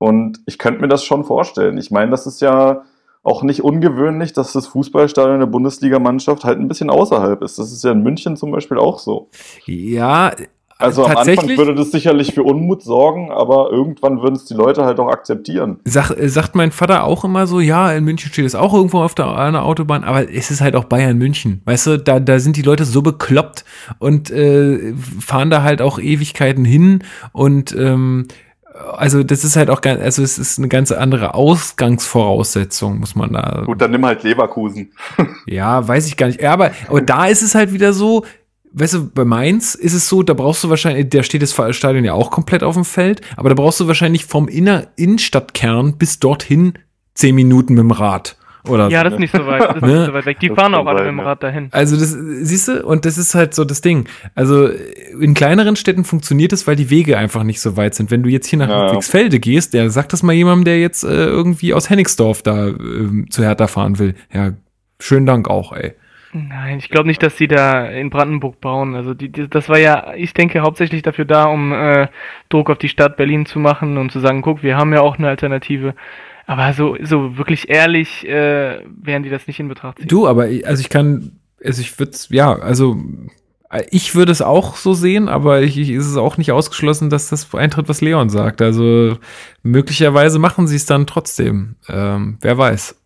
Und 0.00 0.40
ich 0.46 0.58
könnte 0.58 0.80
mir 0.80 0.88
das 0.88 1.04
schon 1.04 1.24
vorstellen. 1.24 1.76
Ich 1.76 1.90
meine, 1.90 2.10
das 2.10 2.26
ist 2.26 2.40
ja 2.40 2.84
auch 3.22 3.42
nicht 3.42 3.62
ungewöhnlich, 3.62 4.32
dass 4.32 4.54
das 4.54 4.66
Fußballstadion 4.66 5.40
der 5.40 5.46
Bundesligamannschaft 5.46 6.42
halt 6.44 6.58
ein 6.58 6.68
bisschen 6.68 6.88
außerhalb 6.88 7.42
ist. 7.42 7.58
Das 7.58 7.70
ist 7.70 7.84
ja 7.84 7.92
in 7.92 8.02
München 8.02 8.38
zum 8.38 8.50
Beispiel 8.50 8.78
auch 8.78 8.98
so. 8.98 9.28
Ja, 9.66 10.32
also 10.78 11.04
am 11.04 11.14
Anfang 11.14 11.48
würde 11.58 11.74
das 11.74 11.90
sicherlich 11.90 12.32
für 12.32 12.42
Unmut 12.42 12.82
sorgen, 12.82 13.30
aber 13.30 13.70
irgendwann 13.70 14.22
würden 14.22 14.36
es 14.36 14.46
die 14.46 14.54
Leute 14.54 14.86
halt 14.86 14.98
auch 14.98 15.08
akzeptieren. 15.08 15.80
Sag, 15.84 16.12
äh, 16.12 16.30
sagt 16.30 16.54
mein 16.54 16.72
Vater 16.72 17.04
auch 17.04 17.22
immer 17.22 17.46
so, 17.46 17.60
ja, 17.60 17.92
in 17.92 18.04
München 18.04 18.32
steht 18.32 18.46
es 18.46 18.54
auch 18.54 18.72
irgendwo 18.72 19.02
auf 19.02 19.14
der 19.14 19.36
einer 19.36 19.66
Autobahn, 19.66 20.04
aber 20.04 20.32
es 20.34 20.50
ist 20.50 20.62
halt 20.62 20.76
auch 20.76 20.84
Bayern 20.84 21.18
München. 21.18 21.60
Weißt 21.66 21.86
du, 21.86 21.98
da, 21.98 22.18
da 22.18 22.38
sind 22.38 22.56
die 22.56 22.62
Leute 22.62 22.86
so 22.86 23.02
bekloppt 23.02 23.66
und 23.98 24.30
äh, 24.30 24.94
fahren 25.20 25.50
da 25.50 25.62
halt 25.62 25.82
auch 25.82 25.98
Ewigkeiten 25.98 26.64
hin 26.64 27.04
und 27.32 27.76
ähm, 27.76 28.26
also 28.96 29.22
das 29.22 29.44
ist 29.44 29.56
halt 29.56 29.70
auch 29.70 29.80
ganz, 29.80 30.00
also 30.00 30.22
es 30.22 30.38
ist 30.38 30.58
eine 30.58 30.68
ganz 30.68 30.92
andere 30.92 31.34
Ausgangsvoraussetzung, 31.34 33.00
muss 33.00 33.14
man 33.14 33.32
da. 33.32 33.62
Gut, 33.66 33.80
dann 33.80 33.90
nimm 33.90 34.04
halt 34.04 34.22
Leverkusen. 34.22 34.92
ja, 35.46 35.86
weiß 35.86 36.06
ich 36.06 36.16
gar 36.16 36.26
nicht. 36.26 36.40
Ja, 36.40 36.52
aber, 36.52 36.72
aber 36.88 37.00
da 37.00 37.26
ist 37.26 37.42
es 37.42 37.54
halt 37.54 37.72
wieder 37.72 37.92
so, 37.92 38.24
weißt 38.72 38.94
du, 38.94 39.10
bei 39.10 39.24
Mainz 39.24 39.74
ist 39.74 39.94
es 39.94 40.08
so, 40.08 40.22
da 40.22 40.34
brauchst 40.34 40.64
du 40.64 40.70
wahrscheinlich, 40.70 41.08
da 41.08 41.22
steht 41.22 41.42
das 41.42 41.54
Stadion 41.76 42.04
ja 42.04 42.12
auch 42.12 42.30
komplett 42.30 42.62
auf 42.62 42.74
dem 42.74 42.84
Feld, 42.84 43.20
aber 43.36 43.48
da 43.48 43.54
brauchst 43.54 43.80
du 43.80 43.86
wahrscheinlich 43.86 44.26
vom 44.26 44.48
Inner 44.48 44.88
Innenstadtkern 44.96 45.96
bis 45.96 46.18
dorthin 46.18 46.74
zehn 47.14 47.34
Minuten 47.34 47.74
mit 47.74 47.82
dem 47.82 47.90
Rad. 47.90 48.36
Oder 48.68 48.88
ja, 48.88 48.98
so. 48.98 49.04
das 49.04 49.12
ist 49.14 49.18
nicht 49.20 49.34
so 49.34 49.46
weit. 49.46 49.60
Das 49.62 49.76
ist 49.76 49.82
ne? 49.82 49.96
nicht 49.96 50.06
so 50.06 50.12
weit 50.12 50.26
weg. 50.26 50.40
Die 50.40 50.48
das 50.48 50.56
fahren 50.56 50.74
auch 50.74 50.86
alle 50.86 51.00
mit 51.00 51.08
dem 51.08 51.20
Rad 51.20 51.42
dahin. 51.42 51.68
Also 51.72 51.96
das, 51.96 52.10
siehst 52.10 52.68
du, 52.68 52.84
und 52.84 53.04
das 53.04 53.18
ist 53.18 53.34
halt 53.34 53.54
so 53.54 53.64
das 53.64 53.80
Ding. 53.80 54.08
Also 54.34 54.68
in 54.68 55.34
kleineren 55.34 55.76
Städten 55.76 56.04
funktioniert 56.04 56.52
es, 56.52 56.66
weil 56.66 56.76
die 56.76 56.90
Wege 56.90 57.16
einfach 57.16 57.42
nicht 57.42 57.60
so 57.60 57.76
weit 57.76 57.94
sind. 57.94 58.10
Wenn 58.10 58.22
du 58.22 58.28
jetzt 58.28 58.46
hier 58.46 58.58
nach 58.58 58.68
ja, 58.68 58.86
Ludwigsfelde 58.86 59.36
ja. 59.36 59.40
gehst, 59.40 59.74
der 59.74 59.90
sagt 59.90 60.12
das 60.12 60.22
mal 60.22 60.32
jemandem, 60.32 60.64
der 60.64 60.80
jetzt 60.80 61.04
äh, 61.04 61.08
irgendwie 61.08 61.74
aus 61.74 61.90
Hennigsdorf 61.90 62.42
da 62.42 62.68
äh, 62.68 62.74
zu 63.30 63.42
Hertha 63.42 63.66
fahren 63.66 63.98
will. 63.98 64.14
Ja, 64.32 64.52
schönen 64.98 65.26
Dank 65.26 65.48
auch, 65.48 65.72
ey. 65.72 65.94
Nein, 66.32 66.78
ich 66.78 66.90
glaube 66.90 67.08
nicht, 67.08 67.22
dass 67.24 67.36
sie 67.36 67.48
da 67.48 67.86
in 67.86 68.08
Brandenburg 68.08 68.60
bauen. 68.60 68.94
Also 68.94 69.14
die, 69.14 69.30
die, 69.30 69.48
das 69.48 69.68
war 69.68 69.78
ja, 69.78 70.14
ich 70.14 70.32
denke, 70.32 70.60
hauptsächlich 70.60 71.02
dafür 71.02 71.24
da, 71.24 71.46
um 71.46 71.72
äh, 71.72 72.06
Druck 72.50 72.70
auf 72.70 72.78
die 72.78 72.88
Stadt 72.88 73.16
Berlin 73.16 73.46
zu 73.46 73.58
machen 73.58 73.98
und 73.98 74.12
zu 74.12 74.20
sagen, 74.20 74.40
guck, 74.40 74.62
wir 74.62 74.76
haben 74.76 74.92
ja 74.92 75.00
auch 75.00 75.18
eine 75.18 75.28
Alternative. 75.28 75.94
Aber 76.50 76.72
so, 76.72 76.96
so 77.00 77.38
wirklich 77.38 77.68
ehrlich 77.68 78.26
äh, 78.26 78.80
werden 78.84 79.22
die 79.22 79.30
das 79.30 79.46
nicht 79.46 79.60
in 79.60 79.68
Betracht 79.68 79.98
ziehen. 79.98 80.08
Du, 80.08 80.26
aber 80.26 80.48
also 80.64 80.80
ich 80.80 80.88
kann, 80.88 81.38
also 81.64 81.80
ich 81.80 81.96
würde 82.00 82.18
ja, 82.30 82.58
also 82.58 82.96
ich 83.92 84.16
würde 84.16 84.32
es 84.32 84.42
auch 84.42 84.74
so 84.74 84.92
sehen, 84.92 85.28
aber 85.28 85.62
ich, 85.62 85.78
ich, 85.78 85.90
ist 85.90 86.08
es 86.08 86.16
auch 86.16 86.38
nicht 86.38 86.50
ausgeschlossen, 86.50 87.08
dass 87.08 87.28
das 87.28 87.54
eintritt, 87.54 87.88
was 87.88 88.00
Leon 88.00 88.30
sagt. 88.30 88.62
Also 88.62 89.16
möglicherweise 89.62 90.40
machen 90.40 90.66
sie 90.66 90.74
es 90.74 90.86
dann 90.86 91.06
trotzdem. 91.06 91.76
Ähm, 91.88 92.38
wer 92.40 92.58
weiß. 92.58 92.96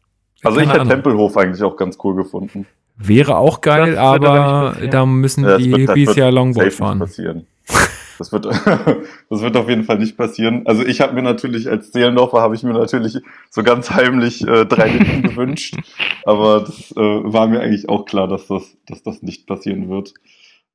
Also 0.42 0.60
ich 0.60 0.72
hätte 0.72 0.88
Tempelhof 0.88 1.36
eigentlich 1.36 1.62
auch 1.64 1.76
ganz 1.76 1.98
cool 2.02 2.14
gefunden. 2.14 2.64
Wäre 2.96 3.36
auch 3.36 3.60
geil, 3.60 3.90
das 3.90 3.98
aber, 3.98 4.30
aber 4.30 4.86
da 4.86 5.04
müssen 5.04 5.44
ja, 5.44 5.58
die 5.58 5.70
Hippies 5.70 6.16
ja 6.16 6.30
Longboard 6.30 6.72
fahren. 6.72 7.00
Passieren. 7.00 7.46
Das 8.18 8.32
wird, 8.32 8.46
das 9.30 9.40
wird 9.42 9.56
auf 9.56 9.68
jeden 9.68 9.84
Fall 9.84 9.98
nicht 9.98 10.16
passieren. 10.16 10.66
Also 10.66 10.84
ich 10.84 11.00
habe 11.00 11.14
mir 11.14 11.22
natürlich 11.22 11.68
als 11.68 11.90
Zehlendorfer 11.90 12.40
habe 12.40 12.54
ich 12.54 12.62
mir 12.62 12.72
natürlich 12.72 13.18
so 13.50 13.62
ganz 13.62 13.90
heimlich 13.90 14.46
äh, 14.46 14.66
drei 14.66 14.88
Litten 14.88 15.22
gewünscht, 15.28 15.76
aber 16.24 16.60
das 16.60 16.92
äh, 16.92 17.00
war 17.00 17.46
mir 17.46 17.60
eigentlich 17.60 17.88
auch 17.88 18.04
klar, 18.04 18.28
dass 18.28 18.46
das, 18.46 18.76
dass 18.86 19.02
das 19.02 19.22
nicht 19.22 19.46
passieren 19.46 19.88
wird. 19.88 20.14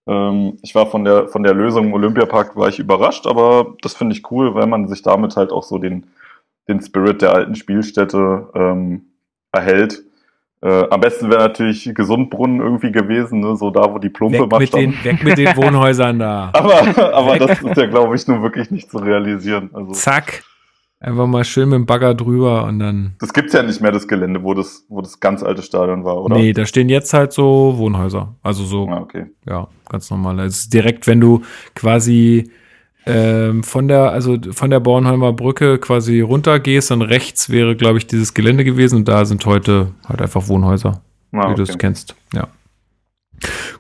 Ähm, 0.08 0.58
ich 0.62 0.76
war 0.76 0.88
von 0.88 1.04
der 1.04 1.28
von 1.28 1.44
der 1.44 1.54
Lösung 1.54 1.88
im 1.88 1.94
Olympiapark 1.94 2.56
war 2.56 2.68
ich 2.70 2.80
überrascht, 2.80 3.28
aber 3.28 3.76
das 3.82 3.96
finde 3.96 4.16
ich 4.16 4.32
cool, 4.32 4.56
weil 4.56 4.68
man 4.68 4.88
sich 4.88 5.02
damit 5.02 5.36
halt 5.36 5.52
auch 5.52 5.64
so 5.64 5.78
den 5.78 6.08
den 6.68 6.82
Spirit 6.82 7.22
der 7.22 7.34
alten 7.34 7.56
Spielstätte 7.56 8.50
ähm, 8.54 9.14
erhält 9.52 10.04
äh, 10.62 10.90
am 10.90 11.00
besten 11.00 11.30
wäre 11.30 11.40
natürlich 11.40 11.90
Gesundbrunnen 11.94 12.60
irgendwie 12.60 12.92
gewesen, 12.92 13.40
ne? 13.40 13.56
so 13.56 13.70
da, 13.70 13.94
wo 13.94 13.98
die 13.98 14.10
Plumpe 14.10 14.42
weg 14.42 14.52
mal 14.52 14.60
mit 14.60 14.74
den, 14.74 15.04
Weg 15.04 15.24
mit 15.24 15.38
den 15.38 15.56
Wohnhäusern 15.56 16.20
da. 16.20 16.52
aber 16.54 17.14
aber 17.14 17.40
das 17.40 17.62
ist 17.62 17.78
ja, 17.78 17.86
glaube 17.86 18.16
ich, 18.16 18.28
nun 18.28 18.42
wirklich 18.42 18.70
nicht 18.70 18.92
zu 18.92 18.98
realisieren. 18.98 19.70
Also, 19.74 19.92
Zack. 19.94 20.44
Einfach 21.02 21.28
mal 21.28 21.46
schön 21.46 21.70
mit 21.70 21.78
dem 21.78 21.86
Bagger 21.86 22.14
drüber 22.14 22.66
und 22.66 22.80
dann. 22.80 23.16
Das 23.20 23.32
gibt's 23.32 23.54
ja 23.54 23.64
nicht 23.64 23.80
mehr, 23.80 23.94
das 23.94 24.06
Gelände, 24.06 24.44
wo 24.44 24.54
das, 24.54 24.86
wo 24.90 25.00
das 25.00 25.22
ganz 25.22 25.44
alte 25.44 25.62
Stadion 25.62 26.04
war, 26.04 26.22
oder? 26.22 26.36
Nee, 26.36 26.52
da 26.52 26.66
stehen 26.66 26.90
jetzt 26.90 27.14
halt 27.14 27.32
so 27.32 27.76
Wohnhäuser. 27.78 28.36
Also 28.44 28.66
so. 28.66 28.90
Ah, 28.90 29.00
okay. 29.00 29.28
Ja, 29.48 29.70
ganz 29.88 30.12
normal. 30.12 30.40
Es 30.40 30.64
ist 30.64 30.74
direkt, 30.74 31.08
wenn 31.08 31.22
du 31.22 31.42
quasi 31.74 32.52
ähm, 33.06 33.64
von 33.64 33.88
der, 33.88 34.12
also 34.12 34.38
von 34.52 34.70
der 34.70 34.80
Bornholmer 34.80 35.34
Brücke 35.34 35.78
quasi 35.78 36.22
runter 36.22 36.60
gehst, 36.60 36.92
dann 36.92 37.02
rechts 37.02 37.50
wäre, 37.50 37.76
glaube 37.76 37.98
ich, 37.98 38.08
dieses 38.08 38.34
Gelände 38.34 38.64
gewesen 38.64 38.98
und 38.98 39.08
da 39.08 39.26
sind 39.26 39.46
heute 39.46 39.92
halt 40.08 40.22
einfach 40.22 40.48
Wohnhäuser, 40.48 41.02
ah, 41.32 41.38
wie 41.38 41.38
okay. 41.40 41.56
du 41.56 41.64
es 41.64 41.78
kennst. 41.78 42.16
Ja. 42.34 42.48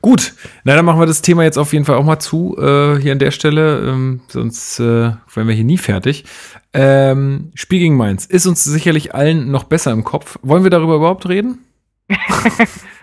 Gut, 0.01 0.33
na 0.63 0.75
dann 0.75 0.85
machen 0.85 0.99
wir 0.99 1.05
das 1.05 1.21
Thema 1.21 1.43
jetzt 1.43 1.57
auf 1.57 1.73
jeden 1.73 1.83
Fall 1.83 1.95
auch 1.95 2.05
mal 2.05 2.19
zu 2.19 2.55
äh, 2.57 2.97
hier 2.99 3.11
an 3.11 3.19
der 3.19 3.31
Stelle, 3.31 3.79
ähm, 3.79 4.21
sonst 4.27 4.79
äh, 4.79 5.11
wären 5.33 5.47
wir 5.47 5.53
hier 5.55 5.65
nie 5.65 5.77
fertig. 5.77 6.23
Ähm, 6.71 7.51
Spiel 7.55 7.79
gegen 7.79 7.97
Mainz 7.97 8.25
ist 8.25 8.45
uns 8.45 8.63
sicherlich 8.63 9.13
allen 9.13 9.51
noch 9.51 9.65
besser 9.65 9.91
im 9.91 10.03
Kopf. 10.03 10.39
Wollen 10.41 10.63
wir 10.63 10.69
darüber 10.69 10.95
überhaupt 10.95 11.27
reden? 11.27 11.59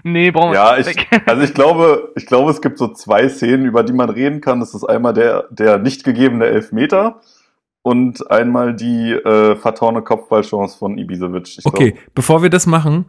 nee, 0.06 0.30
brauchen 0.30 0.52
wir 0.52 0.58
ja, 0.58 0.78
ich, 0.78 1.08
Also 1.26 1.42
ich 1.42 1.54
glaube, 1.54 2.12
ich 2.16 2.26
glaube, 2.26 2.50
es 2.50 2.60
gibt 2.60 2.78
so 2.78 2.88
zwei 2.88 3.28
Szenen, 3.28 3.66
über 3.66 3.82
die 3.82 3.92
man 3.92 4.10
reden 4.10 4.40
kann. 4.40 4.60
Das 4.60 4.74
ist 4.74 4.84
einmal 4.84 5.12
der, 5.12 5.46
der 5.50 5.78
nicht 5.78 6.04
gegebene 6.04 6.46
Elfmeter 6.46 7.20
und 7.82 8.30
einmal 8.30 8.74
die 8.74 9.12
äh, 9.12 9.56
vertorne 9.56 10.02
Kopfballchance 10.02 10.76
von 10.76 10.98
Ibisevic. 10.98 11.58
Ich 11.58 11.66
okay, 11.66 11.92
glaub, 11.92 12.14
bevor 12.14 12.42
wir 12.42 12.50
das 12.50 12.66
machen, 12.66 13.06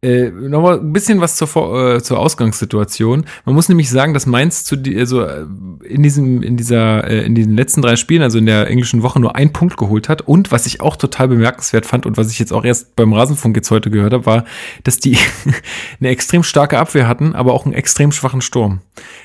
äh, 0.00 0.30
Nochmal 0.30 0.78
ein 0.78 0.92
bisschen 0.92 1.20
was 1.20 1.34
zur, 1.34 1.48
äh, 1.96 2.02
zur 2.02 2.20
Ausgangssituation. 2.20 3.26
Man 3.44 3.54
muss 3.54 3.68
nämlich 3.68 3.90
sagen, 3.90 4.14
dass 4.14 4.26
Mainz 4.26 4.62
zu 4.62 4.76
die, 4.76 4.96
also 4.96 5.22
äh, 5.22 5.44
in 5.82 6.04
diesem, 6.04 6.40
in 6.42 6.56
dieser, 6.56 7.02
äh, 7.04 7.24
in 7.24 7.34
den 7.34 7.56
letzten 7.56 7.82
drei 7.82 7.96
Spielen, 7.96 8.22
also 8.22 8.38
in 8.38 8.46
der 8.46 8.68
englischen 8.68 9.02
Woche, 9.02 9.18
nur 9.18 9.34
einen 9.34 9.52
Punkt 9.52 9.76
geholt 9.76 10.08
hat. 10.08 10.22
Und 10.22 10.52
was 10.52 10.66
ich 10.66 10.80
auch 10.80 10.94
total 10.94 11.26
bemerkenswert 11.26 11.84
fand 11.84 12.06
und 12.06 12.16
was 12.16 12.30
ich 12.30 12.38
jetzt 12.38 12.52
auch 12.52 12.64
erst 12.64 12.94
beim 12.94 13.12
Rasenfunk 13.12 13.56
jetzt 13.56 13.72
heute 13.72 13.90
gehört 13.90 14.12
habe, 14.12 14.24
war, 14.24 14.44
dass 14.84 14.98
die 14.98 15.18
eine 16.00 16.10
extrem 16.10 16.44
starke 16.44 16.78
Abwehr 16.78 17.08
hatten, 17.08 17.34
aber 17.34 17.52
auch 17.52 17.64
einen 17.64 17.74
extrem 17.74 18.12
schwachen 18.12 18.40
Sturm. 18.40 18.80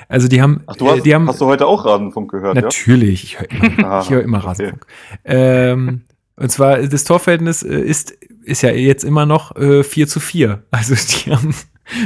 Also 0.10 0.28
die 0.28 0.42
haben, 0.42 0.64
Ach, 0.66 0.76
du 0.76 0.90
hast, 0.90 1.04
die 1.04 1.14
haben, 1.14 1.28
hast 1.28 1.40
du 1.40 1.46
heute 1.46 1.68
auch 1.68 1.86
Rasenfunk 1.86 2.32
gehört? 2.32 2.56
Natürlich, 2.56 3.34
ja? 3.34 3.42
ich 3.48 3.60
höre 3.60 3.78
immer, 3.78 4.02
ich 4.02 4.10
hör 4.10 4.22
immer 4.24 4.38
Rasenfunk. 4.44 4.88
Okay. 5.24 5.72
Ähm, 5.72 6.02
und 6.36 6.52
zwar, 6.52 6.80
das 6.80 7.04
Torverhältnis 7.04 7.64
äh, 7.64 7.80
ist 7.80 8.14
ist 8.46 8.62
ja 8.62 8.72
jetzt 8.72 9.04
immer 9.04 9.26
noch 9.26 9.56
äh, 9.56 9.84
4 9.84 10.08
zu 10.08 10.20
4. 10.20 10.64
Also 10.72 10.96
die 10.96 11.32
haben 11.36 11.54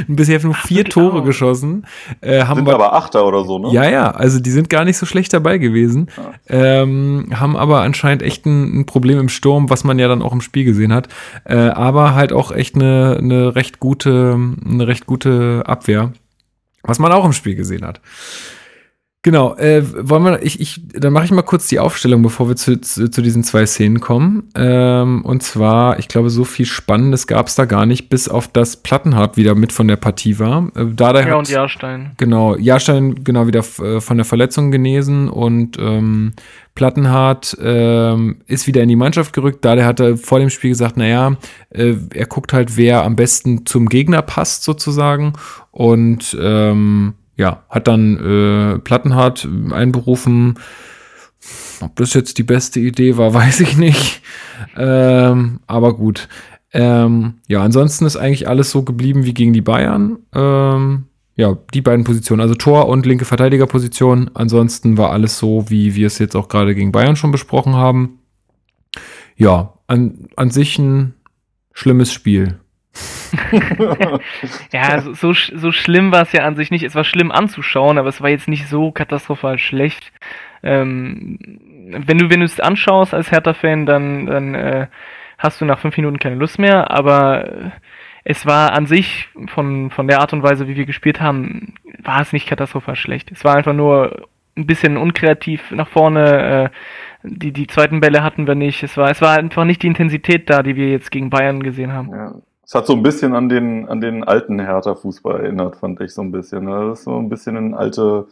bisher 0.08 0.42
nur 0.42 0.54
vier 0.54 0.84
Ach, 0.86 0.90
Tore 0.90 1.22
geschossen. 1.22 1.86
Äh, 2.20 2.42
haben 2.44 2.58
sind 2.58 2.68
aber 2.68 2.94
Achter 2.94 3.26
oder 3.26 3.44
so, 3.44 3.58
ne? 3.58 3.70
Ja, 3.72 3.88
ja, 3.88 4.10
also 4.10 4.40
die 4.40 4.50
sind 4.50 4.68
gar 4.68 4.84
nicht 4.84 4.98
so 4.98 5.06
schlecht 5.06 5.32
dabei 5.32 5.58
gewesen. 5.58 6.08
Ja. 6.16 6.82
Ähm, 6.82 7.28
haben 7.34 7.56
aber 7.56 7.82
anscheinend 7.82 8.22
echt 8.22 8.44
ein, 8.46 8.80
ein, 8.80 8.86
Problem 8.86 9.18
im 9.18 9.28
Sturm, 9.28 9.70
was 9.70 9.84
man 9.84 9.98
ja 9.98 10.08
dann 10.08 10.22
auch 10.22 10.32
im 10.32 10.40
Spiel 10.40 10.64
gesehen 10.64 10.92
hat. 10.92 11.08
Äh, 11.44 11.56
aber 11.56 12.14
halt 12.14 12.32
auch 12.32 12.50
echt 12.50 12.74
eine, 12.74 13.18
eine 13.18 13.54
recht 13.54 13.78
gute, 13.78 14.36
eine 14.64 14.86
recht 14.86 15.06
gute 15.06 15.62
Abwehr, 15.66 16.12
was 16.82 16.98
man 16.98 17.12
auch 17.12 17.24
im 17.24 17.32
Spiel 17.32 17.54
gesehen 17.54 17.86
hat. 17.86 18.00
Genau, 19.22 19.56
äh, 19.56 19.82
wollen 20.08 20.22
wir, 20.22 20.42
ich, 20.44 20.60
ich, 20.60 20.80
dann 20.92 21.12
mache 21.12 21.24
ich 21.24 21.32
mal 21.32 21.42
kurz 21.42 21.66
die 21.66 21.80
Aufstellung, 21.80 22.22
bevor 22.22 22.48
wir 22.48 22.54
zu, 22.54 22.80
zu, 22.80 23.10
zu 23.10 23.20
diesen 23.20 23.42
zwei 23.42 23.66
Szenen 23.66 23.98
kommen. 23.98 24.44
Ähm, 24.54 25.24
und 25.24 25.42
zwar, 25.42 25.98
ich 25.98 26.06
glaube, 26.06 26.30
so 26.30 26.44
viel 26.44 26.66
Spannendes 26.66 27.26
gab 27.26 27.48
es 27.48 27.56
da 27.56 27.64
gar 27.64 27.84
nicht, 27.84 28.10
bis 28.10 28.28
auf 28.28 28.46
das 28.46 28.76
Plattenhardt 28.76 29.36
wieder 29.36 29.56
mit 29.56 29.72
von 29.72 29.88
der 29.88 29.96
Partie 29.96 30.38
war. 30.38 30.70
Äh, 30.76 30.84
Ja, 31.26 31.32
hat, 31.32 31.38
und 31.38 31.48
Jahrstein. 31.48 32.12
Genau, 32.16 32.56
Jahrstein 32.56 33.24
genau 33.24 33.48
wieder 33.48 33.64
äh, 33.82 34.00
von 34.00 34.18
der 34.18 34.24
Verletzung 34.24 34.70
genesen 34.70 35.28
und 35.28 35.76
ähm, 35.80 36.34
Plattenhardt 36.76 37.56
ähm, 37.60 38.36
ist 38.46 38.68
wieder 38.68 38.84
in 38.84 38.88
die 38.88 38.94
Mannschaft 38.94 39.32
gerückt. 39.32 39.64
Da 39.64 39.74
der 39.74 39.84
hatte 39.84 40.16
vor 40.16 40.38
dem 40.38 40.48
Spiel 40.48 40.70
gesagt, 40.70 40.96
naja, 40.96 41.36
äh, 41.70 41.96
er 42.14 42.26
guckt 42.26 42.52
halt, 42.52 42.76
wer 42.76 43.02
am 43.02 43.16
besten 43.16 43.66
zum 43.66 43.88
Gegner 43.88 44.22
passt 44.22 44.62
sozusagen 44.62 45.32
und 45.72 46.36
ähm, 46.40 47.14
ja, 47.38 47.62
hat 47.70 47.88
dann 47.88 48.18
äh, 48.18 48.78
Plattenhardt 48.80 49.48
einberufen. 49.70 50.58
Ob 51.80 51.94
das 51.96 52.12
jetzt 52.12 52.36
die 52.36 52.42
beste 52.42 52.80
Idee 52.80 53.16
war, 53.16 53.32
weiß 53.34 53.60
ich 53.60 53.78
nicht. 53.78 54.20
Ähm, 54.76 55.60
aber 55.66 55.96
gut. 55.96 56.28
Ähm, 56.72 57.34
ja, 57.46 57.62
ansonsten 57.62 58.04
ist 58.04 58.16
eigentlich 58.16 58.46
alles 58.46 58.70
so 58.70 58.82
geblieben 58.82 59.24
wie 59.24 59.32
gegen 59.32 59.54
die 59.54 59.62
Bayern. 59.62 60.18
Ähm, 60.34 61.04
ja, 61.36 61.56
die 61.72 61.80
beiden 61.80 62.04
Positionen, 62.04 62.42
also 62.42 62.56
Tor 62.56 62.88
und 62.88 63.06
linke 63.06 63.24
Verteidigerposition. 63.24 64.32
Ansonsten 64.34 64.98
war 64.98 65.12
alles 65.12 65.38
so, 65.38 65.70
wie 65.70 65.94
wir 65.94 66.08
es 66.08 66.18
jetzt 66.18 66.34
auch 66.34 66.48
gerade 66.48 66.74
gegen 66.74 66.92
Bayern 66.92 67.16
schon 67.16 67.30
besprochen 67.30 67.76
haben. 67.76 68.18
Ja, 69.36 69.74
an, 69.86 70.26
an 70.34 70.50
sich 70.50 70.78
ein 70.78 71.14
schlimmes 71.72 72.12
Spiel. 72.12 72.58
Ja, 74.72 75.00
so, 75.00 75.12
so, 75.14 75.32
so 75.32 75.72
schlimm 75.72 76.12
war 76.12 76.22
es 76.22 76.32
ja 76.32 76.44
an 76.44 76.56
sich 76.56 76.70
nicht. 76.70 76.82
Es 76.82 76.94
war 76.94 77.04
schlimm 77.04 77.30
anzuschauen, 77.30 77.98
aber 77.98 78.08
es 78.08 78.20
war 78.20 78.30
jetzt 78.30 78.48
nicht 78.48 78.68
so 78.68 78.92
katastrophal 78.92 79.58
schlecht. 79.58 80.12
Ähm, 80.62 81.38
wenn 81.90 82.18
du 82.18 82.30
wenn 82.30 82.40
du 82.40 82.46
es 82.46 82.60
anschaust 82.60 83.14
als 83.14 83.30
Hertha-Fan, 83.30 83.86
dann, 83.86 84.26
dann 84.26 84.54
äh, 84.54 84.86
hast 85.38 85.60
du 85.60 85.64
nach 85.64 85.78
fünf 85.78 85.96
Minuten 85.96 86.18
keine 86.18 86.36
Lust 86.36 86.58
mehr. 86.58 86.90
Aber 86.90 87.46
äh, 87.46 87.70
es 88.24 88.46
war 88.46 88.72
an 88.72 88.86
sich 88.86 89.28
von 89.46 89.90
von 89.90 90.06
der 90.08 90.20
Art 90.20 90.32
und 90.32 90.42
Weise, 90.42 90.68
wie 90.68 90.76
wir 90.76 90.86
gespielt 90.86 91.20
haben, 91.20 91.74
war 92.02 92.20
es 92.20 92.32
nicht 92.32 92.48
katastrophal 92.48 92.96
schlecht. 92.96 93.30
Es 93.32 93.44
war 93.44 93.56
einfach 93.56 93.74
nur 93.74 94.28
ein 94.56 94.66
bisschen 94.66 94.96
unkreativ 94.96 95.70
nach 95.70 95.88
vorne. 95.88 96.70
Äh, 96.70 96.76
die 97.22 97.52
die 97.52 97.66
zweiten 97.66 98.00
Bälle 98.00 98.22
hatten 98.22 98.46
wir 98.46 98.54
nicht. 98.54 98.82
Es 98.82 98.96
war 98.96 99.10
es 99.10 99.20
war 99.20 99.38
einfach 99.38 99.64
nicht 99.64 99.82
die 99.82 99.88
Intensität 99.88 100.48
da, 100.50 100.62
die 100.62 100.76
wir 100.76 100.90
jetzt 100.90 101.10
gegen 101.10 101.30
Bayern 101.30 101.62
gesehen 101.62 101.92
haben. 101.92 102.10
Ja. 102.10 102.34
Es 102.68 102.74
hat 102.74 102.86
so 102.86 102.92
ein 102.92 103.02
bisschen 103.02 103.34
an 103.34 103.48
den, 103.48 103.88
an 103.88 104.02
den 104.02 104.24
alten 104.24 104.60
Hertha-Fußball 104.60 105.40
erinnert, 105.40 105.76
fand 105.76 106.02
ich 106.02 106.12
so 106.12 106.20
ein 106.20 106.30
bisschen. 106.30 106.66
ne? 106.66 106.90
Das 106.90 106.98
ist 106.98 107.04
so 107.06 107.16
ein 107.16 107.30
bisschen 107.30 107.56
in 107.56 107.72
alte, 107.72 108.26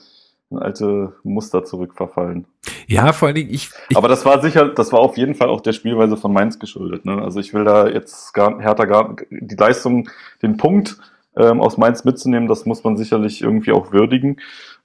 in 0.50 0.58
alte 0.58 1.14
Muster 1.22 1.64
zurückverfallen. 1.64 2.46
Ja, 2.86 3.14
vor 3.14 3.28
allen 3.28 3.36
Dingen, 3.36 3.48
ich, 3.48 3.70
ich 3.88 3.96
Aber 3.96 4.08
das 4.08 4.26
war 4.26 4.42
sicher, 4.42 4.68
das 4.68 4.92
war 4.92 5.00
auf 5.00 5.16
jeden 5.16 5.36
Fall 5.36 5.48
auch 5.48 5.62
der 5.62 5.72
Spielweise 5.72 6.18
von 6.18 6.34
Mainz 6.34 6.58
geschuldet. 6.58 7.06
Ne? 7.06 7.22
Also 7.22 7.40
ich 7.40 7.54
will 7.54 7.64
da 7.64 7.88
jetzt 7.88 8.34
gar, 8.34 8.60
Hertha 8.60 8.84
gar, 8.84 9.16
die 9.30 9.56
Leistung, 9.56 10.10
den 10.42 10.58
Punkt 10.58 10.98
ähm, 11.34 11.62
aus 11.62 11.78
Mainz 11.78 12.04
mitzunehmen, 12.04 12.46
das 12.46 12.66
muss 12.66 12.84
man 12.84 12.98
sicherlich 12.98 13.40
irgendwie 13.40 13.72
auch 13.72 13.90
würdigen. 13.90 14.36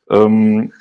Ähm, 0.09 0.71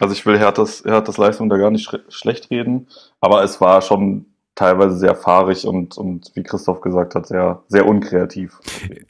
also 0.00 0.14
ich 0.14 0.26
will 0.26 0.36
Herthas, 0.36 0.82
Herthas 0.84 1.16
Leistung 1.16 1.48
da 1.48 1.58
gar 1.58 1.70
nicht 1.70 1.96
schlecht 2.08 2.50
reden, 2.50 2.88
aber 3.20 3.44
es 3.44 3.60
war 3.60 3.82
schon 3.82 4.26
teilweise 4.56 4.96
sehr 4.96 5.14
fahrig 5.14 5.66
und, 5.66 5.98
und 5.98 6.32
wie 6.34 6.42
Christoph 6.42 6.80
gesagt 6.80 7.14
hat, 7.14 7.26
sehr, 7.26 7.62
sehr 7.68 7.86
unkreativ. 7.86 8.58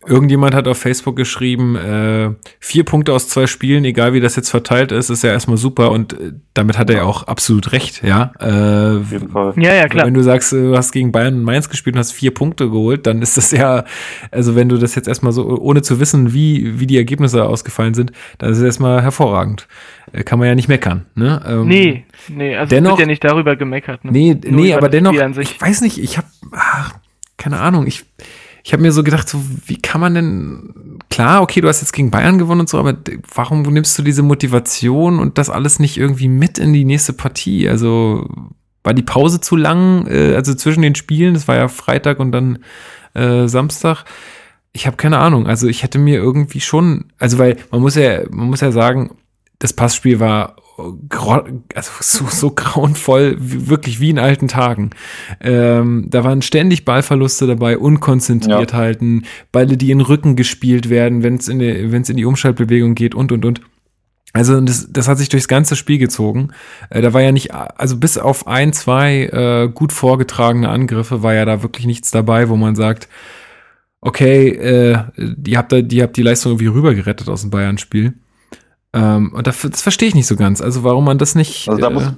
Irgendjemand 0.05 0.55
hat 0.57 0.66
auf 0.66 0.76
Facebook 0.76 1.14
geschrieben, 1.14 1.76
äh, 1.76 2.32
vier 2.59 2.84
Punkte 2.84 3.12
aus 3.12 3.28
zwei 3.28 3.47
Spielen, 3.47 3.84
egal 3.84 4.12
wie 4.12 4.20
das 4.20 4.34
jetzt 4.34 4.51
verteilt 4.51 4.90
ist, 4.90 5.09
ist 5.09 5.22
ja 5.22 5.30
erstmal 5.30 5.57
super 5.57 5.92
und 5.92 6.14
äh, 6.14 6.32
damit 6.53 6.78
hat 6.78 6.90
er 6.90 6.97
ja 6.97 7.03
auch 7.05 7.22
absolut 7.22 7.70
recht, 7.70 8.03
ja. 8.03 8.32
Äh, 8.40 8.99
Auf 8.99 9.12
jeden 9.12 9.28
Fall. 9.30 9.55
Ja, 9.57 9.72
ja, 9.72 9.86
klar. 9.86 10.07
Wenn 10.07 10.14
du 10.14 10.22
sagst, 10.24 10.53
äh, 10.53 10.62
du 10.62 10.76
hast 10.76 10.90
gegen 10.90 11.12
Bayern 11.12 11.34
und 11.36 11.44
Mainz 11.44 11.68
gespielt 11.68 11.94
und 11.94 12.01
hast 12.01 12.12
vier 12.12 12.34
Punkte 12.34 12.68
geholt, 12.68 13.07
dann 13.07 13.22
ist 13.22 13.36
das 13.36 13.53
ja, 13.53 13.84
also 14.32 14.57
wenn 14.57 14.68
du 14.68 14.78
das 14.78 14.97
jetzt 14.97 15.07
erstmal 15.07 15.32
so, 15.32 15.47
ohne 15.47 15.80
zu 15.82 16.01
wissen, 16.01 16.34
wie, 16.34 16.80
wie 16.80 16.88
die 16.88 16.97
Ergebnisse 16.97 17.44
ausgefallen 17.44 17.94
sind, 17.94 18.11
dann 18.38 18.51
ist 18.51 18.59
es 18.59 18.64
erstmal 18.64 19.01
hervorragend. 19.01 19.68
Äh, 20.12 20.22
Kann 20.24 20.38
man 20.38 20.48
ja 20.48 20.54
nicht 20.54 20.68
meckern, 20.68 21.07
ne? 21.14 21.42
Ähm, 21.46 21.66
Nee, 21.68 22.04
nee, 22.28 22.57
also 22.57 22.70
dennoch- 22.70 22.92
es 22.92 22.98
wird 22.98 23.00
ja 23.00 23.11
nicht 23.11 23.24
darüber 23.24 23.57
gemeckert. 23.57 24.04
Ne? 24.04 24.12
Nee, 24.12 24.34
Nur 24.48 24.61
nee, 24.62 24.74
aber 24.74 24.88
dennoch, 24.88 25.12
ich 25.38 25.61
weiß 25.61 25.80
nicht, 25.80 25.98
ich 25.98 26.16
habe, 26.18 26.26
keine 27.36 27.59
Ahnung, 27.61 27.86
ich, 27.86 28.04
ich 28.64 28.72
habe 28.72 28.82
mir 28.82 28.92
so 28.92 29.02
gedacht, 29.02 29.28
so, 29.28 29.40
wie 29.66 29.80
kann 29.80 30.00
man 30.00 30.14
denn, 30.14 30.98
klar, 31.11 31.42
okay, 31.42 31.61
du 31.61 31.68
hast 31.68 31.80
jetzt 31.82 31.92
gegen 31.92 32.11
Bayern 32.11 32.38
gewonnen 32.38 32.61
und 32.62 32.68
so, 32.68 32.78
aber 32.78 32.96
warum 33.34 33.62
nimmst 33.62 33.98
du 33.98 34.02
diese 34.02 34.22
Motivation 34.22 35.18
und 35.18 35.38
das 35.38 35.50
alles 35.50 35.78
nicht 35.78 35.96
irgendwie 35.96 36.28
mit 36.28 36.59
in 36.59 36.72
die 36.72 36.84
nächste 36.84 37.12
Partie? 37.12 37.68
Also, 37.68 38.28
war 38.82 38.94
die 38.94 39.02
Pause 39.02 39.40
zu 39.40 39.57
lang, 39.57 40.07
äh, 40.07 40.34
also 40.36 40.54
zwischen 40.54 40.82
den 40.82 40.94
Spielen, 40.94 41.34
das 41.34 41.48
war 41.48 41.57
ja 41.57 41.68
Freitag 41.68 42.20
und 42.20 42.30
dann 42.32 42.59
äh, 43.14 43.48
Samstag. 43.48 44.04
Ich 44.72 44.86
habe 44.86 44.96
keine 44.96 45.18
Ahnung, 45.18 45.46
also 45.46 45.66
ich 45.68 45.82
hätte 45.82 45.98
mir 45.98 46.16
irgendwie 46.18 46.61
schon, 46.61 47.07
also 47.18 47.38
weil 47.38 47.57
man 47.70 47.80
muss 47.80 47.94
ja, 47.96 48.20
man 48.30 48.48
muss 48.48 48.61
ja 48.61 48.70
sagen, 48.72 49.11
das 49.59 49.72
Passspiel 49.72 50.20
war 50.20 50.57
also 51.74 51.90
so, 52.00 52.26
so 52.28 52.50
grauenvoll, 52.50 53.36
wirklich 53.38 53.98
wie 53.98 54.11
in 54.11 54.18
alten 54.18 54.46
Tagen. 54.48 54.90
Ähm, 55.40 56.07
da 56.11 56.22
waren 56.22 56.42
ständig 56.42 56.84
Ballverluste 56.84 57.46
dabei, 57.46 57.78
unkonzentriert 57.78 58.72
Ja. 58.72 58.76
halten, 58.78 59.22
Bälle, 59.52 59.78
die 59.78 59.90
in 59.90 59.98
den 59.98 60.07
Rücken 60.07 60.36
gespielt 60.36 60.90
werden, 60.90 61.22
wenn 61.22 61.36
es 61.36 61.48
in, 61.48 61.59
die- 61.61 61.70
in 61.70 62.16
die 62.18 62.24
Umschaltbewegung 62.26 62.94
geht 62.94 63.14
und, 63.14 63.32
und, 63.32 63.44
und. 63.46 63.61
Also 64.34 64.61
das, 64.61 64.88
das 64.92 65.09
hat 65.09 65.16
sich 65.16 65.30
durchs 65.30 65.48
ganze 65.48 65.76
Spiel 65.76 65.96
gezogen. 65.96 66.48
Äh, 66.90 67.00
da 67.00 67.14
war 67.14 67.22
ja 67.22 67.32
nicht, 67.32 67.54
also 67.54 67.96
bis 67.96 68.18
auf 68.18 68.46
ein, 68.46 68.74
zwei 68.74 69.22
äh, 69.32 69.70
gut 69.72 69.94
vorgetragene 69.94 70.68
Angriffe 70.68 71.22
war 71.22 71.32
ja 71.32 71.46
da 71.46 71.62
wirklich 71.62 71.86
nichts 71.86 72.11
dabei, 72.11 72.50
wo 72.50 72.57
man 72.57 72.76
sagt, 72.76 73.09
okay, 74.02 74.48
äh, 74.48 74.98
die 75.16 75.57
habt 75.57 75.72
da, 75.72 75.80
die 75.80 76.02
habt 76.02 76.18
die 76.18 76.22
Leistung 76.22 76.52
irgendwie 76.52 76.66
rübergerettet 76.66 77.30
aus 77.30 77.40
dem 77.40 77.50
Bayern-Spiel. 77.50 78.12
Ähm, 78.97 79.32
und 79.34 79.47
das, 79.47 79.61
das 79.61 79.82
verstehe 79.82 80.09
ich 80.09 80.14
nicht 80.14 80.26
so 80.26 80.36
ganz. 80.36 80.61
Also 80.61 80.82
warum 80.82 81.05
man 81.05 81.18
das 81.18 81.34
nicht. 81.34 81.68
Also 81.68 81.80
da 81.80 81.88
äh, 81.88 81.92
muss, 81.92 82.12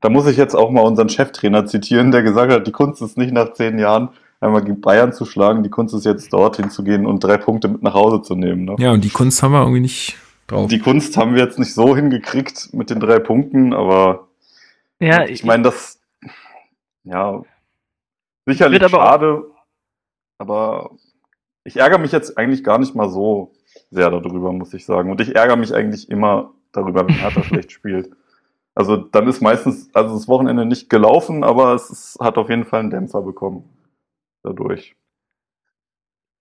da 0.00 0.08
muss 0.08 0.26
ich 0.26 0.36
jetzt 0.36 0.54
auch 0.54 0.70
mal 0.70 0.82
unseren 0.82 1.08
Cheftrainer 1.08 1.66
zitieren, 1.66 2.12
der 2.12 2.22
gesagt 2.22 2.52
hat, 2.52 2.66
die 2.66 2.72
Kunst 2.72 3.02
ist 3.02 3.18
nicht 3.18 3.32
nach 3.32 3.52
zehn 3.52 3.78
Jahren 3.78 4.10
einmal 4.40 4.62
gegen 4.62 4.80
Bayern 4.80 5.12
zu 5.12 5.26
schlagen, 5.26 5.62
die 5.62 5.70
Kunst 5.70 5.94
ist 5.94 6.06
jetzt 6.06 6.32
dorthin 6.32 6.70
zu 6.70 6.82
gehen 6.84 7.04
und 7.04 7.22
drei 7.22 7.36
Punkte 7.36 7.68
mit 7.68 7.82
nach 7.82 7.94
Hause 7.94 8.22
zu 8.22 8.34
nehmen. 8.34 8.64
Ne? 8.64 8.76
ja, 8.78 8.92
und 8.92 9.04
die 9.04 9.10
Kunst 9.10 9.42
haben 9.42 9.52
wir 9.52 9.60
irgendwie 9.60 9.80
nicht 9.80 10.16
drauf. 10.46 10.68
Die 10.68 10.78
Kunst 10.78 11.16
haben 11.16 11.34
wir 11.34 11.42
jetzt 11.42 11.58
nicht 11.58 11.74
so 11.74 11.94
hingekriegt 11.94 12.72
mit 12.72 12.90
den 12.90 13.00
drei 13.00 13.18
Punkten, 13.18 13.74
aber 13.74 14.28
Ja, 15.00 15.24
ich 15.26 15.44
meine, 15.44 15.64
das 15.64 16.00
ja 17.04 17.42
sicherlich 18.46 18.82
aber 18.82 18.98
schade, 18.98 19.44
aber 20.38 20.92
ich 21.64 21.76
ärgere 21.76 21.98
mich 21.98 22.12
jetzt 22.12 22.38
eigentlich 22.38 22.64
gar 22.64 22.78
nicht 22.78 22.94
mal 22.94 23.10
so 23.10 23.52
sehr 23.90 24.10
darüber, 24.10 24.52
muss 24.52 24.74
ich 24.74 24.84
sagen. 24.84 25.10
Und 25.10 25.20
ich 25.20 25.34
ärgere 25.34 25.56
mich 25.56 25.74
eigentlich 25.74 26.10
immer 26.10 26.52
darüber, 26.72 27.06
wenn 27.06 27.14
Hertha 27.14 27.42
schlecht 27.44 27.72
spielt. 27.72 28.10
Also 28.74 28.96
dann 28.96 29.28
ist 29.28 29.40
meistens, 29.42 29.90
also 29.94 30.14
das 30.14 30.28
Wochenende 30.28 30.64
nicht 30.64 30.88
gelaufen, 30.88 31.44
aber 31.44 31.74
es 31.74 31.90
ist, 31.90 32.18
hat 32.20 32.38
auf 32.38 32.48
jeden 32.48 32.64
Fall 32.64 32.80
einen 32.80 32.90
Dämpfer 32.90 33.22
bekommen 33.22 33.64
dadurch. 34.42 34.96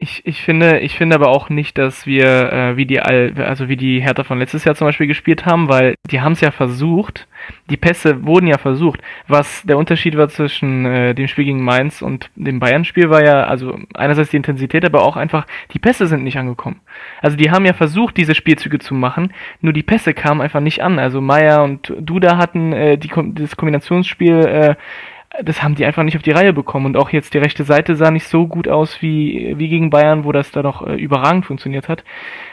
Ich, 0.02 0.26
ich 0.26 0.42
finde, 0.44 0.80
ich 0.80 0.98
finde 0.98 1.16
aber 1.16 1.28
auch 1.28 1.50
nicht, 1.50 1.78
dass 1.78 2.06
wir 2.06 2.54
äh, 2.54 2.78
wie 2.78 2.86
die 2.86 3.02
Al 3.02 3.34
also 3.38 3.68
wie 3.68 3.76
die 3.76 4.00
Hertha 4.00 4.24
von 4.24 4.40
letztes 4.40 4.64
Jahr 4.64 4.74
zum 4.74 4.88
Beispiel 4.88 5.08
gespielt 5.08 5.46
haben, 5.46 5.68
weil 5.68 5.96
die 6.10 6.22
haben 6.22 6.32
es 6.32 6.40
ja 6.40 6.52
versucht. 6.52 7.28
Die 7.70 7.76
Pässe 7.76 8.26
wurden 8.26 8.48
ja 8.48 8.58
versucht. 8.58 9.02
Was 9.28 9.62
der 9.64 9.78
Unterschied 9.78 10.16
war 10.16 10.30
zwischen 10.30 10.86
äh, 10.86 11.14
dem 11.14 11.28
Spiel 11.28 11.44
gegen 11.44 11.66
Mainz 11.66 12.02
und 12.02 12.30
dem 12.38 12.62
Bayern-Spiel 12.62 13.10
war 13.10 13.26
ja, 13.26 13.44
also 13.44 13.78
einerseits 13.94 14.30
die 14.30 14.38
Intensität, 14.38 14.86
aber 14.86 15.04
auch 15.04 15.18
einfach 15.18 15.46
die 15.74 15.80
Pässe 15.80 16.08
sind 16.08 16.24
nicht 16.24 16.38
angekommen. 16.38 16.80
Also 17.22 17.36
die 17.36 17.52
haben 17.52 17.66
ja 17.66 17.74
versucht, 17.74 18.16
diese 18.16 18.36
Spielzüge 18.36 18.80
zu 18.80 18.94
machen, 18.94 19.34
nur 19.60 19.74
die 19.74 19.84
Pässe 19.84 20.14
kamen 20.14 20.40
einfach 20.40 20.62
nicht 20.62 20.82
an. 20.82 20.98
Also 20.98 21.20
Meier 21.20 21.62
und 21.62 21.94
Duda 22.00 22.38
hatten 22.38 22.72
äh, 22.72 22.98
die, 22.98 23.12
das 23.34 23.58
Kombinationsspiel 23.58 24.46
äh, 24.46 24.76
das 25.44 25.64
haben 25.64 25.76
die 25.76 25.86
einfach 25.86 26.04
nicht 26.04 26.16
auf 26.16 26.24
die 26.24 26.32
Reihe 26.32 26.54
bekommen. 26.54 26.86
Und 26.88 26.98
auch 26.98 27.10
jetzt 27.10 27.34
die 27.34 27.38
rechte 27.38 27.64
Seite 27.64 27.96
sah 27.96 28.12
nicht 28.12 28.28
so 28.28 28.48
gut 28.48 28.68
aus 28.68 29.02
wie, 29.02 29.54
wie 29.58 29.70
gegen 29.70 29.90
Bayern, 29.90 30.24
wo 30.24 30.32
das 30.32 30.52
da 30.52 30.62
noch 30.62 30.86
äh, 30.86 30.96
überragend 30.96 31.46
funktioniert 31.46 31.88
hat. 31.88 32.04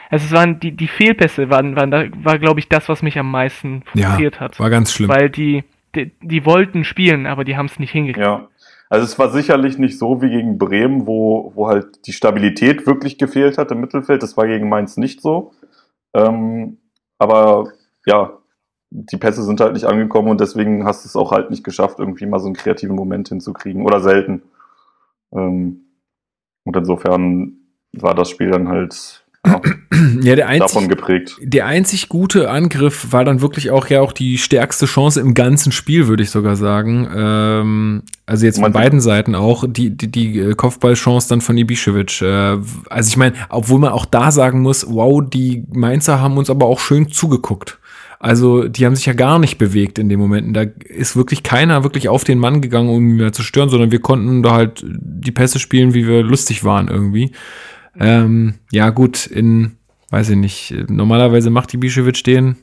Also 0.09 0.25
es 0.25 0.31
waren 0.31 0.59
die, 0.59 0.71
die 0.71 0.87
Fehlpässe 0.87 1.49
waren, 1.49 1.75
waren 1.75 1.91
da 1.91 2.05
war, 2.23 2.39
glaube 2.39 2.59
ich, 2.59 2.69
das, 2.69 2.89
was 2.89 3.01
mich 3.01 3.17
am 3.17 3.29
meisten 3.29 3.83
ja, 3.93 4.09
frustriert 4.09 4.39
hat. 4.39 4.59
war 4.59 4.69
ganz 4.69 4.93
schlimm. 4.93 5.09
Weil 5.09 5.29
die, 5.29 5.63
die, 5.95 6.11
die 6.21 6.45
wollten 6.45 6.83
spielen, 6.83 7.27
aber 7.27 7.43
die 7.43 7.57
haben 7.57 7.65
es 7.65 7.79
nicht 7.79 7.91
hingekriegt. 7.91 8.25
Ja. 8.25 8.47
Also 8.89 9.05
es 9.05 9.19
war 9.19 9.29
sicherlich 9.31 9.77
nicht 9.77 9.99
so 9.99 10.21
wie 10.21 10.29
gegen 10.29 10.57
Bremen, 10.57 11.07
wo, 11.07 11.51
wo 11.55 11.67
halt 11.67 12.07
die 12.07 12.13
Stabilität 12.13 12.87
wirklich 12.87 13.17
gefehlt 13.17 13.57
hat 13.57 13.71
im 13.71 13.81
Mittelfeld. 13.81 14.23
Das 14.23 14.37
war 14.37 14.47
gegen 14.47 14.69
Mainz 14.69 14.95
nicht 14.95 15.21
so. 15.21 15.51
Ähm, 16.13 16.77
aber 17.17 17.71
ja, 18.05 18.37
die 18.89 19.17
Pässe 19.17 19.43
sind 19.43 19.59
halt 19.59 19.73
nicht 19.73 19.85
angekommen 19.85 20.29
und 20.29 20.39
deswegen 20.39 20.85
hast 20.85 21.03
du 21.03 21.07
es 21.07 21.15
auch 21.15 21.31
halt 21.31 21.49
nicht 21.49 21.63
geschafft, 21.63 21.99
irgendwie 21.99 22.25
mal 22.25 22.39
so 22.39 22.45
einen 22.45 22.55
kreativen 22.55 22.95
Moment 22.95 23.29
hinzukriegen. 23.29 23.85
Oder 23.85 23.99
selten. 23.99 24.43
Ähm, 25.33 25.81
und 26.63 26.75
insofern 26.75 27.53
war 27.93 28.15
das 28.15 28.29
Spiel 28.29 28.51
dann 28.51 28.69
halt 28.69 29.23
ja, 29.45 29.61
ja, 30.21 30.35
der 30.35 30.47
einzig, 30.47 30.73
davon 30.73 30.89
geprägt. 30.89 31.37
Der 31.41 31.65
einzig 31.65 32.09
gute 32.09 32.49
Angriff 32.49 33.11
war 33.11 33.23
dann 33.23 33.41
wirklich 33.41 33.71
auch 33.71 33.87
ja 33.87 34.01
auch 34.01 34.11
die 34.11 34.37
stärkste 34.37 34.85
Chance 34.85 35.21
im 35.21 35.33
ganzen 35.33 35.71
Spiel, 35.71 36.07
würde 36.07 36.23
ich 36.23 36.31
sogar 36.31 36.55
sagen. 36.55 37.07
Ähm, 37.15 38.03
also 38.25 38.45
jetzt 38.45 38.59
von 38.59 38.73
beiden 38.73 38.99
Seiten 38.99 39.35
auch 39.35 39.63
die 39.67 39.91
die, 39.91 40.11
die 40.11 40.39
äh, 40.39 40.53
Kopfballchance 40.55 41.29
dann 41.29 41.41
von 41.41 41.55
Ibišević. 41.55 42.25
Äh, 42.25 42.61
also 42.89 43.07
ich 43.07 43.17
meine, 43.17 43.35
obwohl 43.49 43.79
man 43.79 43.91
auch 43.91 44.05
da 44.05 44.31
sagen 44.31 44.61
muss, 44.61 44.85
wow, 44.89 45.21
die 45.23 45.63
Mainzer 45.71 46.19
haben 46.19 46.37
uns 46.37 46.49
aber 46.49 46.65
auch 46.65 46.79
schön 46.79 47.09
zugeguckt. 47.09 47.79
Also 48.19 48.67
die 48.67 48.85
haben 48.85 48.95
sich 48.95 49.05
ja 49.05 49.13
gar 49.13 49.39
nicht 49.39 49.57
bewegt 49.57 49.99
in 49.99 50.09
den 50.09 50.19
Momenten. 50.19 50.53
Da 50.53 50.61
ist 50.61 51.15
wirklich 51.15 51.43
keiner 51.43 51.83
wirklich 51.83 52.09
auf 52.09 52.23
den 52.23 52.39
Mann 52.39 52.61
gegangen, 52.61 52.89
um 52.89 53.07
ihn 53.07 53.17
mehr 53.17 53.33
zu 53.33 53.43
stören, 53.43 53.69
sondern 53.69 53.91
wir 53.91 53.99
konnten 53.99 54.41
da 54.41 54.53
halt 54.53 54.83
die 54.87 55.31
Pässe 55.31 55.59
spielen, 55.59 55.93
wie 55.93 56.07
wir 56.07 56.23
lustig 56.23 56.63
waren 56.63 56.87
irgendwie. 56.87 57.31
Ähm, 57.99 58.55
ja 58.71 58.89
gut, 58.89 59.27
in 59.27 59.77
weiß 60.09 60.29
ich 60.29 60.37
nicht, 60.37 60.73
normalerweise 60.89 61.49
macht 61.49 61.71
die 61.73 61.77
Bischewitsch 61.77 62.23
den. 62.23 62.57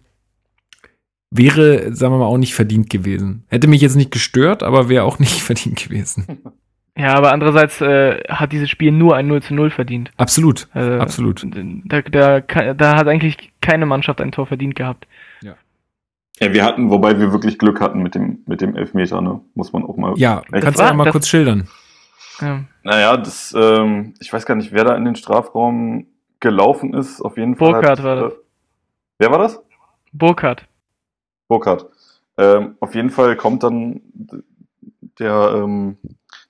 Wäre, 1.31 1.95
sagen 1.95 2.15
wir 2.15 2.19
mal, 2.19 2.27
auch 2.27 2.39
nicht 2.39 2.55
verdient 2.55 2.91
gewesen. 2.91 3.45
Hätte 3.49 3.67
mich 3.67 3.81
jetzt 3.81 3.97
nicht 3.97 4.13
gestört, 4.13 4.63
aber 4.63 4.89
wäre 4.89 5.05
auch 5.05 5.19
nicht 5.19 5.43
verdient 5.43 5.83
gewesen. 5.83 6.39
Ja, 6.97 7.15
aber 7.15 7.33
andererseits 7.33 7.81
äh, 7.81 8.23
hat 8.29 8.53
dieses 8.53 8.71
Spiel 8.71 8.93
nur 8.93 9.17
ein 9.17 9.27
0 9.27 9.43
zu 9.43 9.53
0 9.53 9.71
verdient. 9.71 10.13
Absolut, 10.17 10.69
äh, 10.75 10.99
absolut. 10.99 11.45
Da, 11.85 12.03
da, 12.03 12.41
da 12.41 12.97
hat 12.97 13.09
eigentlich 13.09 13.53
keine 13.61 13.85
Mannschaft 13.85 14.21
ein 14.21 14.31
Tor 14.31 14.47
verdient 14.47 14.77
gehabt. 14.77 15.09
Ja. 16.41 16.53
Wir 16.53 16.65
hatten, 16.65 16.91
wobei 16.91 17.19
wir 17.19 17.33
wirklich 17.33 17.59
Glück 17.59 17.81
hatten 17.81 18.03
mit 18.03 18.15
dem, 18.15 18.43
mit 18.47 18.61
dem 18.61 18.77
Elfmeter, 18.77 19.21
ne? 19.21 19.41
Muss 19.55 19.73
man 19.73 19.85
auch 19.85 19.97
mal. 19.97 20.15
Ja, 20.17 20.43
kannst 20.51 20.81
du 20.81 20.95
mal 20.95 21.11
kurz 21.11 21.29
schildern. 21.29 21.69
Ja. 22.41 22.65
Naja, 22.83 23.17
das, 23.17 23.55
ähm, 23.57 24.15
ich 24.21 24.33
weiß 24.33 24.45
gar 24.45 24.57
nicht, 24.57 24.73
wer 24.73 24.85
da 24.85 24.97
in 24.97 25.05
den 25.05 25.15
Strafraum 25.15 26.07
gelaufen 26.41 26.93
ist, 26.93 27.21
auf 27.21 27.37
jeden 27.37 27.57
Fall. 27.57 27.73
Burkhardt 27.73 28.03
war 28.03 28.17
das. 28.17 28.33
Äh, 28.33 28.37
wer 29.19 29.31
war 29.31 29.39
das? 29.39 29.63
Burkhardt. 30.13 30.67
Burkhardt. 31.49 31.87
Ähm, 32.37 32.77
auf 32.81 32.95
jeden 32.95 33.11
Fall 33.11 33.37
kommt 33.37 33.63
dann 33.63 34.01
der, 35.19 35.53
ähm, 35.57 35.97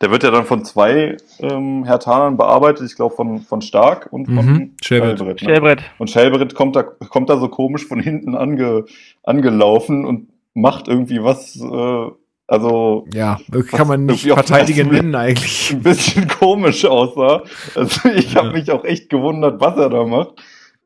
der 0.04 0.10
wird 0.10 0.22
ja 0.22 0.30
dann 0.30 0.44
von 0.44 0.66
zwei 0.66 1.16
ähm, 1.40 1.84
Hertanern 1.86 2.36
bearbeitet, 2.36 2.86
ich 2.90 2.94
glaube 2.94 3.14
von, 3.14 3.40
von 3.40 3.62
Stark 3.62 4.12
und 4.12 4.26
von 4.26 4.44
mhm, 4.44 4.74
Schelbrett. 4.82 5.40
Ne? 5.40 5.76
Und 5.96 6.10
Schelbrett 6.10 6.54
kommt 6.54 6.76
da, 6.76 6.82
kommt 6.82 7.30
da 7.30 7.38
so 7.38 7.48
komisch 7.48 7.86
von 7.86 8.00
hinten 8.00 8.34
ange, 8.34 8.84
angelaufen 9.22 10.04
und 10.04 10.28
macht 10.52 10.88
irgendwie 10.88 11.24
was, 11.24 11.58
äh, 11.58 12.10
also. 12.46 13.06
Ja, 13.14 13.40
kann 13.70 13.88
man 13.88 14.04
nicht 14.04 14.26
verteidigen 14.26 14.88
nennen 14.92 15.14
eigentlich. 15.14 15.72
Ein 15.72 15.82
bisschen 15.82 16.28
komisch 16.28 16.84
aussah. 16.84 17.42
Also 17.74 18.10
ich 18.10 18.36
habe 18.36 18.48
ja. 18.48 18.52
mich 18.52 18.70
auch 18.70 18.84
echt 18.84 19.08
gewundert, 19.08 19.58
was 19.62 19.78
er 19.78 19.88
da 19.88 20.04
macht. 20.04 20.34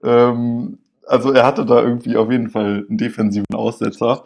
Ähm, 0.05 0.79
also 1.09 1.33
er 1.33 1.45
hatte 1.45 1.67
da 1.67 1.83
irgendwie 1.83 2.17
auf 2.17 2.31
jeden 2.31 2.51
Fall 2.51 2.87
einen 2.89 2.99
defensiven 2.99 3.53
Aussetzer. 3.53 4.23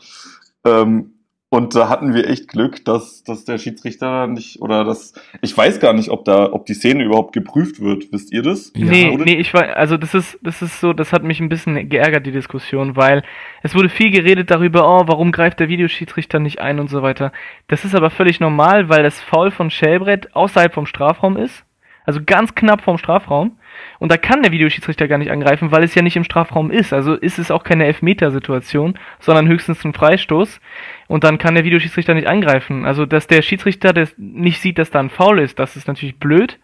Ähm, 0.66 1.14
und 1.52 1.74
da 1.74 1.90
hatten 1.90 2.14
wir 2.14 2.30
echt 2.30 2.48
Glück, 2.48 2.82
dass, 2.86 3.24
dass 3.24 3.44
der 3.44 3.58
Schiedsrichter 3.58 4.26
nicht, 4.26 4.62
oder 4.62 4.84
das, 4.84 5.12
ich 5.42 5.54
weiß 5.54 5.80
gar 5.80 5.92
nicht, 5.92 6.08
ob 6.08 6.24
da, 6.24 6.50
ob 6.50 6.64
die 6.64 6.72
Szene 6.72 7.04
überhaupt 7.04 7.34
geprüft 7.34 7.78
wird. 7.78 8.10
Wisst 8.10 8.32
ihr 8.32 8.40
das? 8.40 8.72
Ja. 8.74 8.86
Nee, 8.86 9.18
nee, 9.22 9.34
ich 9.34 9.52
war, 9.52 9.76
also 9.76 9.98
das 9.98 10.14
ist, 10.14 10.38
das 10.40 10.62
ist 10.62 10.80
so, 10.80 10.94
das 10.94 11.12
hat 11.12 11.24
mich 11.24 11.40
ein 11.40 11.50
bisschen 11.50 11.90
geärgert, 11.90 12.24
die 12.24 12.32
Diskussion, 12.32 12.96
weil 12.96 13.22
es 13.62 13.74
wurde 13.74 13.90
viel 13.90 14.10
geredet 14.10 14.50
darüber, 14.50 14.88
oh, 14.88 15.02
warum 15.08 15.30
greift 15.30 15.60
der 15.60 15.68
Videoschiedsrichter 15.68 16.38
nicht 16.38 16.62
ein 16.62 16.80
und 16.80 16.88
so 16.88 17.02
weiter. 17.02 17.32
Das 17.68 17.84
ist 17.84 17.94
aber 17.94 18.08
völlig 18.08 18.40
normal, 18.40 18.88
weil 18.88 19.02
das 19.02 19.20
Foul 19.20 19.50
von 19.50 19.68
Schellbrett 19.68 20.34
außerhalb 20.34 20.72
vom 20.72 20.86
Strafraum 20.86 21.36
ist. 21.36 21.66
Also 22.06 22.20
ganz 22.24 22.54
knapp 22.54 22.80
vom 22.80 22.96
Strafraum. 22.96 23.58
Und 23.98 24.10
da 24.10 24.16
kann 24.16 24.42
der 24.42 24.52
Videoschiedsrichter 24.52 25.08
gar 25.08 25.18
nicht 25.18 25.30
angreifen, 25.30 25.70
weil 25.70 25.84
es 25.84 25.94
ja 25.94 26.02
nicht 26.02 26.16
im 26.16 26.24
Strafraum 26.24 26.70
ist. 26.70 26.92
Also 26.92 27.14
ist 27.14 27.38
es 27.38 27.50
auch 27.50 27.64
keine 27.64 27.86
Elfmetersituation, 27.86 28.98
sondern 29.20 29.48
höchstens 29.48 29.84
ein 29.84 29.92
Freistoß. 29.92 30.60
Und 31.08 31.24
dann 31.24 31.38
kann 31.38 31.54
der 31.54 31.64
Videoschiedsrichter 31.64 32.14
nicht 32.14 32.26
angreifen. 32.26 32.84
Also, 32.84 33.06
dass 33.06 33.26
der 33.26 33.42
Schiedsrichter 33.42 33.92
das 33.92 34.14
nicht 34.16 34.60
sieht, 34.60 34.78
dass 34.78 34.90
da 34.90 35.00
ein 35.00 35.10
Foul 35.10 35.40
ist, 35.40 35.58
das 35.58 35.76
ist 35.76 35.88
natürlich 35.88 36.18
blöd. 36.18 36.58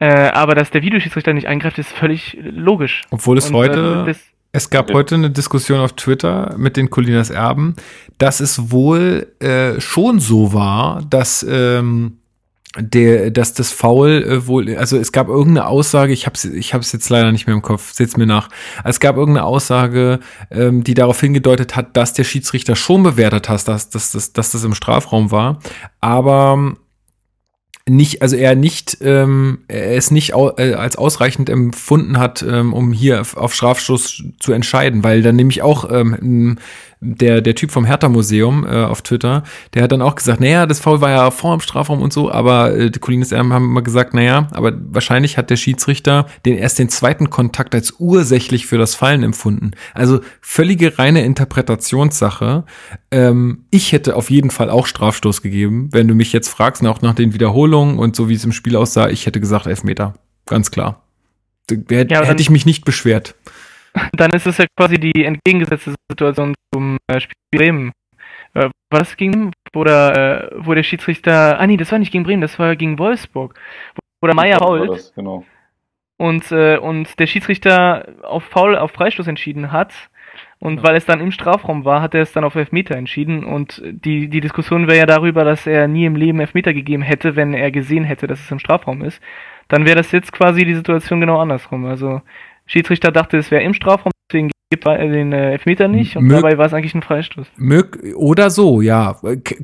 Äh, 0.00 0.30
aber 0.30 0.54
dass 0.54 0.70
der 0.70 0.82
Videoschiedsrichter 0.82 1.32
nicht 1.32 1.48
eingreift, 1.48 1.78
ist 1.78 1.92
völlig 1.92 2.38
logisch. 2.40 3.02
Obwohl 3.10 3.38
es 3.38 3.48
Und, 3.48 3.56
heute. 3.56 4.06
Äh, 4.08 4.14
es 4.50 4.70
gab 4.70 4.92
heute 4.94 5.14
eine 5.14 5.30
Diskussion 5.30 5.78
auf 5.78 5.92
Twitter 5.92 6.54
mit 6.56 6.78
den 6.78 6.88
Colinas 6.88 7.28
Erben, 7.28 7.76
dass 8.16 8.40
es 8.40 8.70
wohl 8.70 9.26
äh, 9.40 9.78
schon 9.78 10.20
so 10.20 10.54
war, 10.54 11.02
dass 11.10 11.46
ähm, 11.48 12.17
der, 12.76 13.30
dass 13.30 13.54
das 13.54 13.72
Foul 13.72 14.22
äh, 14.22 14.46
wohl, 14.46 14.76
also 14.76 14.98
es 14.98 15.12
gab 15.12 15.28
irgendeine 15.28 15.66
Aussage, 15.66 16.12
ich 16.12 16.26
habe 16.26 16.38
ich 16.54 16.74
hab's 16.74 16.92
jetzt 16.92 17.08
leider 17.08 17.32
nicht 17.32 17.46
mehr 17.46 17.56
im 17.56 17.62
Kopf, 17.62 17.92
seht's 17.92 18.16
mir 18.16 18.26
nach. 18.26 18.50
Es 18.84 19.00
gab 19.00 19.16
irgendeine 19.16 19.46
Aussage, 19.46 20.20
ähm, 20.50 20.84
die 20.84 20.94
darauf 20.94 21.20
hingedeutet 21.20 21.76
hat, 21.76 21.96
dass 21.96 22.12
der 22.12 22.24
Schiedsrichter 22.24 22.76
schon 22.76 23.02
bewertet 23.02 23.48
hat, 23.48 23.66
dass, 23.68 23.88
dass, 23.88 24.12
dass, 24.12 24.32
dass 24.32 24.50
das 24.52 24.64
im 24.64 24.74
Strafraum 24.74 25.30
war, 25.30 25.60
aber 26.00 26.76
nicht, 27.88 28.22
also 28.22 28.36
er 28.36 28.54
nicht, 28.54 28.98
ähm, 29.00 29.60
er 29.68 29.96
es 29.96 30.10
nicht 30.10 30.34
au, 30.34 30.52
äh, 30.56 30.74
als 30.74 30.96
ausreichend 30.96 31.48
empfunden 31.48 32.18
hat, 32.18 32.42
ähm, 32.42 32.72
um 32.72 32.92
hier 32.92 33.20
auf, 33.20 33.36
auf 33.36 33.54
Strafstoß 33.54 34.24
zu 34.38 34.52
entscheiden, 34.52 35.04
weil 35.04 35.22
dann 35.22 35.36
nämlich 35.36 35.62
auch 35.62 35.90
ähm, 35.90 36.58
der, 37.00 37.40
der 37.40 37.54
Typ 37.54 37.70
vom 37.70 37.84
Hertha-Museum 37.84 38.66
äh, 38.66 38.84
auf 38.84 39.02
Twitter, 39.02 39.44
der 39.74 39.82
hat 39.82 39.92
dann 39.92 40.02
auch 40.02 40.14
gesagt, 40.14 40.40
naja, 40.40 40.66
das 40.66 40.80
Foul 40.80 41.00
war 41.00 41.10
ja 41.10 41.30
vor 41.30 41.56
dem 41.56 41.60
Strafraum 41.60 42.02
und 42.02 42.12
so, 42.12 42.30
aber 42.30 42.74
äh, 42.74 42.90
die 42.90 42.98
Colinas 42.98 43.32
haben 43.32 43.52
immer 43.52 43.82
gesagt, 43.82 44.14
naja, 44.14 44.48
aber 44.50 44.72
wahrscheinlich 44.90 45.38
hat 45.38 45.50
der 45.50 45.56
Schiedsrichter 45.56 46.26
den 46.44 46.56
erst 46.56 46.78
den 46.78 46.88
zweiten 46.88 47.30
Kontakt 47.30 47.74
als 47.74 47.94
ursächlich 47.98 48.66
für 48.66 48.78
das 48.78 48.94
Fallen 48.94 49.22
empfunden. 49.22 49.72
Also 49.94 50.20
völlige 50.40 50.98
reine 50.98 51.24
Interpretationssache. 51.24 52.64
Ähm, 53.10 53.64
ich 53.70 53.92
hätte 53.92 54.16
auf 54.16 54.30
jeden 54.30 54.50
Fall 54.50 54.70
auch 54.70 54.86
Strafstoß 54.86 55.42
gegeben, 55.42 55.88
wenn 55.92 56.08
du 56.08 56.14
mich 56.14 56.32
jetzt 56.32 56.48
fragst, 56.48 56.84
auch 56.86 57.02
nach 57.02 57.14
den 57.14 57.34
Wiederholungen 57.34 57.98
und 57.98 58.16
so 58.16 58.28
wie 58.28 58.34
es 58.34 58.44
im 58.44 58.52
Spiel 58.52 58.76
aussah, 58.76 59.08
ich 59.08 59.26
hätte 59.26 59.40
gesagt 59.40 59.66
Elfmeter. 59.66 60.14
Ganz 60.46 60.70
klar. 60.70 61.02
Hätte 61.70 62.14
ja, 62.14 62.34
ich 62.38 62.50
mich 62.50 62.64
nicht 62.64 62.84
beschwert. 62.84 63.34
dann 64.12 64.32
ist 64.32 64.46
es 64.46 64.58
ja 64.58 64.66
quasi 64.76 64.98
die 64.98 65.24
entgegengesetzte 65.24 65.94
Situation 66.10 66.54
zum 66.72 66.98
äh, 67.06 67.20
Spiel 67.20 67.34
Bremen. 67.50 67.92
Äh, 68.54 68.70
war 68.90 69.00
das 69.00 69.16
gegen 69.16 69.52
oder 69.74 70.50
äh, 70.50 70.50
wo 70.58 70.74
der 70.74 70.82
Schiedsrichter, 70.82 71.60
ah 71.60 71.66
nee, 71.66 71.76
das 71.76 71.92
war 71.92 71.98
nicht 71.98 72.12
gegen 72.12 72.24
Bremen, 72.24 72.40
das 72.40 72.58
war 72.58 72.76
gegen 72.76 72.98
Wolfsburg, 72.98 73.54
wo 74.20 74.26
der 74.26 74.34
Meier 74.34 74.58
fault 74.58 75.12
genau. 75.14 75.44
und, 76.16 76.50
äh, 76.50 76.78
und 76.78 77.18
der 77.18 77.26
Schiedsrichter 77.26 78.08
auf 78.22 78.44
Foul, 78.44 78.76
auf 78.76 78.92
Freistoß 78.92 79.26
entschieden 79.26 79.72
hat 79.72 79.92
und 80.58 80.78
ja. 80.78 80.82
weil 80.82 80.96
es 80.96 81.04
dann 81.04 81.20
im 81.20 81.30
Strafraum 81.30 81.84
war, 81.84 82.00
hat 82.00 82.14
er 82.14 82.22
es 82.22 82.32
dann 82.32 82.44
auf 82.44 82.54
Elfmeter 82.54 82.96
entschieden 82.96 83.44
und 83.44 83.82
die, 83.84 84.28
die 84.28 84.40
Diskussion 84.40 84.86
wäre 84.86 84.98
ja 84.98 85.06
darüber, 85.06 85.44
dass 85.44 85.66
er 85.66 85.86
nie 85.86 86.06
im 86.06 86.16
Leben 86.16 86.40
Elfmeter 86.40 86.72
gegeben 86.72 87.02
hätte, 87.02 87.36
wenn 87.36 87.54
er 87.54 87.70
gesehen 87.70 88.04
hätte, 88.04 88.26
dass 88.26 88.40
es 88.40 88.50
im 88.50 88.58
Strafraum 88.58 89.02
ist. 89.02 89.20
Dann 89.68 89.84
wäre 89.84 89.96
das 89.96 90.12
jetzt 90.12 90.32
quasi 90.32 90.64
die 90.64 90.74
Situation 90.74 91.20
genau 91.20 91.38
andersrum. 91.38 91.84
Also 91.84 92.22
Schiedsrichter 92.68 93.10
dachte, 93.10 93.38
es 93.38 93.50
wäre 93.50 93.62
im 93.62 93.74
Strafraum, 93.74 94.12
deswegen 94.30 94.50
gibt 94.70 94.86
er 94.86 94.98
den 95.08 95.32
äh, 95.32 95.52
Elfmeter 95.52 95.88
nicht 95.88 96.16
und 96.16 96.24
Mög 96.24 96.42
dabei 96.42 96.58
war 96.58 96.66
es 96.66 96.74
eigentlich 96.74 96.94
ein 96.94 97.00
Freistoß. 97.00 97.46
Mög 97.56 97.98
oder 98.14 98.50
so, 98.50 98.82
ja, 98.82 99.16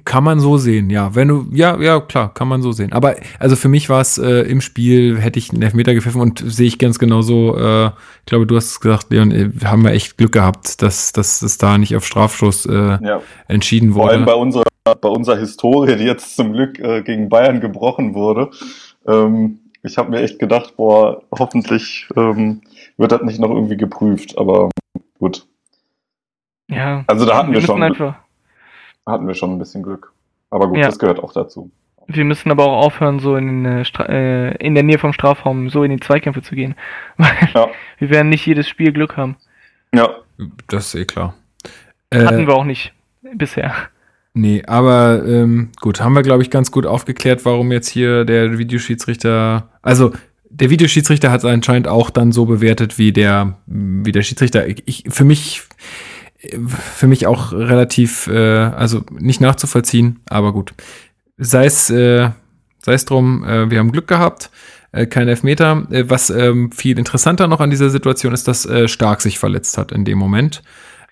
kann 0.06 0.24
man 0.24 0.40
so 0.40 0.56
sehen, 0.56 0.88
ja. 0.88 1.14
Wenn 1.14 1.28
du, 1.28 1.46
ja, 1.52 1.78
ja, 1.78 2.00
klar, 2.00 2.32
kann 2.32 2.48
man 2.48 2.62
so 2.62 2.72
sehen. 2.72 2.92
Aber 2.92 3.14
also 3.38 3.54
für 3.54 3.68
mich 3.68 3.90
war 3.90 4.00
es 4.00 4.16
äh, 4.16 4.40
im 4.48 4.62
Spiel, 4.62 5.18
hätte 5.18 5.38
ich 5.38 5.52
einen 5.52 5.60
Elfmeter 5.60 5.92
gepfiffen 5.92 6.22
und 6.22 6.42
sehe 6.46 6.66
ich 6.66 6.78
ganz 6.78 6.98
genauso, 6.98 7.54
äh, 7.58 7.88
ich 7.88 8.26
glaube, 8.26 8.46
du 8.46 8.56
hast 8.56 8.80
gesagt, 8.80 9.10
Leon, 9.10 9.30
äh, 9.30 9.50
haben 9.64 9.84
wir 9.84 9.92
echt 9.92 10.16
Glück 10.16 10.32
gehabt, 10.32 10.80
dass, 10.80 11.12
dass 11.12 11.42
es 11.42 11.58
da 11.58 11.76
nicht 11.76 11.94
auf 11.94 12.06
Strafstoß 12.06 12.66
äh, 12.66 12.72
ja. 12.72 13.20
entschieden 13.46 13.94
wurde. 13.94 14.06
Vor 14.06 14.10
allem 14.10 14.24
bei 14.24 14.34
unserer, 14.34 14.64
bei 14.98 15.08
unserer 15.10 15.36
Historie, 15.36 15.96
die 15.96 16.04
jetzt 16.04 16.34
zum 16.34 16.54
Glück 16.54 16.78
äh, 16.78 17.02
gegen 17.02 17.28
Bayern 17.28 17.60
gebrochen 17.60 18.14
wurde. 18.14 18.48
Ähm, 19.06 19.58
ich 19.82 19.98
habe 19.98 20.10
mir 20.10 20.22
echt 20.22 20.38
gedacht, 20.38 20.76
boah, 20.78 21.22
hoffentlich 21.30 22.08
ähm, 22.16 22.62
wird 22.96 23.12
das 23.12 23.22
nicht 23.22 23.40
noch 23.40 23.50
irgendwie 23.50 23.76
geprüft, 23.76 24.38
aber 24.38 24.70
gut. 25.18 25.46
Ja. 26.68 27.04
Also 27.06 27.26
da 27.26 27.38
hatten 27.38 27.52
wir, 27.52 27.60
wir 27.60 27.66
schon 27.66 27.82
einfach 27.82 28.16
hatten 29.06 29.26
wir 29.26 29.34
schon 29.34 29.52
ein 29.52 29.58
bisschen 29.58 29.82
Glück. 29.82 30.12
Aber 30.50 30.68
gut, 30.68 30.78
ja. 30.78 30.86
das 30.86 30.98
gehört 30.98 31.20
auch 31.20 31.32
dazu. 31.32 31.70
Wir 32.06 32.24
müssen 32.24 32.50
aber 32.50 32.64
auch 32.64 32.84
aufhören, 32.84 33.18
so 33.18 33.36
in, 33.36 33.64
äh, 33.64 34.56
in 34.56 34.74
der 34.74 34.82
Nähe 34.82 34.98
vom 34.98 35.12
Strafraum 35.12 35.70
so 35.70 35.84
in 35.84 35.90
die 35.90 36.00
Zweikämpfe 36.00 36.42
zu 36.42 36.54
gehen. 36.54 36.74
ja. 37.54 37.68
Wir 37.98 38.10
werden 38.10 38.28
nicht 38.28 38.46
jedes 38.46 38.68
Spiel 38.68 38.92
Glück 38.92 39.16
haben. 39.16 39.36
Ja. 39.94 40.10
Das 40.68 40.86
ist 40.86 40.94
eh 40.94 41.04
klar. 41.04 41.34
Hatten 42.12 42.40
äh, 42.40 42.46
wir 42.46 42.54
auch 42.54 42.64
nicht 42.64 42.92
bisher. 43.34 43.74
Nee, 44.34 44.64
aber 44.66 45.24
ähm, 45.24 45.70
gut, 45.80 46.00
haben 46.00 46.14
wir, 46.14 46.22
glaube 46.22 46.42
ich, 46.42 46.50
ganz 46.50 46.70
gut 46.70 46.86
aufgeklärt, 46.86 47.44
warum 47.44 47.70
jetzt 47.72 47.88
hier 47.88 48.24
der 48.24 48.58
Videoschiedsrichter, 48.58 49.68
also 49.80 50.12
der 50.54 50.70
Videoschiedsrichter 50.70 51.30
hat 51.30 51.40
es 51.40 51.44
anscheinend 51.44 51.88
auch 51.88 52.10
dann 52.10 52.32
so 52.32 52.46
bewertet 52.46 52.98
wie 52.98 53.12
der, 53.12 53.58
wie 53.66 54.12
der 54.12 54.22
Schiedsrichter. 54.22 54.66
Ich, 54.86 55.04
für 55.08 55.24
mich, 55.24 55.62
für 56.94 57.06
mich 57.06 57.26
auch 57.26 57.52
relativ, 57.52 58.28
äh, 58.28 58.38
also 58.38 59.02
nicht 59.18 59.40
nachzuvollziehen, 59.40 60.20
aber 60.26 60.52
gut. 60.52 60.74
Sei 61.36 61.66
es, 61.66 61.90
äh, 61.90 62.30
sei 62.80 62.94
es 62.94 63.04
drum, 63.04 63.44
äh, 63.44 63.70
wir 63.70 63.80
haben 63.80 63.90
Glück 63.90 64.06
gehabt, 64.06 64.50
äh, 64.92 65.06
kein 65.06 65.26
Elfmeter. 65.26 65.86
Äh, 65.90 66.04
was 66.08 66.30
ähm, 66.30 66.70
viel 66.70 66.98
interessanter 66.98 67.48
noch 67.48 67.60
an 67.60 67.70
dieser 67.70 67.90
Situation 67.90 68.32
ist, 68.32 68.46
dass 68.46 68.64
äh, 68.64 68.86
Stark 68.86 69.22
sich 69.22 69.40
verletzt 69.40 69.76
hat 69.76 69.90
in 69.90 70.04
dem 70.04 70.18
Moment. 70.18 70.62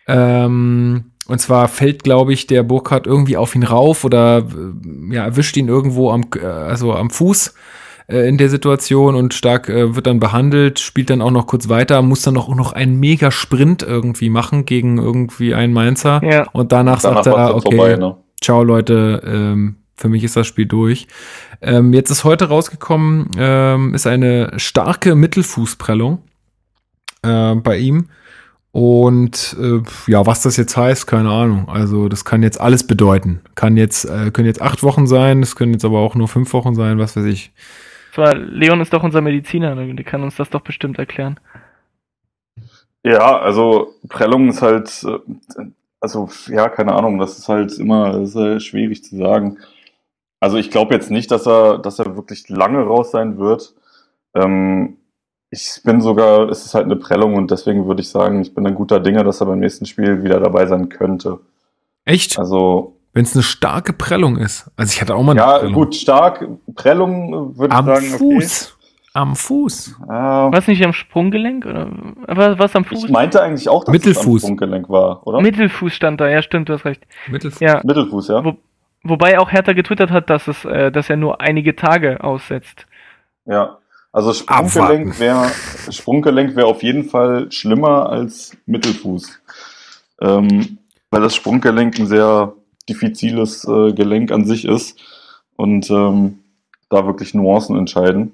Ähm, 0.06 1.05
und 1.27 1.40
zwar 1.40 1.66
fällt, 1.66 2.05
glaube 2.05 2.32
ich, 2.32 2.47
der 2.47 2.62
Burkhardt 2.62 3.06
irgendwie 3.06 3.36
auf 3.36 3.55
ihn 3.56 3.64
rauf 3.64 4.05
oder 4.05 4.39
äh, 4.39 5.14
ja, 5.14 5.24
erwischt 5.24 5.56
ihn 5.56 5.69
irgendwo 5.69 6.10
am, 6.10 6.27
äh, 6.40 6.47
also 6.47 6.94
am 6.94 7.10
Fuß 7.10 7.55
äh, 8.07 8.29
in 8.29 8.39
der 8.39 8.49
Situation 8.49 9.15
und 9.15 9.35
Stark 9.35 9.69
äh, 9.69 9.95
wird 9.95 10.07
dann 10.07 10.20
behandelt, 10.20 10.81
spielt 10.81 11.11
dann 11.11 11.23
auch 11.23 11.31
noch 11.31 11.47
kurz 11.47 11.69
weiter, 11.69 12.03
muss 12.03 12.23
dann 12.23 12.37
auch 12.37 12.55
noch 12.55 12.73
einen 12.73 12.99
mega 12.99 13.31
Sprint 13.31 13.83
irgendwie 13.83 14.31
machen 14.31 14.65
gegen 14.65 14.99
irgendwie 14.99 15.55
einen 15.55 15.73
Mainzer. 15.73 16.20
Ja. 16.24 16.47
Und 16.53 16.73
danach, 16.73 17.01
Danach 17.03 17.24
sagt 17.24 17.37
er, 17.37 17.55
okay, 17.55 17.77
vorbei, 17.77 17.97
ne? 17.97 18.16
ciao 18.41 18.62
Leute, 18.65 19.23
ähm, 19.24 19.77
für 19.97 20.09
mich 20.09 20.24
ist 20.24 20.37
das 20.37 20.47
Spiel 20.47 20.66
durch. 20.66 21.07
Ähm, 21.61 21.93
jetzt 21.93 22.11
ist 22.11 22.24
heute 22.24 22.47
rausgekommen, 22.47 23.31
ähm, 23.39 23.95
ist 23.95 24.07
eine 24.07 24.53
starke 24.57 25.15
Mittelfußprellung 25.15 26.23
äh, 27.23 27.55
bei 27.55 27.79
ihm. 27.79 28.09
Und 28.73 29.55
äh, 29.61 29.83
ja, 30.11 30.24
was 30.24 30.43
das 30.43 30.57
jetzt 30.57 30.77
heißt, 30.77 31.07
keine 31.07 31.31
Ahnung. 31.31 31.69
Also 31.69 32.09
das 32.09 32.24
kann 32.24 32.43
jetzt 32.43 32.61
alles 32.61 32.87
bedeuten. 32.87 33.43
Kann 33.55 33.77
jetzt, 33.77 34.07
äh, 34.07 34.31
können 34.31 34.47
jetzt 34.47 34.62
acht 34.62 34.83
Wochen 34.83 35.07
sein, 35.07 35.43
es 35.43 35.57
können 35.57 35.73
jetzt 35.73 35.85
aber 35.85 35.99
auch 35.99 36.15
nur 36.15 36.27
fünf 36.27 36.53
Wochen 36.55 36.74
sein, 36.74 36.99
was 36.99 37.15
weiß 37.15 37.27
ich. 37.27 37.53
Zwar, 38.12 38.34
Leon 38.34 38.82
ist 38.82 38.93
doch 38.93 39.02
unser 39.02 39.22
Mediziner, 39.22 39.74
ne? 39.74 39.94
der 39.94 40.05
kann 40.05 40.22
uns 40.22 40.36
das 40.36 40.51
doch 40.51 40.60
bestimmt 40.60 40.98
erklären. 40.98 41.40
Ja, 43.05 43.39
also 43.39 43.94
Prellung 44.09 44.51
ist 44.51 44.60
halt, 44.60 45.02
äh, 45.05 45.64
also 45.98 46.28
ja, 46.48 46.68
keine 46.68 46.93
Ahnung, 46.93 47.18
das 47.18 47.39
ist 47.39 47.48
halt 47.48 47.72
immer 47.78 48.20
ist 48.20 48.36
halt 48.36 48.62
schwierig 48.62 49.02
zu 49.02 49.16
sagen. 49.16 49.59
Also 50.40 50.59
ich 50.59 50.70
glaube 50.70 50.94
jetzt 50.94 51.10
nicht, 51.10 51.30
dass 51.30 51.47
er, 51.47 51.78
dass 51.78 51.98
er 51.98 52.14
wirklich 52.16 52.48
lange 52.48 52.82
raus 52.82 53.12
sein 53.12 53.39
wird. 53.39 53.74
Ähm, 54.34 54.98
ich 55.51 55.80
bin 55.84 56.01
sogar, 56.01 56.48
es 56.51 56.66
ist 56.66 56.74
halt 56.74 56.84
eine 56.84 56.97
Prellung 56.97 57.34
und 57.34 57.51
deswegen 57.51 57.86
würde 57.86 58.02
ich 58.02 58.09
sagen, 58.10 58.43
ich 58.43 58.55
bin 58.55 58.66
ein 58.66 58.74
guter 58.74 59.01
Dinger, 59.01 59.24
dass 59.24 59.40
er 59.40 59.47
beim 59.47 59.60
nächsten 59.60 59.86
Spiel 59.86 60.22
wieder 60.22 60.39
dabei 60.39 60.66
sein 60.66 60.89
könnte. 60.89 61.40
Echt? 62.05 62.39
Also 62.39 62.91
Wenn 63.14 63.24
es 63.24 63.34
eine 63.34 63.43
starke 63.43 63.93
Prellung 63.93 64.39
ist. 64.39 64.70
Also 64.76 64.93
ich 64.93 65.01
hatte 65.01 65.14
auch 65.14 65.22
mal 65.22 65.32
eine 65.32 65.40
ja, 65.40 65.59
Prellung. 65.59 65.74
gut, 65.74 65.94
stark 65.94 66.47
Prellung 66.74 67.52
äh, 67.55 67.59
würde 67.59 67.74
ich 67.74 67.78
Am 67.78 67.86
sagen. 67.86 68.06
Fuß. 68.06 68.76
Am 69.14 69.36
Fuß. 69.36 69.97
Okay. 70.02 70.10
Ah, 70.10 70.48
Was 70.51 70.66
nicht 70.68 70.82
am 70.82 70.94
Sprunggelenk? 70.94 71.66
Oder 71.66 71.90
was, 72.26 72.59
was 72.59 72.76
am 72.76 72.84
Fuß? 72.86 73.05
ich 73.05 73.10
meinte 73.10 73.43
eigentlich 73.43 73.68
auch, 73.68 73.84
dass 73.84 73.94
es 73.94 74.01
Mittelfuß. 74.06 74.44
am 74.44 74.48
Sprunggelenk 74.48 74.89
war, 74.89 75.26
oder? 75.26 75.43
Mittelfuß 75.43 75.93
stand 75.93 76.20
da, 76.20 76.28
ja 76.28 76.40
stimmt, 76.40 76.70
du 76.70 76.72
hast 76.72 76.86
recht. 76.86 77.02
Mittelfuß. 77.28 77.60
Ja. 77.60 77.82
Mittelfuß, 77.84 78.28
ja. 78.28 78.43
Wo, 78.43 78.56
wobei 79.02 79.39
auch 79.39 79.52
Hertha 79.52 79.74
getwittert 79.74 80.10
hat, 80.10 80.30
dass 80.30 80.48
es, 80.48 80.64
äh, 80.64 80.90
dass 80.90 81.10
er 81.10 81.16
nur 81.16 81.43
einige 81.43 81.76
Tage 81.76 82.24
aussetzt. 82.24 82.86
Ja, 83.44 83.76
also. 84.12 84.32
Sprunggelenk 84.32 85.20
wäre 85.20 85.51
Sprunggelenk 85.90 86.56
wäre 86.56 86.66
auf 86.66 86.82
jeden 86.82 87.05
Fall 87.05 87.52
schlimmer 87.52 88.09
als 88.09 88.56
Mittelfuß, 88.64 89.43
ähm, 90.22 90.78
weil 91.10 91.20
das 91.20 91.34
Sprunggelenk 91.34 91.98
ein 91.98 92.06
sehr 92.06 92.55
diffiziles 92.88 93.64
äh, 93.66 93.92
Gelenk 93.92 94.30
an 94.32 94.44
sich 94.44 94.64
ist 94.64 94.98
und 95.56 95.90
ähm, 95.90 96.38
da 96.90 97.06
wirklich 97.06 97.34
Nuancen 97.34 97.76
entscheiden. 97.78 98.32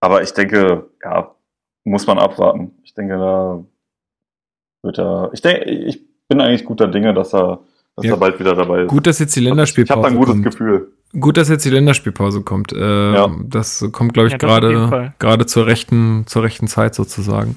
Aber 0.00 0.22
ich 0.22 0.32
denke, 0.32 0.86
ja, 1.04 1.30
muss 1.84 2.06
man 2.06 2.18
abwarten. 2.18 2.72
Ich 2.84 2.94
denke, 2.94 3.14
da 3.16 3.62
wird 4.82 4.98
er. 4.98 5.30
Ich 5.32 5.42
denke, 5.42 5.64
ich 5.70 6.00
bin 6.28 6.40
eigentlich 6.40 6.64
guter 6.64 6.88
Dinge, 6.88 7.14
dass 7.14 7.32
er, 7.34 7.60
dass 7.96 8.04
Ja. 8.04 8.12
er 8.14 8.16
bald 8.16 8.38
wieder 8.40 8.54
dabei 8.54 8.82
ist. 8.82 8.88
Gut, 8.88 9.06
dass 9.06 9.18
jetzt 9.20 9.36
die 9.36 9.40
ich 9.40 9.46
habe 9.46 9.50
Länderspielpause 9.56 10.02
da 10.02 10.08
ein 10.08 10.16
gutes 10.16 10.32
kommt. 10.32 10.44
Gefühl. 10.44 10.92
Gut, 11.18 11.36
dass 11.36 11.48
jetzt 11.50 11.64
die 11.64 11.70
Länderspielpause 11.70 12.40
kommt. 12.42 12.72
Äh, 12.72 13.12
Ja. 13.14 13.30
Das 13.44 13.86
kommt, 13.92 14.14
glaube 14.14 14.28
ich, 14.28 14.32
Ja, 14.32 14.38
gerade 14.38 15.12
gerade 15.18 15.46
zur 15.46 15.66
rechten 15.66 16.24
zur 16.26 16.42
rechten 16.42 16.66
Zeit 16.68 16.94
sozusagen. 16.94 17.56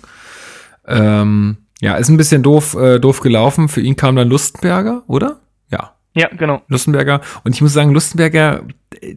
Ähm, 0.87 1.57
ja, 1.81 1.95
ist 1.95 2.09
ein 2.09 2.17
bisschen 2.17 2.43
doof 2.43 2.75
äh, 2.75 2.99
doof 2.99 3.21
gelaufen. 3.21 3.69
Für 3.69 3.81
ihn 3.81 3.95
kam 3.95 4.15
dann 4.15 4.29
Lustenberger, 4.29 5.03
oder? 5.07 5.39
Ja, 6.15 6.29
genau. 6.29 6.61
Lustenberger. 6.69 7.19
Und 7.43 7.53
ich 7.53 7.61
muss 7.61 7.73
sagen, 7.73 7.91
Lustenberger, 7.91 8.63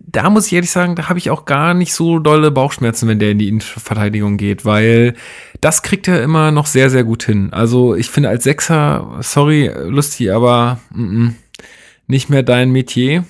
da 0.04 0.30
muss 0.30 0.48
ich 0.48 0.52
ehrlich 0.52 0.72
sagen, 0.72 0.96
da 0.96 1.08
habe 1.08 1.18
ich 1.20 1.30
auch 1.30 1.44
gar 1.44 1.72
nicht 1.72 1.92
so 1.92 2.18
dolle 2.18 2.50
Bauchschmerzen, 2.50 3.08
wenn 3.08 3.20
der 3.20 3.30
in 3.30 3.38
die 3.38 3.46
Innenverteidigung 3.48 4.36
geht, 4.36 4.64
weil 4.64 5.14
das 5.60 5.82
kriegt 5.82 6.08
er 6.08 6.22
immer 6.22 6.50
noch 6.50 6.66
sehr, 6.66 6.90
sehr 6.90 7.04
gut 7.04 7.22
hin. 7.22 7.52
Also 7.52 7.94
ich 7.94 8.10
finde 8.10 8.30
als 8.30 8.42
Sechser, 8.42 9.18
sorry, 9.20 9.70
Lusti, 9.86 10.28
aber 10.30 10.80
mm, 10.90 11.28
nicht 12.08 12.30
mehr 12.30 12.42
dein 12.42 12.70
Metier. 12.70 13.24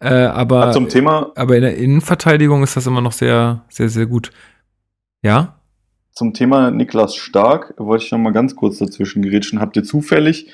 Äh, 0.00 0.08
aber, 0.14 0.68
Ah, 0.68 0.72
Zum 0.72 0.88
Thema 0.88 1.32
aber 1.36 1.56
in 1.56 1.62
der 1.62 1.76
Innenverteidigung 1.76 2.62
ist 2.62 2.76
das 2.78 2.86
immer 2.86 3.02
noch 3.02 3.12
sehr, 3.12 3.64
sehr, 3.68 3.90
sehr 3.90 4.06
gut. 4.06 4.30
Ja? 5.22 5.58
Zum 6.12 6.32
Thema 6.32 6.70
Niklas 6.70 7.14
Stark 7.14 7.74
wollte 7.76 8.04
ich 8.06 8.10
noch 8.12 8.18
mal 8.18 8.32
ganz 8.32 8.56
kurz 8.56 8.78
dazwischen 8.78 9.20
gerätschen. 9.20 9.60
Habt 9.60 9.76
ihr 9.76 9.84
zufällig 9.84 10.50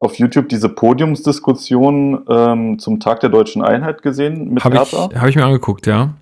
auf 0.00 0.14
YouTube 0.18 0.48
diese 0.48 0.68
Podiumsdiskussion 0.68 2.24
ähm, 2.28 2.78
zum 2.78 3.00
Tag 3.00 3.20
der 3.20 3.30
deutschen 3.30 3.62
Einheit 3.62 4.02
gesehen 4.02 4.54
mit 4.54 4.64
Habe 4.64 4.76
ich, 4.76 4.80
Hertha? 4.92 5.08
hab 5.20 5.28
ich 5.28 5.36
mir 5.36 5.44
angeguckt, 5.44 5.86
ja. 5.86 6.14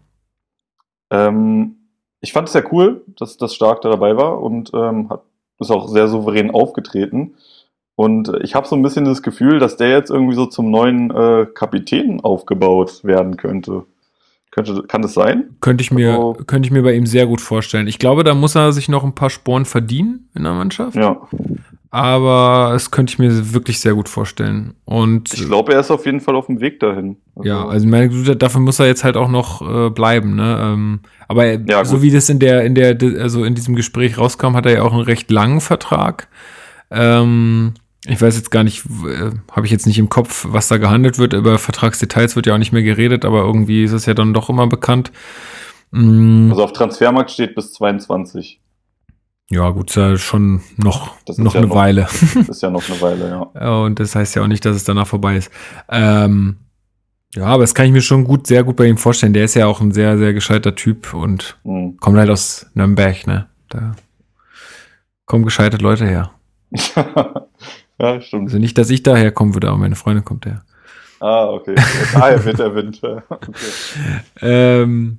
Ähm, 1.11 1.77
ich 2.21 2.33
fand 2.33 2.49
es 2.49 2.53
sehr 2.53 2.73
cool, 2.73 3.05
dass 3.19 3.37
das 3.37 3.55
Stark 3.55 3.83
da 3.83 3.91
dabei 3.91 4.17
war 4.17 4.41
und 4.43 4.73
ähm, 4.75 5.11
hat, 5.11 5.23
ist 5.59 5.71
auch 5.71 5.89
sehr 5.89 6.09
souverän 6.09 6.51
aufgetreten. 6.51 7.35
Und 7.95 8.31
ich 8.43 8.55
habe 8.55 8.67
so 8.67 8.77
ein 8.77 8.83
bisschen 8.83 9.05
das 9.07 9.23
Gefühl, 9.23 9.59
dass 9.59 9.77
der 9.77 9.89
jetzt 9.91 10.11
irgendwie 10.11 10.35
so 10.35 10.47
zum 10.47 10.71
neuen 10.71 11.11
äh, 11.11 11.47
Kapitän 11.55 12.21
aufgebaut 12.21 13.05
werden 13.05 13.37
könnte. 13.39 13.85
könnte. 14.51 14.83
Kann 14.83 15.01
das 15.03 15.15
sein? 15.15 15.57
Könnte 15.61 15.83
ich 15.83 15.91
mir, 15.93 16.13
Also- 16.15 16.35
könnte 16.47 16.67
ich 16.67 16.73
mir 16.73 16.83
bei 16.83 16.93
ihm 16.95 17.07
sehr 17.07 17.27
gut 17.27 17.41
vorstellen. 17.41 17.87
Ich 17.87 17.99
glaube, 17.99 18.23
da 18.25 18.35
muss 18.35 18.55
er 18.55 18.73
sich 18.73 18.89
noch 18.91 19.05
ein 19.05 19.15
paar 19.15 19.31
Sporen 19.31 19.65
verdienen 19.65 20.29
in 20.35 20.43
der 20.45 20.53
Mannschaft. 20.53 20.95
Ja. 20.97 21.27
Aber 21.91 22.73
es 22.75 22.91
könnte 22.91 23.13
ich 23.13 23.19
mir 23.19 23.55
wirklich 23.55 23.81
sehr 23.81 23.95
gut 23.95 24.09
vorstellen. 24.09 24.75
Und 24.85 25.33
Ich 25.33 25.47
glaube, 25.47 25.73
er 25.73 25.81
ist 25.81 25.91
auf 25.91 26.05
jeden 26.05 26.21
Fall 26.21 26.35
auf 26.37 26.47
dem 26.47 26.61
Weg 26.61 26.81
dahin. 26.81 27.17
ja, 27.43 27.65
also 27.67 27.87
ich 27.87 27.91
meine, 27.91 28.37
dafür 28.37 28.61
muss 28.61 28.79
er 28.81 28.87
jetzt 28.87 29.05
halt 29.05 29.17
auch 29.17 29.29
noch 29.29 29.63
äh, 29.63 29.91
bleiben, 29.91 30.35
ne? 30.35 30.59
Ähm, 30.61 31.01
aber 31.29 31.47
Ja, 31.47 31.85
so 31.85 32.03
wie 32.03 32.11
das 32.11 32.29
in 32.29 32.39
der, 32.39 32.65
in 32.65 32.75
der, 32.75 32.99
also 33.21 33.45
in 33.45 33.55
diesem 33.55 33.77
Gespräch 33.77 34.19
rauskam, 34.19 34.55
hat 34.55 34.67
er 34.67 34.73
ja 34.73 34.83
auch 34.83 34.93
einen 34.93 35.03
recht 35.03 35.31
langen 35.31 35.61
Vertrag. 35.61 36.29
Ähm, 36.91 37.75
ich 38.07 38.21
weiß 38.21 38.37
jetzt 38.37 38.51
gar 38.51 38.63
nicht, 38.65 38.85
äh, 39.07 39.31
habe 39.51 39.67
ich 39.67 39.73
jetzt 39.73 39.87
nicht 39.87 39.99
im 39.99 40.09
Kopf, 40.09 40.47
was 40.49 40.69
da 40.69 40.77
gehandelt 40.79 41.19
wird. 41.19 41.33
Über 41.33 41.59
Vertragsdetails 41.59 42.37
wird 42.37 42.47
ja 42.47 42.55
auch 42.55 42.59
nicht 42.59 42.73
mehr 42.73 42.83
geredet, 42.83 43.25
aber 43.25 43.43
irgendwie 43.43 43.85
ist 43.85 43.93
es 43.93 44.07
ja 44.07 44.15
dann 44.15 44.35
doch 44.35 44.49
immer 44.49 44.67
bekannt. 44.67 45.11
Mm, 45.91 46.51
Also 46.51 46.65
auf 46.65 46.73
Transfermarkt 46.73 47.31
steht 47.31 47.55
bis 47.55 47.73
22. 47.73 48.61
ja, 49.51 49.71
gut, 49.71 49.91
ist 49.91 49.97
ja 49.97 50.17
schon 50.19 50.61
noch, 50.77 51.17
Das 51.25 51.39
noch 51.39 51.55
ja 51.55 51.61
eine 51.61 51.69
noch- 51.69 51.77
Weile. 51.77 52.07
Ist 52.49 52.63
ja 52.63 52.71
noch 52.71 52.89
eine 52.89 53.01
Weile, 53.01 53.29
ja. 53.55 53.79
Und 53.85 54.01
das 54.01 54.15
heißt 54.15 54.35
ja 54.37 54.43
auch 54.43 54.47
nicht, 54.49 54.65
dass 54.65 54.77
es 54.77 54.85
danach 54.85 55.07
vorbei 55.07 55.37
ist. 55.37 55.51
Ähm, 55.89 56.57
ja, 57.35 57.45
aber 57.47 57.63
das 57.63 57.75
kann 57.75 57.87
ich 57.87 57.93
mir 57.93 58.01
schon 58.03 58.25
gut, 58.25 58.47
sehr 58.47 58.65
gut 58.65 58.77
bei 58.77 58.87
ihm 58.87 58.97
vorstellen. 58.99 59.33
Der 59.35 59.45
ist 59.45 59.55
ja 59.55 59.67
auch 59.67 59.81
ein 59.81 59.93
sehr, 59.93 60.17
sehr 60.19 60.33
gescheiter 60.33 60.75
Typ 60.75 61.13
und 61.15 61.59
Hm. 61.65 61.97
kommt 61.99 62.17
halt 62.19 62.31
aus 62.31 62.67
Nürnberg, 62.75 63.27
ne? 63.27 63.47
Da 63.69 63.95
kommen 65.27 65.45
gescheite 65.45 65.77
Leute 65.79 66.07
her. 66.07 66.31
ja, 68.01 68.21
stimmt. 68.21 68.45
Also 68.47 68.59
nicht, 68.59 68.77
dass 68.79 68.91
ich 68.91 69.03
daher 69.03 69.33
kommen 69.33 69.55
würde, 69.55 69.69
aber 69.69 69.79
meine 69.79 69.97
Freundin 69.97 70.25
kommt 70.25 70.47
her. 70.47 70.65
Ah, 71.21 71.47
okay. 71.47 71.75
Ah, 72.15 72.29
er 72.31 72.45
wird, 72.45 72.61
er 72.61 72.75
wird. 72.75 73.01
Okay. 73.03 73.53
Ähm, 74.43 75.19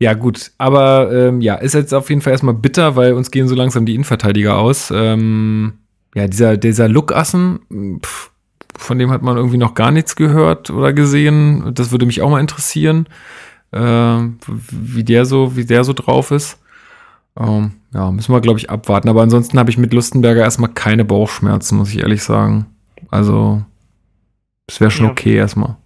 ja, 0.00 0.14
gut. 0.14 0.52
Aber 0.58 1.12
ähm, 1.12 1.40
ja, 1.40 1.54
ist 1.54 1.74
jetzt 1.74 1.94
auf 1.94 2.08
jeden 2.10 2.20
Fall 2.20 2.32
erstmal 2.32 2.54
bitter, 2.54 2.96
weil 2.96 3.12
uns 3.14 3.30
gehen 3.30 3.48
so 3.48 3.54
langsam 3.54 3.86
die 3.86 3.94
Innenverteidiger 3.94 4.58
aus. 4.58 4.92
Ähm, 4.94 5.74
ja, 6.14 6.26
dieser, 6.26 6.56
dieser 6.56 6.88
Lukassen, 6.88 8.00
pff, 8.02 8.30
von 8.76 8.98
dem 8.98 9.10
hat 9.10 9.22
man 9.22 9.36
irgendwie 9.36 9.56
noch 9.56 9.74
gar 9.74 9.90
nichts 9.90 10.16
gehört 10.16 10.70
oder 10.70 10.92
gesehen. 10.92 11.72
Das 11.74 11.90
würde 11.92 12.06
mich 12.06 12.22
auch 12.22 12.30
mal 12.30 12.40
interessieren, 12.40 13.06
ähm, 13.72 14.38
wie 14.46 15.04
der 15.04 15.26
so, 15.26 15.56
wie 15.56 15.64
der 15.64 15.84
so 15.84 15.92
drauf 15.92 16.30
ist. 16.30 16.58
Ähm, 17.38 17.72
ja, 17.92 18.10
müssen 18.10 18.32
wir, 18.32 18.40
glaube 18.40 18.58
ich, 18.58 18.70
abwarten. 18.70 19.08
Aber 19.08 19.22
ansonsten 19.22 19.58
habe 19.58 19.70
ich 19.70 19.78
mit 19.78 19.92
Lustenberger 19.92 20.42
erstmal 20.42 20.70
keine 20.70 21.04
Bauchschmerzen, 21.04 21.78
muss 21.78 21.90
ich 21.90 22.00
ehrlich 22.00 22.22
sagen. 22.22 22.66
Also, 23.10 23.62
es 24.68 24.80
wäre 24.80 24.90
schon 24.90 25.06
Ja. 25.06 25.12
okay 25.12 25.36
erstmal. 25.36 25.76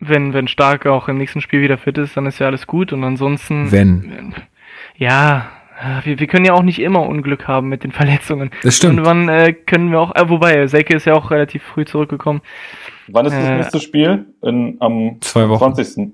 Wenn, 0.00 0.32
wenn 0.32 0.48
Stark 0.48 0.86
auch 0.86 1.08
im 1.08 1.18
nächsten 1.18 1.40
Spiel 1.40 1.60
wieder 1.60 1.76
fit 1.78 1.98
ist, 1.98 2.16
dann 2.16 2.26
ist 2.26 2.38
ja 2.38 2.46
alles 2.46 2.66
gut. 2.66 2.92
Und 2.92 3.04
ansonsten. 3.04 3.70
Wenn. 3.70 4.34
Ja, 4.96 5.46
wir, 6.04 6.18
wir 6.18 6.26
können 6.26 6.44
ja 6.44 6.52
auch 6.54 6.62
nicht 6.62 6.78
immer 6.78 7.06
Unglück 7.06 7.46
haben 7.48 7.68
mit 7.68 7.84
den 7.84 7.92
Verletzungen. 8.00 8.50
Das 8.62 8.76
stimmt. 8.76 8.94
Irgendwann 8.98 9.28
äh, 9.28 9.52
können 9.52 9.90
wir 9.90 10.00
auch, 10.00 10.14
äh, 10.14 10.28
wobei, 10.28 10.66
Selke 10.66 10.94
ist 10.94 11.06
ja 11.06 11.14
auch 11.14 11.30
relativ 11.30 11.62
früh 11.62 11.84
zurückgekommen. 11.84 12.40
Wann 13.08 13.26
ist 13.26 13.32
das 13.34 13.44
Äh, 13.44 13.56
nächste 13.56 13.80
Spiel? 13.80 14.26
In, 14.42 14.76
am 14.80 15.16
Zwei 15.20 15.48
Wochen. 15.48 15.74
20. 15.74 16.12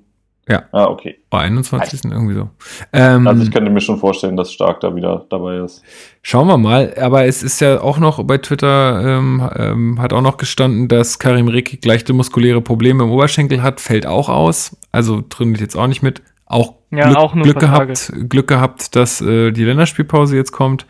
Ja. 0.49 0.65
Ah, 0.73 0.85
okay. 0.85 1.19
Oh, 1.37 1.41
21. 1.41 2.05
irgendwie 2.05 2.35
so. 2.35 2.49
Ähm, 2.93 3.27
Also 3.27 3.43
ich 3.43 3.51
könnte 3.51 3.71
mir 3.71 3.81
schon 3.81 3.99
vorstellen, 3.99 4.37
dass 4.37 4.53
Stark 4.53 4.81
da 4.81 4.95
wieder 4.95 5.27
dabei 5.29 5.59
ist. 5.59 5.83
Schauen 6.23 6.47
wir 6.49 6.57
mal. 6.59 6.95
Aber 7.01 7.27
es 7.27 7.43
ist 7.43 7.61
ja 7.61 7.81
auch 7.81 7.99
noch 7.99 8.23
bei 8.25 8.39
Twitter, 8.39 9.19
ähm, 9.19 9.49
ähm, 9.57 10.01
hat 10.01 10.13
auch 10.13 10.23
noch 10.23 10.37
gestanden, 10.37 10.89
dass 10.89 11.19
Karim 11.19 11.49
Rekik 11.49 11.85
leichte 11.85 12.13
muskuläre 12.13 12.61
Probleme 12.61 13.05
im 13.05 13.11
Oberschenkel 13.11 13.63
hat, 13.63 13.81
fällt 13.81 14.07
auch 14.07 14.29
aus. 14.29 14.77
Also 14.93 15.21
trainiert 15.21 15.61
jetzt 15.61 15.77
auch 15.77 15.87
nicht 15.87 16.03
mit. 16.03 16.23
Auch, 16.47 16.75
Ja, 16.91 17.07
Glück, 17.07 17.17
auch 17.19 17.35
nur 17.35 17.45
Glück 17.45 17.59
gehabt, 17.59 18.13
Glück 18.29 18.47
gehabt, 18.47 18.95
dass 18.95 19.21
äh, 19.21 19.51
die 19.51 19.65
Länderspielpause 19.65 20.37
jetzt 20.37 20.53
kommt. 20.53 20.87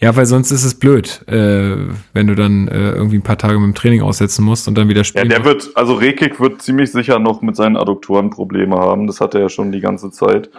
Ja, 0.00 0.16
weil 0.16 0.26
sonst 0.26 0.50
ist 0.50 0.64
es 0.64 0.74
blöd, 0.78 1.22
äh, 1.28 1.76
wenn 2.12 2.26
du 2.26 2.34
dann 2.34 2.68
äh, 2.68 2.92
irgendwie 2.92 3.16
ein 3.18 3.22
paar 3.22 3.38
Tage 3.38 3.54
mit 3.58 3.66
dem 3.68 3.74
Training 3.74 4.02
aussetzen 4.02 4.44
musst 4.44 4.68
und 4.68 4.76
dann 4.76 4.88
wieder 4.88 5.04
Ja, 5.14 5.24
spielen 5.24 5.28
der 5.28 5.40
musst. 5.40 5.66
wird, 5.66 5.76
also 5.76 5.94
Rekik 5.94 6.40
wird 6.40 6.62
ziemlich 6.62 6.92
sicher 6.92 7.18
noch 7.18 7.42
mit 7.42 7.56
seinen 7.56 7.76
Adduktoren 7.76 8.30
Probleme 8.30 8.76
haben. 8.76 9.06
Das 9.06 9.20
hat 9.20 9.34
er 9.34 9.42
ja 9.42 9.48
schon 9.48 9.72
die 9.72 9.80
ganze 9.80 10.10
Zeit. 10.10 10.50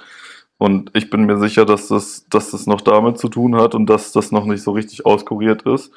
Und 0.57 0.91
ich 0.93 1.09
bin 1.09 1.25
mir 1.25 1.37
sicher, 1.39 1.65
dass 1.65 1.87
das, 1.89 2.25
dass 2.29 2.51
das 2.51 2.67
noch 2.67 2.81
damit 2.81 3.17
zu 3.19 3.29
tun 3.29 3.55
hat 3.55 3.75
und 3.75 3.87
dass 3.89 4.11
das 4.13 4.31
noch 4.31 4.45
nicht 4.45 4.63
so 4.63 4.71
richtig 4.71 5.05
auskuriert 5.05 5.63
ist. 5.63 5.91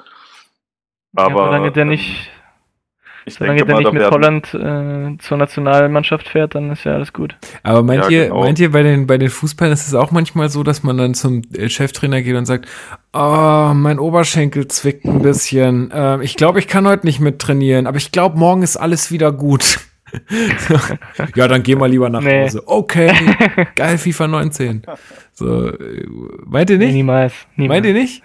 Aber 1.15 1.29
ja, 1.41 1.45
solange 1.45 1.71
der 1.71 1.85
nicht, 1.85 2.29
Ich 3.27 3.35
solange 3.35 3.57
denke 3.57 3.65
der 3.65 3.75
mal, 3.75 3.79
nicht 3.83 3.93
mit 3.93 4.01
werden, 4.01 4.13
Holland 4.53 5.17
äh, 5.17 5.21
zur 5.21 5.37
Nationalmannschaft 5.37 6.29
fährt, 6.29 6.55
dann 6.55 6.71
ist 6.71 6.85
ja 6.85 6.93
alles 6.93 7.11
gut. 7.11 7.35
Aber 7.61 7.83
meint 7.83 8.05
Ja, 8.05 8.09
ihr, 8.09 8.23
genau. 8.29 8.39
meint 8.39 8.57
ihr 8.57 8.71
bei 8.71 8.83
den, 8.83 9.05
bei 9.05 9.17
den 9.17 9.29
Fußballern 9.29 9.73
ist 9.73 9.85
es 9.87 9.93
auch 9.93 10.11
manchmal 10.11 10.47
so, 10.49 10.63
dass 10.63 10.81
man 10.83 10.97
dann 10.97 11.13
zum 11.13 11.41
äh, 11.53 11.67
Cheftrainer 11.67 12.21
geht 12.21 12.35
und 12.35 12.45
sagt, 12.45 12.67
oh, 13.13 13.71
mein 13.75 13.99
Oberschenkel 13.99 14.67
zwickt 14.69 15.03
ein 15.05 15.21
bisschen. 15.21 15.91
Ähm, 15.93 16.21
ich 16.21 16.37
glaube, 16.37 16.59
ich 16.59 16.67
kann 16.67 16.87
heute 16.87 17.05
nicht 17.05 17.19
mit 17.19 17.39
trainieren, 17.39 17.85
aber 17.85 17.97
ich 17.97 18.13
glaube, 18.13 18.37
morgen 18.39 18.63
ist 18.63 18.77
alles 18.77 19.11
wieder 19.11 19.31
gut. 19.33 19.79
ja, 21.35 21.47
dann 21.49 21.63
geh 21.63 21.75
mal 21.75 21.89
lieber 21.89 22.09
nach 22.09 22.21
Nee. 22.21 22.43
Hause. 22.45 22.63
Okay, 22.65 23.11
geil, 23.75 23.97
FIFA 23.97 24.27
19. 24.29 24.83
So, 25.33 25.67
äh, 25.67 26.05
meint 26.45 26.69
ihr 26.69 26.77
Nee, 26.77 26.85
nicht? 26.85 26.93
niemals. 26.95 27.33
niemals. 27.57 27.75
Meint 27.75 27.85
ihr 27.87 27.93
nicht? 27.93 28.23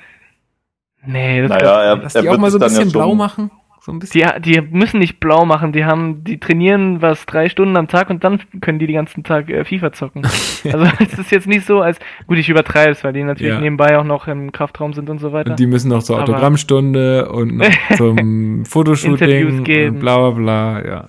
Nee, 1.04 1.42
das 1.42 1.48
naja, 1.50 1.82
er, 1.82 1.96
Dass 1.96 2.14
er 2.14 2.22
die 2.22 2.28
auch 2.28 2.32
wird 2.34 2.40
mal 2.40 2.50
so 2.52 2.58
ein 2.58 2.60
dann 2.60 2.72
ja 2.72 2.78
bisschen 2.78 2.92
blau 2.92 3.08
schon, 3.08 3.18
machen? 3.18 3.50
So 3.84 3.90
ein 3.90 3.98
bisschen? 3.98 4.30
Die, 4.42 4.52
die 4.52 4.60
müssen 4.60 5.00
nicht 5.00 5.18
blau 5.18 5.44
machen, 5.44 5.72
die 5.72 5.84
haben, 5.84 6.22
die 6.22 6.38
trainieren 6.38 7.02
was 7.02 7.26
drei 7.26 7.48
Stunden 7.48 7.76
am 7.76 7.88
Tag 7.88 8.10
und 8.10 8.22
dann 8.22 8.40
können 8.60 8.78
die 8.78 8.86
den 8.86 8.94
ganzen 8.94 9.24
Tag 9.24 9.50
äh, 9.50 9.64
FIFA 9.64 9.92
zocken. 9.92 10.22
also 10.24 10.86
es 11.00 11.18
ist 11.18 11.32
jetzt 11.32 11.48
nicht 11.48 11.66
so, 11.66 11.80
als 11.80 11.98
gut, 12.28 12.38
ich 12.38 12.48
übertreibe 12.48 12.92
es, 12.92 13.02
weil 13.02 13.12
die 13.12 13.24
natürlich 13.24 13.54
Ja. 13.54 13.60
nebenbei 13.60 13.98
auch 13.98 14.04
noch 14.04 14.28
im 14.28 14.52
Kraftraum 14.52 14.92
sind 14.92 15.10
und 15.10 15.18
so 15.18 15.32
weiter. 15.32 15.50
Und 15.50 15.58
die 15.58 15.66
müssen 15.66 15.88
noch 15.88 16.04
zur 16.04 16.16
Aber- 16.20 16.24
Autogrammstunde 16.30 17.28
und 17.32 17.56
noch 17.56 17.66
zum 17.96 18.64
Fotoshooting 18.64 19.58
und 19.90 19.98
bla 19.98 20.16
bla 20.18 20.30
bla, 20.30 20.86
ja. 20.86 21.08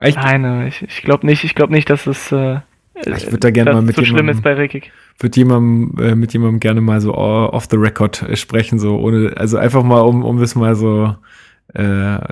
Ich, 0.00 0.14
Nein, 0.16 0.66
ich, 0.68 0.82
ich 0.82 1.02
glaube 1.02 1.26
nicht, 1.26 1.44
ich 1.44 1.54
glaube 1.54 1.72
nicht, 1.74 1.90
dass 1.90 2.06
es 2.06 2.32
äh, 2.32 2.60
Ich 3.04 3.30
würd 3.30 3.44
da 3.44 3.50
gerne 3.50 3.72
mal 3.74 3.82
mit 3.82 3.94
so 3.96 4.02
schlimm 4.02 4.16
jemandem- 4.16 4.36
ist 4.36 4.42
bei 4.42 4.54
Rekik. 4.54 4.90
würde 5.18 5.36
jemandem, 5.38 6.02
äh, 6.04 6.14
mit 6.14 6.32
jemandem 6.32 6.60
gerne 6.60 6.80
mal 6.80 7.00
so 7.00 7.14
off 7.14 7.66
the 7.70 7.76
record 7.76 8.24
sprechen, 8.34 8.78
so 8.78 8.96
ohne, 8.98 9.34
also 9.36 9.58
einfach 9.58 9.82
mal, 9.82 10.00
um, 10.00 10.24
um 10.24 10.38
das 10.40 10.54
mal 10.54 10.74
so, 10.74 11.14
äh, 11.74 11.82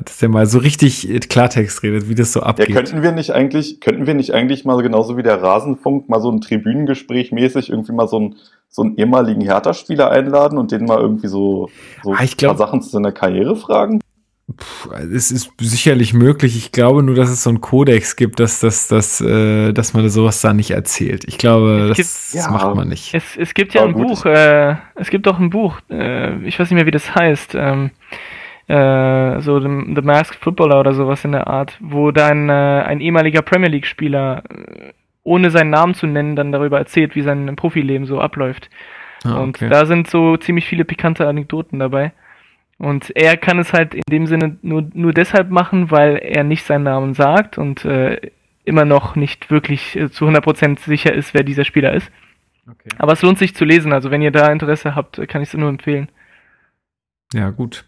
dass 0.05 0.19
der 0.20 0.28
mal 0.31 0.47
so 0.47 0.59
richtig 0.59 1.07
Klartext 1.28 1.82
redet, 1.82 2.09
wie 2.09 2.15
das 2.15 2.32
so 2.32 2.41
Ja, 2.41 2.47
abgeht. 2.47 2.73
könnten 2.74 3.03
wir 3.03 3.12
nicht 3.12 3.32
eigentlich, 3.32 3.81
könnten 3.81 4.07
wir 4.07 4.15
nicht 4.15 4.32
eigentlich 4.32 4.65
mal 4.65 4.81
genauso 4.82 5.16
wie 5.19 5.23
der 5.23 5.43
Rasenfunk 5.43 6.09
mal 6.09 6.20
so 6.20 6.31
ein 6.31 6.41
Tribünengespräch 6.41 7.31
mäßig 7.32 7.69
irgendwie 7.70 7.93
mal 7.93 8.09
so 8.09 8.19
ein 8.20 8.35
so 8.70 8.82
einen 8.82 8.97
ehemaligen 8.97 9.41
Hertha-Spieler 9.43 10.11
einladen 10.11 10.59
und 10.59 10.73
den 10.73 10.85
mal 10.85 10.99
irgendwie 10.99 11.28
so, 11.28 11.69
so 12.03 12.12
Ah, 12.12 12.24
ich 12.24 12.36
glaub- 12.36 12.53
ein 12.53 12.57
paar 12.57 12.66
Sachen 12.66 12.82
zu 12.82 12.89
seiner 12.91 13.12
Karriere 13.12 13.55
fragen? 13.55 14.01
Puh, 14.47 14.93
es 14.93 15.31
ist 15.31 15.53
sicherlich 15.59 16.12
möglich. 16.12 16.55
Ich 16.57 16.71
glaube 16.71 17.03
nur, 17.03 17.15
dass 17.15 17.31
es 17.31 17.43
so 17.43 17.49
einen 17.51 17.62
Kodex 17.62 18.15
gibt, 18.15 18.41
dass, 18.41 18.61
dass, 18.61 18.89
dass, 18.89 19.21
äh, 19.23 19.73
dass 19.73 19.95
man 19.95 20.07
sowas 20.11 20.43
da 20.43 20.53
nicht 20.53 20.71
erzählt. 20.73 21.25
Ich 21.27 21.39
glaube, 21.39 21.93
gibt- 21.95 21.99
das 22.01 22.35
Ja. 22.35 22.51
macht 22.51 22.75
man 22.77 22.89
nicht. 22.89 23.15
Es, 23.15 23.37
es 23.39 23.55
gibt 23.55 23.73
ja 23.73 23.81
Aber 23.83 23.91
ein 23.91 23.95
gut, 23.95 24.07
Buch, 24.09 24.27
äh, 24.27 24.77
es 24.97 25.09
gibt 25.09 25.27
auch 25.29 25.39
ein 25.39 25.49
Buch, 25.51 25.81
äh, 25.91 26.37
ich 26.47 26.59
weiß 26.59 26.69
nicht 26.71 26.77
mehr, 26.77 26.85
wie 26.87 26.91
das 26.91 27.15
heißt, 27.15 27.55
ähm, 27.55 27.91
äh, 28.66 29.41
so 29.41 29.61
The, 29.61 29.69
The 29.95 30.03
Masked 30.03 30.37
Footballer 30.43 30.81
oder 30.81 30.93
sowas 30.95 31.25
in 31.25 31.33
der 31.33 31.47
Art, 31.47 31.77
wo 31.81 32.11
dann 32.11 32.49
äh, 32.49 32.53
ein 32.53 33.01
ehemaliger 33.01 33.43
Premier 33.43 33.69
League-Spieler, 33.71 34.43
äh, 34.51 34.93
ohne 35.23 35.51
seinen 35.51 35.71
Namen 35.71 35.95
zu 35.95 36.07
nennen, 36.07 36.37
dann 36.37 36.53
darüber 36.53 36.79
erzählt, 36.79 37.15
wie 37.16 37.23
sein 37.23 37.57
Profileben 37.57 38.07
so 38.07 38.21
abläuft. 38.21 38.69
Ah, 39.25 39.39
Und 39.41 39.57
okay. 39.57 39.71
da 39.71 39.87
sind 39.87 40.09
so 40.11 40.37
ziemlich 40.37 40.66
viele 40.66 40.85
pikante 40.85 41.27
Anekdoten 41.27 41.79
dabei. 41.79 42.12
Und 42.85 43.16
er 43.16 43.39
kann 43.39 43.59
es 43.59 43.73
halt 43.73 43.94
in 43.94 44.02
dem 44.11 44.27
Sinne 44.27 44.59
nur, 44.61 44.85
nur 44.93 45.12
deshalb 45.15 45.51
machen, 45.51 45.90
weil 45.90 46.19
er 46.19 46.44
nicht 46.44 46.66
seinen 46.66 46.82
Namen 46.82 47.15
sagt 47.15 47.56
und 47.56 47.82
äh, 47.86 48.20
immer 48.65 48.85
noch 48.85 49.16
nicht 49.16 49.51
wirklich 49.51 49.97
äh, 49.97 50.11
zu 50.11 50.27
100% 50.27 50.81
sicher 50.81 51.15
ist, 51.15 51.32
wer 51.32 51.44
dieser 51.44 51.65
Spieler 51.65 51.94
ist. 51.94 52.11
okay. 52.70 52.90
Aber 52.98 53.12
es 53.12 53.23
lohnt 53.23 53.39
sich 53.39 53.55
zu 53.55 53.65
lesen, 53.65 53.94
also 53.94 54.11
wenn 54.11 54.20
ihr 54.20 54.32
da 54.32 54.52
Interesse 54.52 54.94
habt, 54.94 55.16
kann 55.28 55.40
ich 55.40 55.48
es 55.48 55.55
nur 55.55 55.70
empfehlen. 55.70 56.11
Ja, 57.32 57.48
gut. 57.48 57.86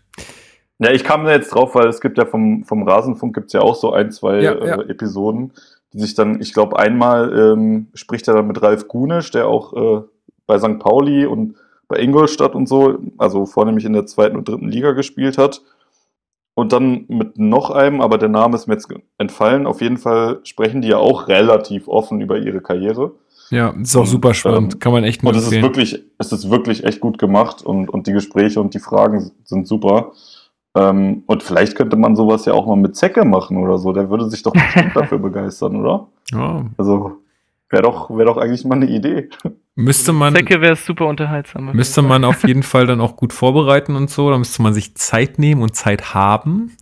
Ja, 0.78 0.90
ich 0.90 1.04
kam 1.04 1.26
da 1.26 1.32
jetzt 1.32 1.50
drauf, 1.50 1.74
weil 1.74 1.88
es 1.88 2.00
gibt 2.00 2.16
ja 2.16 2.24
vom, 2.24 2.64
vom 2.64 2.82
Rasenfunk 2.82 3.34
gibt's 3.34 3.52
ja 3.52 3.60
auch 3.60 3.74
so 3.74 3.92
ein, 3.92 4.10
zwei 4.10 4.40
Ja, 4.40 4.54
ja. 4.64 4.80
Äh, 4.80 4.90
Episoden, 4.90 5.52
die 5.92 5.98
sich 5.98 6.14
dann, 6.14 6.40
ich 6.40 6.54
glaube, 6.54 6.78
einmal 6.78 7.38
ähm, 7.38 7.88
spricht 7.92 8.28
er 8.28 8.34
dann 8.34 8.46
mit 8.46 8.62
Ralf 8.62 8.88
Gunisch, 8.88 9.30
der 9.30 9.46
auch 9.46 9.74
äh, 9.74 10.06
bei 10.46 10.58
St. 10.58 10.78
Pauli 10.78 11.26
und 11.26 11.56
bei 11.88 11.98
Ingolstadt 11.98 12.54
und 12.54 12.68
so, 12.68 12.98
also 13.18 13.46
vornehmlich 13.46 13.84
in 13.84 13.92
der 13.92 14.06
zweiten 14.06 14.36
und 14.36 14.48
dritten 14.48 14.68
Liga 14.68 14.92
gespielt 14.92 15.38
hat. 15.38 15.62
Und 16.54 16.72
dann 16.72 17.04
mit 17.08 17.38
noch 17.38 17.70
einem, 17.70 18.00
aber 18.00 18.16
der 18.16 18.30
Name 18.30 18.56
ist 18.56 18.66
mir 18.66 18.74
jetzt 18.74 18.88
entfallen. 19.18 19.66
Auf 19.66 19.82
jeden 19.82 19.98
Fall 19.98 20.40
sprechen 20.44 20.80
die 20.80 20.88
ja 20.88 20.96
auch 20.96 21.28
relativ 21.28 21.86
offen 21.86 22.20
über 22.22 22.38
ihre 22.38 22.62
Karriere. 22.62 23.12
Ja, 23.50 23.68
ist 23.70 23.94
auch 23.94 24.00
Und, 24.00 24.06
super 24.06 24.32
spannend. 24.34 24.74
ähm, 24.74 24.78
Kann 24.80 24.92
man 24.92 25.04
echt 25.04 25.22
nur 25.22 25.32
Und 25.32 25.38
es 25.38 25.44
ist 25.52 25.62
wirklich, 25.62 26.02
es 26.18 26.32
ist 26.32 26.50
wirklich 26.50 26.82
echt 26.84 27.00
gut 27.00 27.18
gemacht 27.18 27.62
und, 27.62 27.90
und 27.90 28.06
die 28.06 28.12
Gespräche 28.12 28.60
und 28.60 28.72
die 28.74 28.78
Fragen 28.78 29.30
sind 29.44 29.68
super. 29.68 30.12
Ähm, 30.74 31.22
und 31.26 31.42
vielleicht 31.42 31.76
könnte 31.76 31.96
man 31.96 32.16
sowas 32.16 32.46
ja 32.46 32.54
auch 32.54 32.66
mal 32.66 32.76
mit 32.76 32.96
Zecke 32.96 33.24
machen 33.26 33.58
oder 33.58 33.78
so. 33.78 33.92
Der 33.92 34.08
würde 34.10 34.28
sich 34.30 34.42
doch 34.42 34.52
bestimmt 34.52 34.92
dafür 34.96 35.18
begeistern, 35.18 35.76
oder? 35.76 36.08
Ja, 36.32 36.64
Also 36.78 37.18
wäre 37.68 37.82
doch, 37.82 38.10
wäre 38.10 38.24
doch 38.26 38.38
eigentlich 38.38 38.64
mal 38.64 38.76
eine 38.76 38.88
Idee. 38.88 39.28
Müsste 39.76 40.12
man. 40.12 40.34
Zecke 40.34 40.60
wäre 40.60 40.74
super 40.74 41.06
unterhaltsam. 41.06 41.70
Müsste 41.72 42.02
man 42.02 42.24
auf 42.24 42.46
jeden 42.46 42.62
Fall 42.62 42.86
dann 42.86 43.00
auch 43.00 43.16
gut 43.16 43.32
vorbereiten 43.32 43.94
und 43.94 44.10
so. 44.10 44.30
Da 44.30 44.38
müsste 44.38 44.62
man 44.62 44.74
sich 44.74 44.94
Zeit 44.94 45.38
nehmen 45.38 45.62
und 45.62 45.76
Zeit 45.76 46.14
haben. 46.14 46.72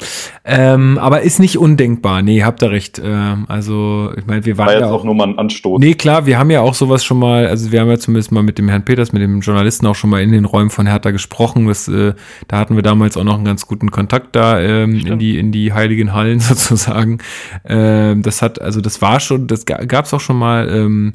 Ähm, 0.44 0.96
aber 0.98 1.22
ist 1.22 1.40
nicht 1.40 1.58
undenkbar. 1.58 2.22
Nee, 2.22 2.44
habt 2.44 2.62
ihr 2.62 2.70
recht. 2.70 3.00
Ähm, 3.04 3.44
also, 3.48 4.12
ich 4.16 4.26
meine, 4.26 4.44
wir 4.44 4.56
waren 4.56 4.66
War 4.66 4.74
ja 4.74 4.80
jetzt 4.80 4.88
auch 4.88 5.00
auch. 5.00 5.04
nur 5.04 5.14
mal 5.14 5.28
ein 5.28 5.38
Anstoß. 5.38 5.80
Nee, 5.80 5.94
klar, 5.94 6.26
wir 6.26 6.38
haben 6.38 6.50
ja 6.50 6.60
auch 6.60 6.74
sowas 6.74 7.04
schon 7.04 7.18
mal, 7.18 7.46
also 7.48 7.72
wir 7.72 7.80
haben 7.80 7.88
ja 7.88 7.98
zumindest 7.98 8.32
mal 8.32 8.42
mit 8.42 8.58
dem 8.58 8.68
Herrn 8.68 8.84
Peters, 8.84 9.12
mit 9.12 9.22
dem 9.22 9.40
Journalisten 9.40 9.86
auch 9.86 9.96
schon 9.96 10.10
mal 10.10 10.22
in 10.22 10.32
den 10.32 10.44
Räumen 10.44 10.70
von 10.70 10.86
Hertha 10.86 11.10
gesprochen. 11.10 11.66
Das, 11.66 11.88
äh, 11.88 12.14
da 12.48 12.58
hatten 12.58 12.76
wir 12.76 12.82
damals 12.82 13.16
auch 13.16 13.24
noch 13.24 13.34
einen 13.34 13.44
ganz 13.44 13.66
guten 13.66 13.90
Kontakt 13.90 14.36
da 14.36 14.60
ähm, 14.60 14.94
in 15.04 15.18
die 15.18 15.38
in 15.38 15.50
die 15.52 15.72
heiligen 15.72 16.12
Hallen 16.12 16.38
sozusagen. 16.40 17.18
Ähm, 17.64 18.22
das 18.22 18.40
hat, 18.40 18.60
also 18.60 18.80
das 18.80 19.02
war 19.02 19.18
schon, 19.20 19.46
das 19.46 19.66
gab 19.66 20.04
es 20.04 20.14
auch 20.14 20.20
schon 20.20 20.38
mal. 20.38 20.68
Ähm, 20.68 21.12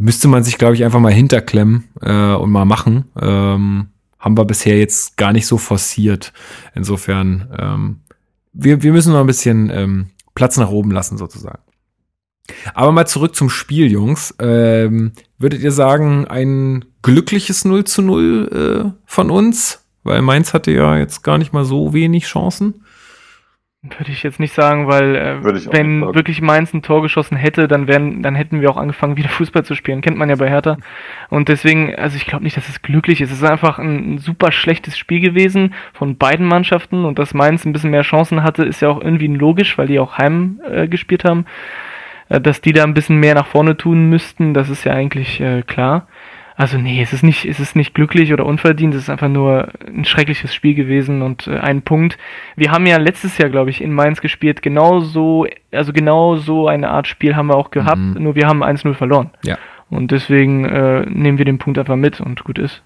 müsste 0.00 0.28
man 0.28 0.42
sich, 0.42 0.58
glaube 0.58 0.74
ich, 0.74 0.84
einfach 0.84 0.98
mal 0.98 1.12
hinterklemmen 1.12 1.84
äh, 2.00 2.32
und 2.32 2.50
mal 2.50 2.64
machen. 2.64 3.04
Ähm, 3.20 3.88
haben 4.18 4.36
wir 4.36 4.44
bisher 4.44 4.78
jetzt 4.78 5.16
gar 5.16 5.32
nicht 5.32 5.46
so 5.46 5.58
forciert. 5.58 6.32
Insofern, 6.74 7.48
ähm, 7.58 8.00
wir, 8.52 8.82
wir 8.82 8.92
müssen 8.92 9.12
noch 9.12 9.20
ein 9.20 9.26
bisschen 9.26 9.70
ähm, 9.70 10.06
Platz 10.34 10.56
nach 10.56 10.70
oben 10.70 10.90
lassen, 10.90 11.18
sozusagen. 11.18 11.60
Aber 12.74 12.92
mal 12.92 13.06
zurück 13.06 13.36
zum 13.36 13.50
Spiel, 13.50 13.90
Jungs. 13.90 14.34
Ähm, 14.40 15.12
würdet 15.38 15.60
ihr 15.60 15.72
sagen, 15.72 16.26
ein 16.26 16.84
glückliches 17.02 17.64
0 17.64 17.84
zu 17.84 18.02
0 18.02 18.92
äh, 18.92 19.00
von 19.04 19.30
uns? 19.30 19.84
Weil 20.02 20.22
Mainz 20.22 20.54
hatte 20.54 20.72
ja 20.72 20.96
jetzt 20.96 21.22
gar 21.22 21.38
nicht 21.38 21.52
mal 21.52 21.64
so 21.64 21.92
wenig 21.92 22.24
Chancen. 22.24 22.84
Würde 23.82 24.12
ich 24.12 24.22
jetzt 24.22 24.38
nicht 24.38 24.52
sagen, 24.52 24.88
weil 24.88 25.16
äh, 25.16 25.42
wenn 25.72 26.02
wirklich 26.14 26.42
Mainz 26.42 26.74
ein 26.74 26.82
Tor 26.82 27.00
geschossen 27.00 27.38
hätte, 27.38 27.66
dann 27.66 27.88
wären, 27.88 28.22
dann 28.22 28.34
hätten 28.34 28.60
wir 28.60 28.70
auch 28.70 28.76
angefangen, 28.76 29.16
wieder 29.16 29.30
Fußball 29.30 29.64
zu 29.64 29.74
spielen. 29.74 30.02
Kennt 30.02 30.18
man 30.18 30.28
ja 30.28 30.36
bei 30.36 30.50
Hertha. 30.50 30.76
Und 31.30 31.48
deswegen, 31.48 31.94
also 31.94 32.16
ich 32.16 32.26
glaube 32.26 32.44
nicht, 32.44 32.58
dass 32.58 32.68
es 32.68 32.82
glücklich 32.82 33.22
ist. 33.22 33.30
Es 33.30 33.38
ist 33.38 33.48
einfach 33.48 33.78
ein, 33.78 34.14
ein 34.14 34.18
super 34.18 34.52
schlechtes 34.52 34.98
Spiel 34.98 35.20
gewesen 35.20 35.72
von 35.94 36.18
beiden 36.18 36.46
Mannschaften 36.46 37.06
und 37.06 37.18
dass 37.18 37.32
Mainz 37.32 37.64
ein 37.64 37.72
bisschen 37.72 37.90
mehr 37.90 38.02
Chancen 38.02 38.42
hatte, 38.42 38.64
ist 38.64 38.82
ja 38.82 38.90
auch 38.90 39.00
irgendwie 39.00 39.28
logisch, 39.28 39.78
weil 39.78 39.86
die 39.86 39.98
auch 39.98 40.18
heim 40.18 40.60
äh, 40.70 40.86
gespielt 40.86 41.24
haben. 41.24 41.46
Äh, 42.28 42.40
dass 42.40 42.60
die 42.60 42.72
da 42.72 42.84
ein 42.84 42.94
bisschen 42.94 43.16
mehr 43.16 43.34
nach 43.34 43.46
vorne 43.46 43.78
tun 43.78 44.10
müssten, 44.10 44.54
das 44.54 44.68
ist 44.68 44.84
ja 44.84 44.92
eigentlich 44.92 45.40
äh, 45.40 45.62
klar. 45.62 46.06
Also 46.60 46.76
nee, 46.76 47.00
es 47.00 47.14
ist 47.14 47.22
nicht, 47.22 47.46
es 47.46 47.58
ist 47.58 47.74
nicht 47.74 47.94
glücklich 47.94 48.34
oder 48.34 48.44
unverdient, 48.44 48.92
es 48.92 49.04
ist 49.04 49.08
einfach 49.08 49.30
nur 49.30 49.68
ein 49.86 50.04
schreckliches 50.04 50.52
Spiel 50.52 50.74
gewesen 50.74 51.22
und 51.22 51.46
äh, 51.46 51.56
ein 51.56 51.80
Punkt. 51.80 52.18
Wir 52.54 52.70
haben 52.70 52.84
ja 52.84 52.98
letztes 52.98 53.38
Jahr, 53.38 53.48
glaube 53.48 53.70
ich, 53.70 53.80
in 53.80 53.94
Mainz 53.94 54.20
gespielt, 54.20 54.60
genau 54.60 55.00
so, 55.00 55.46
also 55.72 55.94
genau 55.94 56.36
so 56.36 56.68
eine 56.68 56.90
Art 56.90 57.06
Spiel 57.06 57.34
haben 57.34 57.46
wir 57.46 57.56
auch 57.56 57.70
gehabt, 57.70 57.96
Mhm. 57.96 58.22
nur 58.22 58.34
wir 58.34 58.46
haben 58.46 58.62
1-0 58.62 58.92
verloren. 58.92 59.30
Ja. 59.42 59.56
Und 59.88 60.10
deswegen 60.10 60.66
äh, 60.66 61.06
nehmen 61.08 61.38
wir 61.38 61.46
den 61.46 61.56
Punkt 61.56 61.78
einfach 61.78 61.96
mit 61.96 62.20
und 62.20 62.44
gut 62.44 62.58
ist. 62.58 62.82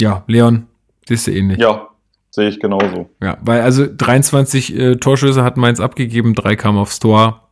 Ja, 0.00 0.24
Leon, 0.28 0.66
siehst 1.06 1.26
du 1.26 1.32
ähnlich. 1.32 1.58
Ja, 1.58 1.88
sehe 2.30 2.48
ich 2.48 2.58
genauso. 2.58 3.10
Ja, 3.22 3.36
weil 3.42 3.60
also 3.60 3.86
23 3.86 4.74
äh, 4.74 4.96
Torschüsse 4.96 5.44
hat 5.44 5.58
Mainz 5.58 5.78
abgegeben, 5.78 6.34
drei 6.34 6.56
kamen 6.56 6.78
aufs 6.78 7.00
Tor. 7.00 7.45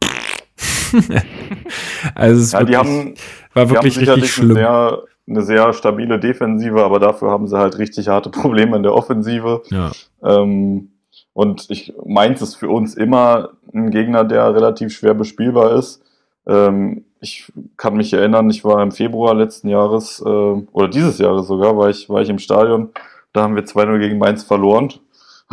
also 2.15 2.41
es 2.41 2.53
Ja, 2.53 2.63
die 2.63 2.73
wirklich, 2.73 2.79
haben, 2.79 3.15
war 3.55 3.67
die 3.67 3.71
haben 3.71 3.71
wirklich 3.71 3.99
richtig 3.99 4.01
sicherlich 4.01 4.23
eine 4.23 4.29
schlimm. 4.29 4.55
sehr, 4.55 5.03
eine 5.29 5.43
sehr 5.43 5.73
stabile 5.73 6.19
Defensive, 6.19 6.85
aber 6.85 6.99
dafür 6.99 7.31
haben 7.31 7.47
sie 7.47 7.59
halt 7.59 7.79
richtig 7.79 8.09
harte 8.09 8.31
Probleme 8.31 8.77
in 8.77 8.83
der 8.83 8.95
Offensive. 8.95 9.63
Ja. 9.71 9.93
Ähm, 10.23 10.91
und 11.33 11.67
ich 11.71 11.93
Mainz 12.05 12.41
ist 12.43 12.57
für 12.57 12.69
uns 12.69 12.95
immer 12.95 13.51
ein 13.73 13.91
Gegner, 13.91 14.25
der 14.25 14.55
relativ 14.55 14.93
schwer 14.93 15.15
bespielbar 15.15 15.73
ist. 15.77 16.03
Ähm, 16.47 17.05
ich 17.21 17.51
kann 17.77 17.97
mich 17.97 18.13
erinnern, 18.13 18.51
ich 18.51 18.65
war 18.65 18.83
im 18.83 18.93
Februar 18.93 19.35
letzten 19.35 19.69
Jahres 19.69 20.23
äh, 20.25 20.29
oder 20.29 20.89
dieses 20.89 21.19
Jahres 21.19 21.47
sogar, 21.47 21.77
war 21.77 21.89
ich, 21.89 22.09
war 22.09 22.23
ich 22.23 22.29
im 22.29 22.39
Stadion. 22.39 22.91
Da 23.33 23.43
haben 23.43 23.57
wir 23.57 23.65
2-0 23.65 23.99
gegen 23.99 24.19
Mainz 24.19 24.45
verloren. 24.45 24.93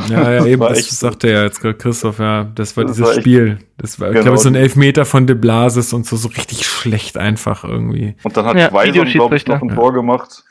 Ja, 0.10 0.32
ja, 0.32 0.38
Das 0.40 0.46
eben, 0.48 0.62
das 0.62 1.00
sagte 1.00 1.30
ja 1.32 1.44
jetzt 1.44 1.62
gerade 1.62 1.76
Christoph, 1.78 2.20
ja, 2.20 2.44
das 2.56 2.76
war 2.78 2.86
Das 2.86 2.96
dieses 2.98 3.08
war 3.16 3.20
Spiel. 3.22 3.60
Das 3.78 4.00
war, 4.00 4.08
ich 4.10 4.14
Genau. 4.14 4.24
glaube, 4.24 4.38
so 4.38 4.50
ein 4.50 4.56
Elfmeter 4.56 5.06
von 5.06 5.28
De 5.28 5.36
Blasis 5.36 5.94
und 5.94 6.06
so, 6.06 6.16
so 6.18 6.28
richtig 6.30 6.66
schlecht 6.66 7.18
einfach 7.18 7.64
irgendwie. 7.64 8.16
Und 8.24 8.36
dann 8.38 8.46
hat 8.46 8.58
Ja, 8.58 8.72
Weison, 8.74 9.06
glaube 9.06 9.36
ich, 9.36 9.48
noch 9.48 9.62
ein 9.62 9.70
Ja. 9.70 9.76
Tor 9.76 9.94
gemacht. 9.94 10.44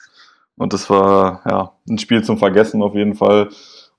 Und 0.56 0.72
das 0.72 0.90
war 0.90 1.42
ja 1.48 1.72
ein 1.88 1.98
Spiel 1.98 2.22
zum 2.22 2.38
Vergessen 2.38 2.82
auf 2.82 2.94
jeden 2.94 3.14
Fall. 3.14 3.48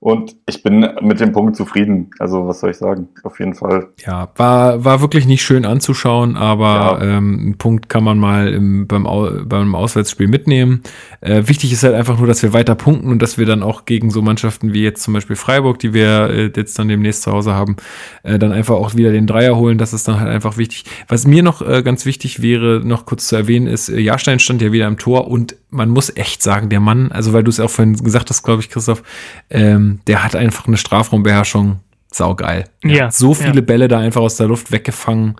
Und 0.02 0.34
ich 0.48 0.64
bin 0.64 0.84
mit 1.00 1.20
dem 1.20 1.30
Punkt 1.30 1.54
zufrieden. 1.54 2.10
Also 2.18 2.48
was 2.48 2.58
soll 2.58 2.70
ich 2.70 2.76
sagen? 2.76 3.06
Auf 3.22 3.38
jeden 3.38 3.54
Fall. 3.54 3.86
Ja, 4.04 4.30
war, 4.34 4.84
war 4.84 5.00
wirklich 5.00 5.26
nicht 5.28 5.42
schön 5.44 5.64
anzuschauen, 5.64 6.36
aber 6.36 6.98
Ja. 7.00 7.18
ähm, 7.18 7.38
einen 7.38 7.56
Punkt 7.56 7.88
kann 7.88 8.02
man 8.02 8.18
mal 8.18 8.48
im, 8.52 8.88
beim, 8.88 9.06
Au 9.06 9.30
beim 9.44 9.76
Auswärtsspiel 9.76 10.26
mitnehmen. 10.26 10.82
Äh, 11.20 11.46
wichtig 11.46 11.72
ist 11.72 11.84
halt 11.84 11.94
einfach 11.94 12.18
nur, 12.18 12.26
dass 12.26 12.42
wir 12.42 12.52
weiter 12.52 12.74
punkten 12.74 13.10
und 13.12 13.22
dass 13.22 13.38
wir 13.38 13.46
dann 13.46 13.62
auch 13.62 13.84
gegen 13.84 14.10
so 14.10 14.22
Mannschaften 14.22 14.72
wie 14.72 14.82
jetzt 14.82 15.04
zum 15.04 15.14
Beispiel 15.14 15.36
Freiburg, 15.36 15.78
die 15.78 15.94
wir 15.94 16.30
äh, 16.30 16.50
jetzt 16.56 16.76
dann 16.80 16.88
demnächst 16.88 17.22
zu 17.22 17.30
Hause 17.30 17.54
haben, 17.54 17.76
äh, 18.24 18.40
dann 18.40 18.50
einfach 18.50 18.74
auch 18.74 18.96
wieder 18.96 19.12
den 19.12 19.28
Dreier 19.28 19.54
holen. 19.54 19.78
Das 19.78 19.92
ist 19.92 20.08
dann 20.08 20.18
halt 20.18 20.30
einfach 20.30 20.56
wichtig. 20.56 20.84
Was 21.06 21.28
mir 21.28 21.44
noch 21.44 21.62
äh, 21.62 21.80
ganz 21.84 22.06
wichtig 22.06 22.42
wäre, 22.42 22.80
noch 22.84 23.06
kurz 23.06 23.28
zu 23.28 23.36
erwähnen, 23.36 23.68
ist, 23.68 23.88
äh, 23.88 24.00
Jahrstein 24.00 24.40
stand 24.40 24.62
ja 24.62 24.72
wieder 24.72 24.88
im 24.88 24.98
Tor 24.98 25.28
und 25.28 25.54
man 25.70 25.90
muss 25.90 26.14
echt 26.16 26.42
sagen, 26.42 26.70
der 26.70 26.80
Mann, 26.80 27.12
also 27.12 27.32
weil 27.32 27.44
du 27.44 27.50
es 27.50 27.60
auch 27.60 27.70
vorhin 27.70 27.94
gesagt 27.94 28.30
hast, 28.30 28.42
glaube 28.42 28.62
ich, 28.62 28.68
Christoph, 28.68 29.04
ähm, 29.48 29.91
der 30.06 30.24
hat 30.24 30.34
einfach 30.36 30.66
eine 30.66 30.76
Strafraumbeherrschung. 30.76 31.80
Saugeil. 32.10 32.64
Er 32.82 32.90
Ja, 32.90 33.10
so 33.10 33.32
viele 33.32 33.54
ja. 33.56 33.60
Bälle 33.62 33.88
da 33.88 33.98
einfach 33.98 34.20
aus 34.20 34.36
der 34.36 34.46
Luft 34.46 34.70
weggefangen. 34.70 35.36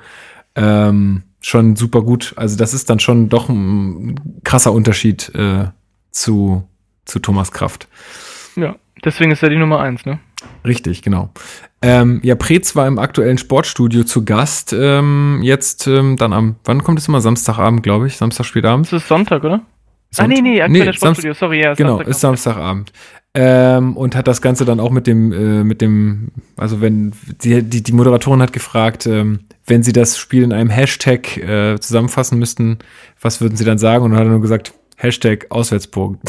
Ähm, 0.54 1.22
schon 1.40 1.76
super 1.76 2.00
gut. 2.02 2.32
Also 2.36 2.56
das 2.56 2.72
ist 2.72 2.88
dann 2.88 2.98
schon 2.98 3.28
doch 3.28 3.48
ein 3.50 4.40
krasser 4.44 4.72
Unterschied 4.72 5.30
äh, 5.34 5.66
zu, 6.12 6.66
zu 7.04 7.18
Thomas 7.18 7.52
Kraft. 7.52 7.88
Ja, 8.56 8.76
deswegen 9.04 9.32
ist 9.32 9.42
er 9.42 9.50
die 9.50 9.56
Nummer 9.58 9.80
eins, 9.80 10.06
ne? 10.06 10.18
Richtig, 10.64 11.02
genau. 11.02 11.30
Ähm, 11.82 12.20
ja, 12.22 12.36
Preetz 12.36 12.74
war 12.74 12.86
im 12.86 12.98
aktuellen 12.98 13.38
Sportstudio 13.38 14.04
zu 14.04 14.24
Gast. 14.24 14.72
Ähm, 14.72 15.40
jetzt 15.42 15.86
ähm, 15.86 16.16
dann 16.16 16.32
am, 16.32 16.56
wann 16.64 16.82
kommt 16.82 17.00
es 17.00 17.08
immer? 17.08 17.20
Samstagabend, 17.20 17.82
glaube 17.82 18.06
ich. 18.06 18.16
Samstag 18.16 18.46
spätabend. 18.46 18.86
Das 18.86 19.02
ist 19.02 19.08
Sonntag, 19.08 19.44
oder? 19.44 19.56
ah, 19.56 19.66
Sonntag? 20.10 20.36
nee, 20.36 20.40
nee, 20.42 20.62
aktuelles 20.62 20.96
Samst- 20.96 20.98
Sportstudio, 21.20 21.34
sorry, 21.34 21.60
ja. 21.62 21.74
Genau, 21.74 21.96
Samstag- 21.96 22.08
ist 22.08 22.20
Samstagabend. 22.20 22.92
Ähm, 23.34 23.96
und 23.96 24.14
hat 24.14 24.28
das 24.28 24.42
Ganze 24.42 24.66
dann 24.66 24.78
auch 24.78 24.90
mit 24.90 25.06
dem, 25.06 25.32
äh, 25.32 25.64
mit 25.64 25.80
dem, 25.80 26.32
also 26.58 26.82
wenn, 26.82 27.12
die, 27.42 27.62
die, 27.62 27.82
die 27.82 27.92
Moderatorin 27.92 28.42
hat 28.42 28.52
gefragt, 28.52 29.06
ähm, 29.06 29.40
wenn 29.64 29.82
sie 29.82 29.92
das 29.94 30.18
Spiel 30.18 30.42
in 30.42 30.52
einem 30.52 30.68
Hashtag 30.68 31.38
äh, 31.38 31.80
zusammenfassen 31.80 32.38
müssten, 32.38 32.78
was 33.20 33.40
würden 33.40 33.56
sie 33.56 33.64
dann 33.64 33.78
sagen? 33.78 34.04
Und 34.04 34.12
hat 34.14 34.24
er 34.24 34.30
nur 34.30 34.42
gesagt, 34.42 34.74
Hashtag 34.96 35.46
Auswärtspunkt. 35.50 36.22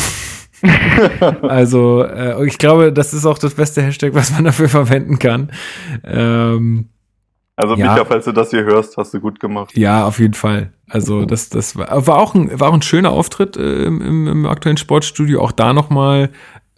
also, 1.42 2.04
äh, 2.04 2.48
ich 2.48 2.58
glaube, 2.58 2.94
das 2.94 3.14
ist 3.14 3.26
auch 3.26 3.38
das 3.38 3.54
beste 3.56 3.82
Hashtag, 3.82 4.14
was 4.14 4.32
man 4.32 4.46
dafür 4.46 4.70
verwenden 4.70 5.20
kann. 5.20 5.52
Ähm, 6.06 6.88
Also 7.58 7.76
Ja. 7.76 7.92
Micha, 7.92 8.06
falls 8.06 8.24
du 8.26 8.32
das 8.32 8.52
hier 8.52 8.64
hörst, 8.64 8.96
hast 8.96 9.14
du 9.14 9.20
gut 9.20 9.42
gemacht. 9.42 9.78
ja, 9.78 10.06
auf 10.06 10.20
jeden 10.20 10.34
Fall. 10.36 10.72
Also 10.90 11.26
das, 11.26 11.50
das 11.50 11.76
war, 11.76 12.08
war 12.08 12.18
auch 12.18 12.34
ein, 12.34 12.60
war 12.60 12.70
auch 12.70 12.74
ein 12.74 12.82
schöner 12.82 13.12
Auftritt 13.12 13.58
äh, 13.58 13.84
im, 13.84 14.00
im, 14.02 14.28
im 14.28 14.46
aktuellen 14.46 14.78
Sportstudio. 14.78 15.42
Auch 15.42 15.52
da 15.52 15.74
nochmal 15.74 16.30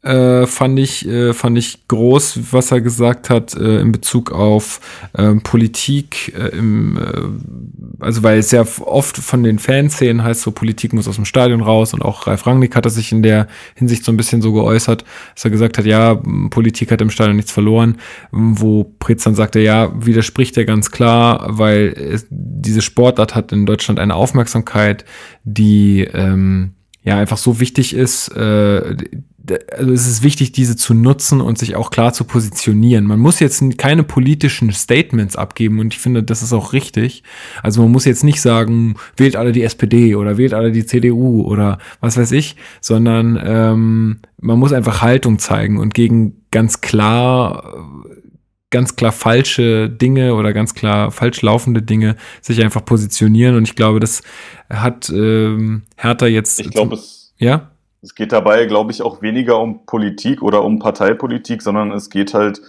äh, 0.05 0.45
fand 0.45 0.77
ich 0.77 1.07
äh, 1.07 1.33
fand 1.33 1.57
ich 1.57 1.87
groß, 1.87 2.51
was 2.51 2.71
er 2.71 2.81
gesagt 2.81 3.29
hat 3.29 3.55
äh, 3.55 3.79
in 3.79 3.91
Bezug 3.91 4.31
auf 4.31 4.79
ähm, 5.17 5.41
Politik. 5.41 6.33
Äh, 6.37 6.57
im, 6.57 6.97
äh, 6.97 8.03
also 8.03 8.21
weil 8.21 8.37
es 8.37 8.51
ja 8.51 8.63
oft 8.81 9.17
von 9.17 9.43
den 9.43 9.57
Fanszenen 9.57 10.23
heißt, 10.23 10.41
so 10.41 10.51
Politik 10.51 10.93
muss 10.93 11.07
aus 11.07 11.15
dem 11.15 11.25
Stadion 11.25 11.61
raus 11.61 11.93
und 11.93 12.03
auch 12.03 12.27
Ralf 12.27 12.45
Rangnick 12.45 12.75
hat 12.75 12.85
er 12.85 12.91
sich 12.91 13.11
in 13.11 13.23
der 13.23 13.47
Hinsicht 13.73 14.05
so 14.05 14.11
ein 14.11 14.17
bisschen 14.17 14.43
so 14.43 14.53
geäußert, 14.53 15.03
dass 15.33 15.45
er 15.45 15.51
gesagt 15.51 15.79
hat, 15.79 15.85
ja, 15.85 16.21
Politik 16.51 16.91
hat 16.91 17.01
im 17.01 17.09
Stadion 17.09 17.37
nichts 17.37 17.51
verloren, 17.51 17.97
wo 18.31 18.83
Pretz 18.83 19.23
dann 19.23 19.33
sagte, 19.33 19.59
ja, 19.59 19.91
widerspricht 19.95 20.55
er 20.57 20.65
ganz 20.65 20.91
klar, 20.91 21.47
weil 21.57 21.87
es, 21.97 22.27
diese 22.29 22.81
Sportart 22.81 23.33
hat 23.33 23.51
in 23.51 23.65
Deutschland 23.65 23.99
eine 23.99 24.13
Aufmerksamkeit, 24.13 25.03
die 25.43 26.01
ähm, 26.13 26.73
ja 27.03 27.17
einfach 27.17 27.37
so 27.37 27.59
wichtig 27.59 27.95
ist, 27.95 28.29
äh, 28.29 28.95
also 29.71 29.91
es 29.91 30.07
ist 30.07 30.23
wichtig, 30.23 30.51
diese 30.51 30.75
zu 30.75 30.93
nutzen 30.93 31.41
und 31.41 31.57
sich 31.57 31.75
auch 31.75 31.91
klar 31.91 32.13
zu 32.13 32.23
positionieren. 32.23 33.05
Man 33.05 33.19
muss 33.19 33.39
jetzt 33.39 33.63
keine 33.77 34.03
politischen 34.03 34.71
Statements 34.71 35.35
abgeben 35.35 35.79
und 35.79 35.93
ich 35.93 35.99
finde, 35.99 36.23
das 36.23 36.41
ist 36.41 36.53
auch 36.53 36.73
richtig. 36.73 37.23
Also 37.61 37.81
man 37.81 37.91
muss 37.91 38.05
jetzt 38.05 38.23
nicht 38.23 38.41
sagen, 38.41 38.95
wählt 39.17 39.35
alle 39.35 39.51
die 39.51 39.63
SPD 39.63 40.15
oder 40.15 40.37
wählt 40.37 40.53
alle 40.53 40.71
die 40.71 40.85
CDU 40.85 41.43
oder 41.43 41.79
was 41.99 42.17
weiß 42.17 42.31
ich, 42.31 42.55
sondern 42.81 43.39
ähm, 43.43 44.19
man 44.39 44.59
muss 44.59 44.73
einfach 44.73 45.01
Haltung 45.01 45.39
zeigen 45.39 45.79
und 45.79 45.93
gegen 45.93 46.43
ganz 46.51 46.81
klar 46.81 47.73
ganz 48.71 48.97
klar 48.97 49.13
falsche 49.13 49.89
Dinge 49.89 50.35
oder 50.35 50.51
ganz 50.51 50.73
klar 50.73 51.11
falsch 51.11 51.41
laufende 51.41 51.81
Dinge 51.81 52.17
sich 52.41 52.61
einfach 52.61 52.83
positionieren 52.83 53.55
und 53.55 53.63
ich 53.63 53.75
glaube, 53.75 53.99
das 53.99 54.21
hat 54.69 55.09
ähm, 55.09 55.83
Hertha 55.95 56.25
jetzt 56.25 56.59
Ich 56.59 56.71
glaube, 56.71 56.95
es, 56.95 57.33
ja 57.37 57.71
es 58.05 58.13
geht 58.13 58.31
dabei, 58.31 58.65
glaube 58.67 58.91
ich, 58.91 59.01
auch 59.01 59.23
weniger 59.23 59.59
um 59.59 59.85
Politik 59.87 60.43
oder 60.43 60.63
um 60.63 60.77
Parteipolitik, 60.77 61.63
sondern 61.63 61.91
es 61.91 62.11
geht 62.11 62.35
halt 62.35 62.61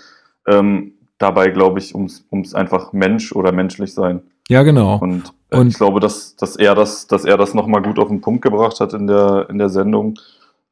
ähm, 0.47 0.95
dabei, 1.19 1.51
glaube 1.51 1.79
ich, 1.79 1.95
ums, 1.95 2.25
ums 2.33 2.55
einfach 2.55 2.95
Mensch 2.95 3.33
oder 3.33 3.53
menschlich 3.53 3.93
sein. 3.93 4.23
ja 4.49 4.63
genau 4.63 4.97
Und, 4.99 5.35
äh, 5.51 5.59
Und- 5.59 5.69
ich 5.69 5.75
glaube, 5.77 6.01
dass, 6.01 6.37
dass 6.37 6.57
er 6.57 6.75
das, 6.75 7.07
dass 7.07 7.25
er 7.27 7.37
das 7.37 7.53
nochmal 7.53 7.83
gut 7.83 7.99
auf 7.99 8.09
den 8.09 8.23
Punkt 8.23 8.41
gebracht 8.43 8.81
hat 8.81 8.95
in 8.95 9.07
der, 9.07 9.47
in 9.51 9.59
der 9.59 9.69
Sendung, 9.69 10.15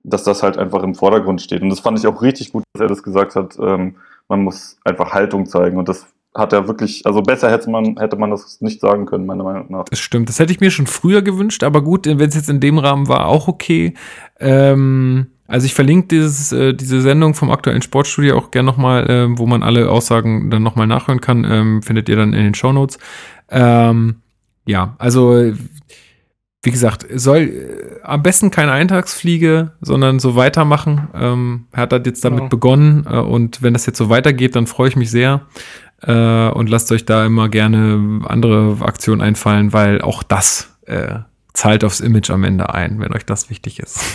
dass 0.03 0.24
das 0.24 0.43
halt 0.43 0.57
einfach 0.57 0.82
im 0.82 0.95
Vordergrund 0.95 1.43
steht. 1.43 1.61
Und 1.61 1.69
das 1.69 1.81
fand 1.81 1.99
ich 1.99 2.07
auch 2.07 2.23
richtig 2.23 2.53
gut, 2.53 2.62
dass 2.73 2.81
er 2.81 2.89
das 2.89 3.03
gesagt 3.03 3.36
hat. 3.36 3.59
Ähm, 3.59 3.97
man 4.28 4.43
muss 4.45 4.78
einfach 4.85 5.12
Haltung 5.12 5.45
zeigen. 5.47 5.77
Und 5.77 5.89
das 5.91 6.07
hat 6.35 6.52
er 6.52 6.66
wirklich, 6.66 7.06
also 7.06 7.23
besser 7.23 7.51
hätte 7.51 7.70
man, 7.70 7.97
hätte 7.97 8.16
man 8.16 8.31
das 8.31 8.61
nicht 8.61 8.81
sagen 8.81 9.06
können, 9.06 9.24
meiner 9.27 9.44
Meinung 9.44 9.66
nach. 9.70 9.85
Das 9.85 10.01
stimmt. 10.01 10.28
Das 10.28 10.39
hätte 10.39 10.52
ich 10.52 10.61
mir 10.61 10.70
schon 10.70 10.86
früher 10.86 11.23
gewünscht, 11.23 11.62
aber 11.62 11.82
gut, 11.82 12.06
wenn 12.06 12.28
es 12.28 12.35
jetzt 12.35 12.51
in 12.51 12.61
dem 12.61 12.78
Rahmen 12.78 13.09
war, 13.09 13.27
auch 13.27 13.47
okay. 13.47 13.94
Ähm, 14.40 15.27
also 15.47 15.66
ich 15.66 15.74
verlinke 15.74 16.09
dieses, 16.09 16.51
äh, 16.52 16.74
diese 16.74 17.01
Sendung 17.02 17.35
vom 17.35 17.51
aktuellen 17.51 17.82
Sportstudio 17.82 18.36
auch 18.36 18.51
gern 18.51 18.65
nochmal, 18.65 19.09
äh, 19.09 19.39
wo 19.39 19.47
man 19.47 19.62
alle 19.62 19.89
Aussagen 19.90 20.51
dann 20.51 20.62
nochmal 20.62 20.86
nachhören 20.86 21.20
kann. 21.20 21.44
Ähm, 21.44 21.82
findet 21.82 22.09
ihr 22.09 22.16
dann 22.16 22.32
in 22.32 22.43
den 22.43 22.55
Shownotes. 22.55 22.98
Ähm, 23.51 24.16
ja, 24.66 24.97
also 24.98 25.52
wie 26.65 26.70
gesagt, 26.70 27.06
soll 27.15 27.40
äh, 27.40 28.02
am 28.02 28.23
besten 28.23 28.51
keine 28.51 28.73
Eintagsfliege, 28.73 29.73
sondern 29.82 30.19
so 30.19 30.35
weitermachen. 30.35 31.09
Ähm, 31.15 31.66
er 31.73 31.82
hat 31.82 31.93
das 31.93 32.02
jetzt 32.06 32.24
damit 32.24 32.39
Genau. 32.39 32.48
begonnen 32.48 33.06
äh, 33.09 33.19
und 33.19 33.62
wenn 33.62 33.74
das 33.74 33.85
jetzt 33.86 33.98
so 33.98 34.09
weitergeht, 34.09 34.56
dann 34.56 34.66
freue 34.66 34.89
ich 34.89 34.97
mich 34.97 35.11
sehr. 35.11 35.43
Äh, 36.06 36.48
und 36.51 36.68
lasst 36.68 36.93
euch 36.93 37.06
da 37.06 37.24
immer 37.24 37.48
gerne 37.48 38.20
andere 38.26 38.76
Aktionen 38.81 39.20
einfallen, 39.22 39.72
weil 39.72 40.02
auch 40.02 40.22
das 40.22 40.76
äh, 40.86 41.20
zahlt 41.52 41.85
aufs 41.85 42.01
Image 42.01 42.31
am 42.31 42.44
Ende 42.44 42.74
ein, 42.74 43.01
wenn 43.01 43.14
euch 43.14 43.24
das 43.24 43.48
wichtig 43.51 43.78
ist. 43.81 44.01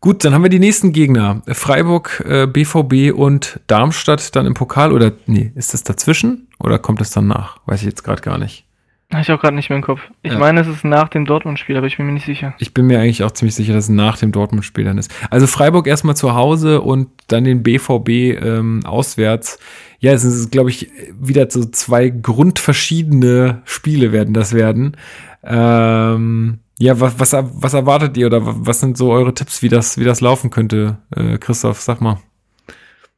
Gut, 0.00 0.24
dann 0.24 0.34
haben 0.34 0.42
wir 0.42 0.50
die 0.50 0.58
nächsten 0.58 0.92
Gegner. 0.92 1.42
Freiburg, 1.46 2.22
äh, 2.26 2.46
BVB 2.46 3.16
und 3.16 3.60
Darmstadt 3.68 4.36
dann 4.36 4.44
im 4.44 4.52
Pokal. 4.52 4.92
Oder 4.92 5.12
nee, 5.26 5.50
ist 5.54 5.72
das 5.72 5.82
dazwischen? 5.82 6.48
Oder 6.58 6.78
kommt 6.78 7.00
es 7.00 7.10
dann 7.10 7.26
nach? 7.26 7.58
Weiß 7.64 7.80
ich 7.80 7.86
jetzt 7.86 8.04
gerade 8.04 8.20
gar 8.20 8.36
nicht. 8.36 8.66
Habe 9.12 9.22
ich 9.22 9.30
auch 9.30 9.40
gerade 9.40 9.54
nicht 9.54 9.68
mehr 9.68 9.76
im 9.76 9.84
Kopf. 9.84 10.00
Ich 10.22 10.32
Ja. 10.32 10.38
meine, 10.38 10.60
es 10.60 10.66
ist 10.66 10.84
nach 10.84 11.08
dem 11.08 11.24
Dortmund-Spiel, 11.24 11.76
aber 11.76 11.86
ich 11.86 11.98
bin 11.98 12.06
mir 12.06 12.12
nicht 12.12 12.26
sicher. 12.26 12.54
Ich 12.58 12.74
bin 12.74 12.86
mir 12.86 12.98
eigentlich 13.00 13.22
auch 13.22 13.30
ziemlich 13.30 13.54
sicher, 13.54 13.72
dass 13.74 13.84
es 13.84 13.90
nach 13.90 14.16
dem 14.18 14.32
Dortmund-Spiel 14.32 14.84
dann 14.84 14.98
ist. 14.98 15.12
Also 15.30 15.46
Freiburg 15.46 15.86
erstmal 15.86 16.16
zu 16.16 16.34
Hause 16.34 16.80
und 16.80 17.08
dann 17.28 17.44
den 17.44 17.62
BVB 17.62 18.08
ähm, 18.42 18.80
auswärts. 18.84 19.58
Ja, 20.00 20.12
es 20.12 20.24
ist, 20.24 20.50
glaube 20.50 20.70
ich, 20.70 20.90
wieder 21.20 21.48
so 21.50 21.64
zwei 21.66 22.08
grundverschiedene 22.08 23.62
Spiele 23.64 24.10
werden 24.12 24.34
das 24.34 24.52
werden. 24.52 24.96
Ähm, 25.44 26.58
ja, 26.78 26.98
was, 26.98 27.20
was, 27.20 27.32
was 27.32 27.74
erwartet 27.74 28.16
ihr 28.16 28.26
oder 28.26 28.40
was 28.42 28.80
sind 28.80 28.96
so 28.96 29.12
eure 29.12 29.32
Tipps, 29.34 29.62
wie 29.62 29.68
das, 29.68 29.98
wie 29.98 30.04
das 30.04 30.20
laufen 30.20 30.50
könnte? 30.50 30.96
Äh, 31.14 31.38
Christoph, 31.38 31.80
sag 31.80 32.00
mal. 32.00 32.18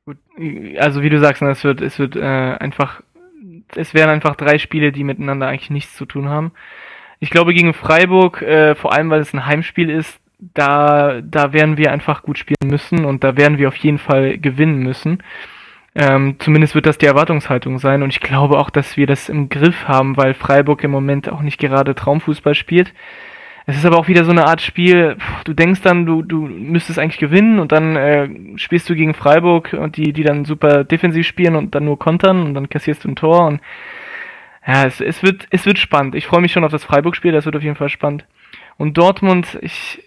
Gut, 0.05 0.19
also 0.79 1.03
wie 1.03 1.09
du 1.11 1.19
sagst, 1.21 1.43
ne, 1.43 1.51
es 1.51 1.65
wird, 1.65 1.81
es 1.81 1.99
wird 1.99 2.17
äh, 2.17 2.21
einfach, 2.21 3.03
es 3.75 3.95
wären 3.95 4.11
einfach 4.11 4.37
drei 4.37 4.59
Spiele, 4.59 4.93
die 4.93 5.05
miteinander 5.05 5.49
eigentlich 5.49 5.71
nichts 5.71 5.97
zu 5.97 6.07
tun 6.07 6.29
haben. 6.29 6.53
Ich 7.19 7.31
glaube 7.31 7.55
gegen 7.55 7.75
Freiburg, 7.75 8.43
äh, 8.43 8.75
vor 8.75 8.93
allem 8.93 9.11
weil 9.11 9.21
es 9.21 9.33
ein 9.33 9.47
Heimspiel 9.47 9.91
ist, 9.91 10.21
da, 10.39 11.21
da 11.23 11.53
werden 11.53 11.79
wir 11.79 11.93
einfach 11.93 12.23
gut 12.23 12.39
spielen 12.39 12.71
müssen 12.71 13.05
und 13.05 13.25
da 13.25 13.37
werden 13.37 13.59
wir 13.59 13.69
auf 13.69 13.77
jeden 13.77 13.99
Fall 13.99 14.39
gewinnen 14.39 14.79
müssen. 14.79 15.23
Ähm, 15.95 16.37
zumindest 16.39 16.75
wird 16.75 16.85
das 16.85 16.99
die 16.99 17.07
Erwartungshaltung 17.07 17.79
sein 17.79 18.03
und 18.03 18.11
ich 18.11 18.21
glaube 18.21 18.59
auch, 18.59 18.69
dass 18.69 18.99
wir 18.99 19.07
das 19.07 19.31
im 19.31 19.49
Griff 19.49 19.89
haben, 19.89 20.19
weil 20.19 20.35
Freiburg 20.35 20.85
im 20.85 20.91
Moment 20.91 21.31
auch 21.31 21.41
nicht 21.41 21.59
gerade 21.59 21.95
Traumfußball 21.95 22.55
spielt. 22.55 22.93
Es 23.69 23.77
ist 23.77 23.85
aber 23.85 23.99
auch 23.99 24.07
wieder 24.07 24.25
so 24.25 24.31
eine 24.31 24.47
Art 24.47 24.61
Spiel, 24.61 25.17
du 25.45 25.53
denkst 25.53 25.81
dann, 25.83 26.07
du, 26.07 26.23
du 26.23 26.47
müsstest 26.47 27.01
eigentlich 27.01 27.19
gewinnen 27.19 27.59
und 27.59 27.73
dann 27.73 27.97
äh, 27.97 28.29
spielst 28.59 28.89
du 28.89 28.95
gegen 28.95 29.13
Freiburg 29.13 29.73
und 29.73 29.97
die, 29.97 30.13
die 30.13 30.23
dann 30.23 30.45
super 30.45 30.85
defensiv 30.85 31.27
spielen 31.27 31.57
und 31.57 31.75
dann 31.75 31.85
nur 31.85 31.99
kontern 31.99 32.43
und 32.45 32.55
dann 32.55 32.69
kassierst 32.69 33.03
du 33.03 33.09
ein 33.09 33.17
Tor 33.17 33.47
und 33.49 33.61
ja, 34.65 34.85
es, 34.85 35.01
es 35.01 35.23
wird, 35.23 35.49
es 35.51 35.67
wird 35.67 35.79
spannend. 35.79 36.15
Ich 36.15 36.27
freue 36.27 36.41
mich 36.41 36.53
schon 36.53 36.65
auf 36.65 36.71
das 36.71 36.85
Freiburg-Spiel, 36.85 37.33
das 37.33 37.45
wird 37.45 37.57
auf 37.57 37.63
jeden 37.63 37.77
Fall 37.77 37.89
spannend. 37.89 38.25
Und 38.77 38.99
Dortmund, 38.99 39.59
ich, 39.63 40.03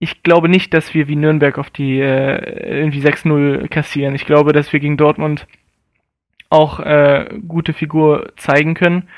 ich 0.00 0.22
glaube 0.24 0.48
nicht, 0.48 0.74
dass 0.74 0.92
wir 0.94 1.06
wie 1.06 1.16
Nürnberg 1.16 1.58
auf 1.58 1.70
die 1.70 2.00
äh, 2.00 2.80
irgendwie 2.80 3.00
6-0 3.00 3.68
kassieren. 3.68 4.14
Ich 4.14 4.26
glaube, 4.26 4.52
dass 4.52 4.72
wir 4.72 4.80
gegen 4.80 4.96
Dortmund 4.96 5.46
auch 6.50 6.80
äh, 6.80 7.28
gute 7.46 7.72
Figur 7.72 8.32
zeigen 8.36 8.74
können. 8.74 9.08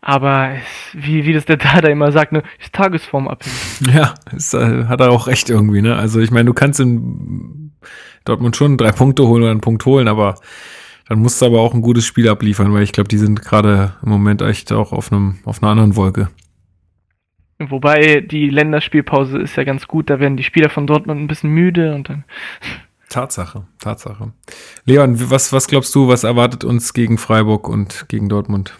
Aber 0.00 0.52
wie, 0.92 1.24
wie 1.24 1.32
das 1.32 1.44
der 1.44 1.56
Dada 1.58 1.88
immer 1.88 2.12
sagt, 2.12 2.32
ne, 2.32 2.42
ist 2.60 2.72
Tagesform 2.72 3.28
abhängig. 3.28 3.58
Ja, 3.92 4.14
ist, 4.34 4.54
äh, 4.54 4.84
hat 4.86 5.00
er 5.00 5.10
auch 5.10 5.26
recht 5.26 5.50
irgendwie, 5.50 5.82
ne? 5.82 5.96
Also 5.96 6.20
ich 6.20 6.30
meine, 6.30 6.46
du 6.46 6.54
kannst 6.54 6.80
in 6.80 7.72
Dortmund 8.24 8.56
schon 8.56 8.76
drei 8.76 8.92
Punkte 8.92 9.26
holen 9.26 9.42
oder 9.42 9.50
einen 9.50 9.60
Punkt 9.60 9.84
holen, 9.86 10.08
aber 10.08 10.36
dann 11.08 11.20
musst 11.20 11.40
du 11.40 11.46
aber 11.46 11.60
auch 11.60 11.74
ein 11.74 11.80
gutes 11.80 12.04
Spiel 12.04 12.28
abliefern, 12.28 12.72
weil 12.72 12.82
ich 12.82 12.92
glaube, 12.92 13.08
die 13.08 13.18
sind 13.18 13.42
gerade 13.42 13.94
im 14.02 14.10
Moment 14.10 14.42
echt 14.42 14.72
auch 14.72 14.92
auf 14.92 15.10
einem, 15.10 15.38
auf 15.44 15.62
einer 15.62 15.72
anderen 15.72 15.96
Wolke. 15.96 16.28
Wobei 17.58 18.20
die 18.20 18.50
Länderspielpause 18.50 19.38
ist 19.38 19.56
ja 19.56 19.64
ganz 19.64 19.88
gut, 19.88 20.10
da 20.10 20.20
werden 20.20 20.36
die 20.36 20.44
Spieler 20.44 20.70
von 20.70 20.86
Dortmund 20.86 21.20
ein 21.20 21.26
bisschen 21.26 21.50
müde 21.50 21.94
und 21.94 22.08
dann. 22.08 22.24
Tatsache, 23.08 23.64
Tatsache. 23.78 24.32
Leon, 24.84 25.30
was, 25.30 25.52
was 25.52 25.66
glaubst 25.66 25.94
du, 25.94 26.08
was 26.08 26.24
erwartet 26.24 26.62
uns 26.62 26.92
gegen 26.92 27.16
Freiburg 27.16 27.66
und 27.66 28.04
gegen 28.08 28.28
Dortmund? 28.28 28.78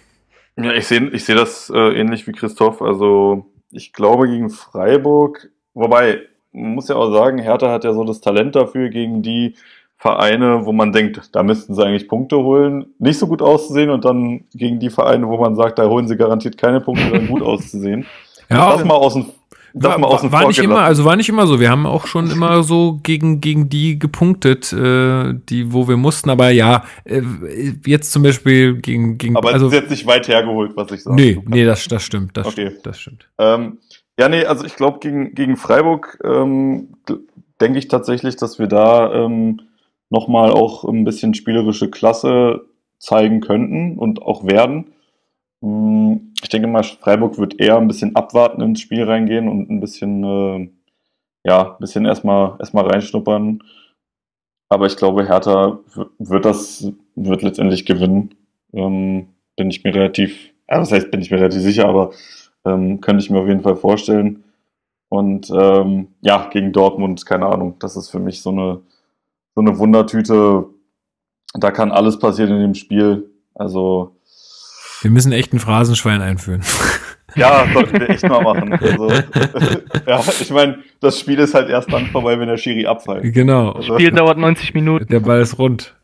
Ja, 0.61 0.73
ich 0.73 0.87
sehe 0.87 1.09
ich 1.11 1.25
seh 1.25 1.35
das 1.35 1.71
äh, 1.71 2.01
ähnlich 2.01 2.27
wie 2.27 2.33
Christoph. 2.33 2.83
Also 2.83 3.47
ich 3.71 3.93
glaube 3.93 4.29
gegen 4.29 4.51
Freiburg, 4.51 5.51
wobei, 5.75 6.23
man 6.53 6.75
muss 6.75 6.89
ja 6.89 6.97
auch 6.97 7.13
sagen, 7.13 7.39
Hertha 7.39 7.71
hat 7.71 7.85
ja 7.85 7.93
so 7.93 8.03
das 8.05 8.21
Talent 8.21 8.57
dafür, 8.57 8.89
gegen 8.89 9.23
die 9.23 9.55
Vereine, 9.97 10.65
wo 10.65 10.73
man 10.73 10.93
denkt, 10.93 11.35
da 11.35 11.43
müssten 11.43 11.75
sie 11.75 11.85
eigentlich 11.85 12.09
Punkte 12.09 12.39
holen, 12.39 12.87
nicht 12.99 13.19
so 13.19 13.27
gut 13.27 13.43
auszusehen 13.43 13.91
und 13.91 14.05
dann 14.05 14.45
gegen 14.55 14.79
die 14.79 14.91
Vereine, 14.91 15.29
wo 15.29 15.37
man 15.39 15.57
sagt, 15.57 15.79
da 15.79 15.89
holen 15.89 16.09
sie 16.09 16.17
garantiert 16.17 16.57
keine 16.57 16.81
Punkte, 16.81 17.11
dann 17.11 17.29
gut 17.29 17.43
auszusehen. 17.43 18.07
Ja, 18.51 18.73
das 18.73 18.85
mal 18.85 18.95
aus 18.95 19.15
war, 19.75 20.01
war 20.01 20.19
vor 20.19 20.49
nicht 20.49 20.59
immer, 20.59 20.81
also 20.81 21.05
war 21.05 21.17
nicht 21.17 21.29
immer 21.29 21.47
so. 21.47 21.61
Wir 21.61 21.71
haben 21.71 21.87
auch 21.87 22.07
schon 22.07 22.31
immer 22.31 22.63
so 22.63 23.01
gegen, 23.03 23.41
gegen 23.41 23.69
die 23.69 23.99
gepunktet, 23.99 24.73
äh, 24.73 25.35
die, 25.49 25.73
wo 25.73 25.89
wir 25.89 25.97
mussten. 25.97 26.31
Aber 26.31 26.51
ja, 26.51 26.85
äh, 27.05 27.23
jetzt 27.87 28.13
zum 28.13 28.23
Beispiel 28.23 28.77
gegen, 28.77 29.19
gegen 29.19 29.37
Aber 29.37 29.53
also, 29.53 29.67
es 29.67 29.73
ist 29.73 29.81
jetzt 29.81 29.91
nicht 29.91 30.07
weit 30.07 30.29
hergeholt, 30.29 30.73
was 30.77 30.91
ich 30.93 31.03
sage. 31.03 31.17
Nee, 31.17 31.41
nee, 31.47 31.65
das, 31.65 31.87
das 31.89 32.03
stimmt. 32.03 32.37
Das 32.37 32.47
Okay. 32.47 32.69
stimmt. 32.69 32.87
Das 32.87 33.01
stimmt. 33.01 33.29
Ähm, 33.39 33.79
ja, 34.19 34.29
nee, 34.29 34.45
also 34.45 34.65
ich 34.65 34.75
glaube, 34.75 34.99
gegen, 35.01 35.35
gegen 35.35 35.57
Freiburg 35.57 36.19
ähm, 36.25 36.89
denke 37.61 37.79
ich 37.79 37.89
tatsächlich, 37.89 38.37
dass 38.37 38.59
wir 38.59 38.67
da 38.67 39.13
ähm, 39.13 39.61
nochmal 40.11 40.51
auch 40.51 40.85
ein 40.85 41.05
bisschen 41.05 41.35
spielerische 41.35 41.91
Klasse 41.91 42.63
zeigen 42.99 43.41
könnten 43.41 43.97
und 43.99 44.23
auch 44.23 44.45
werden. 44.45 44.93
Mm, 45.61 46.33
Ich 46.43 46.49
denke 46.49 46.69
mal, 46.69 46.83
Freiburg 46.85 47.39
wird 47.39 47.61
eher 47.61 47.77
ein 47.79 47.89
bisschen 47.89 48.15
abwarten 48.17 48.61
ins 48.63 48.81
Spiel 48.81 49.05
reingehen 49.05 49.49
und 49.49 49.71
ein 49.71 49.81
bisschen, 49.81 50.25
äh, 50.25 50.71
ja, 51.45 51.73
ein 51.73 51.79
bisschen 51.81 52.05
erstmal 52.07 52.57
erstmal 52.61 52.87
reinschnuppern. 52.89 53.63
Aber 54.69 54.87
ich 54.87 54.97
glaube, 54.97 55.27
Hertha 55.27 55.79
wird 56.19 56.45
das, 56.45 56.93
wird 57.15 57.43
letztendlich 57.43 57.87
gewinnen. 57.87 58.35
Ähm, 58.73 59.29
bin 59.57 59.71
ich 59.71 59.83
mir 59.83 59.95
relativ, 59.95 60.51
ja, 60.69 60.81
was 60.81 60.93
heißt, 60.93 61.11
bin 61.11 61.23
ich 61.23 61.31
mir 61.31 61.39
relativ 61.39 61.63
sicher, 61.63 61.89
aber 61.89 62.11
ähm, 62.65 63.01
könnte 63.01 63.23
ich 63.25 63.31
mir 63.31 63.41
auf 63.41 63.49
jeden 63.49 63.63
Fall 63.63 63.77
vorstellen. 63.77 64.45
Und 65.11 65.51
ähm, 65.51 66.09
ja, 66.21 66.49
gegen 66.51 66.73
Dortmund, 66.73 67.25
keine 67.27 67.47
Ahnung, 67.47 67.77
das 67.81 67.97
ist 67.97 68.11
für 68.11 68.21
mich 68.21 68.43
so 68.43 68.51
eine, 68.51 68.83
so 69.55 69.63
eine 69.63 69.79
Wundertüte. 69.79 70.67
Da 71.55 71.71
kann 71.71 71.93
alles 71.93 72.19
passieren 72.19 72.53
in 72.53 72.61
dem 72.63 72.75
Spiel. 72.75 73.31
Also, 73.55 74.17
Wir 75.03 75.11
müssen 75.11 75.33
echt 75.33 75.53
ein 75.53 75.61
Phrasenschwein 75.61 76.21
einführen. 76.21 76.63
ja, 77.37 77.67
sollten 77.73 78.01
wir 78.01 78.11
echt 78.11 78.29
mal 78.29 78.43
machen. 78.43 78.73
Also, 78.73 79.11
ja, 80.07 80.23
ich 80.41 80.51
meine, 80.51 80.79
das 81.01 81.21
Spiel 81.21 81.39
ist 81.39 81.55
halt 81.55 81.69
erst 81.69 81.93
dann 81.93 82.07
vorbei, 82.07 82.39
wenn 82.39 82.49
der 82.49 82.57
Schiri 82.57 82.87
abfällt. 82.87 83.33
genau. 83.33 83.73
Also, 83.73 83.95
Spiel 83.95 84.11
dauert 84.11 84.39
90 84.39 84.75
Minuten. 84.75 85.07
Der 85.09 85.21
Ball 85.21 85.41
ist 85.41 85.59
rund. 85.59 85.95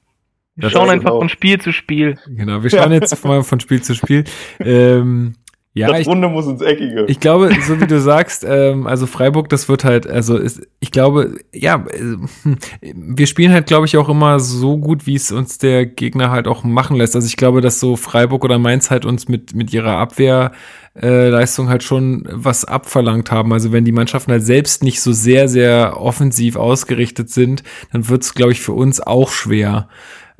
Wir 0.56 0.62
Das 0.62 0.72
schauen 0.72 0.88
einfach 0.88 1.10
genau. 1.10 1.18
von 1.18 1.28
Spiel 1.28 1.60
zu 1.60 1.72
Spiel. 1.72 2.16
Genau. 2.28 2.62
Wir 2.62 2.70
schauen 2.70 2.92
jetzt 2.92 3.24
mal 3.24 3.42
von 3.42 3.58
Spiel 3.58 3.82
zu 3.82 3.94
Spiel. 3.94 4.24
Ähm, 4.60 5.34
ja, 5.76 5.88
das 5.88 6.06
Runde 6.06 6.28
muss 6.28 6.46
ins 6.46 6.62
Eckige. 6.62 7.04
Ich 7.08 7.18
glaube, 7.18 7.50
so 7.66 7.80
wie 7.80 7.88
du 7.88 8.00
sagst, 8.00 8.44
ähm, 8.48 8.86
also 8.86 9.06
Freiburg, 9.06 9.48
das 9.48 9.68
wird 9.68 9.82
halt, 9.82 10.06
also 10.06 10.36
ist, 10.36 10.62
ich 10.78 10.92
glaube, 10.92 11.34
ja, 11.52 11.84
äh, 11.90 12.54
wir 12.82 13.26
spielen 13.26 13.52
halt, 13.52 13.66
glaube 13.66 13.86
ich, 13.86 13.96
auch 13.96 14.08
immer 14.08 14.38
so 14.38 14.78
gut, 14.78 15.06
wie 15.06 15.16
es 15.16 15.32
uns 15.32 15.58
der 15.58 15.84
Gegner 15.84 16.30
halt 16.30 16.46
auch 16.46 16.62
machen 16.62 16.96
lässt. 16.96 17.16
Also 17.16 17.26
ich 17.26 17.36
glaube, 17.36 17.60
dass 17.60 17.80
so 17.80 17.96
Freiburg 17.96 18.44
oder 18.44 18.60
Mainz 18.60 18.92
halt 18.92 19.04
uns 19.04 19.26
mit, 19.26 19.56
mit 19.56 19.72
ihrer 19.72 19.98
Abwehr 19.98 20.52
äh, 20.94 21.32
halt 21.32 21.82
schon 21.82 22.28
was 22.30 22.64
abverlangt 22.64 23.32
haben. 23.32 23.52
Also 23.52 23.72
wenn 23.72 23.84
die 23.84 23.90
Mannschaften 23.90 24.30
halt 24.30 24.44
selbst 24.44 24.84
nicht 24.84 25.00
so 25.00 25.12
sehr, 25.12 25.48
sehr 25.48 26.00
offensiv 26.00 26.54
ausgerichtet 26.54 27.30
sind, 27.30 27.64
dann 27.92 28.08
wird 28.08 28.22
es, 28.22 28.34
glaube 28.34 28.52
ich, 28.52 28.60
für 28.60 28.72
uns 28.72 29.00
auch 29.00 29.30
schwer. 29.30 29.88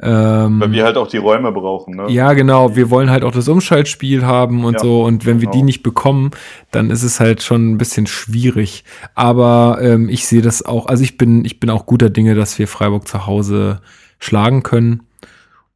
Ähm, 0.03 0.61
Weil 0.61 0.73
wir 0.73 0.85
halt 0.85 0.97
auch 0.97 1.07
die 1.07 1.19
Räume 1.19 1.53
brauchen, 1.53 1.95
ne? 1.95 2.11
ja, 2.11 2.33
genau. 2.33 2.75
Wir 2.75 2.91
wollen 2.91 3.11
halt 3.11 3.23
auch 3.23 3.31
das 3.31 3.47
Umschaltspiel 3.47 4.27
haben 4.27 4.65
und 4.65 4.75
Ja, 4.75 4.81
so. 4.81 5.05
Und 5.05 5.25
wenn 5.25 5.41
wir 5.41 5.49
die 5.49 5.59
genau. 5.59 5.67
nicht 5.67 5.83
bekommen, 5.85 6.33
dann 6.73 6.91
ist 6.91 7.05
es 7.05 7.21
halt 7.21 7.43
schon 7.43 7.71
ein 7.71 7.79
bisschen 7.79 8.09
schwierig. 8.09 8.83
Aber 9.15 9.79
ähm, 9.81 10.09
ich 10.09 10.27
sehe 10.27 10.43
das 10.43 10.65
auch. 10.65 10.87
Also 10.87 11.05
ich 11.05 11.17
bin, 11.17 11.45
ich 11.45 11.61
bin 11.61 11.71
auch 11.71 11.87
guter 11.87 12.11
Dinge, 12.11 12.35
dass 12.35 12.59
wir 12.59 12.67
Freiburg 12.67 13.07
zu 13.07 13.27
Hause 13.27 13.81
schlagen 14.19 14.65
können. 14.65 15.05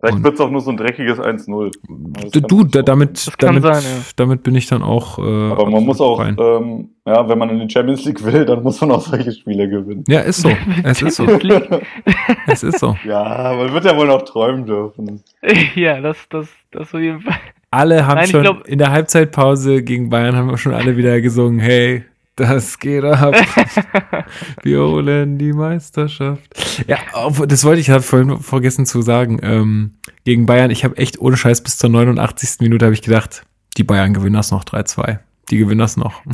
Vielleicht 0.00 0.22
wird 0.22 0.34
es 0.34 0.40
auch 0.40 0.50
nur 0.50 0.60
so 0.60 0.70
ein 0.70 0.76
dreckiges 0.76 1.18
1-0. 1.18 1.72
Das 2.22 2.30
Du, 2.30 2.58
so 2.58 2.64
damit, 2.64 3.28
damit, 3.40 3.62
sein, 3.64 3.82
ja. 3.82 3.88
damit 4.14 4.44
bin 4.44 4.54
ich 4.54 4.68
dann 4.68 4.82
auch. 4.82 5.18
Äh, 5.18 5.22
Aber 5.50 5.68
man 5.68 5.84
muss 5.84 6.00
auch, 6.00 6.24
ähm, 6.24 6.90
ja, 7.04 7.28
wenn 7.28 7.36
man 7.36 7.50
in 7.50 7.66
die 7.66 7.72
Champions 7.72 8.04
League 8.04 8.24
will, 8.24 8.44
dann 8.44 8.62
muss 8.62 8.80
man 8.80 8.92
auch 8.92 9.00
solche 9.00 9.32
Spiele 9.32 9.68
gewinnen. 9.68 10.04
Ja, 10.06 10.20
ist 10.20 10.42
so. 10.42 10.50
es 10.84 11.02
ist 11.02 11.16
so. 11.16 11.26
Es 12.46 12.62
ist 12.62 12.78
so. 12.78 12.96
Ja, 13.04 13.54
man 13.56 13.72
wird 13.72 13.86
ja 13.86 13.96
wohl 13.96 14.06
noch 14.06 14.22
träumen 14.22 14.66
dürfen. 14.66 15.20
ja, 15.74 16.00
das, 16.00 16.16
das, 16.30 16.46
das 16.70 16.94
auf 16.94 17.00
jeden 17.00 17.20
Fall. 17.22 17.34
Alle 17.72 18.06
haben 18.06 18.16
Nein, 18.16 18.24
ich 18.26 18.30
schon 18.30 18.42
glaub- 18.42 18.68
in 18.68 18.78
der 18.78 18.92
Halbzeitpause 18.92 19.82
gegen 19.82 20.10
Bayern 20.10 20.36
haben 20.36 20.48
wir 20.48 20.58
schon 20.58 20.74
alle 20.74 20.96
wieder 20.96 21.20
gesungen, 21.20 21.58
hey, 21.58 22.04
das 22.38 22.78
geht 22.78 23.04
ab. 23.04 23.34
wir 24.62 24.80
holen 24.80 25.38
die 25.38 25.52
Meisterschaft. 25.52 26.42
Ja, 26.86 26.98
das 27.46 27.64
wollte 27.64 27.80
ich, 27.80 27.90
habe 27.90 28.02
vorhin 28.02 28.38
vergessen 28.38 28.86
zu 28.86 29.02
sagen. 29.02 29.38
Ähm, 29.42 29.94
gegen 30.24 30.46
Bayern, 30.46 30.70
ich 30.70 30.84
habe 30.84 30.96
echt 30.96 31.20
ohne 31.20 31.36
Scheiß 31.36 31.62
bis 31.62 31.78
zur 31.78 31.90
89. 31.90 32.60
Minute 32.60 32.84
habe 32.84 32.94
ich 32.94 33.02
gedacht, 33.02 33.42
die 33.76 33.84
Bayern 33.84 34.14
gewinnen 34.14 34.34
das 34.36 34.50
noch 34.50 34.64
3-2. 34.64 35.18
Die 35.50 35.58
gewinnen 35.58 35.80
das 35.80 35.96
noch. 35.96 36.22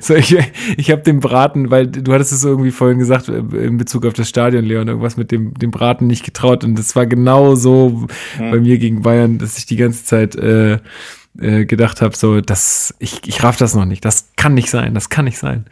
So, 0.00 0.16
ich, 0.16 0.36
ich 0.76 0.90
habe 0.90 1.02
den 1.02 1.20
Braten, 1.20 1.70
weil 1.70 1.86
du 1.86 2.12
hattest 2.12 2.32
es 2.32 2.44
irgendwie 2.44 2.72
vorhin 2.72 2.98
gesagt 2.98 3.28
äh, 3.28 3.38
in 3.38 3.76
Bezug 3.76 4.04
auf 4.04 4.14
das 4.14 4.28
Stadion, 4.28 4.64
Leon, 4.64 4.88
irgendwas 4.88 5.16
mit 5.16 5.30
dem, 5.30 5.54
dem 5.54 5.70
Braten 5.70 6.08
nicht 6.08 6.24
getraut. 6.24 6.64
Und 6.64 6.76
das 6.76 6.96
war 6.96 7.06
genau 7.06 7.54
so 7.54 8.06
Hm. 8.36 8.50
bei 8.50 8.58
mir 8.58 8.78
gegen 8.78 9.02
Bayern, 9.02 9.38
dass 9.38 9.58
ich 9.58 9.66
die 9.66 9.76
ganze 9.76 10.04
Zeit 10.04 10.34
äh, 10.34 10.78
äh, 11.38 11.64
gedacht 11.64 12.02
habe, 12.02 12.16
so, 12.16 12.40
das, 12.40 12.94
ich, 12.98 13.26
ich 13.26 13.42
raff 13.42 13.56
das 13.56 13.74
noch 13.74 13.84
nicht. 13.84 14.04
Das 14.04 14.30
kann 14.36 14.54
nicht 14.54 14.70
sein, 14.70 14.94
das 14.94 15.08
kann 15.10 15.24
nicht 15.24 15.38
sein. 15.38 15.66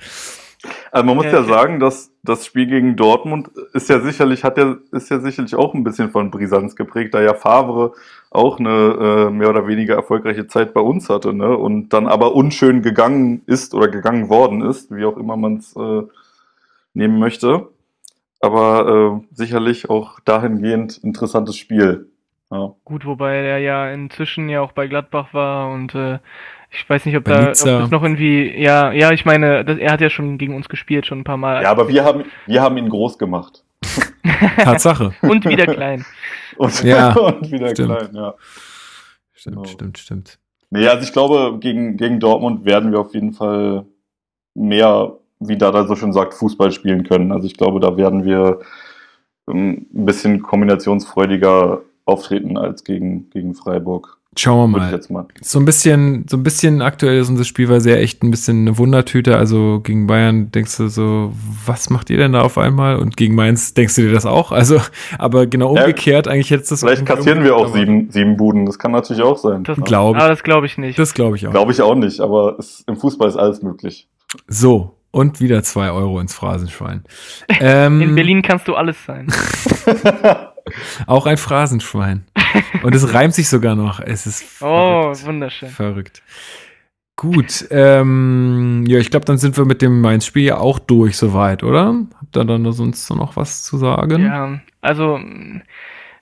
Also 0.90 1.06
man 1.06 1.16
muss 1.16 1.26
Ja, 1.26 1.32
ja, 1.32 1.42
sagen, 1.44 1.78
dass 1.78 2.10
das 2.22 2.44
Spiel 2.44 2.66
gegen 2.66 2.96
Dortmund 2.96 3.48
ist 3.72 3.88
ja 3.88 4.00
sicherlich, 4.00 4.42
hat 4.44 4.58
ja, 4.58 4.76
ist 4.90 5.10
ja 5.10 5.20
sicherlich 5.20 5.54
auch 5.54 5.74
ein 5.74 5.84
bisschen 5.84 6.10
von 6.10 6.30
Brisanz 6.30 6.74
geprägt, 6.74 7.14
da 7.14 7.22
ja 7.22 7.34
Favre 7.34 7.92
auch 8.30 8.58
eine 8.58 9.28
äh, 9.28 9.30
mehr 9.30 9.50
oder 9.50 9.66
weniger 9.66 9.94
erfolgreiche 9.94 10.46
Zeit 10.48 10.74
bei 10.74 10.80
uns 10.80 11.08
hatte, 11.08 11.32
ne? 11.32 11.56
Und 11.56 11.90
dann 11.90 12.06
aber 12.08 12.34
unschön 12.34 12.82
gegangen 12.82 13.42
ist 13.46 13.74
oder 13.74 13.88
gegangen 13.88 14.28
worden 14.28 14.62
ist, 14.62 14.94
wie 14.94 15.04
auch 15.04 15.16
immer 15.16 15.36
man 15.36 15.58
es 15.58 15.76
äh, 15.76 16.02
nehmen 16.94 17.18
möchte. 17.18 17.68
Aber 18.40 19.22
äh, 19.22 19.34
sicherlich 19.34 19.90
auch 19.90 20.20
dahingehend 20.20 20.98
interessantes 20.98 21.56
Spiel. 21.56 22.08
Ja. 22.50 22.74
Gut, 22.84 23.04
wobei 23.04 23.36
er 23.36 23.58
ja 23.58 23.90
inzwischen 23.90 24.48
ja 24.48 24.60
auch 24.62 24.72
bei 24.72 24.86
Gladbach 24.86 25.34
war 25.34 25.70
und 25.70 25.94
äh, 25.94 26.18
ich 26.70 26.88
weiß 26.88 27.04
nicht, 27.06 27.16
ob 27.16 27.24
Bei 27.24 27.32
da 27.32 27.40
ob 27.40 27.46
das 27.54 27.90
noch 27.90 28.02
irgendwie, 28.02 28.54
ja, 28.60 28.92
ja, 28.92 29.10
ich 29.12 29.24
meine, 29.24 29.64
das, 29.64 29.78
er 29.78 29.92
hat 29.92 30.00
ja 30.00 30.10
schon 30.10 30.38
gegen 30.38 30.54
uns 30.54 30.68
gespielt, 30.68 31.06
schon 31.06 31.20
ein 31.20 31.24
paar 31.24 31.36
Mal. 31.36 31.62
ja, 31.62 31.70
aber 31.70 31.88
wir 31.88 32.04
haben, 32.04 32.24
wir 32.46 32.62
haben 32.62 32.76
ihn 32.78 32.88
groß 32.88 33.18
gemacht. 33.18 33.64
Tatsache. 34.62 35.14
Und 35.22 35.44
wieder 35.46 35.66
klein. 35.66 36.04
Und, 36.56 36.82
Ja, 36.82 37.12
und 37.16 37.52
wieder 37.52 37.68
stimmt. 37.70 37.96
klein, 37.96 38.14
ja. 38.14 38.34
Stimmt, 39.32 39.56
Genau. 39.56 39.68
stimmt, 39.68 39.98
stimmt. 39.98 40.38
Nee, 40.70 40.88
also 40.88 41.04
ich 41.04 41.12
glaube, 41.12 41.58
gegen, 41.60 41.96
gegen 41.96 42.18
Dortmund 42.18 42.64
werden 42.64 42.90
wir 42.90 42.98
auf 43.00 43.14
jeden 43.14 43.32
Fall 43.32 43.84
mehr, 44.54 45.12
wie 45.38 45.56
Dada 45.56 45.86
so 45.86 45.94
schön 45.94 46.12
sagt, 46.12 46.34
Fußball 46.34 46.72
spielen 46.72 47.04
können. 47.04 47.30
Also 47.30 47.46
ich 47.46 47.56
glaube, 47.56 47.78
da 47.78 47.96
werden 47.96 48.24
wir 48.24 48.60
ähm, 49.48 49.86
ein 49.94 50.04
bisschen 50.04 50.42
kombinationsfreudiger 50.42 51.82
auftreten 52.08 52.56
als 52.56 52.84
gegen, 52.84 53.30
gegen 53.30 53.54
Freiburg. 53.54 54.18
Schauen 54.36 54.70
wir 54.70 54.78
mal. 54.78 54.92
jetzt 54.92 55.10
mal. 55.10 55.26
So 55.40 55.58
ein 55.58 55.64
bisschen, 55.64 56.26
so 56.28 56.36
ein 56.36 56.42
bisschen 56.44 56.80
aktuell 56.80 57.18
ist 57.18 57.28
unser 57.28 57.44
Spiel 57.44 57.68
war 57.68 57.80
sehr 57.80 58.00
echt 58.00 58.22
ein 58.22 58.30
bisschen 58.30 58.60
eine 58.60 58.78
Wundertüte. 58.78 59.36
Also 59.36 59.80
gegen 59.82 60.06
Bayern 60.06 60.52
denkst 60.52 60.76
du 60.76 60.86
so, 60.88 61.32
was 61.66 61.90
macht 61.90 62.08
ihr 62.10 62.18
denn 62.18 62.32
da 62.32 62.42
auf 62.42 62.56
einmal? 62.56 62.96
Und 62.96 63.16
gegen 63.16 63.34
Mainz 63.34 63.74
denkst 63.74 63.96
du 63.96 64.02
dir 64.02 64.12
das 64.12 64.26
auch? 64.26 64.52
Also, 64.52 64.80
aber 65.18 65.46
genau 65.46 65.74
Ja, 65.74 65.82
umgekehrt, 65.82 66.28
eigentlich 66.28 66.50
hättest 66.50 66.70
du 66.70 66.74
das 66.74 66.80
Vielleicht 66.82 67.06
kassieren 67.06 67.42
wir 67.42 67.56
auch 67.56 67.74
sieben, 67.74 68.10
sieben 68.12 68.36
Buden. 68.36 68.64
Das 68.66 68.78
kann 68.78 68.92
natürlich 68.92 69.22
auch 69.22 69.38
sein. 69.38 69.64
Das, 69.64 69.76
Ja. 69.78 69.84
Glaub 69.84 70.14
ich. 70.16 70.22
aber 70.22 70.30
das 70.30 70.42
glaube 70.44 70.66
ich 70.66 70.78
nicht. 70.78 70.98
Das 70.98 71.14
glaube 71.14 71.36
ich 71.36 71.46
auch. 71.46 71.50
Glaube 71.50 71.72
ich 71.72 71.82
auch 71.82 71.96
nicht, 71.96 72.20
aber 72.20 72.56
es, 72.60 72.84
im 72.86 72.96
Fußball 72.96 73.28
ist 73.28 73.36
alles 73.36 73.62
möglich. 73.62 74.08
So, 74.46 74.94
und 75.10 75.40
wieder 75.40 75.64
zwei 75.64 75.90
Euro 75.90 76.20
ins 76.20 76.34
Phrasenschwein. 76.34 77.02
Ähm, 77.60 78.00
In 78.02 78.14
Berlin 78.14 78.42
kannst 78.42 78.68
du 78.68 78.74
alles 78.76 78.96
sein. 79.04 79.26
Auch 81.06 81.26
ein 81.26 81.36
Phrasenschwein. 81.36 82.24
Und 82.82 82.94
es 82.94 83.12
reimt 83.14 83.34
sich 83.34 83.48
sogar 83.48 83.74
noch. 83.74 84.00
Es 84.00 84.26
ist 84.26 84.44
Oh, 84.62 85.12
verrückt. 85.14 85.26
wunderschön. 85.26 85.68
verrückt. 85.68 86.22
Gut, 87.16 87.66
ähm, 87.72 88.84
ja, 88.86 88.98
ich 89.00 89.10
glaube, 89.10 89.24
dann 89.26 89.38
sind 89.38 89.56
wir 89.56 89.64
mit 89.64 89.82
dem 89.82 90.00
Mainz-Spiel 90.00 90.44
ja 90.44 90.58
auch 90.58 90.78
durch 90.78 91.16
soweit, 91.16 91.64
oder? 91.64 91.96
Habt 92.20 92.36
ihr 92.36 92.44
dann 92.44 92.70
sonst 92.72 93.10
noch 93.10 93.34
was 93.36 93.64
zu 93.64 93.76
sagen? 93.76 94.22
Ja, 94.24 94.60
also 94.82 95.18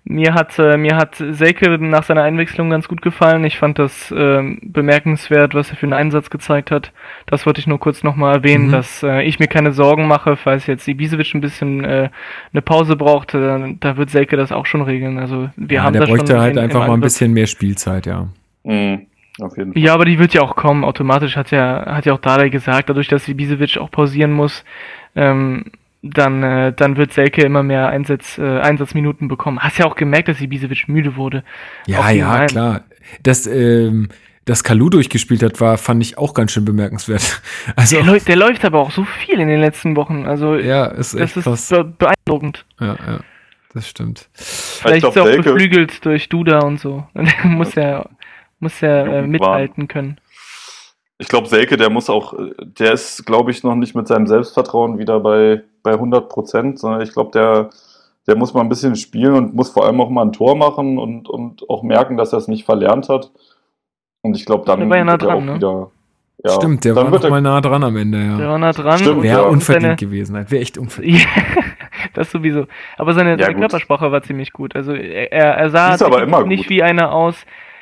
mir 0.08 0.34
hat 0.34 0.56
äh, 0.60 0.76
mir 0.76 0.96
hat 0.96 1.16
Selke 1.16 1.68
nach 1.78 2.04
seiner 2.04 2.22
Einwechslung 2.22 2.70
ganz 2.70 2.86
gut 2.86 3.02
gefallen. 3.02 3.44
Ich 3.44 3.58
fand 3.58 3.78
das 3.78 4.14
ähm, 4.16 4.60
bemerkenswert, 4.62 5.52
was 5.54 5.70
er 5.70 5.76
für 5.76 5.86
einen 5.86 5.92
Einsatz 5.94 6.30
gezeigt 6.30 6.70
hat. 6.70 6.92
Das 7.26 7.44
wollte 7.44 7.60
ich 7.60 7.66
nur 7.66 7.80
kurz 7.80 8.04
nochmal 8.04 8.36
erwähnen, 8.36 8.68
Mhm. 8.68 8.72
dass 8.72 9.02
äh, 9.02 9.22
ich 9.22 9.40
mir 9.40 9.48
keine 9.48 9.72
Sorgen 9.72 10.06
mache, 10.06 10.36
falls 10.36 10.66
jetzt 10.68 10.86
Ibisevic 10.86 11.34
ein 11.34 11.40
bisschen 11.40 11.82
äh, 11.84 12.08
eine 12.52 12.62
Pause 12.62 12.94
braucht, 12.94 13.34
äh, 13.34 13.74
da 13.80 13.96
wird 13.96 14.10
Selke 14.10 14.36
das 14.36 14.52
auch 14.52 14.64
schon 14.66 14.82
regeln. 14.82 15.18
Also 15.18 15.50
wir 15.56 15.76
ja, 15.78 15.82
haben 15.82 15.92
der 15.92 16.02
das 16.02 16.10
bräuchte 16.10 16.32
schon 16.34 16.40
halt 16.40 16.52
in- 16.56 16.62
einfach 16.62 16.86
mal 16.86 16.94
ein 16.94 17.00
bisschen 17.00 17.32
mehr 17.32 17.46
Spielzeit, 17.48 18.06
ja. 18.06 18.28
Mhm, 18.62 19.06
auf 19.40 19.56
jeden 19.56 19.72
Fall. 19.72 19.82
Ja, 19.82 19.92
aber 19.94 20.04
die 20.04 20.20
wird 20.20 20.34
ja 20.34 20.42
auch 20.42 20.54
kommen. 20.54 20.84
Automatisch 20.84 21.36
hat 21.36 21.50
ja, 21.50 21.84
hat 21.84 22.06
ja 22.06 22.12
auch 22.12 22.20
Dardai 22.20 22.48
gesagt, 22.48 22.88
dadurch, 22.88 23.08
dass 23.08 23.26
Ibisevic 23.26 23.76
auch 23.78 23.90
pausieren 23.90 24.30
muss, 24.32 24.64
ähm, 25.16 25.64
dann, 26.10 26.42
äh, 26.42 26.72
dann 26.72 26.96
wird 26.96 27.12
Selke 27.12 27.42
immer 27.42 27.62
mehr 27.62 27.88
Einsatz, 27.88 28.38
äh, 28.38 28.60
Einsatzminuten 28.60 29.28
bekommen. 29.28 29.58
Hast 29.60 29.78
ja 29.78 29.86
auch 29.86 29.94
gemerkt, 29.96 30.28
dass 30.28 30.40
Ibisevic 30.40 30.88
müde 30.88 31.16
wurde. 31.16 31.44
Ja, 31.86 32.10
ja, 32.10 32.28
Mainz. 32.28 32.52
klar. 32.52 32.82
Dass, 33.22 33.46
ähm, 33.46 34.08
dass 34.44 34.62
Kalu 34.64 34.90
durchgespielt 34.90 35.42
hat, 35.42 35.60
war, 35.60 35.76
fand 35.78 36.02
ich 36.02 36.18
auch 36.18 36.34
ganz 36.34 36.52
schön 36.52 36.64
bemerkenswert. 36.64 37.42
Also, 37.76 37.96
Der, 37.96 38.04
läuft, 38.04 38.28
der 38.28 38.36
läuft 38.36 38.64
aber 38.64 38.80
auch 38.80 38.90
so 38.92 39.04
viel 39.04 39.40
in 39.40 39.48
den 39.48 39.60
letzten 39.60 39.96
Wochen. 39.96 40.24
Also, 40.26 40.56
ja, 40.56 40.86
ist 40.86 41.14
echt 41.14 41.36
das 41.36 41.36
ist 41.36 41.44
krass. 41.44 41.68
be 41.68 41.84
beeindruckend. 41.98 42.64
Ja, 42.80 42.96
ja, 43.06 43.20
das 43.74 43.88
stimmt. 43.88 44.28
Vielleicht 44.34 45.00
glaub, 45.00 45.12
ist 45.12 45.16
er 45.16 45.22
auch 45.22 45.26
Selke- 45.26 45.42
beflügelt 45.52 46.04
durch 46.04 46.28
Duda 46.28 46.60
und 46.60 46.78
so. 46.80 47.06
muss 47.44 47.76
er, 47.76 48.08
muss 48.60 48.80
er 48.82 49.06
äh, 49.06 49.22
mithalten 49.26 49.88
können. 49.88 50.18
Ich 51.18 51.28
glaube, 51.28 51.48
Selke, 51.48 51.76
der 51.76 51.88
muss 51.90 52.10
auch, 52.10 52.34
der 52.60 52.92
ist, 52.92 53.24
glaube 53.24 53.50
ich, 53.50 53.62
noch 53.64 53.74
nicht 53.74 53.94
mit 53.94 54.06
seinem 54.06 54.26
Selbstvertrauen 54.26 54.98
wieder 54.98 55.18
bei, 55.20 55.62
bei 55.82 55.92
100 55.92 56.28
Prozent, 56.28 56.78
sondern 56.78 57.00
ich 57.00 57.12
glaube, 57.12 57.30
der, 57.32 57.70
der 58.26 58.36
muss 58.36 58.52
mal 58.52 58.60
ein 58.60 58.68
bisschen 58.68 58.96
spielen 58.96 59.32
und 59.34 59.54
muss 59.54 59.70
vor 59.70 59.86
allem 59.86 60.00
auch 60.00 60.10
mal 60.10 60.26
ein 60.26 60.32
Tor 60.32 60.56
machen 60.56 60.98
und, 60.98 61.28
und 61.28 61.68
auch 61.70 61.82
merken, 61.82 62.16
dass 62.18 62.32
er 62.32 62.38
es 62.38 62.48
nicht 62.48 62.64
verlernt 62.66 63.08
hat. 63.08 63.30
Und 64.22 64.36
ich 64.36 64.44
glaube, 64.44 64.64
dann 64.66 64.80
Der 64.80 64.90
war 64.90 64.96
ja 64.98 65.04
nah 65.04 65.12
wird 65.12 65.22
er 65.22 65.28
dran, 65.28 65.36
auch 65.38 65.44
ne? 65.44 65.54
wieder. 65.56 65.90
Ja, 66.44 66.50
Stimmt, 66.50 66.84
der 66.84 66.92
dann 66.94 67.04
war 67.06 67.12
wird 67.12 67.22
noch 67.22 67.30
mal 67.30 67.40
nah 67.40 67.60
dran 67.62 67.82
am 67.82 67.96
Ende, 67.96 68.18
Der 68.18 68.44
ja. 68.44 68.48
war 68.50 68.58
nah 68.58 68.72
dran. 68.72 68.98
Stimmt, 68.98 69.22
Wäre 69.22 69.40
ja. 69.40 69.46
unverdient 69.48 69.82
seine- 69.82 69.96
gewesen, 69.96 70.34
wäre 70.34 70.58
echt 70.60 70.76
unverdient. 70.76 71.20
Ja, 71.20 71.62
das 72.12 72.30
sowieso. 72.30 72.66
Aber 72.98 73.14
seine, 73.14 73.38
Ja, 73.38 73.46
seine. 73.46 73.58
Körpersprache 73.58 74.12
war 74.12 74.22
ziemlich 74.22 74.52
gut. 74.52 74.76
Also 74.76 74.92
er, 74.92 75.32
er 75.32 75.70
sah 75.70 75.88
Die 75.88 75.94
ist 75.94 76.02
aber 76.02 76.16
definitiv 76.18 76.38
immer 76.38 76.46
nicht 76.46 76.62
gut. 76.64 76.70
wie 76.70 76.82
einer 76.82 77.10
aus. 77.12 77.36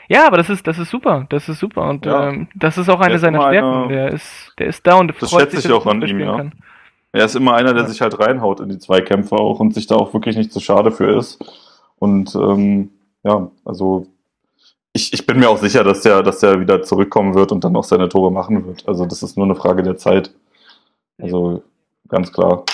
Ja, 0.09 0.26
aber 0.26 0.36
das 0.36 0.51
ist, 0.51 0.66
das 0.66 0.78
ist 0.78 0.90
super. 0.90 1.26
Das 1.31 1.48
ist 1.48 1.59
super. 1.59 1.89
Und 1.89 2.05
Ja. 2.06 2.28
ähm, 2.28 2.48
das 2.55 2.76
ist 2.78 2.89
auch 2.89 3.01
eine 3.01 3.18
seiner 3.18 3.40
Stärken. 3.40 3.66
einer- 3.66 3.89
der 3.89 4.12
ist, 4.12 4.52
der 4.59 4.66
ist 4.68 4.86
da 4.86 4.97
und 4.97 5.09
Das 5.20 5.31
freut 5.31 5.43
schätze 5.43 5.56
sich, 5.56 5.66
ich 5.66 5.72
auch 5.72 5.86
an 5.86 6.02
ihm, 6.02 6.20
ja. 6.20 6.36
kann. 6.36 6.52
er 7.12 7.24
ist 7.24 7.36
immer 7.36 7.55
einer, 7.55 7.72
der 7.72 7.85
Ja. 7.85 7.89
sich 7.89 8.01
halt 8.01 8.18
reinhaut 8.18 8.60
in 8.60 8.68
die 8.68 8.78
Zweikämpfe 8.78 9.36
auch 9.36 9.60
und 9.60 9.72
sich 9.74 9.86
da 9.86 9.94
auch 9.97 10.12
wirklich 10.12 10.36
nicht 10.36 10.52
zu 10.52 10.60
schade 10.60 10.90
für 10.93 11.16
ist. 11.16 11.43
Und 11.98 12.35
ähm, 12.35 12.90
ja, 13.22 13.51
also 13.64 14.06
ich, 14.93 15.12
ich 15.12 15.26
bin 15.26 15.39
mir 15.39 15.48
auch 15.48 15.59
sicher, 15.59 15.82
dass 15.85 16.02
der, 16.02 16.22
dass 16.22 16.40
der 16.40 16.60
wieder 16.60 16.82
zurückkommen 16.82 17.35
wird 17.35 17.51
und 17.52 17.64
dann 17.64 17.74
auch 17.76 17.85
seine 17.85 18.09
Tore 18.09 18.31
machen 18.31 18.66
wird. 18.66 18.86
Also 18.86 19.06
das 19.06 19.22
ist 19.22 19.36
nur 19.36 19.47
eine 19.47 19.55
Frage 19.56 19.82
der 19.82 19.97
Zeit. 19.97 20.32
Also 21.20 21.62
ganz 22.09 22.32
klar, 22.32 22.64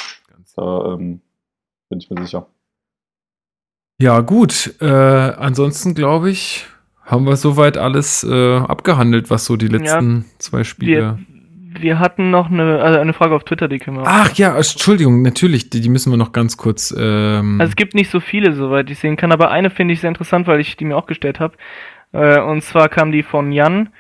da 0.57 0.95
ähm, 0.95 1.21
bin 1.89 1.99
ich 2.01 2.11
mir 2.11 2.21
sicher. 2.23 2.47
Ja, 4.01 4.21
gut. 4.21 4.75
Äh, 4.81 4.87
ansonsten 4.87 5.95
glaube 5.95 6.31
ich, 6.31 6.67
haben 7.11 7.27
wir 7.27 7.37
soweit 7.37 7.77
alles 7.77 8.25
äh, 8.25 8.57
abgehandelt, 8.59 9.31
was 9.31 9.45
so 9.45 9.57
die 9.57 9.69
letzten 9.69 10.27
zwei 10.39 10.65
Spiele. 10.65 10.93
Wir, 10.93 11.19
wir 11.81 11.99
hatten 11.99 12.31
noch 12.31 12.51
eine, 12.51 12.81
also 12.81 12.99
eine 12.99 13.13
Frage 13.13 13.35
auf 13.35 13.45
Twitter, 13.45 13.69
die 13.69 13.79
können 13.79 13.99
wir 13.99 14.05
Ach 14.07 14.33
ja, 14.35 14.57
Entschuldigung, 14.57 15.23
natürlich, 15.23 15.71
die, 15.71 15.81
die 15.81 15.89
müssen 15.89 16.13
wir 16.13 16.17
noch 16.17 16.33
ganz 16.33 16.57
kurz. 16.57 16.95
Ähm, 16.97 17.61
Also 17.61 17.71
es 17.71 17.77
gibt 17.77 17.95
nicht 17.95 18.11
so 18.11 18.21
viele, 18.21 18.53
soweit 18.53 18.91
ich 18.91 18.99
sehen 18.99 19.17
kann, 19.17 19.33
aber 19.33 19.51
eine 19.51 19.71
finde 19.71 19.95
ich 19.95 20.01
sehr 20.01 20.09
interessant, 20.09 20.47
weil 20.47 20.61
ich 20.61 20.77
die 20.77 20.85
mir 20.85 20.97
auch 20.97 21.07
gestellt 21.07 21.41
habe. 21.41 21.57
Äh, 22.13 22.41
und 22.41 22.63
zwar 22.63 22.89
kam 22.89 23.13
die 23.13 23.23
von 23.23 23.53
Jan. 23.53 23.91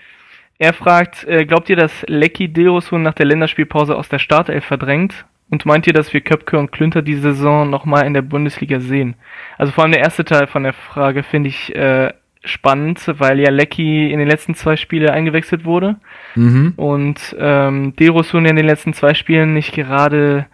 Er 0.58 0.72
fragt, 0.72 1.24
äh, 1.24 1.46
glaubt 1.46 1.70
ihr, 1.70 1.76
dass 1.76 2.04
Lecky 2.06 2.48
Dilrosun 2.52 3.02
nach 3.02 3.14
der 3.14 3.26
Länderspielpause 3.26 3.96
aus 3.96 4.08
der 4.08 4.18
Startelf 4.18 4.64
verdrängt? 4.64 5.24
Und 5.48 5.66
meint 5.66 5.86
ihr, 5.88 5.92
dass 5.92 6.12
wir 6.12 6.20
Köpke 6.20 6.58
und 6.58 6.70
Klünter 6.70 7.02
diese 7.02 7.34
Saison 7.34 7.68
nochmal 7.68 8.06
in 8.06 8.14
der 8.14 8.22
Bundesliga 8.22 8.78
sehen? 8.78 9.16
Also 9.58 9.72
vor 9.72 9.82
allem 9.82 9.92
der 9.92 10.02
erste 10.02 10.24
Teil 10.24 10.46
von 10.46 10.62
der 10.62 10.74
Frage 10.74 11.24
finde 11.24 11.48
ich 11.48 11.74
äh, 11.74 12.12
spannend, 12.42 13.02
weil 13.18 13.38
ja 13.40 13.50
Lecky 13.50 14.10
in 14.10 14.18
den 14.18 14.28
letzten 14.28 14.54
zwei 14.54 14.76
Spielen 14.76 15.10
eingewechselt 15.10 15.64
wurde 15.64 15.96
mhm. 16.34 16.72
und 16.76 17.36
ähm, 17.38 17.94
Derosun 17.96 18.46
in 18.46 18.56
den 18.56 18.66
letzten 18.66 18.94
zwei 18.94 19.14
Spielen 19.14 19.52
nicht 19.52 19.74
gerade 19.74 20.46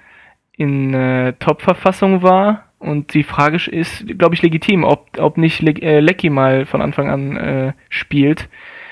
in 0.56 0.94
äh, 0.94 1.34
Top-Verfassung 1.34 2.22
war. 2.22 2.64
Und 2.78 3.14
die 3.14 3.22
Frage 3.22 3.56
ist, 3.70 4.06
glaube 4.18 4.34
ich, 4.34 4.42
legitim, 4.42 4.84
ob, 4.84 5.18
ob 5.18 5.38
nicht 5.38 5.62
Le 5.62 5.72
äh, 5.80 6.00
Lecky 6.00 6.28
mal 6.28 6.66
von 6.66 6.82
Anfang 6.82 7.10
an 7.10 7.36
äh, 7.36 7.72
spielt 7.88 8.48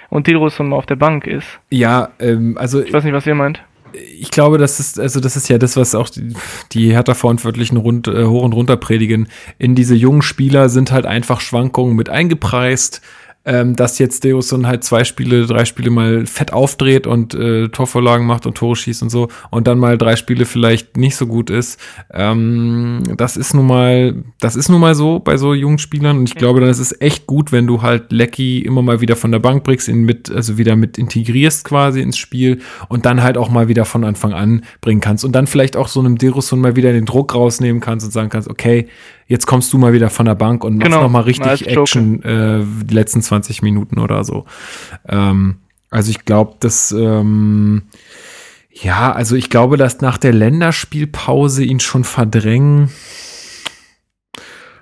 und 0.09 0.27
Derosun 0.27 0.69
mal 0.69 0.77
auf 0.77 0.87
der 0.87 0.97
Bank 0.97 1.27
ist. 1.27 1.61
Ja, 1.71 2.11
ähm, 2.19 2.57
also 2.59 2.83
Ich 2.83 2.93
weiß 2.93 3.05
nicht, 3.05 3.13
was 3.13 3.27
ihr 3.27 3.35
meint. 3.35 3.63
Ich 3.95 4.31
glaube, 4.31 4.59
das 4.59 4.81
ist, 4.81 4.99
also 4.99 5.21
das 5.21 5.37
ist 5.37 5.49
ja 5.49 5.59
das, 5.59 5.77
was 5.77 5.95
auch 5.95 6.09
die, 6.09 6.35
die 6.73 6.93
Hertha-Verantwortlichen 6.93 7.77
rund, 7.77 8.09
äh, 8.09 8.25
hoch 8.25 8.43
und 8.43 8.53
runter 8.53 8.77
predigen. 8.77 9.29
In 9.59 9.75
diese 9.75 9.95
jungen 9.95 10.23
Spieler 10.23 10.69
sind 10.69 10.93
halt 10.93 11.07
einfach 11.07 11.41
Schwankungen 11.41 11.97
mit 11.97 12.09
eingepreist. 12.09 13.01
Ähm, 13.47 13.77
dass 13.77 13.99
jetzt 13.99 14.25
Deosun 14.25 14.67
halt 14.67 14.85
zwei 14.85 15.05
Spiele, 15.05 15.45
drei 15.47 15.67
Spiele 15.67 15.91
mal 15.91 16.25
fett 16.25 16.53
aufdreht 16.55 17.07
und 17.07 17.35
äh, 17.35 17.69
Torvorlagen 17.69 18.27
macht 18.27 18.47
und 18.47 18.57
Tore 18.57 18.75
schießt 18.75 19.03
und 19.03 19.11
so 19.11 19.29
und 19.51 19.67
dann 19.67 19.79
mal 19.79 19.99
drei 19.99 20.17
Spiele 20.17 20.47
vielleicht 20.47 20.97
nicht 20.97 21.15
so 21.17 21.27
gut 21.27 21.51
ist. 21.51 21.79
Ähm, 22.13 23.03
das 23.17 23.37
ist 23.37 23.53
nun 23.53 23.67
mal, 23.67 24.15
das 24.41 24.57
ist 24.57 24.71
nun 24.71 24.81
mal 24.81 24.95
so 24.95 25.19
bei 25.19 25.37
so 25.37 25.53
jungen 25.53 25.79
Spielern 25.79 26.19
und 26.19 26.29
ich 26.29 26.37
glaube, 26.37 26.61
dann 26.61 26.71
ist 26.71 26.79
es 26.79 26.99
echt 27.03 27.27
gut, 27.27 27.53
wenn 27.53 27.67
du 27.67 27.83
halt 27.83 28.13
Lecky 28.13 28.61
immer 28.61 28.81
mal 28.81 29.03
wieder 29.03 29.15
von 29.15 29.31
der 29.31 29.41
Bank 29.41 29.63
bringst, 29.63 29.89
ihn 29.89 30.05
mit, 30.05 30.31
also 30.31 30.57
wieder 30.57 30.75
mit 30.75 30.97
integrierst 30.97 31.65
quasi 31.65 32.01
ins 32.01 32.17
Spiel 32.17 32.61
und 32.89 33.05
dann 33.05 33.23
halt 33.23 33.37
auch 33.37 33.51
mal 33.51 33.69
wieder 33.69 33.85
von 33.85 34.05
Anfang 34.05 34.33
an 34.33 34.63
bringen 34.81 35.03
kannst 35.03 35.25
und 35.25 35.33
dann 35.33 35.47
vielleicht 35.47 35.77
auch 35.77 35.89
so 35.89 36.01
einem 36.01 36.17
Derosun 36.17 36.61
mal 36.61 36.77
wieder 36.77 36.93
den 36.93 37.05
Druck 37.05 37.35
rausnehmen 37.35 37.83
kannst 37.83 38.07
und 38.07 38.13
sagen 38.13 38.31
kannst, 38.31 38.49
okay, 38.49 38.89
jetzt 39.27 39.47
kommst 39.47 39.73
du 39.73 39.79
mal 39.79 39.93
wieder 39.93 40.11
von 40.11 40.27
der 40.27 40.35
Bank 40.35 40.65
und 40.65 40.77
machst 40.77 40.87
Genau, 40.87 41.03
noch 41.03 41.11
mal 41.11 41.21
mal 41.23 41.29
als 41.29 41.61
richtig. 41.61 41.77
Action 41.77 42.23
äh, 42.23 42.65
die 42.85 42.95
letzten 42.95 43.23
20 43.23 43.63
Minuten 43.63 43.99
oder 43.99 44.25
so. 44.25 44.45
Ähm, 45.09 45.57
also 45.91 46.11
ich 46.11 46.25
glaube, 46.25 46.57
dass 46.61 46.93
ähm, 46.93 47.83
ja, 48.71 49.13
also 49.13 49.37
ich 49.37 49.51
glaube, 49.51 49.77
dass 49.77 50.01
nach 50.01 50.19
der 50.19 50.33
Länderspielpause 50.33 51.63
ihn 51.63 51.79
schon 51.81 52.03
verdrängen. 52.03 52.91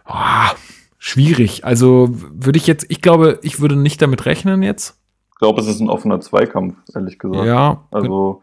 Ah, 0.04 0.52
schwierig. 0.98 1.64
Also 1.64 2.08
würde 2.10 2.56
ich 2.56 2.66
jetzt, 2.66 2.86
ich 2.88 3.02
glaube, 3.02 3.38
ich 3.42 3.60
würde 3.60 3.76
nicht 3.76 4.00
damit 4.00 4.24
rechnen 4.24 4.62
jetzt. 4.62 4.96
Ich 5.32 5.38
glaube, 5.38 5.60
es 5.60 5.66
ist 5.66 5.80
ein 5.80 5.90
offener 5.90 6.20
Zweikampf, 6.20 6.76
ehrlich 6.94 7.18
gesagt. 7.18 7.44
Ja, 7.44 7.84
Also, 7.90 8.42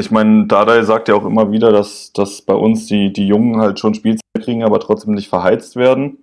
ich 0.00 0.10
meine, 0.10 0.46
Dardai 0.46 0.82
sagt 0.82 1.08
ja 1.08 1.14
auch 1.14 1.24
immer 1.24 1.52
wieder, 1.52 1.72
dass, 1.72 2.12
dass 2.12 2.42
bei 2.42 2.54
uns 2.54 2.86
die, 2.86 3.12
die 3.12 3.26
Jungen 3.26 3.60
halt 3.60 3.78
schon 3.78 3.94
Spielzeit 3.94 4.20
kriegen, 4.42 4.64
aber 4.64 4.80
trotzdem 4.80 5.14
nicht 5.14 5.28
verheizt 5.28 5.76
werden. 5.76 6.18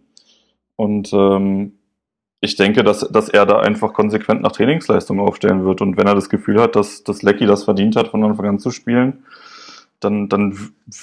Und 0.76 1.12
ähm, 1.14 1.74
ich 2.40 2.56
denke, 2.56 2.84
dass, 2.84 3.00
dass 3.00 3.30
er 3.30 3.46
da 3.46 3.60
einfach 3.60 3.94
konsequent 3.94 4.42
nach 4.42 4.52
Trainingsleistung 4.52 5.20
aufstellen 5.20 5.66
wird. 5.66 5.82
Und 5.82 5.98
wenn 5.98 6.08
er 6.08 6.16
das 6.16 6.30
Gefühl 6.30 6.62
hat, 6.62 6.76
dass, 6.76 7.04
dass 7.04 7.24
Lecky 7.24 7.46
das 7.46 7.64
verdient 7.64 7.96
hat, 7.96 8.10
von 8.10 8.24
Anfang 8.24 8.46
an 8.48 8.60
zu 8.60 8.72
spielen, 8.72 9.24
dann, 10.00 10.30
dann 10.30 10.56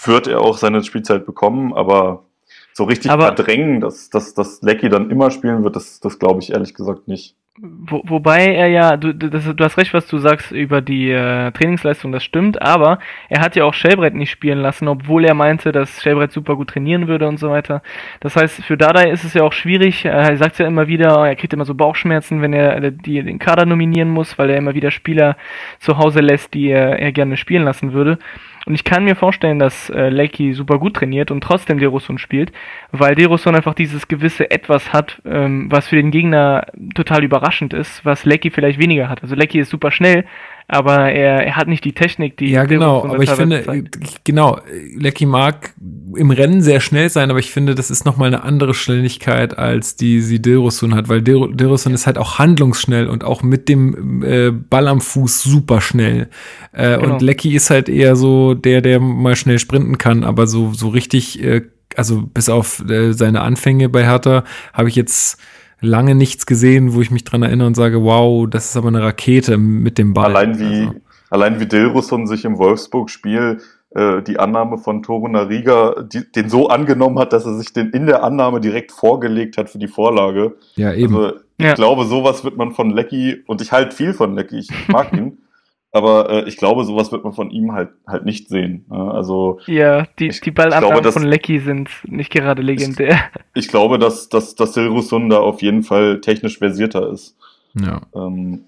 wird 0.05 0.29
er 0.29 0.41
auch 0.41 0.59
seine 0.59 0.83
Spielzeit 0.85 1.27
bekommen. 1.27 1.73
Aber 1.73 2.25
so 2.73 2.85
richtig 2.85 3.11
Aber- 3.11 3.27
verdrängen, 3.27 3.81
dass, 3.81 4.11
dass, 4.11 4.35
dass 4.35 4.63
Lecky 4.63 4.89
dann 4.89 5.11
immer 5.11 5.31
spielen 5.31 5.65
wird, 5.65 5.77
das, 5.77 6.01
das 6.01 6.19
glaube 6.19 6.41
ich 6.41 6.53
ehrlich 6.53 6.75
gesagt 6.75 7.09
nicht. 7.09 7.37
Wo, 7.57 8.03
wobei 8.07 8.53
er 8.53 8.67
ja, 8.67 8.97
du, 8.97 9.15
das, 9.15 9.45
du 9.45 9.65
hast 9.65 9.79
recht, 9.79 9.95
was 9.95 10.09
du 10.09 10.19
sagst 10.19 10.51
über 10.51 10.81
die 10.81 11.13
äh, 11.13 11.53
Trainingsleistung, 11.53 12.11
das 12.11 12.25
stimmt, 12.25 12.61
aber 12.61 12.99
er 13.29 13.43
hat 13.43 13.55
ja 13.55 13.63
auch 13.63 13.75
Shellbrett 13.75 14.17
nicht 14.17 14.33
spielen 14.33 14.59
lassen, 14.59 14.89
obwohl 14.89 15.25
er 15.25 15.35
meinte, 15.35 15.71
dass 15.71 16.03
Shellbrett 16.03 16.33
super 16.33 16.57
gut 16.57 16.71
trainieren 16.71 17.07
würde 17.07 17.29
und 17.29 17.39
so 17.39 17.51
weiter. 17.51 17.81
Das 18.19 18.35
heißt, 18.35 18.65
für 18.65 18.77
Dardai 18.77 19.09
ist 19.09 19.23
es 19.23 19.35
ja 19.35 19.45
auch 19.45 19.53
schwierig, 19.53 20.05
äh, 20.05 20.09
er 20.09 20.37
sagt 20.37 20.59
ja 20.59 20.67
immer 20.67 20.89
wieder, 20.89 21.29
er 21.29 21.37
kriegt 21.37 21.53
immer 21.53 21.65
so 21.65 21.77
Bauchschmerzen, 21.77 22.43
wenn 22.43 22.55
er 22.55 22.83
äh, 22.83 22.91
die, 22.91 23.23
den 23.23 23.39
Kader 23.39 23.67
nominieren 23.67 24.09
muss, 24.11 24.37
weil 24.37 24.51
er 24.51 24.57
immer 24.57 24.75
wieder 24.75 24.91
Spieler 24.91 25.37
zu 25.79 25.97
Hause 25.97 26.23
lässt, 26.23 26.55
die 26.55 26.71
er 26.71 27.13
gerne 27.13 27.37
spielen 27.37 27.63
lassen 27.63 27.93
würde. 27.93 28.19
Und 28.67 28.75
ich 28.75 28.85
kann 28.85 29.05
mir 29.05 29.15
vorstellen, 29.15 29.59
dass 29.59 29.91
äh, 29.91 30.09
Lecky 30.09 30.55
super 30.55 30.79
gut 30.79 30.95
trainiert 30.95 31.31
und 31.31 31.43
trotzdem 31.43 31.79
Derosun 31.79 32.19
spielt, 32.19 32.53
weil 32.93 33.15
Derosun 33.15 33.55
einfach 33.55 33.75
dieses 33.75 34.09
gewisse 34.09 34.51
Etwas 34.51 34.93
hat, 34.93 35.21
ähm, 35.27 35.67
was 35.71 35.89
für 35.89 35.97
den 35.97 36.11
Gegner 36.11 36.67
total 36.95 37.25
überraschend 37.25 37.75
ist, 37.75 38.05
was 38.05 38.25
Lecky 38.25 38.51
vielleicht 38.51 38.79
weniger 38.79 39.09
hat. 39.09 39.23
Also 39.23 39.35
Lecky 39.35 39.59
ist 39.59 39.71
super 39.71 39.91
schnell, 39.91 40.25
aber 40.67 41.11
er, 41.11 41.45
er 41.45 41.57
hat 41.57 41.69
nicht 41.69 41.85
die 41.85 41.93
Technik, 41.93 42.39
die. 42.39 42.51
Ja, 42.51 42.65
genau, 42.65 43.05
aber 43.05 43.23
ich 43.23 43.31
finde, 43.31 43.63
zeigt. 43.65 44.25
genau, 44.25 44.59
Lecky 44.97 45.27
mag 45.27 45.75
im 46.17 46.31
Rennen 46.31 46.63
sehr 46.63 46.81
schnell 46.81 47.11
sein, 47.11 47.31
aber 47.31 47.39
ich 47.39 47.51
finde, 47.51 47.75
das 47.75 47.91
ist 47.91 48.07
nochmal 48.07 48.29
eine 48.29 48.45
andere 48.45 48.73
Schnelligkeit, 48.73 49.59
als 49.59 49.97
die 49.97 50.23
sie 50.23 50.41
Dilrosun 50.41 50.95
hat, 50.95 51.09
weil 51.09 51.21
Dilrosun 51.21 51.93
ist 51.93 52.07
halt 52.07 52.17
auch 52.17 52.39
handlungsschnell 52.39 53.09
und 53.09 53.25
auch 53.25 53.43
mit 53.43 53.69
dem 53.69 54.23
äh, 54.23 54.51
Ball 54.51 54.89
am 54.89 55.03
Fuß 55.03 55.43
super 55.43 55.83
schnell. 55.83 56.29
Äh, 56.73 56.99
genau. 56.99 57.15
Und 57.15 57.23
Lecky 57.23 57.55
ist 57.55 57.69
halt 57.69 57.91
eher 57.91 58.17
so 58.17 58.55
der, 58.55 58.81
der 58.81 59.01
mal 59.01 59.37
schnell 59.37 59.59
sprinten 59.59 59.99
kann, 59.99 60.25
aber 60.25 60.47
so, 60.47 60.73
so 60.73 60.89
richtig, 60.89 61.43
äh, 61.43 61.63
also 61.95 62.23
bis 62.23 62.49
auf 62.49 62.83
äh, 62.89 63.13
seine 63.13 63.43
Anfänge 63.43 63.91
bei 63.91 64.05
Hertha 64.05 64.45
habe 64.73 64.89
ich 64.89 64.97
jetzt 64.97 65.39
lange 65.81 66.15
nichts 66.15 66.47
gesehen, 66.47 66.95
wo 66.95 67.01
ich 67.01 67.11
mich 67.11 67.25
dran 67.25 67.43
erinnere 67.43 67.67
und 67.67 67.75
sage, 67.75 68.03
wow, 68.03 68.49
das 68.49 68.67
ist 68.67 68.77
aber 68.77 68.89
eine 68.89 69.03
Rakete 69.03 69.59
mit 69.59 69.99
dem 69.99 70.15
Ball. 70.15 70.37
Allein 70.37 70.59
wie, 70.59 70.87
also. 70.87 71.01
allein 71.31 71.61
wie 71.61 71.67
Dilrusson 71.67 72.27
sich 72.27 72.45
im 72.45 72.59
Wolfsburg-Spiel 72.59 73.61
äh, 73.95 74.23
die 74.23 74.39
Annahme 74.39 74.79
von 74.79 75.03
Toruna 75.03 75.43
Riga 75.43 76.03
die, 76.03 76.31
den 76.33 76.49
so 76.49 76.69
angenommen 76.69 77.19
hat, 77.19 77.33
dass 77.33 77.47
er 77.47 77.55
sich 77.55 77.73
den 77.73 77.91
in 77.91 78.07
der 78.07 78.25
Annahme 78.25 78.61
direkt 78.61 78.93
vorgelegt 78.93 79.57
hat 79.57 79.71
für 79.71 79.79
die 79.79 79.89
Vorlage. 79.89 80.57
Ja, 80.75 80.93
eben. 80.93 81.15
Also, 81.17 81.37
ich 81.57 81.65
ja. 81.65 81.75
glaube, 81.75 82.05
sowas 82.05 82.43
wird 82.43 82.57
man 82.57 82.73
von 82.73 82.91
Lecky, 82.91 83.45
und 83.47 83.61
ich 83.61 83.71
halte 83.71 83.95
viel 83.95 84.13
von 84.13 84.35
Lecky, 84.35 84.59
ich 84.59 84.71
mag 84.89 85.13
ihn, 85.13 85.39
aber 85.95 86.29
äh, 86.29 86.49
ich 86.49 86.57
glaube, 86.57 86.85
sowas 86.85 87.13
wird 87.13 87.23
man 87.23 87.33
von 87.33 87.51
ihm 87.51 87.73
halt 87.73 87.91
halt 88.05 88.25
nicht 88.25 88.49
sehen. 88.49 88.85
Ne? 88.91 89.13
Also 89.13 89.61
ja, 89.67 90.07
die 90.19 90.27
ich, 90.27 90.41
die 90.41 90.51
Ballannahmen 90.51 91.05
von 91.05 91.23
Lecky 91.23 91.61
sind 91.61 91.89
nicht 92.05 92.33
gerade 92.33 92.63
legendär. 92.63 93.17
Ich, 93.55 93.55
ich 93.65 93.69
glaube, 93.69 94.01
dass 94.01 94.29
dass 94.29 94.57
dass 94.57 94.75
Silrusun 94.75 95.31
da 95.31 95.39
auf 95.39 95.63
jeden 95.63 95.85
Fall 95.85 96.21
technisch 96.21 96.59
versierter 96.59 97.11
ist. 97.11 97.37
Ja. 97.81 98.03
Ähm, 98.13 98.65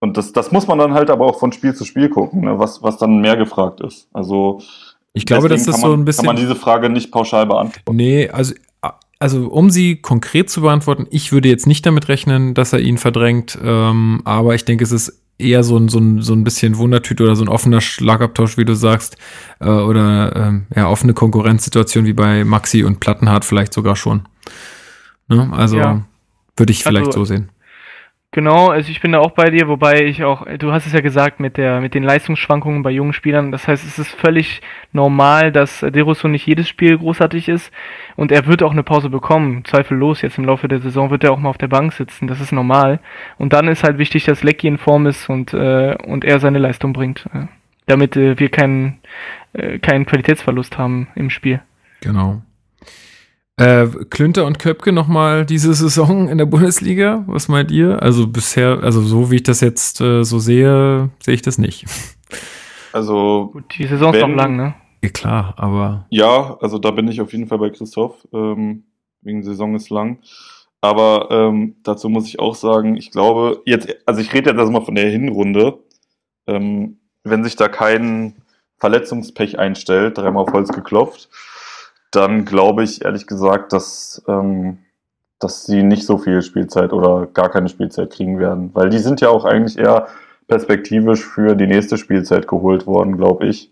und 0.00 0.16
das 0.16 0.32
das 0.32 0.50
muss 0.50 0.66
man 0.66 0.78
dann 0.78 0.94
halt 0.94 1.10
aber 1.10 1.26
auch 1.26 1.38
von 1.38 1.52
Spiel 1.52 1.74
zu 1.74 1.84
Spiel 1.84 2.08
gucken, 2.08 2.40
ne? 2.40 2.58
was 2.58 2.82
was 2.82 2.98
dann 2.98 3.20
mehr 3.20 3.36
gefragt 3.36 3.80
ist. 3.80 4.08
Also 4.12 4.60
ich 5.12 5.26
glaube, 5.26 5.48
das 5.48 5.68
ist 5.68 5.80
man, 5.80 5.80
so 5.80 5.92
ein 5.92 6.04
bisschen 6.04 6.24
kann 6.24 6.34
man 6.34 6.42
diese 6.42 6.56
Frage 6.56 6.90
nicht 6.90 7.12
pauschal 7.12 7.46
beantworten. 7.46 7.96
Nee, 7.96 8.28
also 8.30 8.52
also 9.20 9.46
um 9.46 9.70
sie 9.70 9.96
konkret 9.96 10.50
zu 10.50 10.60
beantworten, 10.60 11.06
ich 11.10 11.30
würde 11.30 11.48
jetzt 11.48 11.68
nicht 11.68 11.86
damit 11.86 12.08
rechnen, 12.08 12.52
dass 12.52 12.72
er 12.72 12.80
ihn 12.80 12.98
verdrängt, 12.98 13.56
ähm, 13.62 14.20
aber 14.24 14.56
ich 14.56 14.64
denke, 14.64 14.82
es 14.82 14.92
ist 14.92 15.23
eher 15.38 15.64
so 15.64 15.76
ein, 15.76 15.88
so 15.88 15.98
ein, 15.98 16.22
so 16.22 16.32
ein 16.32 16.44
bisschen 16.44 16.76
Wundertüte 16.76 17.24
oder 17.24 17.36
so 17.36 17.44
ein 17.44 17.48
offener 17.48 17.80
Schlagabtausch, 17.80 18.56
wie 18.56 18.64
du 18.64 18.74
sagst, 18.74 19.16
äh, 19.60 19.68
oder 19.68 20.34
ähm, 20.36 20.66
ja, 20.74 20.88
offene 20.88 21.14
Konkurrenzsituation 21.14 22.04
wie 22.04 22.12
bei 22.12 22.44
Maxi 22.44 22.84
und 22.84 23.00
Plattenhardt 23.00 23.44
vielleicht 23.44 23.72
sogar 23.72 23.96
schon. 23.96 24.28
Ne? 25.28 25.50
Also 25.52 25.78
ja. 25.78 26.04
würde 26.56 26.72
ich 26.72 26.84
vielleicht 26.84 27.08
also, 27.08 27.20
so 27.20 27.24
sehen. 27.24 27.50
Genau, 28.34 28.66
also 28.66 28.90
ich 28.90 29.00
bin 29.00 29.12
da 29.12 29.20
auch 29.20 29.30
bei 29.30 29.50
dir, 29.50 29.68
wobei 29.68 30.06
ich 30.06 30.24
auch, 30.24 30.44
du 30.58 30.72
hast 30.72 30.86
es 30.86 30.92
ja 30.92 31.00
gesagt 31.00 31.38
mit 31.38 31.56
der, 31.56 31.80
mit 31.80 31.94
den 31.94 32.02
Leistungsschwankungen 32.02 32.82
bei 32.82 32.90
jungen 32.90 33.12
Spielern. 33.12 33.52
Das 33.52 33.68
heißt, 33.68 33.84
es 33.84 33.96
ist 33.96 34.10
völlig 34.10 34.60
normal, 34.92 35.52
dass 35.52 35.82
Derosso 35.82 36.26
nicht 36.26 36.44
jedes 36.44 36.68
Spiel 36.68 36.98
großartig 36.98 37.48
ist 37.48 37.70
und 38.16 38.32
er 38.32 38.46
wird 38.46 38.64
auch 38.64 38.72
eine 38.72 38.82
Pause 38.82 39.08
bekommen. 39.08 39.64
Zweifellos, 39.64 40.20
jetzt 40.20 40.36
im 40.36 40.46
Laufe 40.46 40.66
der 40.66 40.80
Saison 40.80 41.10
wird 41.10 41.22
er 41.22 41.30
auch 41.30 41.38
mal 41.38 41.48
auf 41.48 41.58
der 41.58 41.68
Bank 41.68 41.92
sitzen. 41.92 42.26
Das 42.26 42.40
ist 42.40 42.50
normal. 42.50 42.98
Und 43.38 43.52
dann 43.52 43.68
ist 43.68 43.84
halt 43.84 43.98
wichtig, 43.98 44.24
dass 44.24 44.42
Lecky 44.42 44.66
in 44.66 44.78
Form 44.78 45.06
ist 45.06 45.30
und, 45.30 45.54
äh, 45.54 45.96
und 46.04 46.24
er 46.24 46.40
seine 46.40 46.58
Leistung 46.58 46.92
bringt. 46.92 47.28
Damit 47.86 48.16
äh, 48.16 48.36
wir 48.36 48.48
keinen, 48.48 48.98
äh, 49.52 49.78
keinen 49.78 50.06
Qualitätsverlust 50.06 50.76
haben 50.76 51.06
im 51.14 51.30
Spiel. 51.30 51.60
Genau. 52.00 52.42
Äh, 53.56 53.86
Klünter 54.10 54.46
und 54.46 54.58
Köpke 54.58 54.92
nochmal 54.92 55.46
diese 55.46 55.72
Saison 55.74 56.28
in 56.28 56.38
der 56.38 56.46
Bundesliga. 56.46 57.24
Was 57.26 57.48
meint 57.48 57.70
ihr? 57.70 58.02
Also 58.02 58.26
bisher, 58.26 58.80
also 58.82 59.00
so 59.02 59.30
wie 59.30 59.36
ich 59.36 59.42
das 59.44 59.60
jetzt 59.60 60.00
äh, 60.00 60.24
so 60.24 60.38
sehe, 60.38 61.10
sehe 61.20 61.34
ich 61.34 61.42
das 61.42 61.58
nicht. 61.58 61.86
Also. 62.92 63.50
Gut, 63.52 63.64
die 63.76 63.88
Saison 63.88 64.14
ist 64.14 64.20
noch 64.20 64.28
lang, 64.28 64.54
ne? 64.54 64.76
Ja, 65.02 65.10
klar, 65.10 65.54
aber. 65.56 66.06
Ja, 66.10 66.56
also 66.60 66.78
da 66.78 66.92
bin 66.92 67.08
ich 67.08 67.20
auf 67.20 67.32
jeden 67.32 67.48
Fall 67.48 67.58
bei 67.58 67.70
Christoph. 67.70 68.24
Ähm, 68.32 68.84
wegen 69.20 69.42
Saison 69.42 69.74
ist 69.74 69.90
lang. 69.90 70.20
Aber 70.80 71.28
ähm, 71.32 71.74
dazu 71.82 72.08
muss 72.08 72.28
ich 72.28 72.38
auch 72.38 72.54
sagen, 72.54 72.96
ich 72.96 73.10
glaube, 73.10 73.62
jetzt, 73.64 73.88
also 74.06 74.20
ich 74.20 74.32
rede 74.32 74.50
jetzt 74.50 74.60
erstmal 74.60 74.84
von 74.84 74.94
der 74.94 75.10
Hinrunde. 75.10 75.78
Ähm, 76.46 76.98
wenn 77.24 77.42
sich 77.42 77.56
da 77.56 77.68
kein 77.68 78.36
Verletzungspech 78.78 79.58
einstellt, 79.58 80.18
dreimal 80.18 80.44
auf 80.44 80.52
Holz 80.52 80.72
geklopft, 80.72 81.30
dann 82.16 82.44
glaube 82.44 82.84
ich 82.84 83.04
ehrlich 83.04 83.26
gesagt, 83.26 83.72
dass, 83.72 84.22
ähm, 84.28 84.78
dass 85.38 85.66
sie 85.66 85.82
nicht 85.82 86.06
so 86.06 86.18
viel 86.18 86.42
Spielzeit 86.42 86.92
oder 86.92 87.26
gar 87.26 87.50
keine 87.50 87.68
Spielzeit 87.68 88.10
kriegen 88.10 88.38
werden. 88.38 88.70
Weil 88.74 88.90
die 88.90 88.98
sind 88.98 89.20
ja 89.20 89.28
auch 89.28 89.44
eigentlich 89.44 89.78
eher 89.78 90.06
perspektivisch 90.46 91.24
für 91.24 91.54
die 91.54 91.66
nächste 91.66 91.96
Spielzeit 91.96 92.46
geholt 92.46 92.86
worden, 92.86 93.16
glaube 93.16 93.46
ich. 93.46 93.70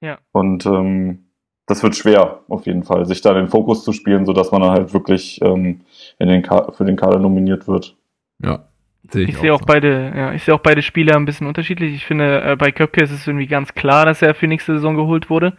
Ja. 0.00 0.18
Und 0.32 0.66
ähm, 0.66 1.26
das 1.66 1.82
wird 1.82 1.94
schwer, 1.94 2.40
auf 2.48 2.66
jeden 2.66 2.82
Fall, 2.82 3.06
sich 3.06 3.20
da 3.20 3.32
den 3.32 3.48
Fokus 3.48 3.84
zu 3.84 3.92
spielen, 3.92 4.26
sodass 4.26 4.50
man 4.50 4.62
dann 4.62 4.72
halt 4.72 4.92
wirklich 4.92 5.40
ähm, 5.42 5.82
in 6.18 6.28
den 6.28 6.44
für 6.44 6.84
den 6.84 6.96
Kader 6.96 7.18
nominiert 7.18 7.68
wird. 7.68 7.96
Ja. 8.42 8.64
Sehe 9.10 9.22
ich, 9.22 9.30
ich 9.30 9.38
sehe 9.38 9.52
auch, 9.52 9.62
auch 9.62 9.66
beide, 9.66 10.12
ja, 10.14 10.32
ich 10.32 10.44
sehe 10.44 10.54
auch 10.54 10.60
beide 10.60 10.82
Spieler 10.82 11.16
ein 11.16 11.24
bisschen 11.24 11.46
unterschiedlich. 11.46 11.94
Ich 11.94 12.06
finde, 12.06 12.42
äh, 12.42 12.56
bei 12.56 12.70
Köpke 12.70 13.02
ist 13.02 13.10
es 13.10 13.26
irgendwie 13.26 13.46
ganz 13.46 13.74
klar, 13.74 14.04
dass 14.04 14.22
er 14.22 14.34
für 14.34 14.46
nächste 14.46 14.74
Saison 14.74 14.96
geholt 14.96 15.30
wurde 15.30 15.54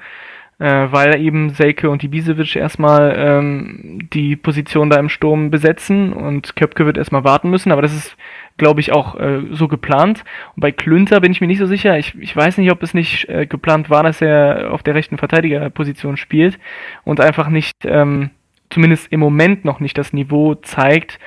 äh, 0.62 0.92
weil 0.92 1.20
eben 1.20 1.50
Selke 1.50 1.90
und 1.90 2.04
Ibisevic 2.04 2.56
erstmal 2.56 3.16
ähm, 3.18 4.08
die 4.14 4.36
Position 4.36 4.92
da 4.92 5.00
im 5.00 5.10
Sturm 5.10 5.50
besetzen 5.50 6.14
und 6.14 6.56
Köpke 6.56 6.86
wird 6.86 7.00
erstmal 7.00 7.24
warten 7.24 7.50
müssen, 7.50 7.72
aber 7.72 7.82
das 7.82 7.96
ist, 7.96 8.16
glaube 8.58 8.80
ich, 8.80 8.92
auch 8.92 9.20
äh, 9.20 9.42
so 9.50 9.68
geplant. 9.68 10.24
Und 10.56 10.62
bei 10.62 10.72
Klünter 10.72 11.20
bin 11.20 11.32
ich 11.32 11.42
mir 11.42 11.48
nicht 11.48 11.58
so 11.58 11.66
sicher. 11.66 11.98
Ich, 11.98 12.14
ich 12.20 12.36
weiß 12.36 12.60
nicht, 12.60 12.72
ob 12.72 12.84
es 12.84 12.94
nicht 12.94 13.28
äh, 13.28 13.48
geplant 13.48 13.90
war, 13.90 14.04
dass 14.04 14.22
er 14.22 14.72
auf 14.72 14.84
der 14.84 14.94
rechten 14.94 15.18
Verteidigerposition 15.18 16.16
spielt 16.16 16.60
und 17.06 17.20
einfach 17.20 17.50
nicht, 17.50 17.74
ähm, 17.84 18.30
zumindest 18.70 19.12
im 19.12 19.20
Moment 19.20 19.66
noch 19.66 19.80
nicht 19.80 19.98
das 19.98 20.14
Niveau 20.14 20.54
zeigt, 20.54 21.18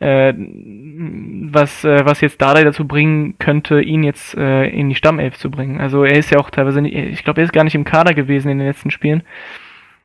was, 0.00 1.84
äh, 1.84 2.04
was 2.04 2.20
jetzt 2.20 2.40
Dardai 2.40 2.64
dazu 2.64 2.86
bringen 2.86 3.36
könnte, 3.38 3.80
ihn 3.80 4.04
jetzt 4.04 4.36
äh, 4.36 4.68
in 4.68 4.88
die 4.88 4.94
Stammelf 4.94 5.36
zu 5.36 5.50
bringen. 5.50 5.80
Also 5.80 6.04
er 6.04 6.16
ist 6.16 6.30
ja 6.30 6.38
auch 6.38 6.50
teilweise 6.50 6.80
nicht, 6.80 6.94
ich 6.94 7.24
glaube, 7.24 7.40
er 7.40 7.44
ist 7.44 7.52
gar 7.52 7.64
nicht 7.64 7.74
im 7.74 7.84
Kader 7.84 8.14
gewesen 8.14 8.48
in 8.48 8.58
den 8.58 8.66
letzten 8.68 8.90
Spielen. 8.90 9.22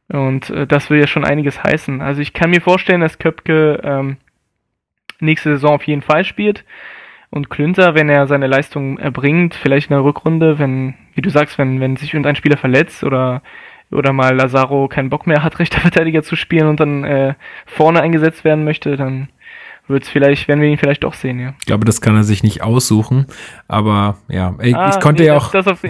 Und 0.08 0.50
äh, 0.50 0.66
das 0.66 0.90
will 0.90 1.00
ja 1.00 1.08
schon 1.08 1.26
einiges 1.26 1.64
heißen. 1.64 2.02
Also 2.02 2.22
ich 2.22 2.34
kann 2.34 2.50
mir 2.50 2.62
vorstellen, 2.62 3.02
dass 3.02 3.20
Köpke 3.20 3.80
ähm, 3.84 4.18
nächste 5.20 5.54
Saison 5.54 5.76
auf 5.76 5.84
jeden 5.84 6.02
Fall 6.02 6.26
spielt. 6.26 6.66
Und 7.30 7.50
Klünter, 7.50 7.96
wenn 7.96 8.10
er 8.10 8.28
seine 8.28 8.48
Leistung 8.48 9.00
erbringt, 9.00 9.56
vielleicht 9.56 9.90
in 9.90 9.96
der 9.96 10.04
Rückrunde, 10.04 10.60
wenn, 10.60 10.96
wie 11.16 11.22
du 11.22 11.30
sagst, 11.30 11.58
wenn, 11.58 11.80
wenn 11.80 11.96
sich 11.96 12.14
irgendein 12.14 12.36
Spieler 12.36 12.58
verletzt 12.58 13.04
oder 13.04 13.42
oder 13.92 14.12
mal 14.12 14.36
Lazaro 14.36 14.88
keinen 14.88 15.10
Bock 15.10 15.28
mehr 15.28 15.44
hat, 15.44 15.60
rechter 15.60 15.80
Verteidiger 15.80 16.24
zu 16.24 16.36
spielen 16.36 16.68
und 16.68 16.80
dann 16.80 17.04
äh, 17.04 17.36
vorne 17.66 18.02
eingesetzt 18.02 18.44
werden 18.44 18.64
möchte, 18.64 18.96
dann 18.96 19.30
wird's 19.88 20.10
vielleicht, 20.10 20.48
werden 20.48 20.62
wir 20.62 20.70
ihn 20.70 20.78
vielleicht 20.78 21.04
doch 21.04 21.14
sehen, 21.14 21.40
ja. 21.40 21.54
Ich 21.60 21.66
glaube, 21.66 21.86
das 21.86 22.00
kann 22.00 22.16
er 22.16 22.24
sich 22.24 22.42
nicht 22.42 22.62
aussuchen, 22.62 23.28
aber 23.68 24.18
ja, 24.30 24.56
ich, 24.62 24.76
ah, 24.76 24.90
ich 24.90 25.00
konnte 25.00 25.24
nee, 25.24 25.28
ja 25.28 25.38
auch. 25.38 25.52
Das, 25.52 25.66
das, 25.66 25.74
auf, 25.74 25.82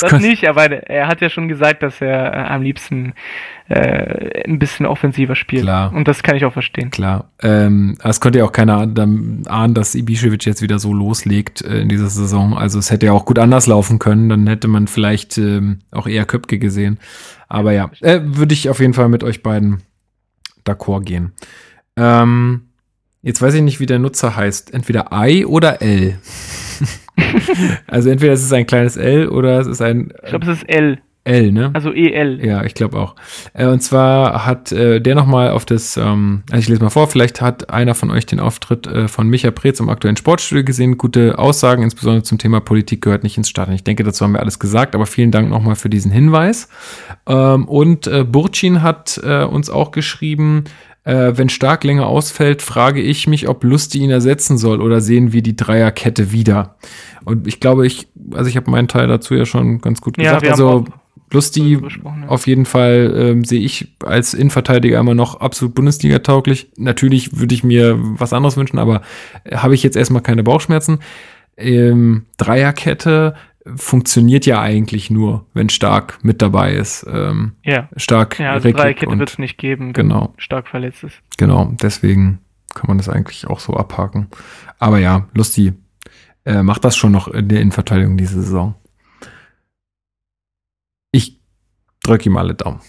das 0.00 0.20
nicht, 0.20 0.48
aber 0.48 0.70
er 0.70 1.08
hat 1.08 1.20
ja 1.20 1.28
schon 1.28 1.48
gesagt, 1.48 1.82
dass 1.82 2.00
er 2.00 2.32
äh, 2.32 2.36
am 2.36 2.62
liebsten 2.62 3.14
äh, 3.68 4.44
ein 4.48 4.58
bisschen 4.58 4.86
offensiver 4.86 5.34
spielt. 5.34 5.62
Klar. 5.62 5.92
Und 5.92 6.06
das 6.06 6.22
kann 6.22 6.36
ich 6.36 6.44
auch 6.44 6.52
verstehen. 6.52 6.90
Klar. 6.90 7.30
Ähm, 7.42 7.96
es 8.02 8.20
konnte 8.20 8.38
ja 8.38 8.44
auch 8.44 8.52
keiner 8.52 8.78
ahnen, 8.78 9.74
dass 9.74 9.94
Ibišević 9.94 10.46
jetzt 10.46 10.62
wieder 10.62 10.78
so 10.78 10.92
loslegt 10.92 11.62
äh, 11.62 11.80
in 11.80 11.88
dieser 11.88 12.08
Saison. 12.08 12.56
Also 12.56 12.78
es 12.78 12.90
hätte 12.90 13.06
ja 13.06 13.12
auch 13.12 13.24
gut 13.24 13.38
anders 13.38 13.66
laufen 13.66 13.98
können, 13.98 14.28
dann 14.28 14.46
hätte 14.46 14.68
man 14.68 14.86
vielleicht 14.86 15.38
ähm, 15.38 15.80
auch 15.90 16.06
eher 16.06 16.26
Köpke 16.26 16.58
gesehen. 16.58 16.98
Aber 17.48 17.72
ja, 17.72 17.90
äh, 18.00 18.20
würde 18.22 18.54
ich 18.54 18.68
auf 18.70 18.80
jeden 18.80 18.94
Fall 18.94 19.08
mit 19.08 19.24
euch 19.24 19.42
beiden 19.42 19.82
d'accord 20.64 21.04
gehen. 21.04 21.32
Ähm, 21.96 22.68
Jetzt 23.22 23.40
weiß 23.40 23.54
ich 23.54 23.62
nicht, 23.62 23.78
wie 23.78 23.86
der 23.86 24.00
Nutzer 24.00 24.34
heißt. 24.34 24.74
Entweder 24.74 25.10
I 25.12 25.46
oder 25.46 25.80
L. 25.80 26.18
also 27.86 28.10
entweder 28.10 28.32
es 28.32 28.42
ist 28.42 28.52
ein 28.52 28.66
kleines 28.66 28.96
L 28.96 29.28
oder 29.28 29.60
es 29.60 29.68
ist 29.68 29.80
ein. 29.80 30.12
Ich 30.22 30.30
glaube, 30.30 30.50
es 30.50 30.58
ist 30.58 30.68
L. 30.68 30.98
L, 31.24 31.52
ne? 31.52 31.70
Also 31.72 31.92
EL. 31.92 32.44
Ja, 32.44 32.64
ich 32.64 32.74
glaube 32.74 32.98
auch. 32.98 33.14
Äh, 33.54 33.66
und 33.66 33.80
zwar 33.80 34.44
hat 34.44 34.72
äh, 34.72 35.00
der 35.00 35.14
nochmal 35.14 35.50
auf 35.50 35.64
das, 35.64 35.96
ähm, 35.96 36.42
also 36.50 36.58
ich 36.58 36.68
lese 36.68 36.82
mal 36.82 36.90
vor, 36.90 37.06
vielleicht 37.06 37.40
hat 37.40 37.70
einer 37.70 37.94
von 37.94 38.10
euch 38.10 38.26
den 38.26 38.40
Auftritt 38.40 38.88
äh, 38.88 39.06
von 39.06 39.28
Micha 39.28 39.52
Preetz 39.52 39.78
im 39.78 39.88
aktuellen 39.88 40.16
Sportstudio 40.16 40.64
gesehen. 40.64 40.98
Gute 40.98 41.38
Aussagen, 41.38 41.84
insbesondere 41.84 42.24
zum 42.24 42.38
Thema 42.38 42.58
Politik 42.58 43.02
gehört 43.02 43.22
nicht 43.22 43.38
ins 43.38 43.48
Stadion. 43.48 43.76
Ich 43.76 43.84
denke, 43.84 44.02
dazu 44.02 44.24
haben 44.24 44.32
wir 44.32 44.40
alles 44.40 44.58
gesagt, 44.58 44.96
aber 44.96 45.06
vielen 45.06 45.30
Dank 45.30 45.48
nochmal 45.48 45.76
für 45.76 45.88
diesen 45.88 46.10
Hinweis. 46.10 46.68
Ähm, 47.28 47.68
und 47.68 48.08
äh, 48.08 48.24
Burcin 48.24 48.82
hat 48.82 49.20
äh, 49.22 49.44
uns 49.44 49.70
auch 49.70 49.92
geschrieben, 49.92 50.64
äh, 51.04 51.32
wenn 51.34 51.48
Stark 51.48 51.84
länger 51.84 52.06
ausfällt, 52.06 52.62
frage 52.62 53.00
ich 53.00 53.26
mich, 53.26 53.48
ob 53.48 53.64
Lusti 53.64 53.98
ihn 53.98 54.10
ersetzen 54.10 54.58
soll 54.58 54.80
oder 54.80 55.00
sehen 55.00 55.32
wir 55.32 55.42
die 55.42 55.56
Dreierkette 55.56 56.32
wieder. 56.32 56.76
Und 57.24 57.46
ich 57.46 57.60
glaube, 57.60 57.86
ich, 57.86 58.08
also 58.32 58.48
ich 58.48 58.56
habe 58.56 58.70
meinen 58.70 58.88
Teil 58.88 59.08
dazu 59.08 59.34
ja 59.34 59.44
schon 59.44 59.80
ganz 59.80 60.00
gut 60.00 60.16
Ja, 60.18 60.38
gesagt. 60.38 60.44
haben 60.44 60.50
also 60.50 60.84
Lusti 61.32 61.78
ja. 61.80 62.28
auf 62.28 62.46
jeden 62.46 62.66
Fall 62.66 63.12
ähm, 63.16 63.44
sehe 63.44 63.60
ich 63.60 63.96
als 64.04 64.34
Innenverteidiger 64.34 65.00
immer 65.00 65.14
noch 65.14 65.40
absolut 65.40 65.74
Bundesliga 65.74 66.18
tauglich. 66.18 66.70
Natürlich 66.76 67.38
würde 67.38 67.54
ich 67.54 67.64
mir 67.64 67.96
was 67.98 68.32
anderes 68.32 68.56
wünschen, 68.56 68.78
aber 68.78 69.02
habe 69.50 69.74
ich 69.74 69.82
jetzt 69.82 69.96
erstmal 69.96 70.22
keine 70.22 70.42
Bauchschmerzen. 70.42 70.98
Ähm, 71.56 72.26
Dreierkette 72.36 73.34
funktioniert 73.76 74.44
ja 74.46 74.60
eigentlich 74.60 75.10
nur, 75.10 75.46
wenn 75.54 75.68
Stark 75.68 76.18
mit 76.24 76.42
dabei 76.42 76.72
ist. 76.74 77.06
Ähm, 77.08 77.52
Ja. 77.62 77.88
Stark, 77.96 78.38
Ja, 78.38 78.52
also 78.52 78.70
Dreierkette 78.70 79.08
und- 79.08 79.18
wird 79.18 79.30
es 79.30 79.38
nicht 79.38 79.56
geben, 79.58 79.92
Genau. 79.92 80.34
stark 80.36 80.68
verletzt 80.68 81.04
ist. 81.04 81.16
Genau, 81.38 81.72
deswegen 81.80 82.40
kann 82.74 82.88
man 82.88 82.98
das 82.98 83.08
eigentlich 83.08 83.46
auch 83.46 83.60
so 83.60 83.74
abhaken. 83.74 84.28
Aber 84.78 84.98
ja, 84.98 85.28
Lusti 85.34 85.74
äh, 86.44 86.62
macht 86.64 86.84
das 86.84 86.96
schon 86.96 87.12
noch 87.12 87.28
in 87.28 87.48
der 87.48 87.60
Innenverteidigung 87.60 88.16
diese 88.16 88.42
Saison. 88.42 88.74
Ich 91.12 91.38
drücke 92.02 92.28
ihm 92.28 92.36
alle 92.36 92.54
Daumen. 92.54 92.80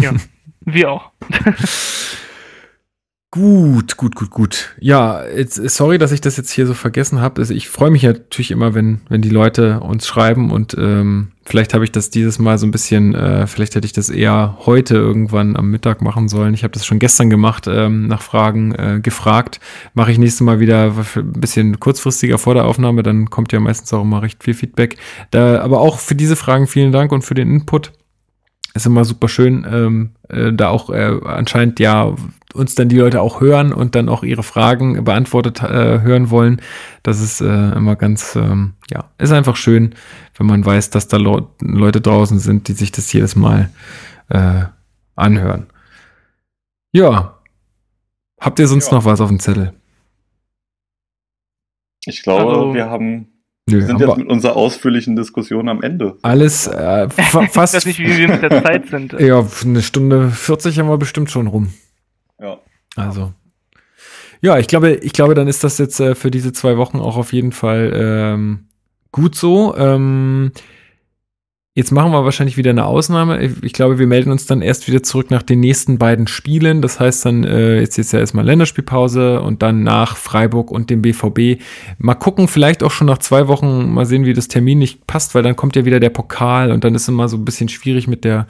Ja. 0.00 0.12
Wir 0.60 0.90
auch. 0.92 1.10
Gut, 3.30 3.98
gut, 3.98 4.14
gut, 4.14 4.30
gut. 4.30 4.74
Ja, 4.80 5.22
jetzt, 5.26 5.56
sorry, 5.56 5.98
dass 5.98 6.12
ich 6.12 6.22
das 6.22 6.38
jetzt 6.38 6.50
hier 6.50 6.66
so 6.66 6.72
vergessen 6.72 7.20
habe. 7.20 7.42
Also 7.42 7.52
ich 7.52 7.68
freue 7.68 7.90
mich 7.90 8.02
natürlich 8.02 8.50
immer, 8.50 8.72
wenn, 8.72 9.02
wenn 9.10 9.20
die 9.20 9.28
Leute 9.28 9.80
uns 9.80 10.06
schreiben 10.06 10.50
und 10.50 10.74
ähm, 10.78 11.32
vielleicht 11.44 11.74
habe 11.74 11.84
ich 11.84 11.92
das 11.92 12.08
dieses 12.08 12.38
Mal 12.38 12.56
so 12.56 12.66
ein 12.66 12.70
bisschen, 12.70 13.14
äh, 13.14 13.46
vielleicht 13.46 13.74
hätte 13.74 13.84
ich 13.84 13.92
das 13.92 14.08
eher 14.08 14.56
heute 14.64 14.94
irgendwann 14.96 15.56
am 15.56 15.70
Mittag 15.70 16.00
machen 16.00 16.30
sollen. 16.30 16.54
Ich 16.54 16.64
habe 16.64 16.72
das 16.72 16.86
schon 16.86 17.00
gestern 17.00 17.28
gemacht, 17.28 17.66
ähm, 17.68 18.06
nach 18.06 18.22
Fragen 18.22 18.74
äh, 18.74 19.00
gefragt. 19.02 19.60
Mache 19.92 20.10
ich 20.10 20.16
nächstes 20.16 20.40
Mal 20.40 20.58
wieder 20.58 20.94
ein 21.14 21.32
bisschen 21.32 21.78
kurzfristiger 21.78 22.38
vor 22.38 22.54
der 22.54 22.64
Aufnahme, 22.64 23.02
dann 23.02 23.28
kommt 23.28 23.52
ja 23.52 23.60
meistens 23.60 23.92
auch 23.92 24.04
immer 24.04 24.22
recht 24.22 24.42
viel 24.42 24.54
Feedback. 24.54 24.96
Da, 25.32 25.60
aber 25.60 25.80
auch 25.80 25.98
für 25.98 26.14
diese 26.14 26.34
Fragen 26.34 26.66
vielen 26.66 26.92
Dank 26.92 27.12
und 27.12 27.20
für 27.20 27.34
den 27.34 27.50
Input 27.50 27.92
ist 28.74 28.86
immer 28.86 29.04
super 29.04 29.28
schön, 29.28 29.66
ähm, 29.70 30.10
äh, 30.28 30.52
da 30.52 30.68
auch 30.68 30.90
äh, 30.90 31.18
anscheinend 31.24 31.80
ja 31.80 32.14
uns 32.54 32.74
dann 32.74 32.88
die 32.88 32.96
Leute 32.98 33.20
auch 33.20 33.40
hören 33.40 33.72
und 33.72 33.94
dann 33.94 34.08
auch 34.08 34.22
ihre 34.22 34.42
Fragen 34.42 35.04
beantwortet 35.04 35.62
äh, 35.62 36.00
hören 36.00 36.30
wollen. 36.30 36.60
Das 37.02 37.20
ist 37.20 37.40
äh, 37.40 37.72
immer 37.72 37.94
ganz, 37.96 38.36
ähm, 38.36 38.74
ja, 38.90 39.04
ist 39.18 39.32
einfach 39.32 39.56
schön, 39.56 39.94
wenn 40.36 40.46
man 40.46 40.64
weiß, 40.64 40.90
dass 40.90 41.08
da 41.08 41.16
Leu- 41.18 41.42
Leute 41.60 42.00
draußen 42.00 42.38
sind, 42.38 42.68
die 42.68 42.72
sich 42.72 42.90
das 42.92 43.12
jedes 43.12 43.36
Mal 43.36 43.68
äh, 44.28 44.64
anhören. 45.16 45.66
Ja. 46.92 47.38
Habt 48.40 48.58
ihr 48.60 48.68
sonst 48.68 48.88
Ja. 48.92 48.94
noch 48.98 49.04
was 49.04 49.20
auf 49.20 49.28
dem 49.28 49.40
Zettel? 49.40 49.74
Ich 52.04 52.22
glaube, 52.22 52.52
Also- 52.52 52.74
wir 52.74 52.88
haben, 52.88 53.27
Nö, 53.70 53.78
wir 53.80 53.86
sind 53.86 54.00
jetzt 54.00 54.16
mit 54.16 54.28
unserer 54.28 54.56
ausführlichen 54.56 55.16
Diskussion 55.16 55.68
am 55.68 55.82
Ende. 55.82 56.16
alles 56.22 56.66
äh, 56.66 57.08
fa 57.10 57.42
Ich 57.42 57.50
fast. 57.50 57.74
weiß 57.74 57.86
nicht, 57.86 57.98
wie 57.98 58.16
wir 58.16 58.28
mit 58.28 58.42
der 58.42 58.62
Zeit 58.62 58.88
sind. 58.88 59.12
ja, 59.18 59.44
eine 59.64 59.82
Stunde 59.82 60.30
40 60.30 60.78
haben 60.78 60.88
wir 60.88 60.98
bestimmt 60.98 61.30
schon 61.30 61.46
rum. 61.46 61.72
Ja. 62.40 62.58
Also. 62.96 63.32
Ja, 64.40 64.58
ich 64.58 64.68
glaube, 64.68 64.92
ich 64.94 65.12
glaube, 65.12 65.34
dann 65.34 65.48
ist 65.48 65.64
das 65.64 65.78
jetzt 65.78 65.98
äh, 66.00 66.14
für 66.14 66.30
diese 66.30 66.52
zwei 66.52 66.76
Wochen 66.76 66.98
auch 66.98 67.16
auf 67.16 67.32
jeden 67.32 67.52
Fall 67.52 67.92
ähm, 67.94 68.66
gut 69.12 69.34
so. 69.34 69.76
Ähm, 69.76 70.52
jetzt 71.78 71.92
machen 71.92 72.10
wir 72.10 72.24
wahrscheinlich 72.24 72.56
wieder 72.56 72.70
eine 72.70 72.86
Ausnahme. 72.86 73.52
Ich 73.62 73.72
glaube, 73.72 74.00
wir 74.00 74.08
melden 74.08 74.32
uns 74.32 74.46
dann 74.46 74.62
erst 74.62 74.88
wieder 74.88 75.04
zurück 75.04 75.30
nach 75.30 75.44
den 75.44 75.60
nächsten 75.60 75.96
beiden 75.96 76.26
Spielen. 76.26 76.82
Das 76.82 76.98
heißt 76.98 77.24
dann, 77.24 77.44
äh, 77.44 77.78
jetzt 77.78 77.96
ist 77.98 78.12
ja 78.12 78.18
erstmal 78.18 78.44
Länderspielpause 78.44 79.40
und 79.40 79.62
dann 79.62 79.84
nach 79.84 80.16
Freiburg 80.16 80.72
und 80.72 80.90
dem 80.90 81.02
BVB. 81.02 81.62
Mal 81.98 82.16
gucken, 82.16 82.48
vielleicht 82.48 82.82
auch 82.82 82.90
schon 82.90 83.06
nach 83.06 83.18
zwei 83.18 83.46
Wochen, 83.46 83.94
mal 83.94 84.06
sehen, 84.06 84.24
wie 84.24 84.32
das 84.32 84.48
Termin 84.48 84.80
nicht 84.80 85.06
passt, 85.06 85.36
weil 85.36 85.44
dann 85.44 85.54
kommt 85.54 85.76
ja 85.76 85.84
wieder 85.84 86.00
der 86.00 86.10
Pokal 86.10 86.72
und 86.72 86.82
dann 86.82 86.96
ist 86.96 87.08
immer 87.08 87.28
so 87.28 87.36
ein 87.36 87.44
bisschen 87.44 87.68
schwierig 87.68 88.08
mit 88.08 88.24
der 88.24 88.48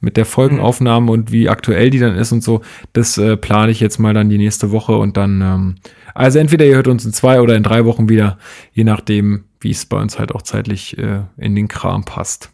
mit 0.00 0.16
der 0.16 0.24
Folgenaufnahme 0.24 1.12
und 1.12 1.30
wie 1.30 1.48
aktuell 1.48 1.90
die 1.90 1.98
dann 1.98 2.16
ist 2.16 2.32
und 2.32 2.42
so, 2.42 2.62
das 2.92 3.18
äh, 3.18 3.36
plane 3.36 3.70
ich 3.70 3.80
jetzt 3.80 3.98
mal 3.98 4.14
dann 4.14 4.30
die 4.30 4.38
nächste 4.38 4.70
Woche 4.70 4.96
und 4.96 5.16
dann, 5.16 5.40
ähm, 5.42 5.74
also 6.14 6.38
entweder 6.38 6.64
ihr 6.66 6.76
hört 6.76 6.88
uns 6.88 7.04
in 7.04 7.12
zwei 7.12 7.40
oder 7.40 7.54
in 7.54 7.62
drei 7.62 7.84
Wochen 7.84 8.08
wieder, 8.08 8.38
je 8.72 8.84
nachdem, 8.84 9.44
wie 9.60 9.70
es 9.70 9.86
bei 9.86 10.00
uns 10.00 10.18
halt 10.18 10.34
auch 10.34 10.42
zeitlich 10.42 10.96
äh, 10.98 11.22
in 11.36 11.54
den 11.54 11.68
Kram 11.68 12.04
passt. 12.04 12.50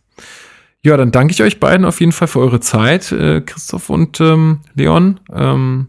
Ja, 0.82 0.96
dann 0.96 1.10
danke 1.10 1.32
ich 1.32 1.42
euch 1.42 1.58
beiden 1.58 1.84
auf 1.84 2.00
jeden 2.00 2.12
Fall 2.12 2.28
für 2.28 2.40
eure 2.40 2.60
Zeit, 2.60 3.10
äh, 3.12 3.40
Christoph 3.40 3.90
und 3.90 4.20
ähm, 4.20 4.60
Leon. 4.74 5.20
Ähm, 5.32 5.88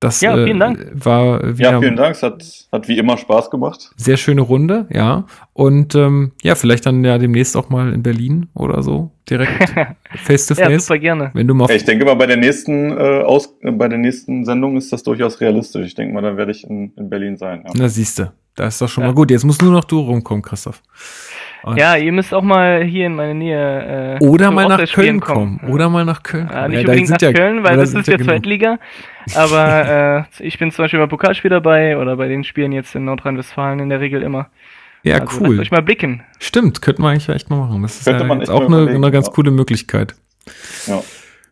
das 0.00 0.20
Ja, 0.22 0.34
vielen 0.34 0.56
äh, 0.56 0.58
Dank. 0.60 0.86
war 0.94 1.58
wieder 1.58 1.72
Ja, 1.72 1.80
vielen 1.80 1.96
Dank. 1.96 2.16
Es 2.16 2.22
hat, 2.22 2.42
hat 2.72 2.88
wie 2.88 2.98
immer 2.98 3.16
Spaß 3.18 3.50
gemacht. 3.50 3.90
sehr 3.96 4.16
schöne 4.16 4.40
Runde, 4.40 4.86
ja. 4.90 5.26
Und 5.52 5.94
ähm, 5.94 6.32
ja, 6.42 6.54
vielleicht 6.54 6.86
dann 6.86 7.04
ja 7.04 7.18
demnächst 7.18 7.56
auch 7.56 7.68
mal 7.68 7.92
in 7.92 8.02
Berlin 8.02 8.48
oder 8.54 8.82
so, 8.82 9.10
direkt 9.28 9.74
face 10.24 10.46
to 10.46 10.54
Ja, 10.54 10.66
face. 10.66 10.86
super 10.86 10.98
gerne. 10.98 11.30
Wenn 11.34 11.46
du 11.46 11.54
mal 11.54 11.68
Ja, 11.68 11.74
ich 11.76 11.84
denke 11.84 12.04
mal, 12.06 12.14
bei 12.14 12.26
der 12.26 12.38
nächsten, 12.38 12.90
äh, 12.92 13.22
Aus 13.22 13.54
äh, 13.60 13.70
bei 13.70 13.88
der 13.88 13.98
nächsten 13.98 14.44
Sendung 14.44 14.76
ist 14.76 14.92
das 14.92 15.02
durchaus 15.02 15.40
realistisch. 15.40 15.86
Ich 15.86 15.94
denke 15.94 16.14
mal, 16.14 16.22
dann 16.22 16.36
werde 16.36 16.52
ich 16.52 16.64
in, 16.64 16.92
in 16.96 17.10
Berlin 17.10 17.36
sein. 17.36 17.62
Ja. 17.66 17.72
Na, 17.76 17.88
siehste, 17.88 18.32
da 18.56 18.68
ist 18.68 18.80
doch 18.80 18.88
schon 18.88 19.02
Ja. 19.04 19.08
mal 19.10 19.14
gut. 19.14 19.30
Jetzt 19.30 19.44
musst 19.44 19.60
nur 19.62 19.72
noch 19.72 19.84
du 19.84 20.00
rumkommen, 20.00 20.42
Christoph. 20.42 20.80
Und- 21.62 21.76
Ja, 21.78 21.96
ihr 21.96 22.12
müsst 22.12 22.32
auch 22.32 22.42
mal 22.42 22.82
hier 22.84 23.06
in 23.06 23.14
meine 23.14 23.34
Nähe. 23.34 24.18
Äh, 24.20 24.24
Oder 24.24 24.50
mal 24.50 24.66
nach 24.68 24.84
Köln 24.92 25.20
kommen. 25.20 25.60
Oder 25.68 25.88
mal 25.90 26.04
nach 26.04 26.22
Köln 26.22 26.48
Ja, 26.50 26.62
kommen. 26.62 26.70
nicht 26.70 26.76
Ja, 26.80 26.82
da 26.84 26.88
unbedingt 26.92 27.10
nach 27.10 27.18
sind 27.20 27.28
ja- 27.28 27.32
Köln, 27.32 27.64
weil 27.64 27.76
das 27.76 27.94
ist 27.94 28.08
ja. 28.08 28.18
Zweitliga. 28.18 28.78
Aber 29.34 30.26
äh, 30.40 30.44
ich 30.46 30.58
bin 30.58 30.70
zum 30.70 30.84
Beispiel 30.84 31.00
bei 31.00 31.06
Pokalspiel 31.06 31.50
dabei 31.50 31.98
oder 31.98 32.16
bei 32.16 32.28
den 32.28 32.44
Spielen 32.44 32.72
jetzt 32.72 32.94
in 32.94 33.04
Nordrhein-Westfalen 33.04 33.80
in 33.80 33.88
der 33.90 34.00
Regel 34.00 34.22
immer. 34.22 34.48
Ja, 35.02 35.14
also 35.18 35.26
lasst 35.38 35.40
cool. 35.48 35.60
euch 35.60 35.70
mal 35.70 35.82
blicken. 35.82 36.22
Stimmt, 36.38 36.82
könnten 36.82 37.02
wir 37.02 37.08
eigentlich 37.08 37.28
echt 37.28 37.48
mal 37.50 37.56
machen. 37.56 37.82
Das 37.82 37.96
ist 37.98 38.04
Könnte 38.04 38.22
ja 38.22 38.28
man 38.28 38.40
jetzt 38.40 38.50
auch 38.50 38.66
eine, 38.66 38.88
eine 38.90 39.10
ganz 39.10 39.26
ja. 39.28 39.32
coole 39.32 39.50
Möglichkeit. 39.50 40.14
Ja. 40.86 41.02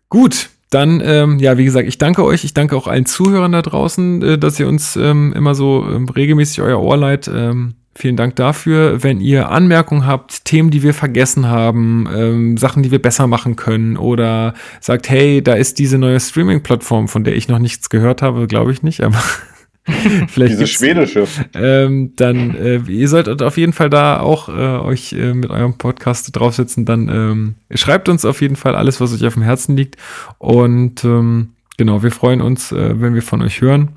Gut, 0.08 0.50
dann, 0.70 1.02
ähm, 1.04 1.38
ja, 1.38 1.56
wie 1.56 1.64
gesagt, 1.64 1.88
ich 1.88 1.96
danke 1.98 2.24
euch. 2.24 2.44
Ich 2.44 2.52
danke 2.52 2.76
auch 2.76 2.86
allen 2.86 3.06
Zuhörern 3.06 3.52
da 3.52 3.62
draußen, 3.62 4.22
äh, 4.22 4.38
dass 4.38 4.60
ihr 4.60 4.68
uns 4.68 4.96
ähm, 4.96 5.32
immer 5.34 5.54
so 5.54 5.86
ähm, 5.90 6.08
regelmäßig 6.08 6.60
euer 6.60 6.80
Ohr 6.80 6.96
leiht. 6.96 7.28
Ähm, 7.28 7.74
vielen 7.98 8.16
Dank 8.16 8.36
dafür. 8.36 9.02
Wenn 9.02 9.20
ihr 9.20 9.50
Anmerkungen 9.50 10.06
habt, 10.06 10.44
Themen, 10.44 10.70
die 10.70 10.82
wir 10.82 10.94
vergessen 10.94 11.46
haben, 11.48 12.08
ähm, 12.14 12.56
Sachen, 12.56 12.82
die 12.82 12.90
wir 12.90 13.02
besser 13.02 13.26
machen 13.26 13.56
können 13.56 13.96
oder 13.96 14.54
sagt, 14.80 15.10
hey, 15.10 15.42
da 15.42 15.54
ist 15.54 15.78
diese 15.78 15.98
neue 15.98 16.20
Streaming-Plattform, 16.20 17.08
von 17.08 17.24
der 17.24 17.34
ich 17.36 17.48
noch 17.48 17.58
nichts 17.58 17.90
gehört 17.90 18.22
habe, 18.22 18.46
glaube 18.46 18.72
ich 18.72 18.82
nicht, 18.82 19.02
aber 19.02 19.18
vielleicht 20.28 20.52
Diese 20.52 20.66
schwedische. 20.66 21.26
ähm, 21.54 22.12
dann 22.16 22.54
äh, 22.54 22.76
ihr 22.86 23.08
solltet 23.08 23.42
auf 23.42 23.56
jeden 23.56 23.72
Fall 23.72 23.90
da 23.90 24.20
auch 24.20 24.48
äh, 24.48 24.52
euch 24.52 25.12
äh, 25.14 25.34
mit 25.34 25.50
eurem 25.50 25.76
Podcast 25.76 26.34
draufsetzen. 26.36 26.84
Dann 26.84 27.08
ähm, 27.08 27.54
schreibt 27.74 28.08
uns 28.08 28.24
auf 28.24 28.40
jeden 28.40 28.56
Fall 28.56 28.76
alles, 28.76 29.00
was 29.00 29.12
euch 29.12 29.26
auf 29.26 29.34
dem 29.34 29.42
Herzen 29.42 29.76
liegt. 29.76 29.96
Und 30.38 31.04
ähm, 31.04 31.54
genau, 31.76 32.02
wir 32.02 32.12
freuen 32.12 32.42
uns, 32.42 32.70
äh, 32.70 33.00
wenn 33.00 33.14
wir 33.14 33.22
von 33.22 33.42
euch 33.42 33.60
hören. 33.60 33.96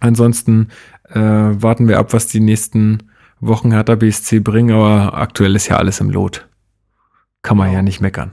Ansonsten 0.00 0.68
äh, 1.10 1.20
warten 1.20 1.88
wir 1.88 1.98
ab, 1.98 2.12
was 2.12 2.26
die 2.26 2.40
nächsten 2.40 2.98
Wochen 3.42 3.72
Hertha 3.72 3.94
BSC 3.96 4.40
bringen. 4.40 4.74
Aber 4.74 5.14
aktuell 5.18 5.54
ist 5.56 5.68
ja 5.68 5.76
alles 5.76 6.00
im 6.00 6.08
Lot. 6.10 6.48
Kann 7.42 7.56
man 7.58 7.66
Genau. 7.66 7.76
ja 7.78 7.82
nicht 7.82 8.00
meckern. 8.00 8.32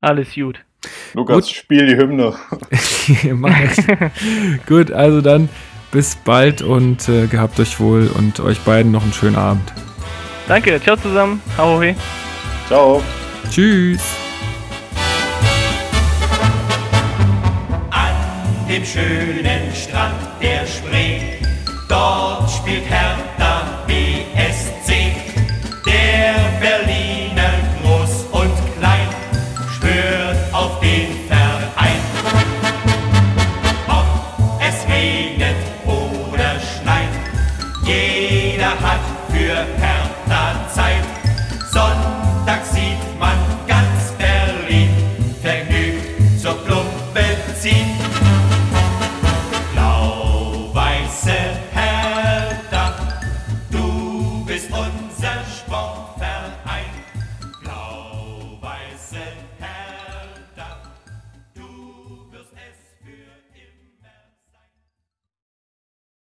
Alles 0.00 0.34
gut. 0.34 0.64
Lukas, 1.14 1.36
Gut. 1.36 1.46
spiel 1.46 1.86
die 1.86 1.96
Hymne. 1.96 2.34
Gut, 4.66 4.92
also 4.92 5.20
dann 5.22 5.48
bis 5.90 6.14
bald 6.16 6.60
und 6.60 7.08
äh, 7.08 7.26
gehabt 7.26 7.58
euch 7.58 7.80
wohl 7.80 8.08
und 8.08 8.40
euch 8.40 8.60
beiden 8.60 8.92
noch 8.92 9.02
einen 9.02 9.12
schönen 9.12 9.36
Abend. 9.36 9.72
Danke, 10.46 10.78
ciao 10.82 10.96
zusammen. 10.96 11.40
Hau 11.56 11.80
he. 11.80 11.94
Ciao. 12.68 13.02
Tschüss. 13.50 14.02
An 17.90 18.14
dem 18.68 18.84
schönen 18.84 19.74
Strand 19.74 20.14
der 20.42 20.66
Spree, 20.66 21.38
dort 21.88 22.50
spielt 22.50 22.84
Hertha 22.90 23.13